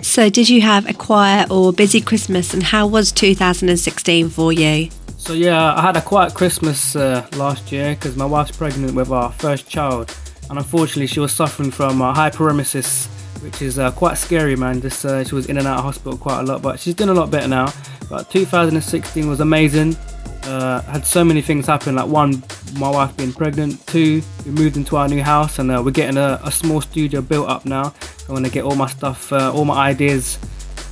So, 0.00 0.30
did 0.30 0.48
you 0.48 0.62
have 0.62 0.88
a 0.88 0.94
quiet 0.94 1.50
or 1.50 1.74
busy 1.74 2.00
Christmas, 2.00 2.54
and 2.54 2.62
how 2.62 2.86
was 2.86 3.12
2016 3.12 4.30
for 4.30 4.54
you? 4.54 4.88
So 5.18 5.34
yeah, 5.34 5.74
I 5.74 5.82
had 5.82 5.94
a 5.98 6.00
quiet 6.00 6.32
Christmas 6.32 6.96
uh, 6.96 7.26
last 7.36 7.70
year 7.70 7.94
because 7.94 8.16
my 8.16 8.24
wife's 8.24 8.56
pregnant 8.56 8.94
with 8.94 9.10
our 9.10 9.30
first 9.32 9.68
child, 9.68 10.16
and 10.48 10.58
unfortunately 10.58 11.06
she 11.06 11.20
was 11.20 11.32
suffering 11.32 11.70
from 11.70 12.00
uh, 12.00 12.14
hyperemesis, 12.14 13.06
which 13.42 13.62
is 13.62 13.78
uh, 13.78 13.90
quite 13.92 14.18
scary, 14.18 14.56
man. 14.56 14.80
Just 14.80 15.04
uh, 15.04 15.24
she 15.24 15.34
was 15.34 15.46
in 15.46 15.58
and 15.58 15.66
out 15.66 15.78
of 15.78 15.84
hospital 15.84 16.16
quite 16.16 16.40
a 16.40 16.42
lot, 16.42 16.62
but 16.62 16.78
she's 16.78 16.94
doing 16.94 17.10
a 17.10 17.14
lot 17.14 17.30
better 17.30 17.48
now. 17.48 17.72
But 18.08 18.30
2016 18.30 19.28
was 19.28 19.40
amazing. 19.40 19.96
Uh, 20.44 20.80
had 20.82 21.06
so 21.06 21.22
many 21.22 21.42
things 21.42 21.66
happen. 21.66 21.94
Like 21.94 22.08
one, 22.08 22.42
my 22.76 22.90
wife 22.90 23.16
being 23.16 23.32
pregnant. 23.32 23.86
Two, 23.86 24.22
we 24.44 24.52
moved 24.52 24.76
into 24.76 24.96
our 24.96 25.08
new 25.08 25.22
house, 25.22 25.58
and 25.58 25.70
uh, 25.70 25.82
we're 25.84 25.90
getting 25.90 26.16
a, 26.16 26.40
a, 26.42 26.50
small 26.50 26.80
studio 26.80 27.20
built 27.20 27.48
up 27.48 27.66
now. 27.66 27.94
I 28.28 28.32
want 28.32 28.46
to 28.46 28.50
get 28.50 28.64
all 28.64 28.74
my 28.74 28.86
stuff, 28.86 29.32
all 29.32 29.64
my 29.64 29.76
ideas. 29.88 30.38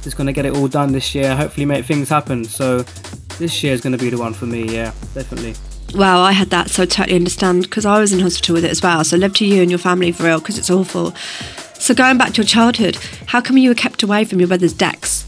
Just 0.02 0.16
gonna 0.16 0.32
get 0.32 0.46
it 0.46 0.54
all 0.54 0.68
done 0.68 0.92
this 0.92 1.14
year. 1.14 1.34
Hopefully, 1.34 1.66
make 1.66 1.84
things 1.84 2.08
happen. 2.08 2.44
So 2.44 2.82
this 3.38 3.62
year 3.62 3.74
is 3.74 3.80
to 3.80 3.96
be 3.96 4.10
the 4.10 4.18
one 4.18 4.34
for 4.34 4.46
me. 4.46 4.64
Yeah, 4.64 4.92
definitely. 5.14 5.54
Well, 5.94 6.20
I 6.20 6.32
had 6.32 6.50
that, 6.50 6.70
so 6.70 6.82
I 6.82 6.86
totally 6.86 7.16
understand 7.16 7.62
because 7.62 7.86
I 7.86 7.98
was 7.98 8.12
in 8.12 8.20
hospital 8.20 8.54
with 8.54 8.64
it 8.64 8.70
as 8.70 8.82
well. 8.82 9.02
So 9.04 9.16
love 9.16 9.34
to 9.34 9.46
you 9.46 9.62
and 9.62 9.70
your 9.70 9.78
family 9.78 10.12
for 10.12 10.24
real 10.24 10.38
because 10.38 10.58
it's 10.58 10.70
awful. 10.70 11.12
So 11.74 11.94
going 11.94 12.18
back 12.18 12.32
to 12.32 12.36
your 12.42 12.46
childhood, 12.46 12.96
how 13.26 13.40
come 13.40 13.56
you 13.56 13.70
were 13.70 13.74
kept 13.74 14.02
away 14.02 14.24
from 14.24 14.38
your 14.38 14.48
brother's 14.48 14.74
decks? 14.74 15.24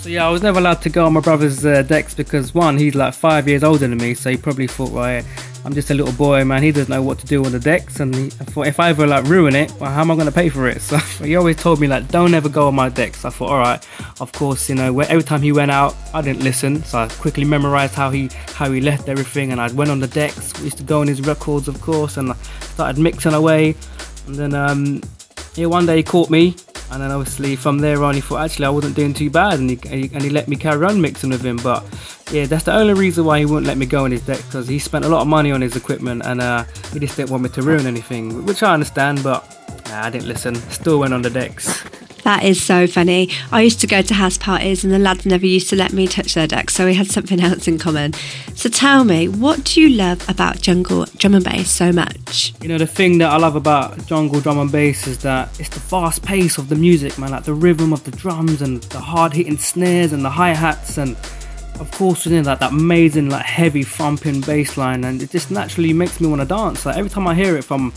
So 0.00 0.08
yeah, 0.08 0.26
I 0.26 0.30
was 0.30 0.42
never 0.42 0.58
allowed 0.58 0.82
to 0.82 0.90
go 0.90 1.06
on 1.06 1.12
my 1.12 1.20
brother's 1.20 1.64
uh, 1.64 1.82
decks 1.82 2.14
because 2.14 2.52
one, 2.52 2.76
he's 2.76 2.96
like 2.96 3.14
five 3.14 3.46
years 3.46 3.62
older 3.62 3.86
than 3.86 3.98
me, 3.98 4.14
so 4.14 4.30
he 4.30 4.36
probably 4.36 4.66
thought, 4.66 4.90
right, 4.90 5.24
I'm 5.64 5.74
just 5.74 5.90
a 5.90 5.94
little 5.94 6.12
boy, 6.14 6.44
man. 6.44 6.62
He 6.62 6.72
doesn't 6.72 6.90
know 6.90 7.02
what 7.02 7.18
to 7.20 7.26
do 7.26 7.44
on 7.44 7.52
the 7.52 7.60
decks, 7.60 8.00
and 8.00 8.14
he, 8.14 8.26
I 8.26 8.44
thought 8.44 8.66
if 8.66 8.80
I 8.80 8.88
ever 8.88 9.06
like 9.06 9.24
ruin 9.24 9.54
it, 9.54 9.72
well, 9.78 9.90
how 9.90 10.00
am 10.00 10.10
I 10.10 10.14
going 10.14 10.26
to 10.26 10.32
pay 10.32 10.48
for 10.48 10.68
it? 10.68 10.82
So 10.92 11.24
he 11.24 11.36
always 11.36 11.56
told 11.56 11.80
me 11.80 11.86
like, 11.86 12.08
don't 12.08 12.34
ever 12.34 12.48
go 12.48 12.66
on 12.68 12.74
my 12.74 12.88
decks. 12.88 13.24
I 13.24 13.30
thought, 13.30 13.50
all 13.50 13.58
right, 13.58 13.86
of 14.20 14.32
course, 14.32 14.68
you 14.68 14.74
know, 14.74 15.00
every 15.00 15.22
time 15.22 15.40
he 15.40 15.52
went 15.52 15.70
out, 15.70 15.94
I 16.12 16.20
didn't 16.20 16.42
listen, 16.42 16.82
so 16.82 16.98
I 16.98 17.08
quickly 17.08 17.44
memorized 17.44 17.94
how 17.94 18.10
he 18.10 18.28
how 18.54 18.70
he 18.70 18.80
left 18.80 19.08
everything, 19.08 19.52
and 19.52 19.60
I 19.60 19.70
went 19.72 19.90
on 19.90 20.00
the 20.00 20.08
decks. 20.08 20.52
We 20.58 20.64
used 20.64 20.78
to 20.78 20.84
go 20.84 21.00
on 21.00 21.08
his 21.08 21.20
records, 21.20 21.68
of 21.68 21.80
course, 21.80 22.16
and 22.16 22.32
I 22.32 22.34
started 22.60 23.00
mixing 23.00 23.34
away, 23.34 23.76
and 24.26 24.34
then 24.34 24.54
um, 24.54 25.02
yeah, 25.54 25.66
one 25.66 25.86
day 25.86 25.98
he 25.98 26.02
caught 26.02 26.30
me 26.30 26.56
and 26.92 27.02
then 27.02 27.10
obviously 27.10 27.56
from 27.56 27.78
there 27.78 28.02
on, 28.04 28.14
he 28.14 28.20
thought 28.20 28.44
actually 28.44 28.66
I 28.66 28.70
wasn't 28.70 28.96
doing 28.96 29.14
too 29.14 29.30
bad, 29.30 29.58
and 29.58 29.70
he, 29.70 30.10
and 30.12 30.22
he 30.22 30.30
let 30.30 30.48
me 30.48 30.56
carry 30.56 30.84
on 30.86 31.00
mixing 31.00 31.30
with 31.30 31.44
him. 31.44 31.56
But 31.56 31.84
yeah, 32.30 32.46
that's 32.46 32.64
the 32.64 32.74
only 32.74 32.94
reason 32.94 33.24
why 33.24 33.40
he 33.40 33.46
wouldn't 33.46 33.66
let 33.66 33.78
me 33.78 33.86
go 33.86 34.04
on 34.04 34.10
his 34.10 34.24
deck 34.24 34.38
because 34.38 34.68
he 34.68 34.78
spent 34.78 35.04
a 35.04 35.08
lot 35.08 35.22
of 35.22 35.28
money 35.28 35.52
on 35.52 35.60
his 35.60 35.76
equipment, 35.76 36.22
and 36.24 36.40
uh, 36.40 36.64
he 36.92 36.98
just 37.00 37.16
didn't 37.16 37.30
want 37.30 37.42
me 37.42 37.48
to 37.50 37.62
ruin 37.62 37.86
anything, 37.86 38.44
which 38.44 38.62
I 38.62 38.74
understand. 38.74 39.22
But 39.22 39.44
I 39.86 40.10
didn't 40.10 40.28
listen. 40.28 40.54
Still 40.70 40.98
went 41.00 41.14
on 41.14 41.22
the 41.22 41.30
decks. 41.30 41.84
That 42.24 42.44
is 42.44 42.62
so 42.62 42.86
funny. 42.86 43.30
I 43.50 43.62
used 43.62 43.80
to 43.80 43.86
go 43.86 44.00
to 44.00 44.14
house 44.14 44.38
parties 44.38 44.84
and 44.84 44.92
the 44.92 44.98
lads 44.98 45.26
never 45.26 45.44
used 45.44 45.68
to 45.70 45.76
let 45.76 45.92
me 45.92 46.06
touch 46.06 46.34
their 46.34 46.46
decks, 46.46 46.74
so 46.74 46.86
we 46.86 46.94
had 46.94 47.08
something 47.08 47.40
else 47.44 47.66
in 47.66 47.78
common. 47.78 48.12
So 48.54 48.68
tell 48.68 49.04
me, 49.04 49.28
what 49.28 49.64
do 49.64 49.80
you 49.80 49.88
love 49.88 50.28
about 50.28 50.60
jungle 50.60 51.06
drum 51.16 51.34
and 51.34 51.44
bass 51.44 51.70
so 51.70 51.92
much? 51.92 52.54
You 52.62 52.68
know, 52.68 52.78
the 52.78 52.86
thing 52.86 53.18
that 53.18 53.30
I 53.30 53.38
love 53.38 53.56
about 53.56 54.06
jungle 54.06 54.40
drum 54.40 54.58
and 54.58 54.70
bass 54.70 55.06
is 55.06 55.18
that 55.18 55.58
it's 55.58 55.70
the 55.70 55.80
fast 55.80 56.22
pace 56.22 56.58
of 56.58 56.68
the 56.68 56.76
music, 56.76 57.18
man, 57.18 57.32
like 57.32 57.44
the 57.44 57.54
rhythm 57.54 57.92
of 57.92 58.04
the 58.04 58.12
drums 58.12 58.62
and 58.62 58.82
the 58.84 59.00
hard 59.00 59.32
hitting 59.32 59.58
snares 59.58 60.12
and 60.12 60.24
the 60.24 60.30
hi 60.30 60.50
hats 60.50 60.98
and 60.98 61.16
of 61.80 61.90
course, 61.90 62.26
you 62.26 62.40
know, 62.40 62.54
that 62.54 62.70
amazing, 62.70 63.28
like 63.28 63.44
heavy 63.44 63.82
thumping 63.82 64.40
bass 64.42 64.76
line, 64.76 65.04
and 65.04 65.20
it 65.22 65.30
just 65.30 65.50
naturally 65.50 65.92
makes 65.92 66.20
me 66.20 66.28
want 66.28 66.40
to 66.40 66.46
dance. 66.46 66.86
Like 66.86 66.96
every 66.96 67.10
time 67.10 67.26
I 67.26 67.34
hear 67.34 67.56
it 67.56 67.64
from 67.64 67.92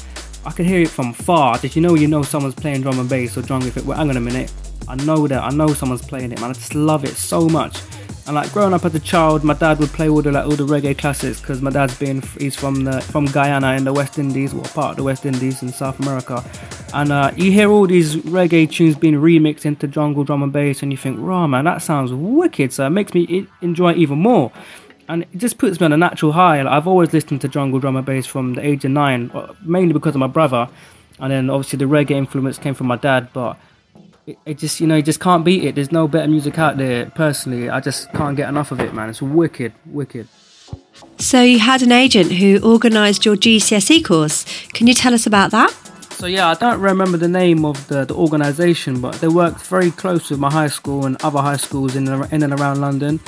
I 0.45 0.51
can 0.51 0.65
hear 0.65 0.81
it 0.81 0.89
from 0.89 1.11
far. 1.13 1.57
Did 1.57 1.75
you 1.75 1.81
know 1.81 1.95
you 1.95 2.07
know 2.07 2.21
someone's 2.21 2.55
playing 2.55 2.81
drum 2.81 2.99
and 2.99 3.09
bass 3.09 3.35
or 3.35 3.41
drum 3.41 3.63
if 3.63 3.77
it 3.77 3.85
well, 3.85 3.97
hang 3.97 4.09
on 4.09 4.17
a 4.17 4.21
minute. 4.21 4.53
I 4.87 4.95
know 4.95 5.27
that 5.27 5.43
I 5.43 5.49
know 5.49 5.67
someone's 5.69 6.05
playing 6.05 6.31
it, 6.31 6.39
man. 6.39 6.51
I 6.51 6.53
just 6.53 6.75
love 6.75 7.03
it 7.03 7.15
so 7.15 7.49
much. 7.49 7.81
And 8.27 8.35
like 8.35 8.51
growing 8.53 8.73
up 8.73 8.85
as 8.85 8.93
a 8.93 8.99
child, 8.99 9.43
my 9.43 9.53
dad 9.53 9.79
would 9.79 9.89
play 9.89 10.07
all 10.07 10.21
the 10.21 10.31
like 10.31 10.45
all 10.45 10.55
the 10.55 10.65
reggae 10.65 10.97
classics 10.97 11.41
because 11.41 11.61
my 11.61 11.71
dad's 11.71 11.97
been 11.97 12.21
he's 12.39 12.55
from 12.55 12.83
the 12.83 13.01
from 13.01 13.25
Guyana 13.25 13.73
in 13.73 13.85
the 13.85 13.93
West 13.93 14.19
Indies, 14.19 14.53
or 14.53 14.61
part 14.63 14.91
of 14.91 14.97
the 14.97 15.03
West 15.03 15.25
Indies 15.25 15.63
in 15.63 15.71
South 15.71 15.99
America. 15.99 16.43
And 16.93 17.11
uh, 17.11 17.31
you 17.35 17.51
hear 17.51 17.71
all 17.71 17.87
these 17.87 18.15
reggae 18.17 18.69
tunes 18.69 18.95
being 18.95 19.15
remixed 19.15 19.65
into 19.65 19.87
jungle 19.87 20.23
drum 20.23 20.43
and 20.43 20.53
bass, 20.53 20.83
and 20.83 20.91
you 20.91 20.97
think, 20.97 21.17
"Raw 21.19 21.47
man, 21.47 21.65
that 21.65 21.81
sounds 21.81 22.13
wicked!" 22.13 22.71
So 22.71 22.85
it 22.85 22.91
makes 22.91 23.13
me 23.13 23.47
enjoy 23.61 23.91
it 23.91 23.97
even 23.97 24.19
more 24.19 24.51
and 25.07 25.23
it 25.23 25.37
just 25.37 25.57
puts 25.57 25.79
me 25.79 25.85
on 25.85 25.93
a 25.93 25.97
natural 25.97 26.31
high. 26.31 26.61
Like, 26.61 26.73
I've 26.73 26.87
always 26.87 27.13
listened 27.13 27.41
to 27.41 27.47
jungle 27.47 27.79
drum 27.79 27.95
and 27.95 28.05
bass 28.05 28.25
from 28.25 28.55
the 28.55 28.65
age 28.65 28.85
of 28.85 28.91
nine, 28.91 29.31
uh, 29.33 29.53
mainly 29.61 29.93
because 29.93 30.15
of 30.15 30.19
my 30.19 30.27
brother, 30.27 30.69
and 31.19 31.31
then 31.31 31.49
obviously 31.49 31.77
the 31.77 31.85
reggae 31.85 32.11
influence 32.11 32.57
came 32.57 32.73
from 32.73 32.87
my 32.87 32.97
dad. 32.97 33.29
But 33.33 33.57
it, 34.25 34.37
it, 34.45 34.57
just, 34.57 34.79
you 34.79 34.87
know, 34.87 34.95
you 34.95 35.03
just 35.03 35.19
can't 35.19 35.45
beat 35.45 35.63
it. 35.63 35.75
There's 35.75 35.91
no 35.91 36.07
better 36.07 36.27
music 36.27 36.57
out 36.57 36.77
there. 36.77 37.07
Personally, 37.11 37.69
I 37.69 37.79
just 37.79 38.11
can't 38.13 38.35
get 38.35 38.49
enough 38.49 38.71
of 38.71 38.79
it, 38.79 38.93
man. 38.93 39.09
It's 39.09 39.21
wicked, 39.21 39.73
wicked. 39.85 40.27
So 41.17 41.41
you 41.41 41.59
had 41.59 41.81
an 41.81 41.91
agent 41.91 42.31
who 42.31 42.59
organised 42.63 43.25
your 43.25 43.35
GCSE 43.35 44.03
course. 44.03 44.45
Can 44.73 44.87
you 44.87 44.93
tell 44.93 45.13
us 45.13 45.27
about 45.27 45.51
that? 45.51 45.71
So 46.11 46.27
yeah, 46.27 46.47
I 46.47 46.53
don't 46.53 46.79
remember 46.79 47.17
the 47.17 47.27
name 47.27 47.65
of 47.65 47.87
the, 47.87 48.05
the 48.05 48.15
organisation, 48.15 49.01
but 49.01 49.15
they 49.15 49.27
worked 49.27 49.61
very 49.61 49.91
close 49.91 50.29
with 50.29 50.39
my 50.39 50.49
high 50.49 50.67
school 50.67 51.05
and 51.05 51.21
other 51.23 51.39
high 51.39 51.57
schools 51.57 51.95
in, 51.95 52.07
in 52.07 52.41
and 52.41 52.53
around 52.53 52.79
London. 52.79 53.19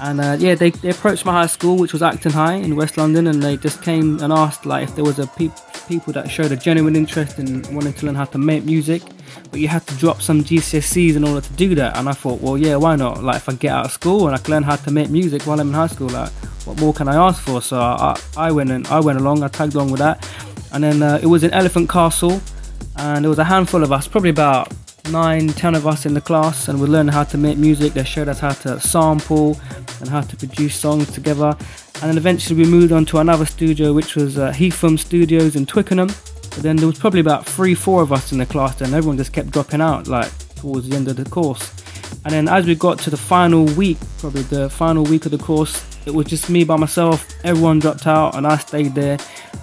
And 0.00 0.20
uh, 0.20 0.36
yeah, 0.38 0.54
they, 0.54 0.70
they 0.70 0.90
approached 0.90 1.24
my 1.24 1.32
high 1.32 1.46
school, 1.46 1.76
which 1.76 1.92
was 1.92 2.02
Acton 2.02 2.32
High 2.32 2.54
in 2.54 2.74
West 2.74 2.96
London, 2.96 3.26
and 3.28 3.42
they 3.42 3.56
just 3.56 3.82
came 3.82 4.20
and 4.20 4.32
asked 4.32 4.66
like 4.66 4.84
if 4.84 4.94
there 4.96 5.04
was 5.04 5.18
a 5.18 5.26
pe- 5.26 5.50
people 5.86 6.12
that 6.14 6.30
showed 6.30 6.50
a 6.50 6.56
genuine 6.56 6.96
interest 6.96 7.38
in 7.38 7.62
wanting 7.74 7.92
to 7.92 8.06
learn 8.06 8.14
how 8.14 8.24
to 8.24 8.38
make 8.38 8.64
music, 8.64 9.02
but 9.50 9.60
you 9.60 9.68
had 9.68 9.86
to 9.86 9.94
drop 9.96 10.20
some 10.20 10.42
GCSEs 10.42 11.16
in 11.16 11.24
order 11.24 11.40
to 11.40 11.52
do 11.52 11.74
that. 11.76 11.96
And 11.96 12.08
I 12.08 12.12
thought, 12.12 12.40
well, 12.40 12.58
yeah, 12.58 12.76
why 12.76 12.96
not? 12.96 13.22
Like 13.22 13.36
if 13.36 13.48
I 13.48 13.54
get 13.54 13.72
out 13.72 13.86
of 13.86 13.92
school 13.92 14.26
and 14.26 14.34
I 14.34 14.38
can 14.38 14.54
learn 14.54 14.62
how 14.62 14.76
to 14.76 14.90
make 14.90 15.10
music 15.10 15.42
while 15.42 15.60
I'm 15.60 15.68
in 15.68 15.74
high 15.74 15.86
school, 15.86 16.08
like 16.08 16.30
what 16.66 16.80
more 16.80 16.92
can 16.92 17.08
I 17.08 17.16
ask 17.16 17.42
for? 17.42 17.62
So 17.62 17.78
I, 17.78 18.20
I 18.36 18.50
went 18.50 18.70
and 18.70 18.86
I 18.88 19.00
went 19.00 19.18
along, 19.18 19.42
I 19.42 19.48
tagged 19.48 19.74
along 19.74 19.90
with 19.90 20.00
that, 20.00 20.28
and 20.72 20.82
then 20.82 21.02
uh, 21.02 21.20
it 21.22 21.26
was 21.26 21.44
in 21.44 21.52
Elephant 21.52 21.88
Castle, 21.88 22.40
and 22.96 23.24
there 23.24 23.30
was 23.30 23.38
a 23.38 23.44
handful 23.44 23.82
of 23.82 23.92
us, 23.92 24.08
probably 24.08 24.30
about 24.30 24.72
nine, 25.10 25.48
ten 25.48 25.74
of 25.74 25.86
us 25.86 26.06
in 26.06 26.14
the 26.14 26.20
class, 26.20 26.68
and 26.68 26.80
we 26.80 26.86
learned 26.86 27.10
how 27.10 27.24
to 27.24 27.38
make 27.38 27.58
music. 27.58 27.92
They 27.92 28.04
showed 28.04 28.28
us 28.28 28.38
how 28.38 28.52
to 28.52 28.80
sample 28.80 29.58
and 30.00 30.08
how 30.08 30.20
to 30.20 30.36
produce 30.36 30.76
songs 30.76 31.10
together. 31.12 31.56
And 32.00 32.10
then 32.10 32.16
eventually 32.16 32.64
we 32.64 32.70
moved 32.70 32.92
on 32.92 33.04
to 33.06 33.18
another 33.18 33.46
studio, 33.46 33.92
which 33.92 34.16
was 34.16 34.38
uh, 34.38 34.50
Heatham 34.52 34.98
Studios 34.98 35.56
in 35.56 35.66
Twickenham. 35.66 36.08
But 36.08 36.62
then 36.62 36.76
there 36.76 36.86
was 36.86 36.98
probably 36.98 37.20
about 37.20 37.46
three, 37.46 37.74
four 37.74 38.02
of 38.02 38.12
us 38.12 38.32
in 38.32 38.38
the 38.38 38.46
class, 38.46 38.80
and 38.80 38.92
everyone 38.94 39.16
just 39.16 39.32
kept 39.32 39.50
dropping 39.50 39.80
out 39.80 40.06
like 40.06 40.30
towards 40.54 40.88
the 40.88 40.96
end 40.96 41.08
of 41.08 41.16
the 41.16 41.24
course. 41.28 41.72
And 42.24 42.34
then 42.34 42.48
as 42.48 42.66
we 42.66 42.74
got 42.74 42.98
to 43.00 43.10
the 43.10 43.16
final 43.16 43.64
week, 43.64 43.98
probably 44.18 44.42
the 44.42 44.68
final 44.68 45.04
week 45.04 45.24
of 45.24 45.32
the 45.32 45.38
course, 45.38 45.91
it 46.06 46.14
was 46.14 46.26
just 46.26 46.50
me 46.50 46.64
by 46.64 46.76
myself. 46.76 47.28
Everyone 47.44 47.78
dropped 47.78 48.06
out, 48.06 48.34
and 48.34 48.46
I 48.46 48.56
stayed 48.56 48.94
there. 48.94 49.18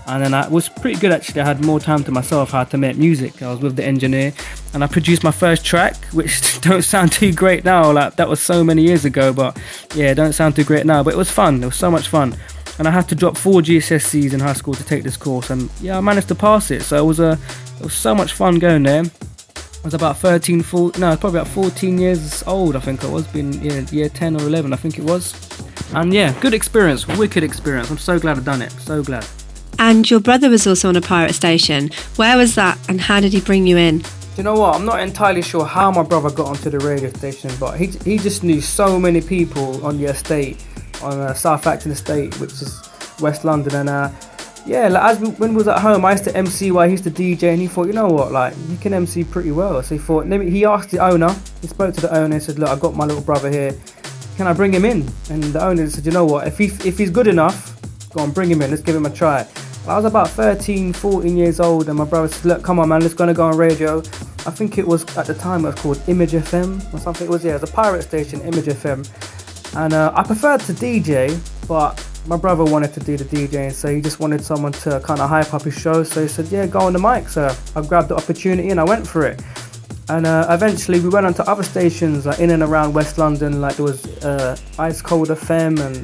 And 0.08 0.24
then 0.24 0.34
I 0.34 0.48
was 0.48 0.70
pretty 0.70 1.00
good 1.00 1.12
actually. 1.12 1.42
I 1.42 1.46
had 1.46 1.64
more 1.64 1.80
time 1.80 2.04
to 2.06 2.12
myself 2.12 2.56
I 2.56 2.60
had 2.60 2.72
to 2.72 2.78
make 2.78 2.98
music. 2.98 3.44
I 3.44 3.52
was 3.52 3.60
with 3.60 3.76
the 3.76 3.86
engineer, 3.86 4.34
and 4.74 4.84
I 4.84 4.88
produced 4.88 5.24
my 5.24 5.32
first 5.32 5.64
track, 5.66 5.96
which 6.14 6.60
don't 6.62 6.82
sound 6.82 7.12
too 7.12 7.32
great 7.34 7.64
now. 7.64 7.92
Like 7.92 8.16
that 8.16 8.28
was 8.28 8.40
so 8.40 8.64
many 8.64 8.82
years 8.82 9.06
ago, 9.06 9.32
but 9.32 9.58
yeah, 9.96 10.14
don't 10.14 10.34
sound 10.34 10.56
too 10.56 10.64
great 10.64 10.86
now. 10.86 11.04
But 11.04 11.14
it 11.14 11.18
was 11.18 11.30
fun. 11.30 11.62
It 11.62 11.68
was 11.68 11.76
so 11.76 11.92
much 11.92 12.08
fun. 12.08 12.36
And 12.80 12.88
I 12.88 12.92
had 12.92 13.10
to 13.10 13.16
drop 13.16 13.38
four 13.38 13.62
GCSEs 13.62 14.34
in 14.34 14.40
high 14.40 14.54
school 14.54 14.74
to 14.74 14.84
take 14.84 15.04
this 15.04 15.18
course, 15.18 15.50
and 15.50 15.70
yeah, 15.82 15.98
I 15.98 16.02
managed 16.02 16.30
to 16.30 16.36
pass 16.36 16.72
it. 16.72 16.82
So 16.82 16.98
it 16.98 17.06
was 17.06 17.20
a, 17.20 17.38
it 17.78 17.84
was 17.84 17.94
so 17.94 18.16
much 18.16 18.34
fun 18.34 18.58
going 18.58 18.84
there. 18.84 19.04
I 19.04 19.86
was 19.86 19.94
about 19.94 20.18
13, 20.18 20.62
14, 20.62 21.00
no, 21.00 21.16
probably 21.16 21.40
about 21.40 21.52
14 21.54 21.98
years 21.98 22.44
old, 22.44 22.76
I 22.76 22.80
think 22.80 23.04
I 23.06 23.10
was, 23.10 23.26
been 23.28 23.54
yeah, 23.64 23.80
year 23.92 24.10
10 24.10 24.36
or 24.36 24.42
11, 24.42 24.74
I 24.74 24.76
think 24.76 25.00
it 25.00 25.06
was. 25.06 25.34
And 25.94 26.14
yeah, 26.14 26.40
good 26.40 26.54
experience, 26.54 27.08
wicked 27.08 27.44
experience. 27.44 27.90
I'm 27.90 27.98
so 27.98 28.20
glad 28.20 28.38
I've 28.38 28.46
done 28.46 28.62
it, 28.62 28.72
so 28.72 29.04
glad. 29.04 29.26
And 29.80 30.10
your 30.10 30.20
brother 30.20 30.50
was 30.50 30.68
also 30.68 30.90
on 30.90 30.96
a 30.96 31.02
pirate 31.02 31.34
station. 31.34 31.90
Where 32.16 32.38
was 32.38 32.56
that 32.56 32.78
and 32.90 33.00
how 33.00 33.20
did 33.20 33.34
he 33.34 33.42
bring 33.42 33.66
you 33.66 33.78
in? 33.78 34.00
Do 34.00 34.08
you 34.38 34.44
know 34.44 34.56
what? 34.56 34.76
I'm 34.76 34.86
not 34.86 35.00
entirely 35.00 35.42
sure 35.42 35.66
how 35.66 35.92
my 35.92 36.04
brother 36.04 36.30
got 36.30 36.48
onto 36.48 36.70
the 36.70 36.80
radio 36.80 37.10
station, 37.12 37.52
but 37.60 37.78
he 37.78 37.88
he 37.88 38.18
just 38.18 38.44
knew 38.44 38.62
so 38.62 39.00
many 39.00 39.22
people 39.22 39.86
on 39.86 39.98
the 39.98 40.06
estate, 40.06 40.64
on 41.02 41.20
uh, 41.20 41.34
South 41.34 41.68
Acton 41.68 41.92
Estate, 41.92 42.40
which 42.40 42.54
is 42.54 42.82
West 43.20 43.44
London, 43.44 43.76
and 43.76 43.90
uh, 43.90 44.12
yeah, 44.66 44.88
like 44.88 45.04
as 45.04 45.20
we, 45.20 45.30
when 45.32 45.52
we 45.52 45.58
was 45.58 45.68
at 45.68 45.80
home, 45.80 46.06
I 46.06 46.12
used 46.12 46.26
to 46.26 46.36
MC 46.36 46.72
while 46.72 46.86
he 46.86 46.92
used 46.92 47.04
to 47.06 47.12
DJ, 47.12 47.52
and 47.52 47.60
he 47.60 47.68
thought, 47.68 47.88
you 47.88 47.94
know 47.94 48.08
what, 48.08 48.32
like 48.32 48.54
you 48.70 48.78
can 48.78 48.94
MC 48.94 49.24
pretty 49.24 49.52
well. 49.52 49.82
So 49.84 49.96
he 49.96 50.00
thought, 50.00 50.28
let 50.28 50.42
he 50.42 50.64
asked 50.64 50.92
the 50.92 51.00
owner, 51.00 51.36
he 51.62 51.68
spoke 51.68 51.96
to 51.96 52.02
the 52.02 52.16
owner, 52.16 52.36
and 52.36 52.44
said, 52.44 52.60
look, 52.60 52.70
I've 52.70 52.80
got 52.80 52.96
my 52.96 53.06
little 53.06 53.24
brother 53.24 53.50
here, 53.50 53.76
can 54.40 54.48
I 54.48 54.54
bring 54.54 54.74
him 54.74 54.86
in? 54.86 55.06
And 55.30 55.44
the 55.44 55.62
owner 55.62 55.90
said, 55.90 56.06
you 56.06 56.14
know 56.14 56.24
what, 56.24 56.48
if 56.48 56.58
he 56.58 56.68
if 56.88 56.98
he's 56.98 57.10
good 57.10 57.28
enough, 57.28 57.78
go 58.12 58.22
on, 58.22 58.32
bring 58.32 58.50
him 58.50 58.62
in, 58.62 58.70
let's 58.70 58.82
give 58.82 58.96
him 58.96 59.06
a 59.06 59.10
try. 59.10 59.46
I 59.86 59.98
was 59.98 60.06
about 60.06 60.30
13, 60.30 60.94
14 60.94 61.36
years 61.36 61.60
old, 61.60 61.90
and 61.90 61.98
my 61.98 62.06
brother 62.06 62.30
said, 62.30 62.46
Look, 62.46 62.64
come 62.64 62.80
on, 62.80 62.88
man, 62.88 63.02
let's 63.02 63.14
gonna 63.14 63.34
go 63.34 63.48
on 63.48 63.58
radio. 63.58 63.98
I 64.00 64.52
think 64.52 64.78
it 64.78 64.88
was 64.88 65.04
at 65.18 65.26
the 65.26 65.34
time 65.34 65.66
it 65.66 65.72
was 65.72 65.76
called 65.76 66.02
Image 66.08 66.32
FM 66.32 66.94
or 66.94 67.00
something. 67.00 67.28
It 67.28 67.30
was, 67.30 67.44
yeah, 67.44 67.56
it 67.56 67.62
was 67.62 67.70
a 67.70 67.74
pirate 67.74 68.04
station, 68.04 68.40
Image 68.40 68.64
FM. 68.64 69.04
And 69.76 69.92
uh, 69.92 70.14
I 70.16 70.24
preferred 70.24 70.62
to 70.62 70.72
DJ, 70.72 71.38
but 71.68 72.02
my 72.26 72.38
brother 72.38 72.64
wanted 72.64 72.94
to 72.94 73.02
do 73.02 73.18
the 73.18 73.26
DJing, 73.26 73.74
so 73.74 73.94
he 73.94 74.00
just 74.00 74.22
wanted 74.22 74.42
someone 74.42 74.72
to 74.72 75.02
kind 75.02 75.20
of 75.20 75.28
hype 75.28 75.54
up 75.54 75.64
his 75.64 75.78
show. 75.78 76.04
So 76.04 76.22
he 76.22 76.30
said, 76.30 76.46
Yeah, 76.48 76.66
go 76.66 76.80
on 76.80 76.94
the 76.94 77.00
mic. 77.00 77.28
So 77.28 77.54
I 77.76 77.82
grabbed 77.82 78.08
the 78.08 78.16
opportunity 78.16 78.70
and 78.70 78.80
I 78.80 78.86
went 78.86 79.06
for 79.06 79.26
it. 79.26 79.42
And 80.10 80.26
uh, 80.26 80.48
eventually 80.50 81.00
we 81.00 81.10
went 81.10 81.28
on 81.28 81.36
to 81.36 81.48
other 81.48 81.62
stations 81.62 82.26
like 82.26 82.40
in 82.40 82.50
and 82.50 82.64
around 82.64 82.94
West 82.94 83.20
London, 83.20 83.62
like 83.62 83.76
there 83.76 83.86
was 83.86 84.06
uh, 84.26 84.58
Ice 84.80 85.04
Cold 85.04 85.28
FM 85.30 85.80
and 85.80 85.98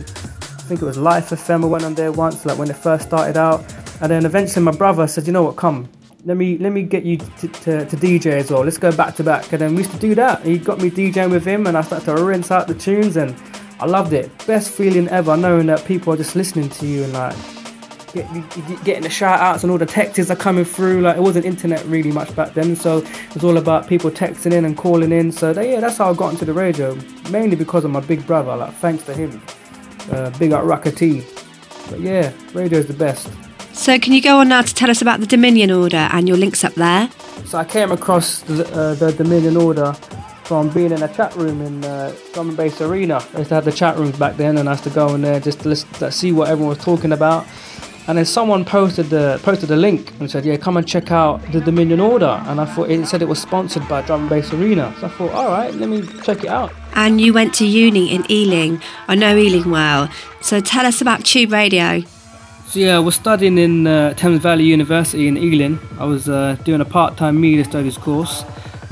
I 0.66 0.68
think 0.68 0.82
it 0.82 0.86
was 0.86 0.98
Life 0.98 1.30
FM. 1.30 1.64
I 1.64 1.68
went 1.68 1.84
on 1.84 1.96
there 1.96 2.12
once, 2.12 2.46
like 2.46 2.58
when 2.58 2.70
it 2.70 2.76
first 2.76 3.08
started 3.08 3.38
out, 3.38 3.62
and 4.02 4.12
then 4.12 4.26
eventually 4.26 4.64
my 4.64 4.72
brother 4.72 5.08
said, 5.08 5.28
"You 5.28 5.34
know 5.34 5.44
what? 5.44 5.58
Come, 5.58 5.88
let 6.24 6.38
me 6.38 6.58
let 6.58 6.72
me 6.72 6.82
get 6.82 7.04
you 7.04 7.18
to, 7.18 7.48
to, 7.48 7.86
to 7.86 7.96
DJ 7.96 8.34
as 8.34 8.50
well. 8.50 8.64
Let's 8.64 8.80
go 8.80 8.92
back 8.92 9.16
to 9.18 9.24
back." 9.24 9.52
And 9.54 9.62
then 9.62 9.72
we 9.76 9.84
used 9.84 9.92
to 9.92 10.00
do 10.00 10.16
that. 10.16 10.44
He 10.44 10.58
got 10.58 10.80
me 10.82 10.90
DJing 10.90 11.30
with 11.30 11.46
him, 11.46 11.68
and 11.68 11.78
I 11.78 11.82
started 11.82 12.06
to 12.06 12.24
rinse 12.24 12.50
out 12.50 12.68
the 12.68 12.74
tunes, 12.74 13.16
and 13.16 13.36
I 13.80 13.86
loved 13.86 14.14
it. 14.14 14.32
Best 14.48 14.72
feeling 14.72 15.08
ever, 15.10 15.38
knowing 15.38 15.68
that 15.68 15.86
people 15.86 16.14
are 16.14 16.18
just 16.18 16.36
listening 16.36 16.70
to 16.70 16.88
you 16.88 17.04
and 17.04 17.14
like 17.14 17.36
get, 18.16 18.68
get- 18.68 18.84
getting 18.84 19.04
the 19.04 19.10
shout 19.10 19.40
outs 19.40 19.64
and 19.64 19.72
all 19.72 19.78
the 19.78 19.86
texts 19.86 20.32
are 20.32 20.36
coming 20.36 20.66
through. 20.66 21.02
Like 21.02 21.18
it 21.18 21.22
wasn't 21.22 21.46
internet 21.46 21.86
really 21.86 22.12
much 22.12 22.36
back 22.36 22.54
then, 22.54 22.76
so 22.76 22.98
it 22.98 23.34
was 23.34 23.44
all 23.44 23.58
about 23.58 23.88
people 23.88 24.10
texting 24.10 24.54
in 24.54 24.66
and 24.66 24.76
calling 24.76 25.12
in. 25.12 25.32
So 25.32 25.54
that, 25.54 25.68
yeah, 25.68 25.80
that's 25.80 25.98
how 25.98 26.10
I 26.10 26.14
got 26.16 26.32
into 26.32 26.46
the 26.46 26.54
radio, 26.54 26.96
mainly 27.30 27.56
because 27.56 27.86
of 27.86 27.92
my 27.92 28.00
big 28.00 28.26
brother. 28.26 28.56
Like 28.56 28.74
thanks 28.76 29.04
to 29.06 29.14
him. 29.14 29.42
Uh, 30.12 30.30
big 30.40 30.52
up 30.52 30.64
Raka 30.64 30.92
T. 30.92 31.24
But 31.90 32.00
yeah, 32.00 32.32
radio's 32.54 32.88
the 32.88 32.94
best. 32.94 33.32
So, 33.74 34.00
can 34.00 34.14
you 34.14 34.22
go 34.22 34.40
on 34.40 34.48
now 34.48 34.62
to 34.62 34.74
tell 34.74 34.90
us 34.90 35.02
about 35.02 35.20
the 35.20 35.26
Dominion 35.26 35.70
order 35.70 36.08
and 36.12 36.28
your 36.28 36.38
links 36.38 36.64
up 36.64 36.74
there? 36.76 37.10
So 37.44 37.58
I 37.58 37.66
came 37.66 37.92
across 37.92 38.40
the, 38.42 38.66
uh, 38.74 38.96
the 38.96 39.12
Dominion 39.12 39.58
order 39.58 39.94
from 40.46 40.70
being 40.70 40.92
in 40.92 41.04
a 41.04 41.14
chat 41.14 41.36
room 41.36 41.62
in 41.62 41.84
uh, 41.84 42.16
Drum 42.34 42.50
and 42.50 42.58
Bass 42.58 42.80
Arena. 42.80 43.16
I 43.34 43.40
used 43.40 43.50
to 43.50 43.56
have 43.56 43.66
the 43.66 43.72
chat 43.72 43.98
rooms 43.98 44.18
back 44.18 44.38
then, 44.38 44.58
and 44.58 44.70
I 44.70 44.74
used 44.74 44.86
to 44.86 44.92
go 44.92 45.14
in 45.14 45.22
there 45.22 45.40
just 45.40 45.60
to 45.62 45.70
listen, 45.70 45.90
to 45.94 46.12
see 46.12 46.32
what 46.32 46.50
everyone 46.50 46.70
was 46.70 46.86
talking 46.86 47.12
about. 47.12 47.46
And 48.08 48.18
then 48.18 48.26
someone 48.26 48.66
posted 48.66 49.10
the 49.10 49.40
posted 49.42 49.72
a 49.72 49.76
link 49.76 50.14
and 50.20 50.30
said, 50.30 50.46
"Yeah, 50.46 50.58
come 50.58 50.78
and 50.78 50.88
check 50.88 51.12
out 51.12 51.42
the 51.52 51.60
Dominion 51.60 52.00
order." 52.00 52.40
And 52.48 52.62
I 52.62 52.66
thought 52.66 52.90
it 52.90 53.08
said 53.08 53.22
it 53.22 53.28
was 53.28 53.42
sponsored 53.42 53.88
by 53.88 54.04
Drum 54.04 54.22
and 54.22 54.30
Bass 54.30 54.54
Arena. 54.54 54.94
So 55.00 55.08
I 55.08 55.10
thought, 55.10 55.32
all 55.32 55.50
right, 55.50 55.74
let 55.74 55.90
me 55.90 56.04
check 56.24 56.44
it 56.44 56.50
out. 56.50 56.72
And 56.94 57.20
you 57.20 57.34
went 57.34 57.54
to 57.56 57.66
uni 57.66 58.14
in 58.14 58.30
Ealing. 58.30 58.82
I 59.08 59.16
know 59.16 59.36
Ealing 59.36 59.72
well. 59.72 60.10
So, 60.42 60.60
tell 60.60 60.86
us 60.86 61.02
about 61.02 61.26
Tube 61.26 61.52
Radio. 61.52 62.04
So 62.68 62.80
yeah, 62.80 62.98
I 62.98 63.00
was 63.00 63.16
studying 63.16 63.58
in 63.58 63.88
uh, 63.88 64.14
Thames 64.16 64.42
Valley 64.42 64.66
University 64.66 65.28
in 65.28 65.38
Ealing. 65.38 65.80
I 66.00 66.06
was 66.06 66.28
uh, 66.28 66.58
doing 66.64 66.82
a 66.82 66.86
part-time 66.86 67.40
media 67.40 67.64
studies 67.64 67.98
course. 67.98 68.44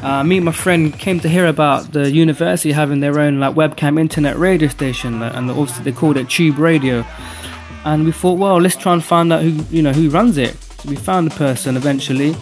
Uh, 0.01 0.23
me 0.23 0.37
and 0.37 0.45
my 0.45 0.51
friend 0.51 0.97
came 0.99 1.19
to 1.21 1.29
hear 1.29 1.47
about 1.47 1.91
the 1.91 2.11
university 2.11 2.71
having 2.71 2.99
their 2.99 3.19
own 3.19 3.39
like 3.39 3.55
webcam 3.55 3.99
internet 3.99 4.37
radio 4.37 4.67
station, 4.67 5.21
and 5.21 5.49
obviously 5.49 5.83
they 5.83 5.91
called 5.91 6.17
it 6.17 6.29
Tube 6.29 6.59
Radio. 6.59 7.05
And 7.85 8.05
we 8.05 8.11
thought, 8.11 8.37
well, 8.37 8.59
let's 8.59 8.75
try 8.75 8.93
and 8.93 9.03
find 9.03 9.33
out 9.33 9.41
who 9.41 9.51
you 9.75 9.81
know 9.81 9.91
who 9.91 10.09
runs 10.09 10.37
it. 10.37 10.55
So 10.55 10.89
we 10.89 10.95
found 10.95 11.29
the 11.29 11.35
person 11.35 11.77
eventually. 11.77 12.35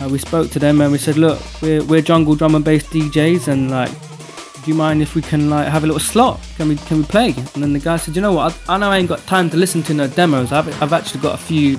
Uh, 0.00 0.08
we 0.08 0.18
spoke 0.18 0.50
to 0.50 0.58
them 0.58 0.80
and 0.80 0.90
we 0.90 0.98
said, 0.98 1.16
look, 1.16 1.38
we're, 1.60 1.84
we're 1.84 2.00
jungle 2.00 2.34
drum 2.34 2.54
and 2.54 2.64
bass 2.64 2.84
DJs, 2.88 3.48
and 3.48 3.70
like, 3.70 3.90
do 4.64 4.70
you 4.70 4.74
mind 4.74 5.02
if 5.02 5.14
we 5.14 5.22
can 5.22 5.50
like 5.50 5.68
have 5.68 5.84
a 5.84 5.86
little 5.86 6.00
slot? 6.00 6.40
Can 6.56 6.68
we 6.68 6.76
can 6.76 6.98
we 6.98 7.04
play? 7.04 7.34
And 7.54 7.62
then 7.62 7.72
the 7.72 7.78
guy 7.78 7.96
said, 7.96 8.16
you 8.16 8.22
know 8.22 8.32
what? 8.32 8.58
I, 8.68 8.74
I 8.74 8.78
know 8.78 8.90
I 8.90 8.98
ain't 8.98 9.08
got 9.08 9.20
time 9.26 9.50
to 9.50 9.56
listen 9.56 9.82
to 9.84 9.94
no 9.94 10.06
demos. 10.06 10.52
I've 10.52 10.82
I've 10.82 10.92
actually 10.92 11.20
got 11.20 11.34
a 11.34 11.42
few 11.42 11.78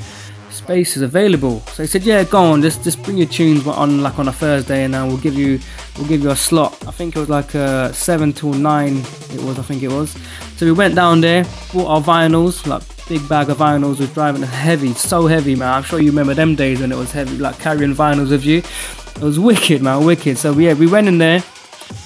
spaces 0.51 1.01
available. 1.01 1.61
So 1.73 1.83
he 1.83 1.87
said, 1.87 2.03
yeah, 2.03 2.23
go 2.23 2.39
on, 2.39 2.61
just 2.61 2.83
just 2.83 3.01
bring 3.03 3.17
your 3.17 3.27
tunes 3.27 3.65
on 3.65 4.01
like 4.01 4.19
on 4.19 4.27
a 4.27 4.31
Thursday, 4.31 4.83
and 4.83 4.93
then 4.93 5.07
we'll 5.07 5.17
give 5.17 5.33
you 5.33 5.59
we'll 5.97 6.07
give 6.07 6.21
you 6.21 6.31
a 6.31 6.35
slot. 6.35 6.73
I 6.87 6.91
think 6.91 7.15
it 7.15 7.19
was 7.19 7.29
like 7.29 7.55
uh, 7.55 7.91
seven 7.91 8.33
till 8.33 8.53
nine. 8.53 8.97
It 9.33 9.41
was, 9.41 9.57
I 9.59 9.63
think 9.63 9.83
it 9.83 9.91
was. 9.91 10.15
So 10.57 10.65
we 10.65 10.71
went 10.71 10.95
down 10.95 11.21
there, 11.21 11.45
bought 11.73 11.87
our 11.87 12.01
vinyls, 12.01 12.67
like 12.67 12.83
big 13.11 13.27
bag 13.27 13.49
of 13.49 13.57
vinyls. 13.57 13.99
Was 13.99 14.09
driving 14.13 14.41
heavy, 14.41 14.93
so 14.93 15.27
heavy, 15.27 15.53
man. 15.53 15.73
I'm 15.73 15.83
sure 15.83 15.99
you 15.99 16.11
remember 16.11 16.33
them 16.33 16.55
days 16.55 16.79
when 16.79 16.93
it 16.93 16.97
was 16.97 17.11
heavy, 17.11 17.37
like 17.37 17.59
carrying 17.59 17.93
vinyls 17.93 18.29
with 18.29 18.45
you. 18.45 18.59
It 18.59 19.21
was 19.21 19.37
wicked, 19.37 19.81
man, 19.81 20.05
wicked. 20.05 20.37
So 20.37 20.53
yeah, 20.57 20.73
we 20.73 20.87
went 20.87 21.09
in 21.09 21.17
there, 21.17 21.43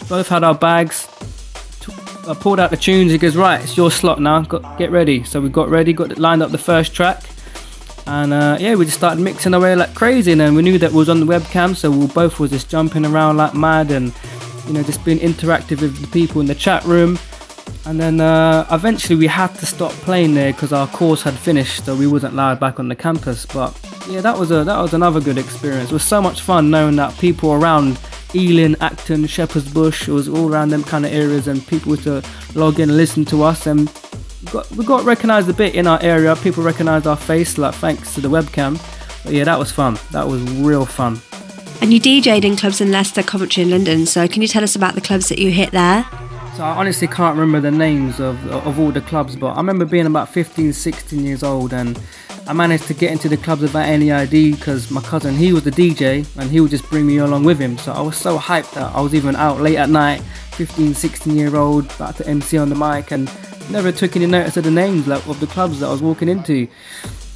both 0.10 0.28
had 0.30 0.44
our 0.44 0.56
bags. 0.56 1.08
I 2.28 2.34
pulled 2.34 2.60
out 2.60 2.72
the 2.72 2.78
tunes. 2.78 3.12
He 3.12 3.20
goes, 3.20 3.36
right, 3.36 3.62
it's 3.62 3.78
your 3.78 3.92
slot 3.92 4.20
now. 4.20 4.42
Got, 4.42 4.80
get 4.80 4.90
ready. 4.90 5.24
So 5.24 5.40
we 5.40 5.50
got 5.50 5.70
ready, 5.70 5.94
got 5.94 6.18
lined 6.18 6.42
up 6.42 6.50
the 6.50 6.58
first 6.58 6.96
track, 6.96 7.24
and 8.08 8.34
uh, 8.34 8.58
yeah, 8.60 8.74
we 8.74 8.86
just 8.86 8.98
started 8.98 9.22
mixing 9.22 9.54
away 9.54 9.76
like 9.76 9.94
crazy. 9.94 10.32
And 10.32 10.42
then 10.42 10.56
we 10.56 10.64
knew 10.64 10.80
that 10.80 10.90
we 10.90 10.98
was 10.98 11.10
on 11.10 11.20
the 11.20 11.28
webcam, 11.28 11.76
so 11.76 11.92
we 11.92 12.08
both 12.08 12.40
was 12.40 12.50
just 12.50 12.68
jumping 12.68 13.06
around 13.06 13.38
like 13.38 13.54
mad, 13.54 13.92
and 13.92 14.12
you 14.66 14.74
know, 14.74 14.82
just 14.82 15.06
being 15.06 15.20
interactive 15.20 15.82
with 15.82 16.02
the 16.02 16.08
people 16.08 16.42
in 16.42 16.48
the 16.48 16.56
chat 16.56 16.84
room. 16.86 17.20
And 17.88 18.00
then 18.00 18.20
uh, 18.20 18.66
eventually 18.72 19.16
we 19.16 19.28
had 19.28 19.54
to 19.56 19.66
stop 19.66 19.92
playing 19.92 20.34
there 20.34 20.52
because 20.52 20.74
our 20.74 20.88
course 20.88 21.22
had 21.22 21.36
finished, 21.36 21.86
so 21.86 21.96
we 21.96 22.08
wasn't 22.08 22.34
allowed 22.34 22.60
back 22.60 22.80
on 22.80 22.88
the 22.88 22.96
campus. 22.96 23.46
But 23.46 23.80
yeah, 24.10 24.22
that 24.22 24.38
was 24.38 24.50
a 24.50 24.64
that 24.64 24.80
was 24.80 24.94
another 24.94 25.22
good 25.22 25.38
experience. 25.38 25.92
It 25.92 25.94
was 25.94 26.04
so 26.04 26.20
much 26.20 26.42
fun 26.42 26.72
knowing 26.72 26.96
that 26.96 27.16
people 27.20 27.54
around 27.54 28.00
Ealing, 28.34 28.76
Acton, 28.82 29.28
Shepherd's 29.28 29.72
Bush, 29.72 30.08
it 30.08 30.12
was 30.12 30.28
all 30.28 30.52
around 30.52 30.70
them 30.70 30.84
kind 30.84 31.06
of 31.06 31.14
areas, 31.14 31.48
and 31.48 31.66
people 31.68 31.92
used 31.92 32.04
to 32.04 32.24
log 32.56 32.80
in 32.80 32.90
and 32.90 32.98
listen 32.98 33.24
to 33.26 33.44
us. 33.44 33.68
And 33.68 33.88
we 34.44 34.52
got, 34.52 34.72
we 34.72 34.86
got 34.86 35.06
recognised 35.06 35.48
a 35.50 35.54
bit 35.54 35.76
in 35.76 35.86
our 35.86 36.02
area. 36.02 36.36
People 36.36 36.64
recognised 36.64 37.06
our 37.06 37.16
face, 37.16 37.58
like 37.60 37.76
thanks 37.76 38.16
to 38.16 38.22
the 38.22 38.30
webcam. 38.30 38.82
But 39.24 39.34
yeah, 39.34 39.44
that 39.44 39.60
was 39.60 39.72
fun. 39.72 39.98
That 40.12 40.28
was 40.28 40.42
real 40.54 40.86
fun. 40.86 41.22
And 41.82 41.94
you 41.94 42.00
DJ'd 42.00 42.46
in 42.46 42.56
clubs 42.56 42.82
in 42.82 42.92
Leicester, 42.92 43.22
Coventry, 43.22 43.62
and 43.62 43.72
London. 43.72 44.06
So, 44.06 44.28
can 44.28 44.42
you 44.42 44.48
tell 44.48 44.64
us 44.64 44.76
about 44.76 44.96
the 44.96 45.02
clubs 45.02 45.30
that 45.30 45.38
you 45.38 45.52
hit 45.52 45.72
there? 45.72 46.06
So 46.56 46.64
I 46.64 46.70
honestly 46.70 47.10
can't 47.10 47.38
remember 47.38 47.60
the 47.60 47.76
names 47.76 48.22
of, 48.22 48.48
of 48.48 48.80
all 48.80 48.90
the 48.90 49.02
clubs, 49.02 49.36
but 49.36 49.48
I 49.48 49.58
remember 49.58 49.84
being 49.84 50.06
about 50.06 50.30
15, 50.30 50.72
16 50.72 51.26
years 51.26 51.44
old 51.44 51.74
and 51.74 52.00
I 52.48 52.54
managed 52.54 52.88
to 52.88 52.94
get 52.94 53.12
into 53.12 53.28
the 53.28 53.36
clubs 53.36 53.62
without 53.62 53.86
any 53.86 54.10
ID 54.10 54.54
because 54.54 54.90
my 54.90 55.02
cousin, 55.02 55.36
he 55.36 55.52
was 55.52 55.66
the 55.66 55.72
DJ 55.72 56.26
and 56.38 56.50
he 56.50 56.62
would 56.62 56.72
just 56.72 56.90
bring 56.90 57.06
me 57.06 57.18
along 57.18 57.44
with 57.44 57.60
him. 57.60 57.78
So 57.78 57.92
I 57.92 58.00
was 58.00 58.16
so 58.16 58.38
hyped 58.38 58.74
that 58.76 58.96
I 58.96 59.02
was 59.02 59.14
even 59.14 59.36
out 59.36 59.60
late 59.60 59.76
at 59.76 59.90
night, 59.90 60.22
15, 60.54 60.94
16 60.94 61.36
year 61.36 61.58
old, 61.58 61.92
about 61.92 62.16
to 62.18 62.28
MC 62.28 62.58
on 62.58 62.70
the 62.70 62.76
mic 62.76 63.12
and 63.12 63.30
never 63.70 63.92
took 63.92 64.16
any 64.16 64.26
notice 64.26 64.56
of 64.56 64.64
the 64.64 64.72
names 64.72 65.08
like, 65.08 65.28
of 65.28 65.42
the 65.42 65.48
clubs 65.48 65.82
that 65.82 65.88
I 65.88 65.92
was 65.92 66.02
walking 66.02 66.30
into. 66.30 66.70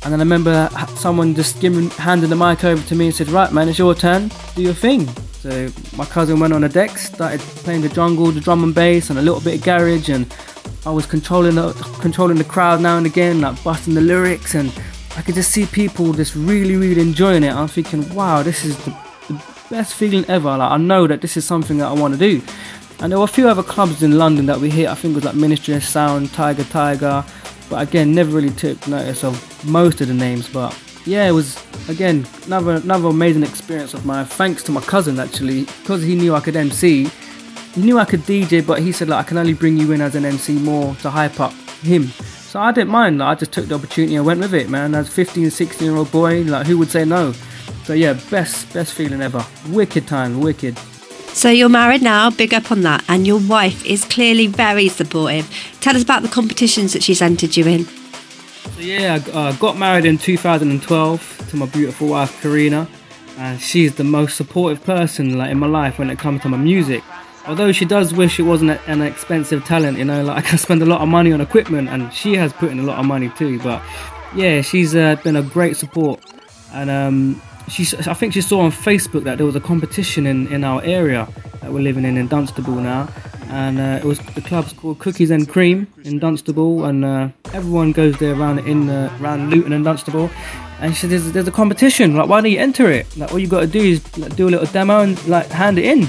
And 0.06 0.14
then 0.14 0.22
I 0.22 0.24
remember 0.24 0.70
someone 0.96 1.36
just 1.36 1.60
giving, 1.60 1.90
handing 1.90 2.30
the 2.30 2.38
mic 2.38 2.64
over 2.64 2.82
to 2.88 2.96
me 2.96 3.08
and 3.08 3.16
said, 3.16 3.28
right 3.28 3.52
man, 3.52 3.68
it's 3.68 3.80
your 3.80 3.96
turn, 3.96 4.32
do 4.56 4.62
your 4.62 4.74
thing. 4.74 5.10
So 5.42 5.70
my 5.96 6.04
cousin 6.06 6.40
went 6.40 6.52
on 6.52 6.62
the 6.62 6.70
deck, 6.70 6.98
started 6.98 7.40
playing 7.40 7.82
the 7.82 7.90
jungle, 7.90 8.30
the 8.32 8.42
drum 8.42 8.62
and 8.64 8.76
bass, 8.76 9.10
and 9.10 9.18
a 9.18 9.22
little 9.22 9.40
bit 9.40 9.60
of 9.60 9.64
garage, 9.64 10.10
and 10.10 10.28
I 10.86 10.92
was 10.92 11.06
controlling 11.06 11.56
the 11.56 11.72
controlling 12.02 12.38
the 12.38 12.44
crowd 12.44 12.82
now 12.82 12.98
and 12.98 13.06
again, 13.06 13.40
like 13.40 13.64
busting 13.64 13.94
the 13.94 14.02
lyrics, 14.02 14.54
and 14.56 14.70
I 15.16 15.22
could 15.22 15.36
just 15.36 15.52
see 15.52 15.66
people 15.66 16.12
just 16.12 16.36
really, 16.36 16.76
really 16.76 17.02
enjoying 17.02 17.44
it. 17.44 17.54
I'm 17.54 17.70
thinking, 17.70 18.14
wow, 18.14 18.44
this 18.44 18.66
is 18.66 18.78
the, 18.84 18.92
the 19.30 19.42
best 19.70 19.96
feeling 19.96 20.26
ever. 20.28 20.58
Like 20.58 20.72
I 20.72 20.78
know 20.78 21.08
that 21.08 21.22
this 21.22 21.38
is 21.38 21.46
something 21.46 21.78
that 21.78 21.88
I 21.88 21.94
want 21.94 22.14
to 22.16 22.20
do. 22.20 22.42
And 23.00 23.10
there 23.10 23.20
were 23.20 23.26
a 23.26 23.28
few 23.28 23.48
other 23.48 23.64
clubs 23.64 24.04
in 24.04 24.18
London 24.18 24.46
that 24.48 24.60
we 24.60 24.70
hit. 24.70 24.90
I 24.90 24.96
think 24.96 25.14
it 25.14 25.16
was 25.16 25.24
like 25.24 25.36
Ministry 25.36 25.74
of 25.74 25.86
Sound, 25.86 26.34
Tiger 26.34 26.66
Tiger, 26.66 27.24
but 27.70 27.88
again, 27.88 28.14
never 28.14 28.36
really 28.36 28.50
took 28.50 28.86
notice 28.90 29.24
of 29.24 29.66
most 29.66 30.02
of 30.02 30.10
the 30.10 30.14
names. 30.14 30.50
But 30.50 30.78
yeah, 31.06 31.28
it 31.28 31.32
was 31.32 31.58
again 31.88 32.26
another 32.46 32.76
another 32.76 33.08
amazing 33.10 33.44
experience 33.44 33.94
of 33.94 34.06
mine. 34.06 34.26
Thanks 34.26 34.64
to 34.64 34.72
my 34.72 34.82
cousin 34.82 35.20
actually, 35.20 35.66
because 35.82 36.04
he 36.04 36.16
knew 36.16 36.36
I 36.36 36.40
could 36.40 36.56
MC. 36.56 37.10
He 37.74 37.82
knew 37.82 38.00
I 38.00 38.06
could 38.06 38.22
DJ, 38.22 38.66
but 38.66 38.80
he 38.82 38.92
said 38.92 39.10
like 39.10 39.26
I 39.26 39.28
can 39.28 39.38
only 39.38 39.54
bring 39.54 39.78
you 39.78 39.92
in 39.92 40.02
as 40.02 40.16
an 40.16 40.26
MC 40.26 40.54
more 40.60 40.96
to 40.96 41.10
hype 41.10 41.40
up 41.40 41.54
him. 41.82 42.08
So 42.08 42.60
I 42.60 42.72
didn't 42.72 42.90
mind. 42.90 43.20
Like, 43.20 43.38
I 43.38 43.40
just 43.40 43.52
took 43.52 43.68
the 43.68 43.76
opportunity 43.76 44.16
and 44.16 44.26
went 44.26 44.40
with 44.40 44.54
it, 44.54 44.70
man. 44.70 44.96
As 44.96 45.08
a 45.08 45.12
15, 45.12 45.52
16 45.52 45.88
year 45.88 45.96
old 45.96 46.12
boy, 46.12 46.42
like 46.44 46.66
who 46.66 46.78
would 46.80 46.90
say 46.90 47.06
no? 47.06 47.32
So 47.84 47.94
yeah, 47.94 48.14
best 48.30 48.74
best 48.74 48.94
feeling 48.94 49.22
ever. 49.22 49.46
Wicked 49.70 50.08
time, 50.08 50.42
wicked. 50.42 50.78
So, 51.34 51.50
you're 51.50 51.70
married 51.70 52.02
now, 52.02 52.32
big 52.32 52.56
up 52.56 52.72
on 52.72 52.82
that, 52.82 53.06
and 53.08 53.26
your 53.26 53.40
wife 53.40 53.86
is 53.86 54.04
clearly 54.04 54.48
very 54.48 54.90
supportive. 54.90 55.48
Tell 55.80 55.96
us 55.96 56.02
about 56.02 56.24
the 56.24 56.28
competitions 56.28 56.92
that 56.94 57.04
she's 57.04 57.22
entered 57.22 57.56
you 57.56 57.66
in. 57.66 57.99
So 58.80 58.86
yeah, 58.86 59.20
I 59.34 59.38
uh, 59.38 59.52
got 59.58 59.78
married 59.78 60.06
in 60.06 60.18
2012 60.18 61.48
to 61.50 61.58
my 61.58 61.66
beautiful 61.66 62.08
wife 62.08 62.42
Karina, 62.42 62.88
and 63.38 63.60
she's 63.60 63.96
the 63.96 64.06
most 64.06 64.38
supportive 64.38 64.82
person 64.86 65.38
like 65.38 65.52
in 65.52 65.60
my 65.60 65.68
life 65.68 66.00
when 66.00 66.10
it 66.10 66.18
comes 66.18 66.44
to 66.44 66.48
my 66.48 66.56
music. 66.56 67.04
Although 67.46 67.74
she 67.74 67.84
does 67.84 68.14
wish 68.14 68.40
it 68.40 68.44
wasn't 68.44 68.80
an 68.88 69.02
expensive 69.02 69.66
talent, 69.66 69.98
you 69.98 70.06
know, 70.06 70.24
like 70.24 70.54
I 70.54 70.56
spend 70.56 70.82
a 70.82 70.86
lot 70.86 71.02
of 71.02 71.10
money 71.10 71.34
on 71.34 71.42
equipment, 71.42 71.90
and 71.90 72.14
she 72.14 72.38
has 72.38 72.54
put 72.54 72.72
in 72.72 72.80
a 72.80 72.84
lot 72.84 73.00
of 73.00 73.06
money 73.06 73.30
too. 73.38 73.60
But 73.60 73.84
yeah, 74.34 74.62
she's 74.62 74.96
uh, 74.96 75.18
been 75.26 75.36
a 75.36 75.44
great 75.44 75.76
support, 75.76 76.22
and 76.72 76.90
um, 76.90 77.42
she 77.68 77.84
I 78.08 78.14
think 78.14 78.32
she 78.32 78.40
saw 78.40 78.62
on 78.62 78.72
Facebook 78.72 79.26
that 79.26 79.36
there 79.36 79.46
was 79.46 79.58
a 79.58 79.62
competition 79.62 80.26
in, 80.26 80.48
in 80.54 80.64
our 80.64 80.82
area 80.84 81.28
that 81.60 81.74
we're 81.74 81.82
living 81.82 82.06
in 82.06 82.16
in 82.16 82.30
Dunstable 82.30 82.76
now, 82.76 83.10
and 83.50 83.80
uh, 83.80 84.00
it 84.02 84.06
was 84.06 84.20
the 84.20 84.42
club's 84.42 84.74
called 84.74 85.00
Cookies 85.00 85.32
and 85.32 85.50
Cream 85.50 85.88
in 86.04 86.20
Dunstable, 86.20 86.86
and 86.86 87.04
uh, 87.04 87.30
everyone 87.54 87.92
goes 87.92 88.18
there 88.18 88.34
around 88.34 88.60
in 88.60 88.90
uh, 88.90 89.16
around 89.22 89.50
Luton 89.50 89.74
and 89.74 89.84
Dunstable. 89.84 90.30
And 90.82 90.94
she 90.96 91.02
said, 91.02 91.10
there's, 91.10 91.32
there's 91.34 91.48
a 91.48 91.52
competition. 91.52 92.16
Like, 92.16 92.30
why 92.30 92.40
don't 92.40 92.52
you 92.52 92.60
enter 92.60 92.90
it? 92.90 93.18
Like, 93.18 93.34
all 93.34 93.40
you 93.40 93.48
got 93.48 93.60
to 93.62 93.68
do 93.68 93.80
is 93.80 94.18
like, 94.18 94.36
do 94.38 94.48
a 94.48 94.52
little 94.52 94.68
demo 94.68 95.02
and 95.02 95.28
like 95.28 95.48
hand 95.48 95.78
it 95.78 95.84
in. 95.84 96.06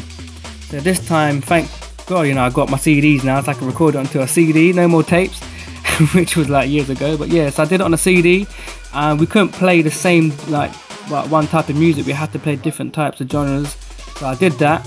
So 0.68 0.78
this 0.78 1.04
time, 1.04 1.40
thank 1.40 1.68
God, 2.06 2.22
you 2.22 2.34
know, 2.34 2.42
I 2.42 2.50
got 2.50 2.70
my 2.70 2.76
CDs 2.76 3.24
now, 3.24 3.40
so 3.40 3.50
I 3.50 3.54
can 3.54 3.66
record 3.66 3.96
it 3.96 3.98
onto 3.98 4.20
a 4.20 4.28
CD. 4.28 4.72
No 4.72 4.86
more 4.86 5.02
tapes, 5.02 5.42
which 6.14 6.36
was 6.36 6.48
like 6.48 6.70
years 6.70 6.88
ago. 6.88 7.16
But 7.16 7.28
yeah, 7.28 7.50
so 7.50 7.64
I 7.64 7.66
did 7.66 7.80
it 7.80 7.84
on 7.84 7.94
a 7.94 7.98
CD. 7.98 8.46
And 8.92 9.18
we 9.18 9.26
couldn't 9.26 9.50
play 9.50 9.82
the 9.82 9.90
same 9.90 10.32
like 10.48 10.72
well, 11.10 11.26
one 11.28 11.46
type 11.46 11.68
of 11.68 11.76
music. 11.76 12.06
We 12.06 12.12
had 12.12 12.32
to 12.32 12.38
play 12.38 12.56
different 12.56 12.94
types 12.94 13.20
of 13.20 13.30
genres. 13.30 13.76
So 14.16 14.26
I 14.26 14.34
did 14.36 14.52
that. 14.54 14.86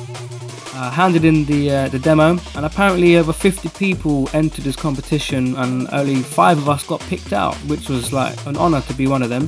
Uh, 0.76 0.90
handed 0.90 1.24
in 1.24 1.46
the 1.46 1.70
uh, 1.70 1.88
the 1.90 2.00
demo, 2.00 2.36
and 2.56 2.66
apparently 2.66 3.16
over 3.16 3.32
50 3.32 3.70
people 3.78 4.28
entered 4.34 4.64
this 4.64 4.76
competition, 4.76 5.56
and 5.58 5.88
only 5.92 6.16
five 6.16 6.58
of 6.58 6.68
us 6.68 6.84
got 6.84 7.00
picked 7.02 7.32
out, 7.32 7.54
which 7.68 7.90
was 7.90 8.12
like 8.12 8.36
an 8.48 8.58
honor 8.58 8.82
to 8.82 8.94
be 8.96 9.06
one 9.06 9.22
of 9.22 9.30
them. 9.30 9.48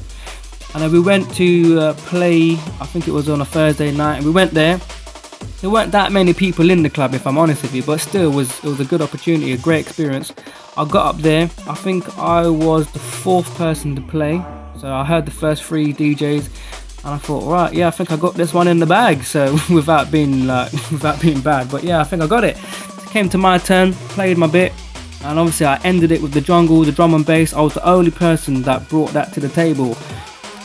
And 0.76 0.84
then 0.84 0.92
we 0.92 1.00
went 1.00 1.34
to 1.36 1.80
uh, 1.80 1.94
play. 1.94 2.52
I 2.80 2.86
think 2.86 3.08
it 3.08 3.12
was 3.12 3.28
on 3.28 3.42
a 3.42 3.46
Thursday 3.46 3.92
night, 3.92 4.18
and 4.18 4.26
we 4.26 4.32
went 4.32 4.52
there. 4.52 4.80
There 5.62 5.70
weren't 5.72 5.92
that 5.94 6.12
many 6.12 6.32
people 6.32 6.70
in 6.70 6.84
the 6.84 6.92
club, 6.92 7.16
if 7.16 7.26
I'm 7.26 7.40
honest 7.40 7.64
with 7.64 7.74
you, 7.74 7.82
but 7.82 8.02
still, 8.02 8.30
was 8.30 8.50
it 8.60 8.66
was 8.66 8.80
a 8.80 8.86
good 8.86 9.02
opportunity, 9.02 9.54
a 9.54 9.58
great 9.58 9.88
experience. 9.88 10.32
I 10.78 10.86
got 10.86 11.16
up 11.16 11.22
there. 11.22 11.50
I 11.66 11.74
think 11.74 12.20
I 12.20 12.48
was 12.48 12.92
the 12.92 13.00
fourth 13.00 13.52
person 13.56 13.96
to 13.96 14.02
play, 14.02 14.46
so 14.78 14.94
I 14.94 15.04
heard 15.04 15.26
the 15.26 15.32
first 15.32 15.64
three 15.64 15.92
DJs, 15.92 16.50
and 17.06 17.14
I 17.14 17.18
thought, 17.19 17.44
right, 17.44 17.72
yeah, 17.72 17.88
I 17.88 17.91
think 17.91 18.11
I 18.11 18.18
got 18.18 18.34
this 18.34 18.52
one 18.52 18.68
in 18.68 18.80
the 18.80 18.86
bag. 18.88 19.23
So 19.23 19.53
without 19.69 20.10
being 20.11 20.48
like 20.48 20.72
without 20.91 21.22
being 21.22 21.40
bad, 21.40 21.69
but 21.69 21.84
yeah, 21.84 22.02
I 22.02 22.03
think 22.03 22.23
I 22.23 22.27
got 22.27 22.44
it. 22.44 22.57
Came 23.11 23.30
to 23.30 23.38
my 23.38 23.60
turn, 23.60 23.94
played 23.94 24.40
my 24.40 24.48
bit, 24.48 24.73
and 25.23 25.38
obviously 25.38 25.68
I 25.68 25.80
ended 25.84 26.11
it 26.11 26.22
with 26.22 26.34
the 26.34 26.41
jungle, 26.41 26.82
the 26.82 26.91
drum 26.91 27.14
and 27.14 27.23
bass. 27.23 27.53
I 27.53 27.61
was 27.61 27.76
the 27.76 27.88
only 27.88 28.10
person 28.10 28.64
that 28.64 28.90
brought 28.90 29.11
that 29.11 29.34
to 29.34 29.40
the 29.40 29.49
table. 29.49 29.95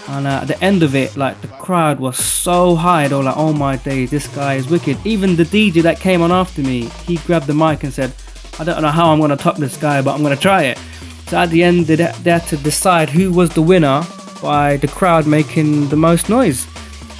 And 0.09 0.27
uh, 0.27 0.41
at 0.41 0.49
the 0.49 0.61
end 0.65 0.83
of 0.83 0.95
it, 0.97 1.15
like 1.15 1.39
the 1.43 1.49
crowd 1.49 2.01
was 2.01 2.17
so 2.17 2.75
high, 2.75 3.07
they 3.07 3.15
were 3.15 3.23
like, 3.23 3.37
"Oh 3.37 3.53
my 3.53 3.77
days, 3.77 4.11
this 4.11 4.27
guy 4.29 4.55
is 4.55 4.67
wicked." 4.67 4.97
Even 5.05 5.37
the 5.37 5.45
DJ 5.45 5.83
that 5.83 6.01
came 6.01 6.23
on 6.23 6.33
after 6.33 6.63
me, 6.63 6.87
he 7.07 7.19
grabbed 7.19 7.49
the 7.49 7.55
mic 7.55 7.85
and 7.85 7.93
said, 7.93 8.15
"I 8.59 8.65
don't 8.65 8.81
know 8.81 8.89
how 8.89 9.13
I'm 9.13 9.21
gonna 9.21 9.37
top 9.37 9.59
this 9.59 9.77
guy, 9.77 10.01
but 10.01 10.15
I'm 10.15 10.23
gonna 10.23 10.37
try 10.37 10.63
it." 10.63 10.79
So 11.27 11.37
at 11.37 11.51
the 11.51 11.63
end, 11.63 11.87
they, 11.87 11.97
they 11.97 12.31
had 12.31 12.47
to 12.49 12.57
decide 12.57 13.11
who 13.11 13.31
was 13.31 13.51
the 13.51 13.63
winner 13.63 14.03
by 14.41 14.77
the 14.77 14.89
crowd 14.89 15.27
making 15.27 15.89
the 15.89 15.97
most 15.97 16.29
noise. 16.29 16.67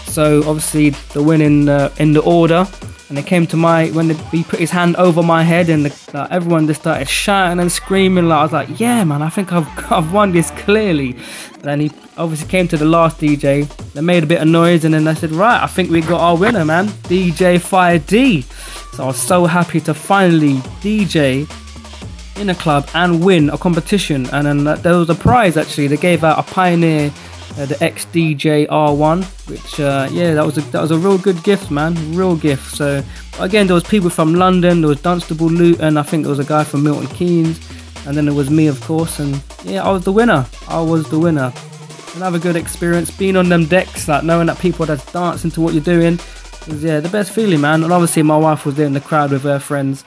So 0.07 0.39
obviously, 0.41 0.91
the 1.13 1.23
winning 1.23 1.69
uh, 1.69 1.95
in 1.99 2.13
the 2.13 2.23
order, 2.23 2.67
and 3.09 3.19
it 3.19 3.27
came 3.27 3.47
to 3.49 3.57
my 3.57 3.89
when 3.91 4.09
the, 4.09 4.15
he 4.31 4.43
put 4.43 4.59
his 4.59 4.71
hand 4.71 4.97
over 4.97 5.23
my 5.23 5.43
head, 5.43 5.69
and 5.69 5.87
the, 5.87 6.19
uh, 6.19 6.27
everyone 6.31 6.67
just 6.67 6.81
started 6.81 7.09
shouting 7.09 7.61
and 7.61 7.71
screaming. 7.71 8.29
Like 8.29 8.39
I 8.39 8.43
was 8.43 8.53
like, 8.53 8.81
"Yeah, 8.81 9.05
man, 9.05 9.23
I 9.23 9.29
think 9.29 9.53
I've 9.53 9.69
I've 9.93 10.13
won 10.13 10.33
this 10.33 10.51
clearly." 10.53 11.17
Then 11.61 11.81
he 11.81 11.93
obviously 12.17 12.49
came 12.49 12.67
to 12.69 12.77
the 12.77 12.85
last 12.85 13.21
DJ. 13.21 13.69
They 13.93 14.01
made 14.01 14.23
a 14.23 14.27
bit 14.27 14.41
of 14.41 14.49
noise, 14.49 14.85
and 14.85 14.95
then 14.95 15.07
I 15.07 15.15
said, 15.15 15.33
"Right, 15.33 15.63
I 15.63 15.67
think 15.67 15.91
we 15.91 16.01
got 16.01 16.21
our 16.21 16.37
winner, 16.37 16.65
man, 16.65 16.89
DJ 17.09 17.61
Fire-Dee." 17.61 18.43
So 18.95 19.05
I 19.05 19.07
was 19.07 19.21
so 19.21 19.47
happy 19.47 19.81
to 19.81 19.95
finally 19.95 20.55
DJ 20.83 21.49
in 22.41 22.51
a 22.51 22.55
club 22.55 22.89
and 22.95 23.23
win 23.23 23.51
a 23.51 23.59
competition. 23.59 24.27
And 24.33 24.47
then 24.47 24.67
uh, 24.67 24.77
there 24.77 24.97
was 24.97 25.11
a 25.11 25.15
prize 25.15 25.57
actually. 25.57 25.87
They 25.87 25.97
gave 25.97 26.25
out 26.25 26.39
a 26.39 26.43
Pioneer, 26.43 27.13
uh, 27.59 27.67
the 27.67 27.75
XDJ 27.77 28.69
R1, 28.69 29.25
which 29.49 29.79
uh, 29.81 30.09
yeah, 30.11 30.35
that 30.35 30.45
was 30.45 30.57
a 30.59 30.63
that 30.73 30.81
was 30.81 30.91
a 30.91 30.99
real 30.99 31.19
good 31.19 31.43
gift, 31.43 31.71
man, 31.71 31.95
real 32.15 32.37
gift. 32.37 32.75
So 32.77 33.05
again, 33.39 33.67
there 33.67 33.75
was 33.75 33.85
people 33.85 34.11
from 34.11 34.35
London, 34.35 34.81
there 34.81 34.89
was 34.89 35.01
Dunstable, 35.03 35.49
Luton. 35.49 35.97
I 35.97 36.03
think 36.03 36.25
there 36.25 36.31
was 36.31 36.39
a 36.39 36.45
guy 36.45 36.65
from 36.65 36.83
Milton 36.83 37.09
Keynes, 37.09 37.61
and 38.07 38.17
then 38.17 38.25
there 38.25 38.35
was 38.35 38.51
me, 38.51 38.67
of 38.67 38.81
course. 38.81 39.19
And 39.19 39.43
yeah, 39.65 39.85
I 39.85 39.91
was 39.91 40.05
the 40.05 40.13
winner. 40.13 40.47
I 40.69 40.81
was 40.81 41.09
the 41.11 41.19
winner. 41.19 41.53
Another 42.17 42.39
good 42.39 42.57
experience 42.57 43.11
being 43.11 43.37
on 43.37 43.49
them 43.49 43.67
decks, 43.67 44.09
like 44.09 44.25
knowing 44.25 44.47
that 44.47 44.59
people 44.59 44.87
that's 44.87 45.13
dancing 45.13 45.51
to 45.53 45.61
what 45.61 45.75
you're 45.75 45.83
doing. 45.83 46.19
Was, 46.69 46.83
yeah, 46.83 47.01
the 47.01 47.09
best 47.09 47.33
feeling, 47.33 47.61
man. 47.61 47.83
And 47.83 47.93
obviously, 47.93 48.23
my 48.23 48.37
wife 48.37 48.65
was 48.65 48.77
there 48.77 48.87
in 48.87 48.95
the 48.95 49.01
crowd 49.01 49.31
with 49.31 49.43
her 49.43 49.59
friends, 49.59 50.05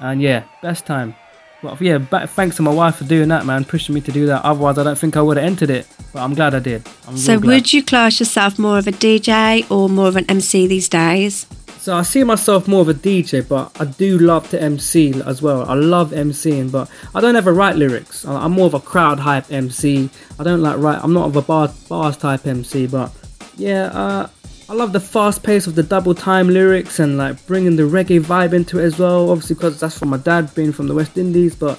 and 0.00 0.22
yeah, 0.22 0.44
best 0.62 0.86
time. 0.86 1.14
Well, 1.64 1.78
yeah, 1.80 1.96
back, 1.96 2.28
thanks 2.28 2.56
to 2.56 2.62
my 2.62 2.70
wife 2.70 2.96
for 2.96 3.04
doing 3.04 3.28
that, 3.30 3.46
man, 3.46 3.64
pushing 3.64 3.94
me 3.94 4.02
to 4.02 4.12
do 4.12 4.26
that. 4.26 4.44
Otherwise, 4.44 4.76
I 4.76 4.82
don't 4.84 4.98
think 4.98 5.16
I 5.16 5.22
would 5.22 5.38
have 5.38 5.46
entered 5.46 5.70
it. 5.70 5.86
But 6.12 6.20
I'm 6.20 6.34
glad 6.34 6.54
I 6.54 6.58
did. 6.58 6.86
I'm 7.08 7.16
So, 7.16 7.32
real 7.32 7.40
glad. 7.40 7.54
would 7.54 7.72
you 7.72 7.82
class 7.82 8.20
yourself 8.20 8.58
more 8.58 8.76
of 8.76 8.86
a 8.86 8.92
DJ 8.92 9.64
or 9.70 9.88
more 9.88 10.08
of 10.08 10.16
an 10.16 10.26
MC 10.28 10.66
these 10.66 10.90
days? 10.90 11.46
So 11.78 11.96
I 11.96 12.02
see 12.02 12.22
myself 12.22 12.68
more 12.68 12.82
of 12.82 12.88
a 12.90 12.94
DJ, 12.94 13.46
but 13.48 13.70
I 13.80 13.86
do 13.86 14.18
love 14.18 14.48
to 14.50 14.60
MC 14.62 15.14
as 15.24 15.40
well. 15.40 15.66
I 15.68 15.72
love 15.74 16.10
MCing, 16.12 16.70
but 16.70 16.90
I 17.14 17.22
don't 17.22 17.34
ever 17.36 17.52
write 17.54 17.76
lyrics. 17.76 18.26
I'm 18.26 18.52
more 18.52 18.66
of 18.66 18.74
a 18.74 18.80
crowd 18.80 19.18
hype 19.20 19.50
MC. 19.50 20.10
I 20.38 20.42
don't 20.44 20.60
like 20.62 20.76
write. 20.78 21.00
I'm 21.02 21.14
not 21.14 21.26
of 21.28 21.36
a 21.36 21.42
bar, 21.42 21.70
bars 21.88 22.16
type 22.18 22.46
MC, 22.46 22.86
but 22.86 23.10
yeah, 23.56 23.86
uh, 23.86 24.28
I 24.74 24.76
love 24.76 24.92
the 24.92 24.98
fast 24.98 25.44
pace 25.44 25.68
of 25.68 25.76
the 25.76 25.84
double 25.84 26.16
time 26.16 26.48
lyrics 26.48 26.98
and 26.98 27.16
like 27.16 27.46
bringing 27.46 27.76
the 27.76 27.84
reggae 27.84 28.20
vibe 28.20 28.52
into 28.52 28.80
it 28.80 28.82
as 28.82 28.98
well. 28.98 29.30
Obviously, 29.30 29.54
because 29.54 29.78
that's 29.78 29.96
from 29.96 30.08
my 30.08 30.16
dad 30.16 30.52
being 30.56 30.72
from 30.72 30.88
the 30.88 30.94
West 30.96 31.16
Indies, 31.16 31.54
but 31.54 31.78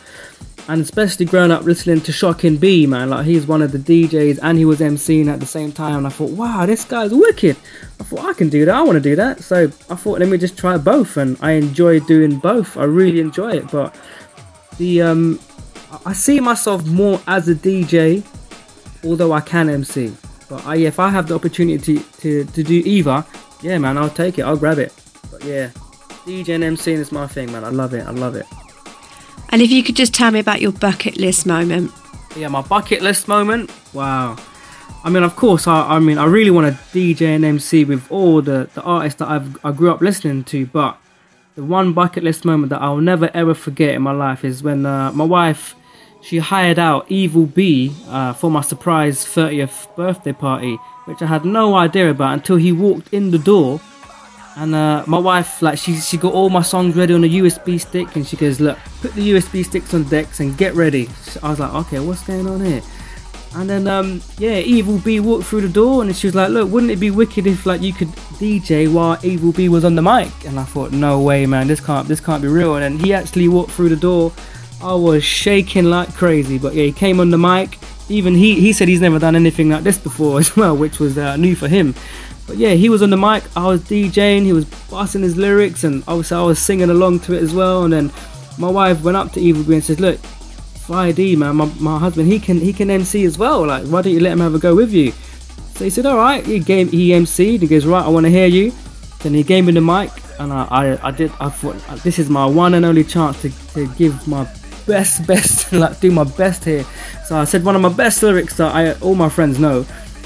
and 0.70 0.80
especially 0.80 1.26
growing 1.26 1.52
up 1.52 1.64
listening 1.64 2.00
to 2.00 2.14
Shocking 2.14 2.56
B, 2.56 2.88
man. 2.88 3.10
Like 3.10 3.26
he's 3.26 3.46
one 3.48 3.62
of 3.62 3.74
the 3.74 3.80
DJs 3.80 4.40
and 4.42 4.58
he 4.58 4.64
was 4.64 4.80
MCing 4.80 5.28
at 5.28 5.42
the 5.42 5.46
same 5.46 5.74
time. 5.74 5.98
And 5.98 6.08
I 6.08 6.10
thought, 6.10 6.30
wow, 6.32 6.66
this 6.66 6.86
guy's 6.86 7.14
wicked. 7.14 7.58
I 8.00 8.04
thought 8.06 8.30
I 8.30 8.32
can 8.32 8.48
do 8.48 8.64
that. 8.64 8.74
I 8.74 8.82
want 8.82 8.96
to 8.96 9.02
do 9.02 9.18
that. 9.18 9.42
So 9.44 9.66
I 9.90 9.96
thought, 9.96 10.20
let 10.20 10.30
me 10.30 10.38
just 10.38 10.58
try 10.58 10.78
both, 10.78 11.18
and 11.18 11.38
I 11.42 11.52
enjoy 11.52 12.00
doing 12.00 12.40
both. 12.40 12.78
I 12.78 12.86
really 12.86 13.20
enjoy 13.20 13.58
it. 13.58 13.70
But 13.72 13.94
the 14.78 15.02
um, 15.02 15.42
I- 15.92 16.00
I 16.12 16.14
see 16.14 16.40
myself 16.40 16.86
more 16.86 17.20
as 17.28 17.50
a 17.50 17.56
DJ, 17.56 18.24
although 19.04 19.34
I 19.34 19.42
can 19.42 19.68
MC. 19.70 20.14
But 20.50 20.66
I, 20.66 20.78
if 20.78 21.00
I 21.00 21.10
have 21.10 21.28
the 21.28 21.36
opportunity 21.36 22.00
to, 22.00 22.46
to 22.46 22.64
do 22.64 22.82
either, 22.86 23.26
yeah, 23.62 23.78
man, 23.78 23.98
I'll 23.98 24.10
take 24.10 24.38
it. 24.38 24.44
I'll 24.44 24.58
grab 24.58 24.78
it. 24.78 24.94
But 25.32 25.44
yeah, 25.44 25.70
DJ 26.26 26.56
and 26.56 26.64
MCing 26.78 26.98
is 26.98 27.12
my 27.12 27.28
thing, 27.28 27.52
man. 27.52 27.64
I 27.64 27.70
love 27.70 27.94
it. 27.94 28.06
I 28.06 28.12
love 28.12 28.36
it. 28.36 28.46
And 29.50 29.62
if 29.62 29.72
you 29.72 29.84
could 29.84 29.96
just 29.96 30.14
tell 30.14 30.32
me 30.32 30.40
about 30.40 30.62
your 30.62 30.72
bucket 30.72 31.18
list 31.18 31.46
moment. 31.46 31.92
Yeah, 32.36 32.50
my 32.50 32.62
bucket 32.62 33.02
list 33.02 33.28
moment. 33.28 33.72
Wow. 33.94 34.38
I 35.04 35.10
mean, 35.10 35.24
of 35.24 35.36
course, 35.36 35.68
I, 35.68 35.96
I 35.96 36.00
mean, 36.00 36.18
I 36.18 36.26
really 36.26 36.52
want 36.52 36.76
to 36.76 36.82
DJ 36.98 37.36
and 37.36 37.46
MC 37.46 37.86
with 37.86 38.12
all 38.12 38.42
the, 38.42 38.70
the 38.74 38.82
artists 38.82 39.20
that 39.20 39.30
I've 39.30 39.64
I 39.64 39.72
grew 39.72 39.92
up 39.92 40.02
listening 40.02 40.44
to. 40.46 40.66
But 40.66 40.98
the 41.56 41.64
one 41.64 41.94
bucket 41.94 42.24
list 42.24 42.44
moment 42.44 42.72
that 42.72 42.82
I'll 42.82 42.98
never 42.98 43.30
ever 43.34 43.54
forget 43.54 43.96
in 43.96 44.02
my 44.02 44.12
life 44.12 44.44
is 44.44 44.64
when 44.64 44.86
uh, 44.86 45.12
my 45.12 45.24
wife 45.24 45.76
she 46.26 46.40
hired 46.40 46.80
out 46.80 47.06
Evil 47.08 47.46
B 47.46 47.96
uh, 48.08 48.34
for 48.34 48.50
my 48.50 48.62
surprise 48.62 49.24
30th 49.24 49.96
birthday 49.96 50.34
party, 50.34 50.76
which 51.06 51.22
I 51.22 51.28
had 51.28 51.46
no 51.46 51.76
idea 51.76 52.10
about 52.10 52.34
until 52.34 52.56
he 52.56 52.72
walked 52.72 53.14
in 53.14 53.30
the 53.30 53.38
door. 53.38 53.80
And 54.58 54.74
uh, 54.74 55.04
my 55.06 55.20
wife, 55.20 55.62
like, 55.62 55.78
she 55.78 55.98
she 55.98 56.18
got 56.18 56.34
all 56.34 56.50
my 56.50 56.64
songs 56.64 56.96
ready 56.96 57.14
on 57.14 57.24
a 57.24 57.30
USB 57.30 57.80
stick, 57.80 58.16
and 58.16 58.26
she 58.26 58.38
goes, 58.38 58.60
"Look, 58.60 58.80
put 59.02 59.14
the 59.14 59.32
USB 59.32 59.64
sticks 59.64 59.94
on 59.94 60.06
decks 60.06 60.40
and 60.40 60.58
get 60.58 60.74
ready." 60.74 61.10
I 61.44 61.50
was 61.50 61.60
like, 61.60 61.74
"Okay, 61.74 62.00
what's 62.00 62.26
going 62.26 62.48
on 62.48 62.66
here?" 62.66 62.82
And 63.56 63.70
then, 63.70 63.88
um, 63.88 64.22
yeah, 64.38 64.58
Evil 64.58 64.98
B 64.98 65.20
walked 65.20 65.46
through 65.46 65.62
the 65.62 65.70
door, 65.70 66.02
and 66.02 66.16
she 66.16 66.28
was 66.28 66.36
like, 66.36 66.50
"Look, 66.50 66.72
wouldn't 66.72 66.92
it 66.92 67.00
be 67.00 67.12
wicked 67.12 67.46
if 67.46 67.66
like 67.66 67.82
you 67.82 67.94
could 67.94 68.08
DJ 68.40 68.92
while 68.92 69.18
Evil 69.24 69.52
B 69.52 69.68
was 69.68 69.84
on 69.84 69.96
the 69.96 70.02
mic?" 70.02 70.32
And 70.46 70.58
I 70.58 70.64
thought, 70.64 70.92
"No 70.94 71.20
way, 71.20 71.46
man, 71.46 71.68
this 71.68 71.82
can't 71.82 72.08
this 72.08 72.22
can't 72.22 72.42
be 72.42 72.48
real." 72.48 72.76
And 72.76 72.84
then 72.84 73.06
he 73.06 73.14
actually 73.14 73.50
walked 73.50 73.72
through 73.72 73.90
the 73.90 73.96
door. 73.98 74.32
I 74.82 74.94
was 74.94 75.24
shaking 75.24 75.86
like 75.86 76.14
crazy, 76.14 76.58
but 76.58 76.74
yeah, 76.74 76.84
he 76.84 76.92
came 76.92 77.20
on 77.20 77.30
the 77.32 77.38
mic. 77.38 77.80
Even 78.08 78.36
he 78.36 78.60
he 78.60 78.72
said 78.74 78.88
he's 78.88 79.02
never 79.02 79.18
done 79.18 79.36
anything 79.36 79.70
like 79.70 79.84
this 79.84 79.98
before 79.98 80.40
as 80.44 80.56
well, 80.56 80.76
which 80.76 81.00
was 81.00 81.18
uh, 81.18 81.36
new 81.38 81.56
for 81.56 81.68
him. 81.68 81.96
But 82.48 82.58
yeah, 82.58 82.74
he 82.74 82.90
was 82.90 83.02
on 83.02 83.10
the 83.10 83.18
mic. 83.18 83.44
I 83.58 83.66
was 83.66 83.82
DJing. 83.82 84.44
He 84.44 84.54
was 84.54 84.66
busting 84.66 85.24
his 85.24 85.36
lyrics, 85.36 85.84
and 85.84 86.04
obviously 86.08 86.38
I 86.38 86.44
was 86.44 86.60
singing 86.60 86.90
along 86.90 87.22
to 87.22 87.34
it 87.34 87.42
as 87.42 87.54
well. 87.54 87.84
And 87.84 87.94
then 87.94 88.12
my 88.60 88.70
wife 88.70 89.02
went 89.02 89.18
up 89.18 89.32
to 89.34 89.40
Evil 89.40 89.64
B 89.64 89.74
and 89.74 89.84
said, 89.84 90.00
"Look, 90.00 90.20
Fire-Dee, 90.20 91.36
man, 91.36 91.56
my, 91.56 91.66
my 91.80 91.98
husband, 91.98 92.28
he 92.28 92.40
can 92.40 92.60
he 92.60 92.72
can 92.72 92.92
MC 92.92 93.26
as 93.26 93.38
well. 93.38 93.66
Like, 93.66 93.86
why 93.88 94.04
don't 94.04 94.14
you 94.14 94.20
let 94.20 94.34
him 94.34 94.40
have 94.40 94.54
a 94.54 94.60
go 94.60 94.76
with 94.76 94.92
you?" 94.92 95.12
So 95.74 95.84
he 95.86 95.90
said, 95.90 96.06
"All 96.06 96.18
right." 96.18 96.46
He 96.46 96.60
gave 96.60 96.92
he 96.92 97.10
MC'd. 97.10 97.62
He 97.62 97.68
goes, 97.68 97.86
"Right, 97.86 98.06
I 98.06 98.10
want 98.10 98.26
to 98.26 98.30
hear 98.30 98.48
you." 98.48 98.72
Then 99.24 99.34
he 99.34 99.42
gave 99.42 99.66
me 99.66 99.74
the 99.74 99.82
mic, 99.82 100.12
and 100.40 100.54
I 100.54 100.68
I, 100.70 101.08
I 101.08 101.12
did. 101.12 101.32
I 101.40 101.50
thought 101.50 101.78
this 102.04 102.20
is 102.20 102.30
my 102.30 102.46
one 102.46 102.76
and 102.76 102.86
only 102.86 103.04
chance 103.04 103.42
to, 103.42 103.50
to 103.74 103.88
give 103.96 104.28
my 104.28 104.46
best 104.86 105.26
best 105.28 105.72
like 105.72 106.00
do 106.00 106.12
my 106.12 106.24
best 106.24 106.64
here. 106.66 106.86
So 107.26 107.38
I 107.38 107.46
said 107.46 107.64
one 107.64 107.76
of 107.76 107.82
my 107.82 107.94
best 107.94 108.22
lyrics 108.24 108.58
that 108.58 108.74
I 108.74 108.94
all 109.00 109.16
my 109.16 109.30
friends 109.30 109.60
know. 109.60 109.86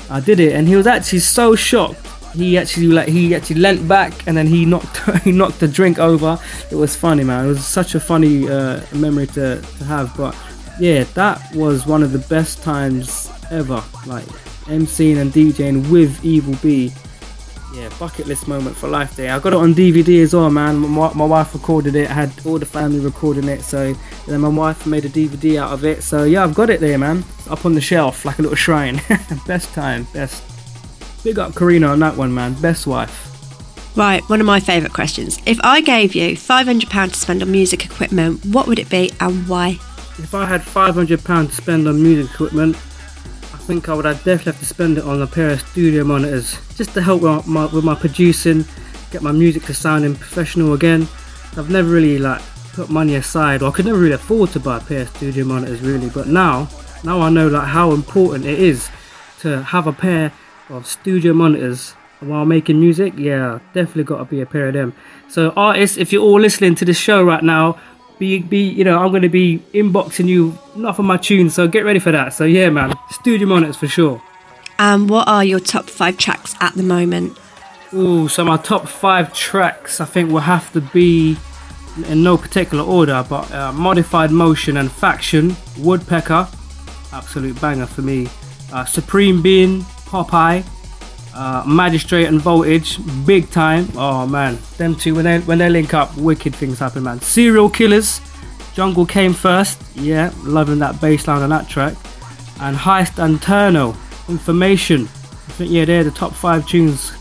I 0.10 0.20
did 0.20 0.40
it, 0.40 0.54
and 0.54 0.68
he 0.68 0.76
was 0.76 0.88
actually 0.88 1.20
so 1.20 1.56
shocked 1.56 2.08
he 2.34 2.58
actually 2.58 2.88
like 2.88 3.08
he 3.08 3.34
actually 3.34 3.60
leant 3.60 3.88
back 3.88 4.28
and 4.28 4.38
then 4.38 4.48
he 4.48 4.66
knocked 4.66 4.98
he 5.24 5.32
knocked 5.32 5.60
the 5.60 5.68
drink 5.68 6.00
over. 6.00 6.40
It 6.72 6.76
was 6.76 6.96
funny, 6.96 7.24
man. 7.24 7.46
It 7.46 7.48
was 7.50 7.66
such 7.66 7.96
a 7.96 8.00
funny 8.00 8.48
uh, 8.48 8.82
memory 8.94 9.28
to, 9.28 9.62
to 9.62 9.84
have. 9.86 10.16
But 10.16 10.36
yeah, 10.80 11.04
that 11.16 11.42
was 11.56 11.86
one 11.86 12.04
of 12.04 12.12
the 12.12 12.20
best 12.20 12.62
times 12.62 13.32
ever. 13.52 13.84
Like 14.06 14.26
MCing 14.66 15.18
and 15.18 15.32
DJing 15.32 15.90
with 15.90 16.24
Evil 16.24 16.56
B. 16.62 16.92
Yeah, 17.74 17.90
bucket 18.00 18.26
list 18.26 18.48
moment 18.48 18.76
for 18.76 18.88
life 18.88 19.16
day. 19.16 19.30
I 19.30 19.38
got 19.40 19.54
it 19.54 19.58
on 19.58 19.76
DVD 19.76 20.24
as 20.24 20.34
well, 20.34 20.50
man. 20.50 20.78
My, 20.78 21.14
my 21.14 21.26
wife 21.26 21.54
recorded 21.54 21.96
it. 21.96 22.10
I 22.10 22.14
had 22.14 22.34
all 22.46 22.58
the 22.58 22.66
family 22.66 23.00
recording 23.00 23.48
it. 23.48 23.62
So 23.62 23.94
then 24.28 24.42
my 24.42 24.48
wife 24.48 24.88
made 24.88 25.06
a 25.06 25.10
DVD 25.10 25.58
out 25.58 25.72
of 25.72 25.86
it. 25.86 26.02
So 26.02 26.24
yeah, 26.24 26.44
I've 26.44 26.56
got 26.56 26.70
it 26.72 26.80
there, 26.80 26.98
man. 26.98 27.24
Up 27.48 27.66
on 27.66 27.76
the 27.76 27.82
shelf 27.82 28.26
like 28.26 28.40
a 28.40 28.42
little 28.42 28.56
shrine. 28.56 29.02
best 29.48 29.74
time, 29.74 30.08
best. 30.14 30.44
Big 31.24 31.38
up 31.38 31.54
Karina 31.56 31.88
on 31.88 32.00
that 32.00 32.16
one, 32.16 32.34
man. 32.34 32.60
Best 32.60 32.88
wife. 32.88 33.28
Right, 33.96 34.24
one 34.30 34.40
of 34.40 34.46
my 34.46 34.60
favourite 34.60 34.94
questions. 34.94 35.40
If 35.46 35.60
I 35.64 35.82
gave 35.82 36.16
you 36.16 36.38
£500 36.38 37.12
to 37.12 37.20
spend 37.20 37.42
on 37.42 37.52
music 37.52 37.86
equipment, 37.86 38.46
what 38.46 38.68
would 38.68 38.80
it 38.80 38.90
be 38.90 39.12
and 39.20 39.48
why? 39.48 39.72
If 40.18 40.34
I 40.34 40.46
had 40.46 40.62
£500 40.62 41.48
to 41.48 41.54
spend 41.54 41.88
on 41.88 42.02
music 42.02 42.32
equipment, 42.32 42.78
think 43.70 43.88
I 43.88 43.94
would 43.94 44.02
definitely 44.02 44.46
have 44.46 44.58
to 44.58 44.66
spend 44.66 44.98
it 44.98 45.04
on 45.04 45.22
a 45.22 45.28
pair 45.28 45.52
of 45.52 45.62
studio 45.62 46.04
monitors 46.04 46.58
just 46.76 46.92
to 46.96 47.04
help 47.04 47.22
with 47.22 47.46
my, 47.46 47.68
with 47.68 47.84
my 47.84 47.94
producing, 47.94 48.66
get 49.12 49.22
my 49.22 49.32
music 49.32 49.62
to 49.66 49.76
sounding 49.76 50.16
professional 50.16 50.74
again. 50.74 51.08
I've 51.56 51.70
never 51.70 51.88
really 51.88 52.18
like 52.18 52.42
put 52.74 52.90
money 52.90 53.14
aside, 53.14 53.62
or 53.62 53.70
I 53.70 53.72
could 53.72 53.86
never 53.86 54.00
really 54.00 54.14
afford 54.14 54.50
to 54.54 54.60
buy 54.60 54.78
a 54.78 54.80
pair 54.80 55.02
of 55.02 55.10
studio 55.10 55.46
monitors 55.46 55.82
really. 55.82 56.10
But 56.10 56.26
now, 56.26 56.68
now 57.04 57.22
I 57.22 57.30
know 57.30 57.48
like 57.48 57.68
how 57.68 57.92
important 57.92 58.46
it 58.46 58.58
is 58.58 58.90
to 59.42 59.62
have 59.62 59.86
a 59.86 59.94
pair 59.94 60.34
of 60.70 60.88
studio 60.88 61.34
monitors 61.34 61.92
while 62.22 62.46
making 62.46 62.80
music. 62.80 63.14
Yeah, 63.18 63.60
definitely 63.76 64.06
got 64.06 64.18
to 64.18 64.26
be 64.26 64.42
a 64.42 64.48
pair 64.48 64.70
of 64.70 64.74
them. 64.74 64.96
So 65.28 65.52
artists, 65.52 65.96
if 65.96 66.12
you're 66.12 66.24
all 66.24 66.40
listening 66.40 66.74
to 66.74 66.86
this 66.86 66.98
show 66.98 67.22
right 67.24 67.44
now, 67.44 67.80
be 68.20 68.40
be 68.40 68.60
you 68.60 68.84
know 68.84 69.00
I'm 69.00 69.10
going 69.10 69.24
to 69.24 69.30
be 69.30 69.60
inboxing 69.74 70.28
you 70.28 70.58
not 70.76 70.96
for 70.96 71.04
my 71.04 71.18
tunes, 71.18 71.56
so 71.56 71.68
get 71.68 71.86
ready 71.86 72.00
for 72.00 72.12
that. 72.12 72.34
So 72.34 72.46
yeah, 72.46 72.70
man, 72.70 72.94
studio 73.10 73.48
monitors 73.48 73.78
for 73.78 73.88
sure. 73.88 74.22
And 74.78 75.10
what 75.10 75.28
are 75.28 75.44
your 75.44 75.60
top 75.60 75.90
five 75.90 76.18
tracks 76.18 76.56
at 76.62 76.74
the 76.76 76.84
moment? 76.84 77.38
Oh, 77.92 78.28
so 78.28 78.46
my 78.46 78.58
top 78.58 78.88
five 78.88 79.34
tracks 79.34 80.00
I 80.00 80.06
think 80.06 80.32
will 80.32 80.40
have 80.42 80.72
to 80.74 80.82
be 80.82 81.38
in 82.08 82.24
no 82.24 82.38
particular 82.38 82.84
order, 82.84 83.26
but 83.28 83.52
uh, 83.52 83.74
Modified 83.74 84.32
Motion 84.32 84.78
and 84.78 84.92
Faction, 84.92 85.56
Woodpecker, 85.80 86.48
absolute 87.12 87.60
banger 87.60 87.88
for 87.88 88.02
me. 88.02 88.28
Uh, 88.72 88.86
Supreme 88.86 89.42
Being, 89.42 89.82
Popeye, 90.06 90.64
uh, 91.40 91.64
Magistrate 91.66 92.26
and 92.26 92.42
Voltage, 92.42 93.00
big 93.26 93.50
time. 93.50 93.88
Oh 93.96 94.28
man, 94.28 94.58
them 94.78 94.94
two 94.94 95.16
when 95.16 95.24
they 95.24 95.40
when 95.40 95.58
they 95.58 95.70
link 95.70 95.94
up, 95.94 96.16
wicked 96.18 96.54
things 96.54 96.80
happen, 96.80 97.04
man. 97.04 97.22
Serial 97.22 97.70
Killers, 97.70 98.20
Jungle 98.74 99.06
came 99.06 99.34
first. 99.34 99.82
Yeah, 99.96 100.34
loving 100.44 100.80
that 100.80 101.00
bass 101.00 101.28
line 101.30 101.42
on 101.42 101.50
that 101.50 101.70
track. 101.70 101.94
And 102.60 102.76
Heist 102.76 103.24
and 103.24 103.40
Turno, 103.40 103.96
Information. 104.28 105.04
I 105.04 105.52
think 105.54 105.72
yeah, 105.72 105.86
they're 105.86 106.04
the 106.04 106.12
top 106.12 106.34
five 106.34 106.68
tunes 106.68 107.12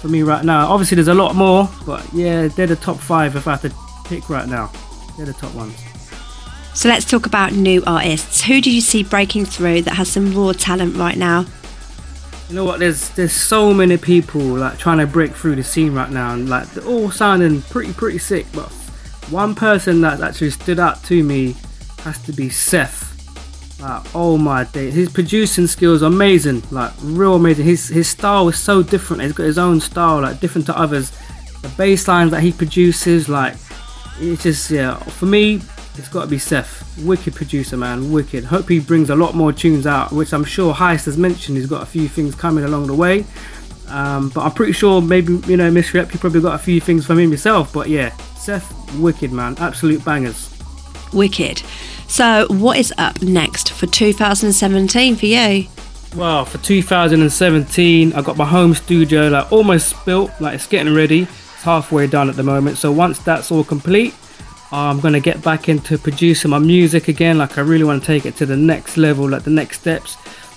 for 0.00 0.06
me 0.06 0.22
right 0.22 0.44
now. 0.44 0.70
Obviously, 0.70 0.94
there's 0.94 1.08
a 1.08 1.14
lot 1.14 1.34
more, 1.34 1.68
but 1.84 2.06
yeah, 2.14 2.46
they're 2.46 2.68
the 2.68 2.76
top 2.76 2.98
five 2.98 3.34
if 3.34 3.48
I 3.48 3.56
had 3.56 3.62
to 3.62 3.74
pick 4.04 4.30
right 4.30 4.48
now. 4.48 4.70
They're 5.16 5.26
the 5.26 5.32
top 5.32 5.52
ones. 5.52 5.82
So 6.74 6.88
let's 6.88 7.04
talk 7.04 7.26
about 7.26 7.52
new 7.52 7.82
artists. 7.88 8.42
Who 8.42 8.60
do 8.60 8.70
you 8.70 8.80
see 8.80 9.02
breaking 9.02 9.46
through 9.46 9.82
that 9.82 9.94
has 9.94 10.08
some 10.08 10.32
raw 10.32 10.52
talent 10.52 10.96
right 10.96 11.16
now? 11.16 11.46
You 12.48 12.56
know 12.56 12.64
what? 12.64 12.78
There's 12.78 13.10
there's 13.10 13.32
so 13.32 13.72
many 13.72 13.96
people 13.96 14.40
like 14.40 14.78
trying 14.78 14.98
to 14.98 15.06
break 15.06 15.32
through 15.32 15.56
the 15.56 15.64
scene 15.64 15.94
right 15.94 16.10
now, 16.10 16.34
and 16.34 16.48
like 16.48 16.68
they're 16.70 16.84
all 16.84 17.10
sounding 17.10 17.62
pretty 17.62 17.92
pretty 17.92 18.18
sick. 18.18 18.46
But 18.52 18.70
one 19.30 19.54
person 19.54 20.02
that 20.02 20.20
actually 20.20 20.50
stood 20.50 20.78
out 20.78 21.02
to 21.04 21.22
me 21.22 21.56
has 22.00 22.22
to 22.24 22.32
be 22.32 22.50
Seth. 22.50 23.12
Like, 23.80 24.14
oh 24.14 24.36
my 24.36 24.64
day, 24.64 24.90
his 24.90 25.10
producing 25.10 25.66
skills 25.66 26.02
are 26.02 26.06
amazing, 26.06 26.62
like 26.70 26.92
real 27.02 27.34
amazing. 27.36 27.64
His 27.64 27.88
his 27.88 28.08
style 28.08 28.48
is 28.48 28.58
so 28.58 28.82
different. 28.82 29.22
He's 29.22 29.32
got 29.32 29.44
his 29.44 29.58
own 29.58 29.80
style, 29.80 30.20
like 30.20 30.40
different 30.40 30.66
to 30.66 30.78
others. 30.78 31.12
The 31.62 31.68
bass 31.70 32.06
lines 32.06 32.30
that 32.32 32.42
he 32.42 32.52
produces, 32.52 33.28
like 33.28 33.56
it's 34.20 34.42
just 34.42 34.70
yeah. 34.70 34.96
For 34.96 35.26
me, 35.26 35.62
it's 35.96 36.08
got 36.08 36.22
to 36.22 36.26
be 36.26 36.38
Seth. 36.38 36.98
Wicked 37.04 37.34
producer, 37.34 37.76
man. 37.76 38.12
Wicked. 38.12 38.44
Hope 38.44 38.68
he 38.68 38.80
brings 38.80 39.10
a 39.10 39.16
lot 39.16 39.34
more 39.34 39.52
tunes 39.52 39.86
out, 39.86 40.12
which 40.12 40.32
I'm 40.32 40.44
sure 40.44 40.74
Heist 40.74 41.04
has 41.06 41.16
mentioned. 41.16 41.56
He's 41.56 41.66
got 41.66 41.82
a 41.82 41.86
few 41.86 42.08
things 42.08 42.34
coming 42.34 42.64
along 42.64 42.88
the 42.88 42.94
way. 42.94 43.24
Um, 43.88 44.30
but 44.30 44.42
I'm 44.42 44.52
pretty 44.52 44.72
sure 44.72 45.00
maybe, 45.00 45.34
you 45.46 45.56
know, 45.56 45.70
Miss 45.70 45.92
Rep, 45.94 46.12
you 46.12 46.18
probably 46.18 46.40
got 46.40 46.54
a 46.54 46.58
few 46.58 46.80
things 46.80 47.06
from 47.06 47.18
him 47.18 47.30
yourself. 47.30 47.72
But 47.72 47.88
yeah, 47.88 48.16
Seth, 48.36 48.98
wicked, 48.98 49.32
man. 49.32 49.56
Absolute 49.58 50.04
bangers. 50.04 50.50
Wicked. 51.12 51.62
So, 52.08 52.46
what 52.50 52.78
is 52.78 52.92
up 52.98 53.22
next 53.22 53.72
for 53.72 53.86
2017 53.86 55.16
for 55.16 55.26
you? 55.26 55.66
Well, 56.16 56.44
for 56.44 56.58
2017, 56.58 58.12
I 58.12 58.22
got 58.22 58.36
my 58.36 58.44
home 58.44 58.74
studio 58.74 59.28
like 59.28 59.50
almost 59.50 60.04
built, 60.04 60.30
like 60.40 60.54
it's 60.54 60.66
getting 60.66 60.94
ready. 60.94 61.22
It's 61.22 61.62
halfway 61.62 62.06
done 62.06 62.28
at 62.28 62.36
the 62.36 62.42
moment. 62.42 62.78
So 62.78 62.92
once 62.92 63.18
that's 63.18 63.50
all 63.50 63.64
complete, 63.64 64.14
I'm 64.72 65.00
gonna 65.00 65.20
get 65.20 65.42
back 65.42 65.68
into 65.68 65.98
producing 65.98 66.50
my 66.50 66.58
music 66.58 67.08
again. 67.08 67.38
Like 67.38 67.58
I 67.58 67.60
really 67.60 67.84
want 67.84 68.02
to 68.02 68.06
take 68.06 68.26
it 68.26 68.36
to 68.36 68.46
the 68.46 68.56
next 68.56 68.96
level, 68.96 69.28
like 69.28 69.44
the 69.44 69.50
next 69.50 69.80
steps. 69.80 70.16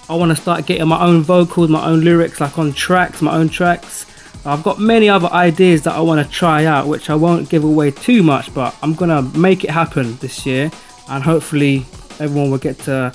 I 0.10 0.16
want 0.16 0.36
to 0.36 0.42
start 0.42 0.66
getting 0.66 0.88
my 0.88 1.02
own 1.02 1.22
vocals, 1.22 1.70
my 1.70 1.86
own 1.86 2.02
lyrics, 2.02 2.40
like 2.40 2.58
on 2.58 2.74
tracks, 2.74 3.22
my 3.22 3.36
own 3.36 3.50
tracks. 3.50 4.06
I've 4.46 4.64
got 4.64 4.80
many 4.80 5.10
other 5.10 5.28
ideas 5.28 5.82
that 5.82 5.94
I 5.94 6.00
want 6.00 6.26
to 6.26 6.32
try 6.32 6.64
out, 6.66 6.88
which 6.88 7.10
I 7.10 7.16
won't 7.16 7.50
give 7.50 7.66
away 7.66 7.92
too 7.92 8.24
much, 8.24 8.54
but 8.54 8.74
I'm 8.82 8.94
gonna 8.94 9.22
make 9.22 9.64
it 9.64 9.70
happen 9.70 10.16
this 10.18 10.46
year, 10.46 10.72
and 11.10 11.24
hopefully 11.24 11.86
everyone 12.20 12.52
will 12.52 12.58
get 12.58 12.80
to 12.80 13.14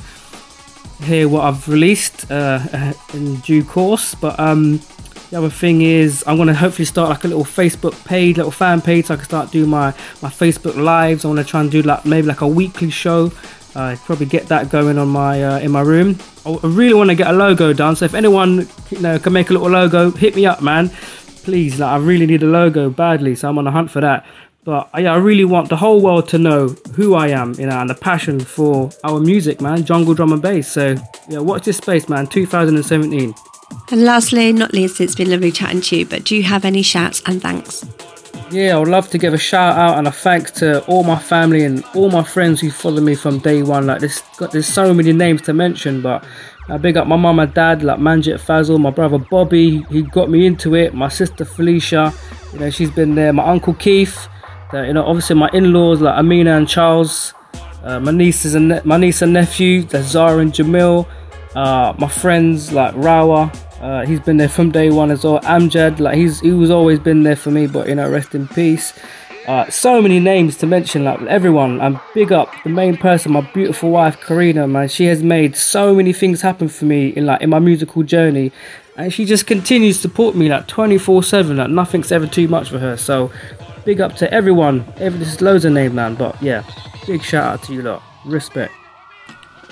hear 1.02 1.28
what 1.28 1.44
I've 1.44 1.66
released 1.68 2.30
uh, 2.30 2.92
in 3.14 3.36
due 3.36 3.64
course. 3.64 4.14
But 4.14 4.38
um, 4.38 4.80
the 5.32 5.38
other 5.38 5.48
thing 5.48 5.80
is, 5.80 6.22
I'm 6.26 6.36
gonna 6.36 6.52
hopefully 6.52 6.84
start 6.84 7.08
like 7.08 7.24
a 7.24 7.28
little 7.28 7.44
Facebook 7.44 8.04
page, 8.04 8.36
little 8.36 8.52
fan 8.52 8.82
page, 8.82 9.06
so 9.06 9.14
I 9.14 9.16
can 9.16 9.24
start 9.24 9.50
doing 9.50 9.70
my 9.70 9.86
my 10.20 10.28
Facebook 10.28 10.76
lives. 10.76 11.24
I 11.24 11.28
want 11.28 11.40
to 11.40 11.44
try 11.44 11.62
and 11.62 11.70
do 11.70 11.80
like 11.80 12.04
maybe 12.04 12.26
like 12.26 12.42
a 12.42 12.46
weekly 12.46 12.90
show. 12.90 13.32
Uh, 13.74 13.96
probably 14.04 14.26
get 14.26 14.48
that 14.48 14.68
going 14.68 14.98
on 14.98 15.08
my 15.08 15.42
uh, 15.42 15.58
in 15.60 15.70
my 15.70 15.80
room. 15.80 16.18
I 16.44 16.58
really 16.62 16.92
want 16.92 17.08
to 17.08 17.16
get 17.16 17.28
a 17.28 17.32
logo 17.32 17.72
done. 17.72 17.96
So 17.96 18.04
if 18.04 18.12
anyone 18.12 18.68
you 18.90 19.00
know 19.00 19.18
can 19.18 19.32
make 19.32 19.48
a 19.48 19.54
little 19.54 19.70
logo, 19.70 20.10
hit 20.10 20.36
me 20.36 20.44
up, 20.44 20.60
man. 20.60 20.90
Please, 21.44 21.80
like 21.80 21.90
I 21.90 21.96
really 21.96 22.26
need 22.26 22.42
a 22.42 22.46
logo 22.46 22.90
badly, 22.90 23.34
so 23.34 23.48
I'm 23.48 23.56
on 23.56 23.66
a 23.66 23.70
hunt 23.70 23.90
for 23.90 24.02
that. 24.02 24.26
But 24.64 24.90
uh, 24.94 24.98
yeah, 24.98 25.14
I 25.14 25.16
really 25.16 25.46
want 25.46 25.70
the 25.70 25.78
whole 25.78 26.02
world 26.02 26.28
to 26.28 26.38
know 26.38 26.68
who 26.94 27.14
I 27.14 27.28
am, 27.28 27.54
you 27.54 27.64
know, 27.64 27.80
and 27.80 27.88
the 27.88 27.94
passion 27.94 28.38
for 28.38 28.90
our 29.02 29.18
music, 29.18 29.62
man, 29.62 29.86
jungle 29.86 30.12
drum 30.12 30.34
and 30.34 30.42
bass. 30.42 30.68
So 30.68 30.94
yeah, 31.30 31.38
watch 31.38 31.64
this 31.64 31.78
space, 31.78 32.06
man. 32.10 32.26
2017. 32.26 33.34
And 33.90 34.04
lastly, 34.04 34.52
not 34.52 34.72
least, 34.72 35.00
it's 35.00 35.14
been 35.14 35.30
lovely 35.30 35.52
chatting 35.52 35.80
to 35.82 35.96
you, 35.98 36.06
but 36.06 36.24
do 36.24 36.36
you 36.36 36.42
have 36.44 36.64
any 36.64 36.82
shouts 36.82 37.22
and 37.26 37.42
thanks? 37.42 37.84
Yeah, 38.50 38.76
I 38.76 38.78
would 38.78 38.88
love 38.88 39.08
to 39.10 39.18
give 39.18 39.32
a 39.32 39.38
shout 39.38 39.78
out 39.78 39.96
and 39.96 40.06
a 40.06 40.12
thanks 40.12 40.50
to 40.52 40.84
all 40.84 41.04
my 41.04 41.18
family 41.18 41.64
and 41.64 41.82
all 41.94 42.10
my 42.10 42.22
friends 42.22 42.60
who 42.60 42.70
follow 42.70 43.00
me 43.00 43.14
from 43.14 43.38
day 43.38 43.62
one. 43.62 43.86
Like 43.86 44.02
got 44.36 44.52
there's 44.52 44.66
so 44.66 44.92
many 44.92 45.12
names 45.12 45.40
to 45.42 45.54
mention, 45.54 46.02
but 46.02 46.22
I 46.68 46.76
big 46.76 46.96
up 46.96 47.06
my 47.06 47.16
mum 47.16 47.38
and 47.38 47.52
dad, 47.54 47.82
like 47.82 47.98
Manjit 47.98 48.38
Fazil, 48.40 48.78
my 48.78 48.90
brother 48.90 49.18
Bobby, 49.18 49.82
he 49.90 50.02
got 50.02 50.28
me 50.28 50.46
into 50.46 50.74
it. 50.74 50.94
My 50.94 51.08
sister 51.08 51.44
Felicia, 51.44 52.12
you 52.52 52.58
know, 52.58 52.70
she's 52.70 52.90
been 52.90 53.14
there. 53.14 53.32
My 53.32 53.44
uncle 53.44 53.74
Keith, 53.74 54.28
the, 54.70 54.86
you 54.86 54.92
know, 54.92 55.04
obviously 55.04 55.36
my 55.36 55.48
in-laws 55.52 56.00
like 56.00 56.18
Amina 56.18 56.56
and 56.56 56.68
Charles, 56.68 57.34
uh, 57.82 58.00
my 58.00 58.12
nieces 58.12 58.54
and 58.54 58.68
ne- 58.68 58.82
my 58.84 58.96
niece 58.96 59.22
and 59.22 59.32
nephew, 59.32 59.82
there's 59.82 60.06
Zara 60.06 60.38
and 60.38 60.52
Jamil, 60.52 61.08
uh, 61.54 61.94
my 61.98 62.08
friends 62.08 62.72
like 62.72 62.94
Rawa, 62.94 63.54
uh, 63.80 64.06
he's 64.06 64.20
been 64.20 64.36
there 64.36 64.48
from 64.48 64.70
day 64.70 64.90
one 64.90 65.10
as 65.10 65.24
well. 65.24 65.40
Amjad, 65.40 65.98
like 65.98 66.16
he's 66.16 66.40
he 66.40 66.52
was 66.52 66.70
always 66.70 66.98
been 66.98 67.24
there 67.24 67.36
for 67.36 67.50
me, 67.50 67.66
but 67.66 67.88
you 67.88 67.94
know, 67.94 68.08
rest 68.08 68.34
in 68.34 68.48
peace. 68.48 68.92
Uh, 69.46 69.68
so 69.68 70.00
many 70.00 70.20
names 70.20 70.56
to 70.58 70.66
mention, 70.66 71.04
like 71.04 71.20
everyone. 71.22 71.80
And 71.80 71.98
big 72.14 72.30
up 72.30 72.48
the 72.62 72.70
main 72.70 72.96
person, 72.96 73.32
my 73.32 73.40
beautiful 73.40 73.90
wife 73.90 74.20
Karina, 74.20 74.68
man. 74.68 74.88
She 74.88 75.06
has 75.06 75.22
made 75.22 75.56
so 75.56 75.94
many 75.94 76.12
things 76.12 76.42
happen 76.42 76.68
for 76.68 76.84
me 76.84 77.08
in 77.08 77.26
like 77.26 77.42
in 77.42 77.50
my 77.50 77.58
musical 77.58 78.04
journey, 78.04 78.52
and 78.96 79.12
she 79.12 79.24
just 79.24 79.46
continues 79.46 79.96
to 79.96 80.02
support 80.02 80.36
me 80.36 80.48
like 80.48 80.68
24/7. 80.68 81.56
Like 81.56 81.70
nothing's 81.70 82.12
ever 82.12 82.26
too 82.26 82.46
much 82.46 82.70
for 82.70 82.78
her. 82.78 82.96
So 82.96 83.32
big 83.84 84.00
up 84.00 84.14
to 84.16 84.32
everyone. 84.32 84.84
Every 84.98 85.18
there's 85.18 85.42
loads 85.42 85.64
of 85.64 85.72
names, 85.72 85.92
man. 85.92 86.14
But 86.14 86.40
yeah, 86.40 86.62
big 87.06 87.22
shout 87.22 87.44
out 87.44 87.62
to 87.64 87.74
you 87.74 87.82
lot. 87.82 88.02
Respect. 88.24 88.72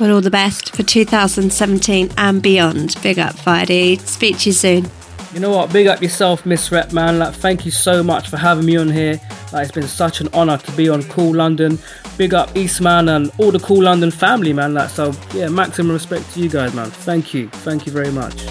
Well, 0.00 0.14
all 0.14 0.22
the 0.22 0.30
best 0.30 0.74
for 0.74 0.82
2017 0.82 2.10
and 2.16 2.42
beyond. 2.42 2.96
Big 3.02 3.18
up, 3.18 3.34
Fire-Dee. 3.34 3.96
Speak 3.96 4.38
to 4.38 4.48
you 4.48 4.54
soon. 4.54 4.90
You 5.34 5.40
know 5.40 5.50
what? 5.50 5.70
Big 5.74 5.88
up 5.88 6.00
yourself, 6.00 6.46
Miss 6.46 6.72
Rep, 6.72 6.94
man. 6.94 7.18
Like, 7.18 7.34
thank 7.34 7.66
you 7.66 7.70
so 7.70 8.02
much 8.02 8.30
for 8.30 8.38
having 8.38 8.64
me 8.64 8.78
on 8.78 8.88
here. 8.88 9.20
Like, 9.52 9.64
it's 9.64 9.72
been 9.72 9.86
such 9.86 10.22
an 10.22 10.28
honor 10.32 10.56
to 10.56 10.72
be 10.72 10.88
on 10.88 11.02
Kool 11.02 11.34
London. 11.34 11.78
Big 12.16 12.32
up 12.32 12.56
Eastman 12.56 13.10
and 13.10 13.30
all 13.36 13.50
the 13.50 13.60
Kool 13.60 13.82
London 13.82 14.10
family, 14.10 14.54
man. 14.54 14.72
Like, 14.72 14.88
so 14.88 15.12
yeah, 15.34 15.48
maximum 15.48 15.92
respect 15.92 16.32
to 16.32 16.40
you 16.40 16.48
guys, 16.48 16.72
man. 16.72 16.90
Thank 16.90 17.34
you, 17.34 17.48
thank 17.48 17.84
you 17.84 17.92
very 17.92 18.10
much. 18.10 18.46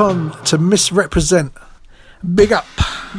On 0.00 0.30
to 0.44 0.56
Missrepresent. 0.56 1.52
Big 2.34 2.52
up. 2.52 2.64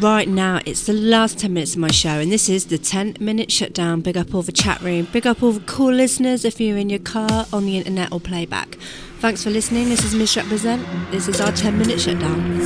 Right 0.01 0.27
now, 0.27 0.61
it's 0.65 0.87
the 0.87 0.93
last 0.93 1.37
10 1.37 1.53
minutes 1.53 1.73
of 1.73 1.79
my 1.79 1.91
show, 1.91 2.09
and 2.09 2.31
this 2.31 2.49
is 2.49 2.65
the 2.65 2.79
10 2.79 3.17
minute 3.19 3.51
shutdown. 3.51 4.01
Big 4.01 4.17
up 4.17 4.33
all 4.33 4.41
the 4.41 4.51
chat 4.51 4.81
room, 4.81 5.07
big 5.13 5.27
up 5.27 5.43
all 5.43 5.51
the 5.51 5.59
cool 5.67 5.93
listeners 5.93 6.43
if 6.43 6.59
you're 6.59 6.79
in 6.79 6.89
your 6.89 6.97
car, 6.97 7.45
on 7.53 7.65
the 7.65 7.77
internet, 7.77 8.11
or 8.11 8.19
playback. 8.19 8.79
Thanks 9.19 9.43
for 9.43 9.51
listening. 9.51 9.89
This 9.89 10.03
is 10.03 10.15
Missrepresent. 10.15 11.11
This 11.11 11.27
is 11.27 11.39
our 11.39 11.51
10 11.51 11.77
minute 11.77 12.01
shutdown. 12.01 12.61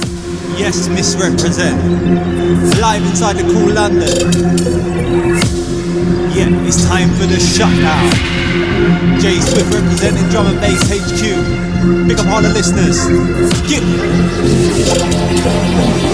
Yes, 0.58 0.88
Missrepresent. 0.88 1.76
Live 2.80 3.02
inside 3.02 3.36
the 3.36 3.44
Kool 3.44 3.74
London. 3.74 4.32
Yeah, 6.32 6.66
it's 6.66 6.88
time 6.88 7.10
for 7.16 7.26
the 7.26 7.38
shutdown. 7.38 9.20
J 9.20 9.42
Swift 9.42 9.74
representing 9.74 10.30
drum 10.30 10.48
and 10.48 10.62
bass 10.62 10.84
HQ. 10.90 11.75
Big 11.86 12.20
up 12.20 12.26
all 12.28 12.42
the 12.42 12.50
listeners. 12.50 12.98
Get 13.70 13.84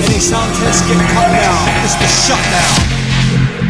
any 0.04 0.20
sound 0.20 0.54
tests 0.60 0.86
get 0.86 1.00
cut 1.12 1.32
down. 1.32 1.84
It's 1.86 1.96
the 1.96 2.08
shutdown. 2.08 3.61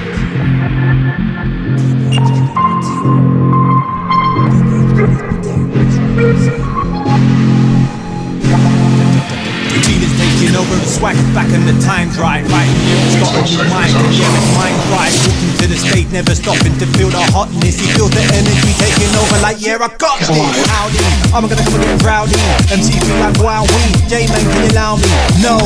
Swag 10.88 11.18
back 11.34 11.50
in 11.54 11.66
the 11.66 11.76
time's 11.84 12.18
right. 12.18 12.42
Right 12.50 12.68
here, 12.68 12.98
it's 13.06 13.18
got 13.22 13.34
a 13.36 13.42
new 13.46 13.62
mind. 13.70 13.94
Yeah, 14.14 14.38
it's 14.38 14.52
mind 14.58 14.78
right. 14.94 15.14
Walking 15.28 15.54
to 15.62 15.66
the 15.68 15.78
stage, 15.78 16.10
never 16.12 16.34
stopping 16.36 16.76
to 16.82 16.86
feel 16.98 17.10
the 17.10 17.22
hotness. 17.34 17.78
You 17.82 17.88
feel 17.94 18.10
the 18.10 18.24
energy 18.34 18.74
taking 18.78 19.12
over 19.18 19.38
like, 19.42 19.62
yeah, 19.62 19.82
I 19.82 19.90
got 19.98 20.18
this. 20.22 20.32
Howdy, 20.70 21.02
I'm 21.34 21.46
gonna 21.46 21.64
come 21.64 21.82
and 21.82 21.86
get 21.86 22.06
rowdy. 22.06 22.40
MC 22.72 22.98
feel 23.02 23.20
like 23.22 23.38
wow, 23.42 23.66
we. 23.66 23.82
J 24.08 24.28
man, 24.30 24.42
can 24.42 24.62
you 24.62 24.72
allow 24.74 24.98
me? 24.98 25.12
No, 25.42 25.58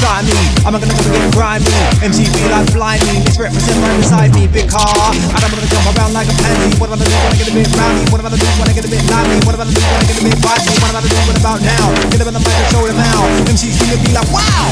try 0.00 0.22
me. 0.24 0.36
I'm 0.66 0.74
gonna 0.74 0.88
come 0.88 1.06
and 1.06 1.14
get 1.14 1.34
grimy. 1.34 1.70
MC 2.04 2.26
feel 2.30 2.50
like 2.50 2.70
blind 2.72 3.02
me. 3.10 3.22
Let's 3.24 3.38
represent 3.38 3.78
right 3.82 3.98
beside 3.98 4.30
me, 4.34 4.46
big 4.46 4.70
car. 4.70 4.86
And 4.86 5.40
I'm 5.40 5.50
gonna 5.50 5.66
jump 5.66 5.86
around 5.94 6.12
like 6.14 6.28
a 6.30 6.36
pansy. 6.40 6.70
What 6.78 6.90
am 6.90 6.98
I 6.98 7.04
gonna 7.04 7.10
do 7.10 7.18
when 7.18 7.32
I 7.32 7.38
get 7.38 7.48
a 7.50 7.54
bit 7.54 7.68
rowdy? 7.74 8.02
What 8.10 8.18
am 8.20 8.26
I 8.26 8.30
gonna 8.30 8.42
do 8.42 8.48
when 8.58 8.68
I 8.68 8.74
get 8.74 8.84
a 8.84 8.90
bit 8.90 9.04
lively? 9.10 9.38
What 9.44 9.54
am 9.54 9.60
I 9.60 9.64
gonna 9.64 9.74
do 9.74 9.82
when 9.82 10.00
I 10.00 10.06
get 10.06 10.18
a 10.18 10.24
bit 10.24 10.38
vibey? 10.38 10.72
What 10.78 10.90
am 10.90 10.96
I 10.96 11.00
gonna 11.00 11.10
do 11.10 11.24
what 11.24 11.38
about 11.40 11.60
now? 11.64 11.86
Get 12.10 12.20
up 12.20 12.28
on 12.28 12.34
the 12.36 12.42
mic 12.44 12.54
and 12.54 12.68
show 12.70 12.84
them 12.84 13.00
out. 13.00 13.28
MC's 13.48 13.76
gonna 13.80 13.98
be 14.02 14.12
like, 14.12 14.28
wow, 14.30 14.63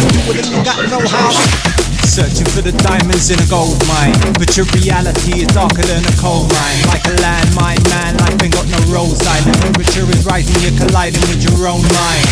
Searching 2.12 2.44
for 2.52 2.60
the 2.60 2.77
diamonds 2.85 3.32
in 3.32 3.40
a 3.40 3.48
gold 3.48 3.81
mine 3.89 4.12
But 4.36 4.52
your 4.56 4.69
reality 4.77 5.44
is 5.44 5.48
darker 5.48 5.81
than 5.81 6.05
a 6.05 6.14
coal 6.20 6.44
mine. 6.44 6.81
Like 6.93 7.05
a 7.09 7.16
landmine, 7.24 7.81
man, 7.89 8.16
life 8.20 8.36
ain't 8.43 8.52
got 8.52 8.69
no 8.69 8.81
road 8.93 9.16
sign 9.16 9.40
The 9.48 9.56
temperature 9.64 10.05
is 10.12 10.27
rising, 10.28 10.52
you're 10.60 10.77
colliding 10.77 11.24
with 11.32 11.40
your 11.40 11.69
own 11.69 11.81
mind. 11.81 12.27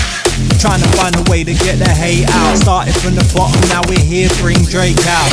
Trying 0.61 0.81
to 0.85 0.91
find 0.97 1.17
a 1.17 1.25
way 1.31 1.45
to 1.45 1.53
get 1.53 1.81
the 1.81 1.89
hate 1.89 2.29
out. 2.29 2.57
Started 2.57 2.95
from 2.97 3.15
the 3.15 3.25
bottom, 3.33 3.61
now 3.69 3.81
we're 3.89 4.01
here, 4.01 4.29
bring 4.41 4.61
Drake 4.69 5.01
out. 5.09 5.33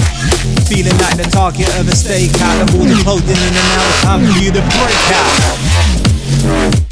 Feeling 0.67 0.97
like 0.99 1.17
the 1.17 1.27
target 1.31 1.67
of 1.79 1.87
a 1.87 1.95
stakeout. 1.95 2.63
Of 2.63 2.75
all 2.75 2.87
the 2.87 2.95
clothing 3.03 3.35
in 3.35 3.51
and 3.51 3.83
it's 3.83 4.01
time 4.03 4.23
for 4.23 4.39
you 4.39 4.51
to 4.51 4.61
break 4.63 5.03
out 5.11 6.86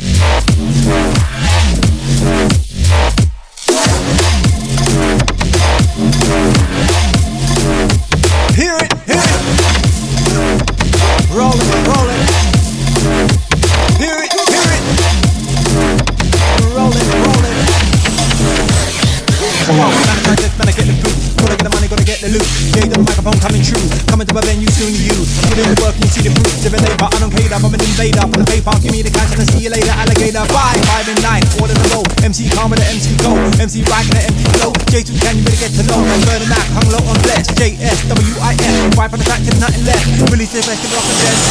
the 28.66 28.82
give 28.82 28.92
me 28.92 29.06
the 29.06 29.14
cash 29.14 29.30
and 29.30 29.42
I 29.42 29.46
see 29.46 29.62
you 29.62 29.70
later. 29.70 29.94
Alligator, 29.94 30.42
bye. 30.50 30.74
Five 30.90 31.06
and 31.06 31.22
nine, 31.22 31.46
in 31.70 31.78
the 31.78 31.86
roll. 31.94 32.02
MC 32.26 32.50
calm 32.50 32.74
with 32.74 32.82
the 32.82 32.88
MC 32.90 33.14
go. 33.22 33.38
MC 33.62 33.86
and 34.10 34.18
the 34.18 34.26
MC 34.26 34.42
flow. 34.58 34.74
J2 34.90 35.22
can 35.22 35.38
you 35.38 35.46
better 35.46 35.62
get 35.62 35.72
to 35.78 35.86
know? 35.86 36.02
I'm 36.02 36.22
burning 36.26 36.50
out, 36.50 36.66
hung 36.74 36.90
low 36.90 37.06
on 37.06 37.18
bless. 37.22 37.46
JSWIN. 37.54 38.98
Right 38.98 39.06
on 39.14 39.22
the 39.22 39.26
track, 39.26 39.46
there's 39.46 39.62
nothing 39.62 39.86
left. 39.86 40.02
Release 40.34 40.50
the 40.50 40.66
best 40.66 40.82
of 40.82 40.90
rock 40.98 41.06
and 41.06 41.20
best. 41.22 41.46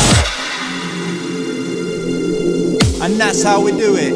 And 3.06 3.14
that's 3.14 3.46
how 3.46 3.62
we 3.62 3.70
do 3.70 3.94
it. 3.94 4.10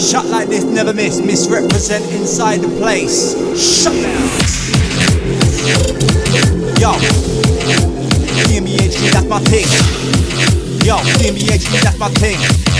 Shut 0.00 0.24
like 0.26 0.48
this, 0.48 0.64
never 0.64 0.94
miss. 0.94 1.20
Misrepresent 1.20 2.08
inside 2.16 2.64
the 2.64 2.72
place. 2.80 3.36
Shut 3.52 3.92
down. 3.92 4.32
Yo. 6.80 6.96
DMBHD, 8.48 9.12
that's 9.12 9.26
my 9.26 9.38
thing. 9.40 9.68
Yo, 10.84 10.96
DMBHD, 10.96 11.80
that's 11.80 11.98
my 11.98 12.10
thing. 12.10 12.73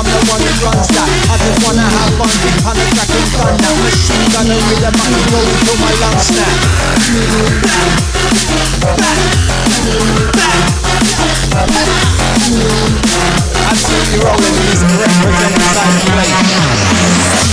I'm 0.00 0.06
the 0.06 0.20
one 0.32 0.40
that 0.40 0.56
runs 0.64 0.88
that. 0.96 1.08
I 1.28 1.36
just 1.36 1.60
wanna 1.60 1.84
have 1.84 2.14
fun, 2.16 2.30
big 2.40 2.56
kind 2.64 2.78
of 2.78 2.88
track 2.94 3.10
and 3.12 3.69
that. 3.70 3.84
Machine 3.84 4.26
gunner 4.32 4.58
with 4.68 4.82
a 4.82 4.90
mic, 4.90 5.14
roll 5.30 5.46
until 5.46 5.76
my 5.78 5.92
lungs 6.00 6.26
snap. 6.26 6.56
Absolutely 13.70 14.18
rolling 14.18 14.56
is 14.74 14.82
represent 14.98 15.54
inside. 15.54 15.94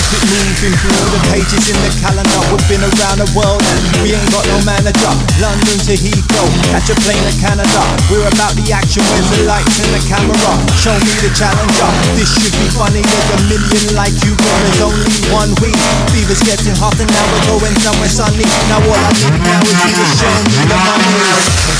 Keep 0.07 0.23
it 0.23 0.23
moving 0.31 0.73
through 0.81 1.09
the 1.11 1.21
pages 1.29 1.63
in 1.69 1.77
the 1.83 1.91
calendar. 2.01 2.41
We've 2.49 2.67
been 2.69 2.81
around 2.81 3.19
the 3.19 3.29
world 3.35 3.61
we 4.07 4.15
ain't 4.15 4.31
got 4.31 4.47
no 4.47 4.57
manager. 4.63 5.11
London 5.43 5.77
to 5.83 5.93
Heathrow, 5.99 6.47
catch 6.71 6.87
a 6.89 6.95
plane 7.03 7.19
to 7.27 7.33
Canada. 7.43 7.81
We're 8.07 8.23
about 8.23 8.55
the 8.55 8.71
action, 8.71 9.03
where's 9.11 9.27
the 9.35 9.43
lights 9.43 9.83
and 9.83 9.91
the 9.91 10.01
camera? 10.07 10.53
Show 10.79 10.95
me 10.95 11.13
the 11.19 11.31
challenger. 11.35 11.89
This 12.15 12.31
should 12.31 12.55
be 12.55 12.71
funny, 12.71 13.03
there's 13.03 13.29
a 13.35 13.39
million 13.51 13.99
like 13.99 14.15
you, 14.23 14.31
but 14.39 14.55
there's 14.63 14.81
only 14.81 15.11
one 15.35 15.51
week. 15.59 15.75
Fever's 16.11 16.41
getting 16.43 16.75
hot 16.77 16.97
and 16.99 17.09
now 17.09 17.25
we're 17.31 17.45
going 17.57 17.75
somewhere 17.81 18.11
sunny. 18.11 18.45
Now 18.69 18.83
all 18.83 18.97
I 18.97 19.11
need 19.15 19.37
now 19.41 19.61
is 19.63 19.77
you 19.77 19.93
to 19.95 20.05
show 20.17 20.33
me 20.47 20.59
the 20.67 20.77
money. 20.77 21.15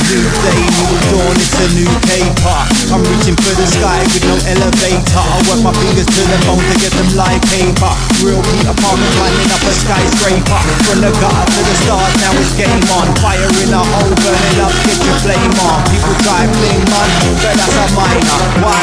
New 0.08 0.24
day, 0.24 0.62
new 0.64 0.96
dawn, 1.12 1.36
it's 1.36 1.60
a 1.60 1.68
new 1.76 1.92
paper. 2.08 2.60
I'm 2.96 3.04
reaching 3.04 3.36
for 3.44 3.52
the 3.60 3.68
sky 3.68 4.00
with 4.16 4.24
no 4.24 4.40
elevator. 4.48 5.20
I 5.20 5.36
work 5.52 5.60
my 5.68 5.76
fingers 5.76 6.08
to 6.08 6.22
the 6.24 6.40
bone 6.48 6.64
to 6.64 6.76
get 6.80 6.96
them 6.96 7.12
live 7.20 7.44
paper. 7.52 7.92
Real 8.24 8.40
Peter 8.40 8.72
Parker 8.72 9.10
climbing 9.20 9.52
up 9.52 9.60
a 9.68 9.74
skyscraper. 9.76 10.64
From 10.88 11.04
the 11.04 11.12
gutter 11.20 11.44
to 11.44 11.60
the 11.68 11.76
stars, 11.84 12.16
now 12.24 12.32
it's 12.40 12.56
game 12.56 12.88
on. 12.96 13.12
Fire 13.20 13.52
in 13.60 13.76
a 13.76 13.84
hole, 13.84 14.16
burning 14.16 14.64
up, 14.64 14.72
get 14.88 14.96
your 15.04 15.20
flame 15.28 15.52
on. 15.60 15.84
People 15.92 16.16
try 16.24 16.48
fling 16.56 16.88
man, 16.88 17.12
but 17.44 17.60
that's 17.60 17.76
a 17.76 17.86
minor. 17.92 18.40
Why? 18.64 18.80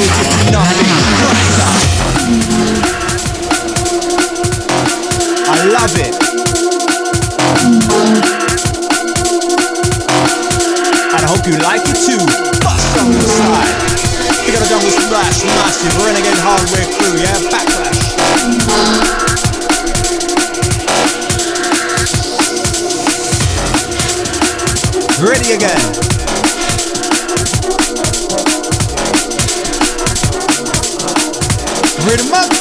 It's 0.00 0.16
just 0.16 0.48
nothing. 0.48 1.04
Love 5.64 5.96
it. 5.96 6.14
And 11.08 11.22
I 11.22 11.26
hope 11.26 11.46
you 11.46 11.56
like 11.56 11.80
it 11.88 11.96
too. 12.04 12.20
Bust 12.60 12.98
on 13.00 13.10
the 13.10 13.20
side. 13.24 13.72
We 14.44 14.52
got 14.52 14.60
a 14.60 14.68
jungle 14.68 14.90
splash, 14.90 15.42
massive 15.42 15.96
renegade 16.04 16.36
hardware 16.44 16.84
crew, 17.00 17.16
yeah? 17.16 17.32
Backlash. 17.48 18.00
Ready 25.18 25.52
again. 25.54 25.80
Rhythm 32.04 32.34
up. 32.34 32.53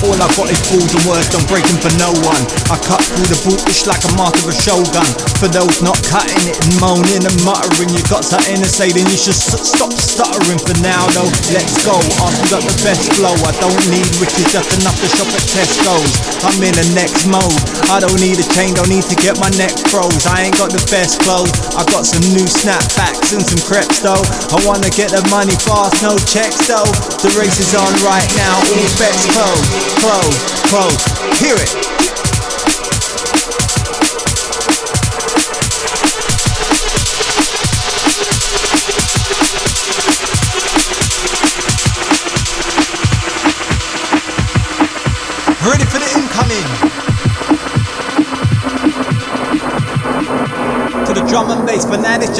All 0.00 0.16
I 0.16 0.28
got 0.32 0.48
is 0.48 0.60
balls 0.72 0.88
and 0.96 1.04
words, 1.04 1.28
don't 1.28 1.44
breaking 1.44 1.76
for 1.76 1.92
no 2.00 2.08
one. 2.24 2.40
I 2.72 2.80
cut 2.80 3.04
through 3.04 3.28
the 3.28 3.36
brutish 3.44 3.84
like 3.84 4.00
a 4.08 4.12
mark 4.16 4.32
of 4.40 4.48
a 4.48 4.56
shogun. 4.56 5.04
For 5.36 5.48
those 5.52 5.84
not 5.84 6.00
cutting 6.08 6.40
it 6.48 6.56
and 6.56 6.72
moaning 6.80 7.20
and 7.20 7.38
muttering, 7.44 7.92
you 7.92 8.00
got 8.08 8.24
something 8.24 8.56
to 8.64 8.68
say, 8.68 8.88
then 8.96 9.04
you 9.12 9.20
should 9.20 9.36
s- 9.36 9.60
stop 9.60 9.92
stuttering 9.92 10.56
for 10.56 10.72
now. 10.80 11.04
though. 11.12 11.28
let's 11.52 11.76
go. 11.84 12.00
I've 12.24 12.36
got 12.48 12.64
the 12.64 12.72
best 12.80 13.12
flow. 13.12 13.36
I 13.44 13.52
don't 13.60 13.76
need 13.92 14.08
riches, 14.16 14.48
just 14.48 14.72
enough 14.80 14.96
to 15.04 15.08
shop 15.12 15.28
at 15.36 15.44
Tesco's. 15.52 16.12
I'm 16.48 16.56
in 16.64 16.72
the 16.72 16.88
next 16.96 17.28
mode. 17.28 17.60
I 17.92 18.00
don't 18.00 18.16
need 18.20 18.40
a 18.40 18.46
chain, 18.56 18.72
don't 18.72 18.88
need 18.88 19.04
to 19.12 19.16
get 19.20 19.36
my 19.36 19.52
neck 19.60 19.76
froze. 19.92 20.24
I 20.24 20.48
ain't 20.48 20.56
got 20.56 20.72
the 20.72 20.80
best 20.88 21.20
clothes. 21.28 21.52
I 21.76 21.84
got 21.92 22.08
some 22.08 22.24
new 22.32 22.48
snapbacks 22.48 23.36
and 23.36 23.44
some 23.44 23.60
crepes 23.68 24.00
though. 24.00 24.24
I 24.52 24.58
wanna 24.64 24.88
get 24.96 25.12
the 25.12 25.20
money 25.28 25.52
fast, 25.60 26.00
no 26.00 26.16
checks 26.24 26.64
though. 26.64 26.88
The 27.20 27.28
race 27.36 27.60
is 27.60 27.76
on 27.76 27.92
right 28.00 28.24
now, 28.40 28.56
all 28.64 28.88
bets 28.96 29.28
closed, 29.36 29.68
closed, 29.98 30.38
closed. 30.68 31.40
Hear 31.40 31.54
it. 31.56 31.99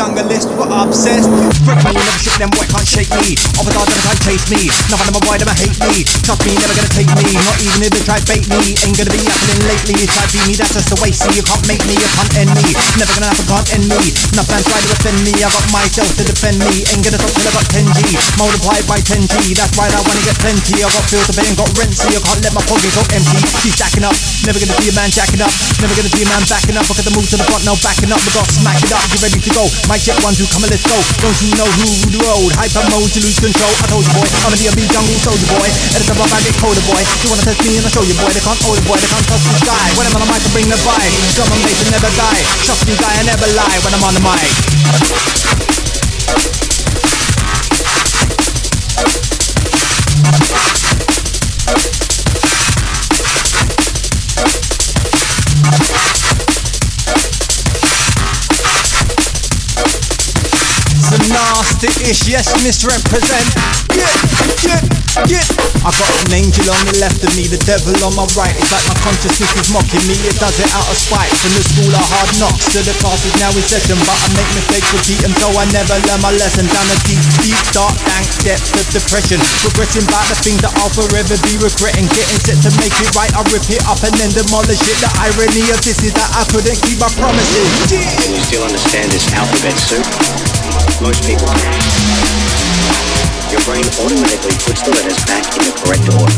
Fanatics, 0.01 0.49
junglist, 0.49 0.49
we're 0.57 0.73
obsessed. 0.73 1.29
Freak 1.65 1.81
me, 1.85 1.93
never 1.93 2.21
shook 2.21 2.37
them, 2.41 2.51
boy 2.57 2.65
can't 2.73 2.89
shake 2.89 3.11
me. 3.21 3.37
Avatar 3.61 3.85
never 3.85 4.01
try 4.01 4.17
chase 4.25 4.47
me. 4.49 4.73
Them 4.89 5.17
are 5.17 5.25
why 5.29 5.37
them 5.37 5.53
hate 5.53 5.77
me. 5.77 6.05
Trust 6.25 6.41
me, 6.47 6.57
never 6.57 6.73
gonna 6.73 6.93
take 6.97 7.11
me. 7.21 7.27
Not 7.37 7.59
even 7.61 7.81
if 7.85 7.91
they 7.93 8.03
try 8.09 8.21
bait 8.25 8.47
me. 8.49 8.77
Ain't 8.85 8.97
gonna 8.97 9.13
be 9.13 9.21
happening 9.21 9.61
lately. 9.69 9.97
Try 10.09 10.25
beat 10.33 10.45
me, 10.49 10.55
that's 10.57 10.73
just 10.73 10.89
the 10.89 10.97
way. 11.05 11.13
See, 11.13 11.33
you 11.37 11.45
can't 11.45 11.65
make 11.69 11.83
me, 11.85 11.95
you 12.01 12.11
can't 12.17 12.33
end 12.41 12.53
me. 12.57 12.65
Never 12.97 13.13
gonna 13.13 13.29
happen, 13.29 13.47
can't 13.49 13.69
end 13.77 13.87
me. 13.91 14.01
Enough 14.33 14.49
fans 14.49 14.65
try 14.65 14.81
to 14.81 14.89
offend 14.89 15.19
me. 15.25 15.33
I 15.37 15.49
got 15.51 15.67
myself 15.69 16.09
to 16.17 16.23
defend 16.25 16.59
me. 16.65 16.85
Ain't 16.95 17.05
gonna 17.05 17.21
stop 17.21 17.33
till 17.37 17.49
I 17.49 17.53
got 17.53 17.67
10G. 17.69 18.01
Multiplied 18.41 18.85
by 18.89 18.99
10G. 19.05 19.53
That's 19.57 19.75
right, 19.77 19.93
I 19.93 20.01
wanna 20.01 20.25
get 20.25 20.37
plenty. 20.41 20.81
I 20.81 20.89
got 20.89 21.05
bills 21.11 21.27
to 21.29 21.35
pay 21.37 21.47
and 21.49 21.57
got 21.59 21.71
rent, 21.77 21.93
so 21.93 22.07
you 22.09 22.21
can't 22.25 22.41
let 22.41 22.53
my 22.57 22.65
pocket 22.65 22.93
go 22.97 23.03
empty. 23.13 23.39
She's 23.61 23.77
stacking 23.77 24.07
up. 24.07 24.17
Never 24.49 24.57
gonna 24.57 24.77
see 24.81 24.89
a 24.89 24.95
man 24.97 25.11
jacking 25.13 25.43
up. 25.43 25.53
Never 25.83 25.93
gonna 25.93 26.13
see 26.13 26.25
a 26.25 26.29
man 26.31 26.43
backing 26.49 26.77
up. 26.79 26.87
Look 26.89 27.01
at 27.01 27.07
the 27.07 27.15
move 27.15 27.29
to 27.29 27.37
the 27.37 27.45
front, 27.45 27.65
now 27.69 27.77
backing 27.85 28.13
up. 28.13 28.21
We 28.25 28.31
got 28.33 28.49
smack 28.49 28.81
it 28.81 28.93
up. 28.93 29.03
You 29.13 29.19
ready 29.21 29.41
to 29.41 29.53
go? 29.53 29.65
Mic 29.91 30.07
check 30.07 30.15
one, 30.23 30.39
two, 30.39 30.47
come 30.55 30.63
on, 30.63 30.71
let's 30.71 30.87
go. 30.87 30.95
Don't 31.19 31.35
you 31.43 31.51
know 31.59 31.67
who 31.67 32.15
the 32.15 32.23
road? 32.23 32.55
Hyper 32.55 32.79
mode 32.95 33.11
to 33.11 33.19
lose 33.27 33.43
control. 33.43 33.75
I 33.83 33.91
told 33.91 34.07
you, 34.07 34.15
boy. 34.15 34.23
i'm 34.23 34.47
gonna 34.47 34.55
a 34.55 34.71
DMB 34.71 34.87
jungle 34.87 35.19
soldier, 35.19 35.51
boy. 35.51 35.67
At 35.67 35.99
the 35.99 36.15
top, 36.15 36.31
I 36.31 36.39
get 36.47 36.55
colder, 36.63 36.79
boy. 36.87 37.03
You 37.03 37.27
wanna 37.27 37.43
test 37.43 37.59
me 37.67 37.75
and 37.75 37.83
I 37.83 37.91
show 37.91 38.07
you, 38.07 38.15
boy. 38.15 38.31
They 38.31 38.39
can't 38.39 38.63
hold 38.63 38.79
it, 38.79 38.87
boy. 38.87 38.95
They 39.03 39.11
can't 39.11 39.27
touch 39.27 39.43
the 39.43 39.59
sky. 39.67 39.91
When 39.99 40.07
I'm 40.07 40.15
on 40.15 40.23
the 40.23 40.31
mic, 40.31 40.47
I 40.47 40.51
bring 40.55 40.71
the 40.71 40.79
vibe. 40.79 41.11
Drum 41.35 41.51
and 41.51 41.63
bass 41.67 41.83
and 41.83 41.91
never 41.91 42.11
die. 42.15 42.43
Trust 42.63 42.87
me, 42.87 42.95
guy, 43.03 43.19
I 43.19 43.27
never 43.27 43.51
lie 43.51 43.79
when 43.83 43.91
I'm 43.99 44.05
on 44.07 44.15
the 44.15 44.23
mic. 44.23 45.70
Ish, 61.81 62.29
yes, 62.29 62.53
Missrepresent. 62.61 63.49
Yeah, 63.97 64.05
yeah, 64.69 64.81
yeah. 65.33 65.45
I 65.81 65.89
got 65.89 66.13
an 66.29 66.37
angel 66.37 66.69
on 66.69 66.77
the 66.85 67.01
left 67.01 67.25
of 67.25 67.33
me, 67.33 67.49
the 67.49 67.57
devil 67.65 67.97
on 68.05 68.13
my 68.21 68.29
right. 68.37 68.53
It's 68.53 68.69
like 68.69 68.85
my 68.85 68.93
consciousness 69.01 69.49
is 69.57 69.73
mocking 69.73 70.05
me, 70.05 70.13
it 70.29 70.37
does 70.37 70.61
it 70.61 70.69
out 70.77 70.85
of 70.85 70.99
spite. 71.01 71.33
From 71.41 71.57
the 71.57 71.65
school 71.65 71.89
of 71.89 72.05
hard 72.05 72.29
knocks 72.37 72.69
to 72.77 72.85
the 72.85 72.93
classes 73.01 73.33
now 73.41 73.49
in 73.57 73.65
session, 73.65 73.97
but 74.05 74.13
I 74.13 74.29
make 74.37 74.51
mistakes 74.53 74.93
repeat 74.93 75.25
them, 75.25 75.33
so 75.41 75.49
I 75.57 75.65
never 75.73 75.97
learn 76.05 76.21
my 76.21 76.37
lesson. 76.37 76.69
Down 76.69 76.85
the 76.85 77.01
deep, 77.09 77.25
deep, 77.41 77.57
dark, 77.73 77.97
dank 78.05 78.29
depths 78.45 78.77
of 78.77 78.85
depression. 78.93 79.41
Regretting 79.65 80.05
about 80.05 80.29
the 80.29 80.37
things 80.37 80.61
that 80.61 80.77
I'll 80.85 80.93
forever 80.93 81.33
be 81.49 81.57
regretting. 81.65 82.05
Getting 82.13 82.41
set 82.45 82.61
to 82.69 82.71
make 82.77 82.93
it 82.93 83.09
right, 83.17 83.33
I 83.33 83.41
rip 83.49 83.65
it 83.73 83.81
up 83.89 84.05
and 84.05 84.13
then 84.21 84.37
demolish 84.37 84.85
it. 84.85 85.01
The 85.01 85.09
irony 85.17 85.73
of 85.73 85.81
this 85.81 86.05
is 86.05 86.13
that 86.13 86.29
I 86.37 86.45
couldn't 86.53 86.77
keep 86.85 87.01
my 87.01 87.09
promises. 87.17 87.89
Can 88.21 88.37
you 88.37 88.43
still 88.45 88.69
understand 88.69 89.09
this 89.17 89.33
alphabet 89.33 89.81
soup? 89.81 90.50
Most 91.01 91.25
people 91.25 91.49
can. 91.49 91.73
Your 93.49 93.65
brain 93.65 93.89
automatically 94.05 94.53
puts 94.61 94.85
the 94.85 94.93
letters 94.93 95.17
back 95.25 95.49
in 95.57 95.65
the 95.65 95.73
correct 95.81 96.05
order. 96.13 96.29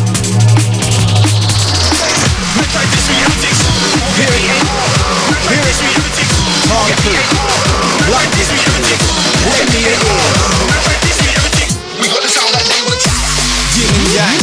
And 13.82 14.14
yang, 14.14 14.38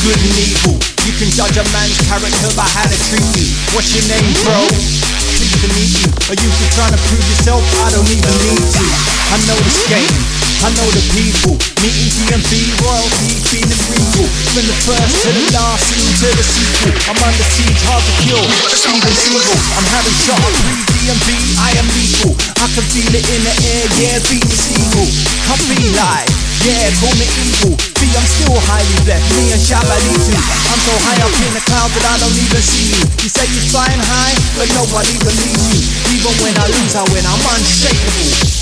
good 0.00 0.16
and 0.16 0.36
evil. 0.40 0.80
You 1.04 1.12
can 1.20 1.28
judge 1.28 1.60
a 1.60 1.64
man's 1.76 2.00
character 2.08 2.48
by 2.56 2.64
how 2.72 2.88
they 2.88 2.96
treat 2.96 3.20
you. 3.36 3.52
What's 3.76 3.92
your 3.92 4.08
name, 4.08 4.32
bro? 4.48 5.31
To 5.62 5.68
meet 5.78 5.94
you. 5.94 6.10
Are 6.26 6.34
you 6.34 6.50
just 6.58 6.74
trying 6.74 6.90
to 6.90 6.98
prove 6.98 7.22
yourself? 7.22 7.62
I 7.86 7.90
don't 7.94 8.10
even 8.10 8.34
need 8.42 8.58
to. 8.58 8.82
I 9.30 9.38
know 9.46 9.54
this 9.62 9.86
game. 9.86 10.51
I 10.62 10.70
know 10.78 10.86
the 10.94 11.02
people. 11.10 11.58
Meeting 11.82 12.06
DMB, 12.22 12.52
royalty, 12.86 13.34
feeling 13.50 13.82
regal. 13.90 14.30
From 14.54 14.62
the 14.62 14.76
first 14.86 15.26
to 15.26 15.34
the 15.34 15.50
last, 15.58 15.90
scene 15.90 16.14
to 16.22 16.28
the 16.38 16.44
sequel. 16.46 16.94
I'm 17.10 17.18
under 17.18 17.46
siege, 17.50 17.82
hard 17.82 17.98
to 17.98 18.14
kill. 18.22 18.46
Steven 18.70 19.10
Seagal. 19.10 19.58
I'm 19.74 19.86
having 19.90 20.14
shot 20.22 20.38
free 20.38 20.86
DMB. 20.86 21.28
I 21.58 21.74
am 21.82 21.86
lethal. 21.98 22.38
I 22.62 22.70
can 22.78 22.86
feel 22.94 23.10
it 23.10 23.26
in 23.26 23.42
the 23.42 23.54
air. 23.74 23.84
Yeah, 23.98 24.22
Venus 24.22 24.62
Eagle. 24.70 25.10
I 25.50 25.58
be 25.66 25.82
live. 25.98 26.30
Yeah, 26.62 26.94
call 27.02 27.10
me 27.18 27.26
evil. 27.42 27.74
B, 27.98 28.06
I'm 28.14 28.22
still 28.22 28.54
highly 28.54 28.98
blessed. 29.02 29.34
Me 29.34 29.50
and 29.50 29.58
Shabali 29.58 30.14
too. 30.14 30.38
I'm 30.70 30.78
so 30.86 30.94
high 31.02 31.26
up 31.26 31.34
in 31.42 31.58
the 31.58 31.62
clouds 31.66 31.90
that 31.98 32.06
I 32.06 32.22
don't 32.22 32.38
even 32.38 32.62
see 32.62 32.86
you. 32.86 33.02
You 33.18 33.26
say 33.34 33.50
you're 33.50 33.66
flying 33.74 33.98
high, 33.98 34.38
but 34.54 34.70
nobody 34.78 35.18
believes 35.26 35.58
you. 35.74 35.82
Even 36.14 36.30
when 36.38 36.54
I 36.54 36.70
lose, 36.70 36.94
I 36.94 37.02
win. 37.10 37.26
I'm 37.26 37.42
unshakable. 37.50 38.61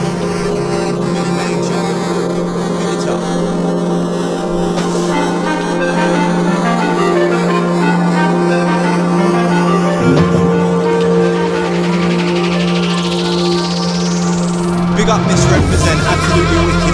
up 15.71 15.79
Missrepresent, 15.79 15.99
absolutely 16.05 16.65
wicked 16.65 16.90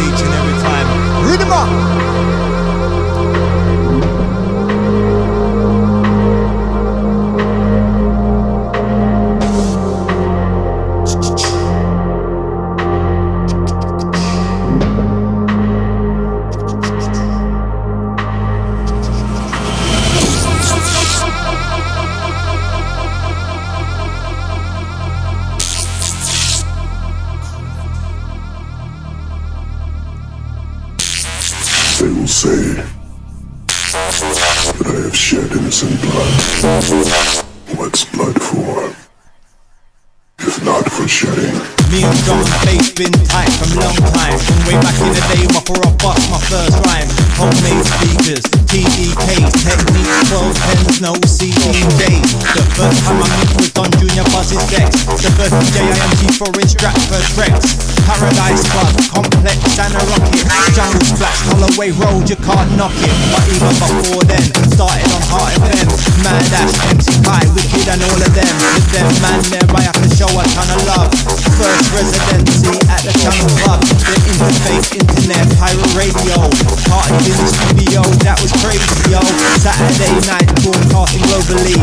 Stratford 56.87 57.51
Rex. 57.51 57.75
Paradise 58.07 58.63
Club, 58.71 58.95
Complex 59.11 59.59
and 59.75 59.91
a 59.91 59.99
Rocket. 60.07 60.47
Jungle 60.71 61.03
Splash, 61.03 61.43
Holloway 61.51 61.91
Road, 61.91 62.23
you 62.31 62.39
can't 62.39 62.71
knock 62.79 62.95
it. 63.03 63.11
But 63.27 63.43
even 63.51 63.75
before 63.75 64.23
then, 64.23 64.47
started 64.71 65.11
on 65.11 65.19
Heart 65.27 65.59
FM 65.67 65.87
Man 66.23 66.39
Dash, 66.47 66.71
MC 66.87 67.11
Kai, 67.27 67.43
Wicked 67.51 67.91
and 67.91 67.99
all 68.07 68.15
of 68.15 68.31
them. 68.31 68.55
With 68.71 68.87
them 68.95 69.07
man 69.19 69.43
there 69.51 69.67
I 69.75 69.83
have 69.83 69.99
to 69.99 70.07
show 70.15 70.31
a 70.31 70.43
ton 70.55 70.71
of 70.71 70.79
love. 70.87 71.11
First 71.59 71.91
residency 71.91 72.71
at 72.87 73.03
the 73.03 73.11
Channel 73.19 73.51
Club. 73.59 73.83
The 73.83 74.15
interface, 74.31 74.87
internet, 74.95 75.43
pirate 75.59 75.91
radio. 75.91 76.39
Party 76.87 77.19
in 77.27 77.35
the 77.35 77.47
studio, 77.51 77.99
that 78.23 78.39
was 78.39 78.55
crazy 78.63 79.11
yo. 79.11 79.19
Saturday 79.59 80.15
night 80.23 80.47
broadcasting 80.63 81.27
globally. 81.27 81.75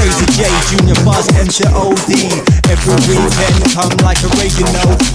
Crazy 0.00 0.24
J, 0.32 0.48
Junior 0.72 0.96
Buzz, 1.04 1.28
enter 1.36 1.68
OD 1.76 2.55
Every 2.66 2.98
weekend 3.06 3.62
come 3.70 3.94
like 4.02 4.18
a 4.26 4.30
radio 4.34 4.66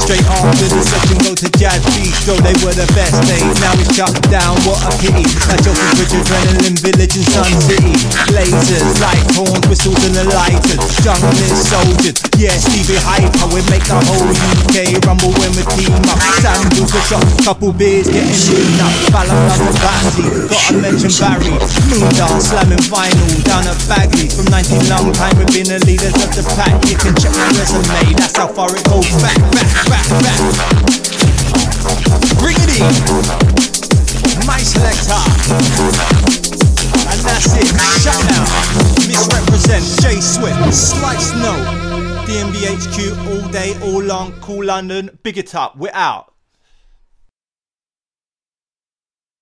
Straight 0.07 0.23
after 0.23 0.68
the 0.72 0.82
session 0.88 1.18
go 1.19 1.36
to 1.36 1.48
Jazz 1.60 1.84
Bistro 1.91 2.40
They 2.40 2.56
were 2.64 2.72
the 2.72 2.88
best 2.95 3.19
days, 3.28 3.56
now 3.60 3.76
it's 3.76 3.91
shut 3.91 4.15
down, 4.32 4.56
what 4.64 4.80
a 4.88 4.91
pity. 5.03 5.28
Like 5.52 5.60
Joseph 5.60 5.91
Bridge, 5.99 6.15
Adrenaline 6.15 6.80
Village 6.80 7.15
and 7.19 7.28
Sun 7.28 7.52
City. 7.68 7.91
Lasers, 8.32 8.88
light 9.03 9.26
horns, 9.36 9.68
whistles 9.68 9.99
and 10.07 10.15
the 10.15 10.26
lighters 10.32 10.80
Junglist 11.03 11.68
soldiers, 11.68 12.18
yeah 12.40 12.56
Stevie 12.56 13.02
Hyper. 13.03 13.52
We 13.52 13.60
make 13.68 13.84
the 13.84 13.99
whole 13.99 14.32
UK 14.32 14.95
rumble 15.03 15.36
when 15.41 15.52
we 15.57 15.64
team 15.76 15.91
up. 16.07 16.19
Sam 16.40 16.61
Duke 16.72 16.94
a 16.94 17.02
shot, 17.03 17.26
couple 17.44 17.73
beers 17.76 18.07
getting 18.07 18.32
moved 18.32 18.80
up. 18.80 19.28
Loves 19.28 19.60
a 19.60 19.73
Batty, 19.82 20.26
gotta 20.48 20.78
mention 20.80 21.11
Barry. 21.19 21.52
Moondance, 21.90 22.53
slamming 22.53 22.86
vinyl 22.88 23.44
down 23.44 23.68
at 23.68 23.80
Bagley. 23.91 24.30
From 24.32 24.48
19 24.48 24.88
long 24.88 25.11
time 25.11 25.36
we've 25.36 25.52
been 25.52 25.68
the 25.68 25.84
leaders 25.84 26.15
of 26.22 26.32
the 26.32 26.44
pack. 26.56 26.78
You 26.88 26.95
can 26.95 27.11
check 27.18 27.40
resume, 27.55 28.13
that's 28.15 28.38
how 28.38 28.47
far 28.47 28.69
it 28.76 28.84
goes 28.85 29.09
back, 29.22 29.38
back, 29.51 29.69
back, 29.89 30.07
back. 30.22 30.38
Bring 32.39 32.57
it 32.59 32.72
in. 32.77 32.93
My 34.45 34.59
selector. 34.59 35.22
And 37.09 37.19
that's 37.26 37.53
it, 37.55 37.68
shut 38.01 38.18
down 38.30 38.47
Missrepresent, 39.05 40.01
J 40.01 40.22
Swift, 40.22 40.73
Slice 40.73 41.34
No. 41.34 41.53
DMBHQ 42.26 43.18
all 43.27 43.49
day, 43.51 43.76
all 43.81 44.01
long, 44.01 44.31
Kool 44.41 44.65
London, 44.65 45.18
big 45.23 45.38
it 45.38 45.53
up, 45.55 45.77
we're 45.77 45.91
out 45.93 46.31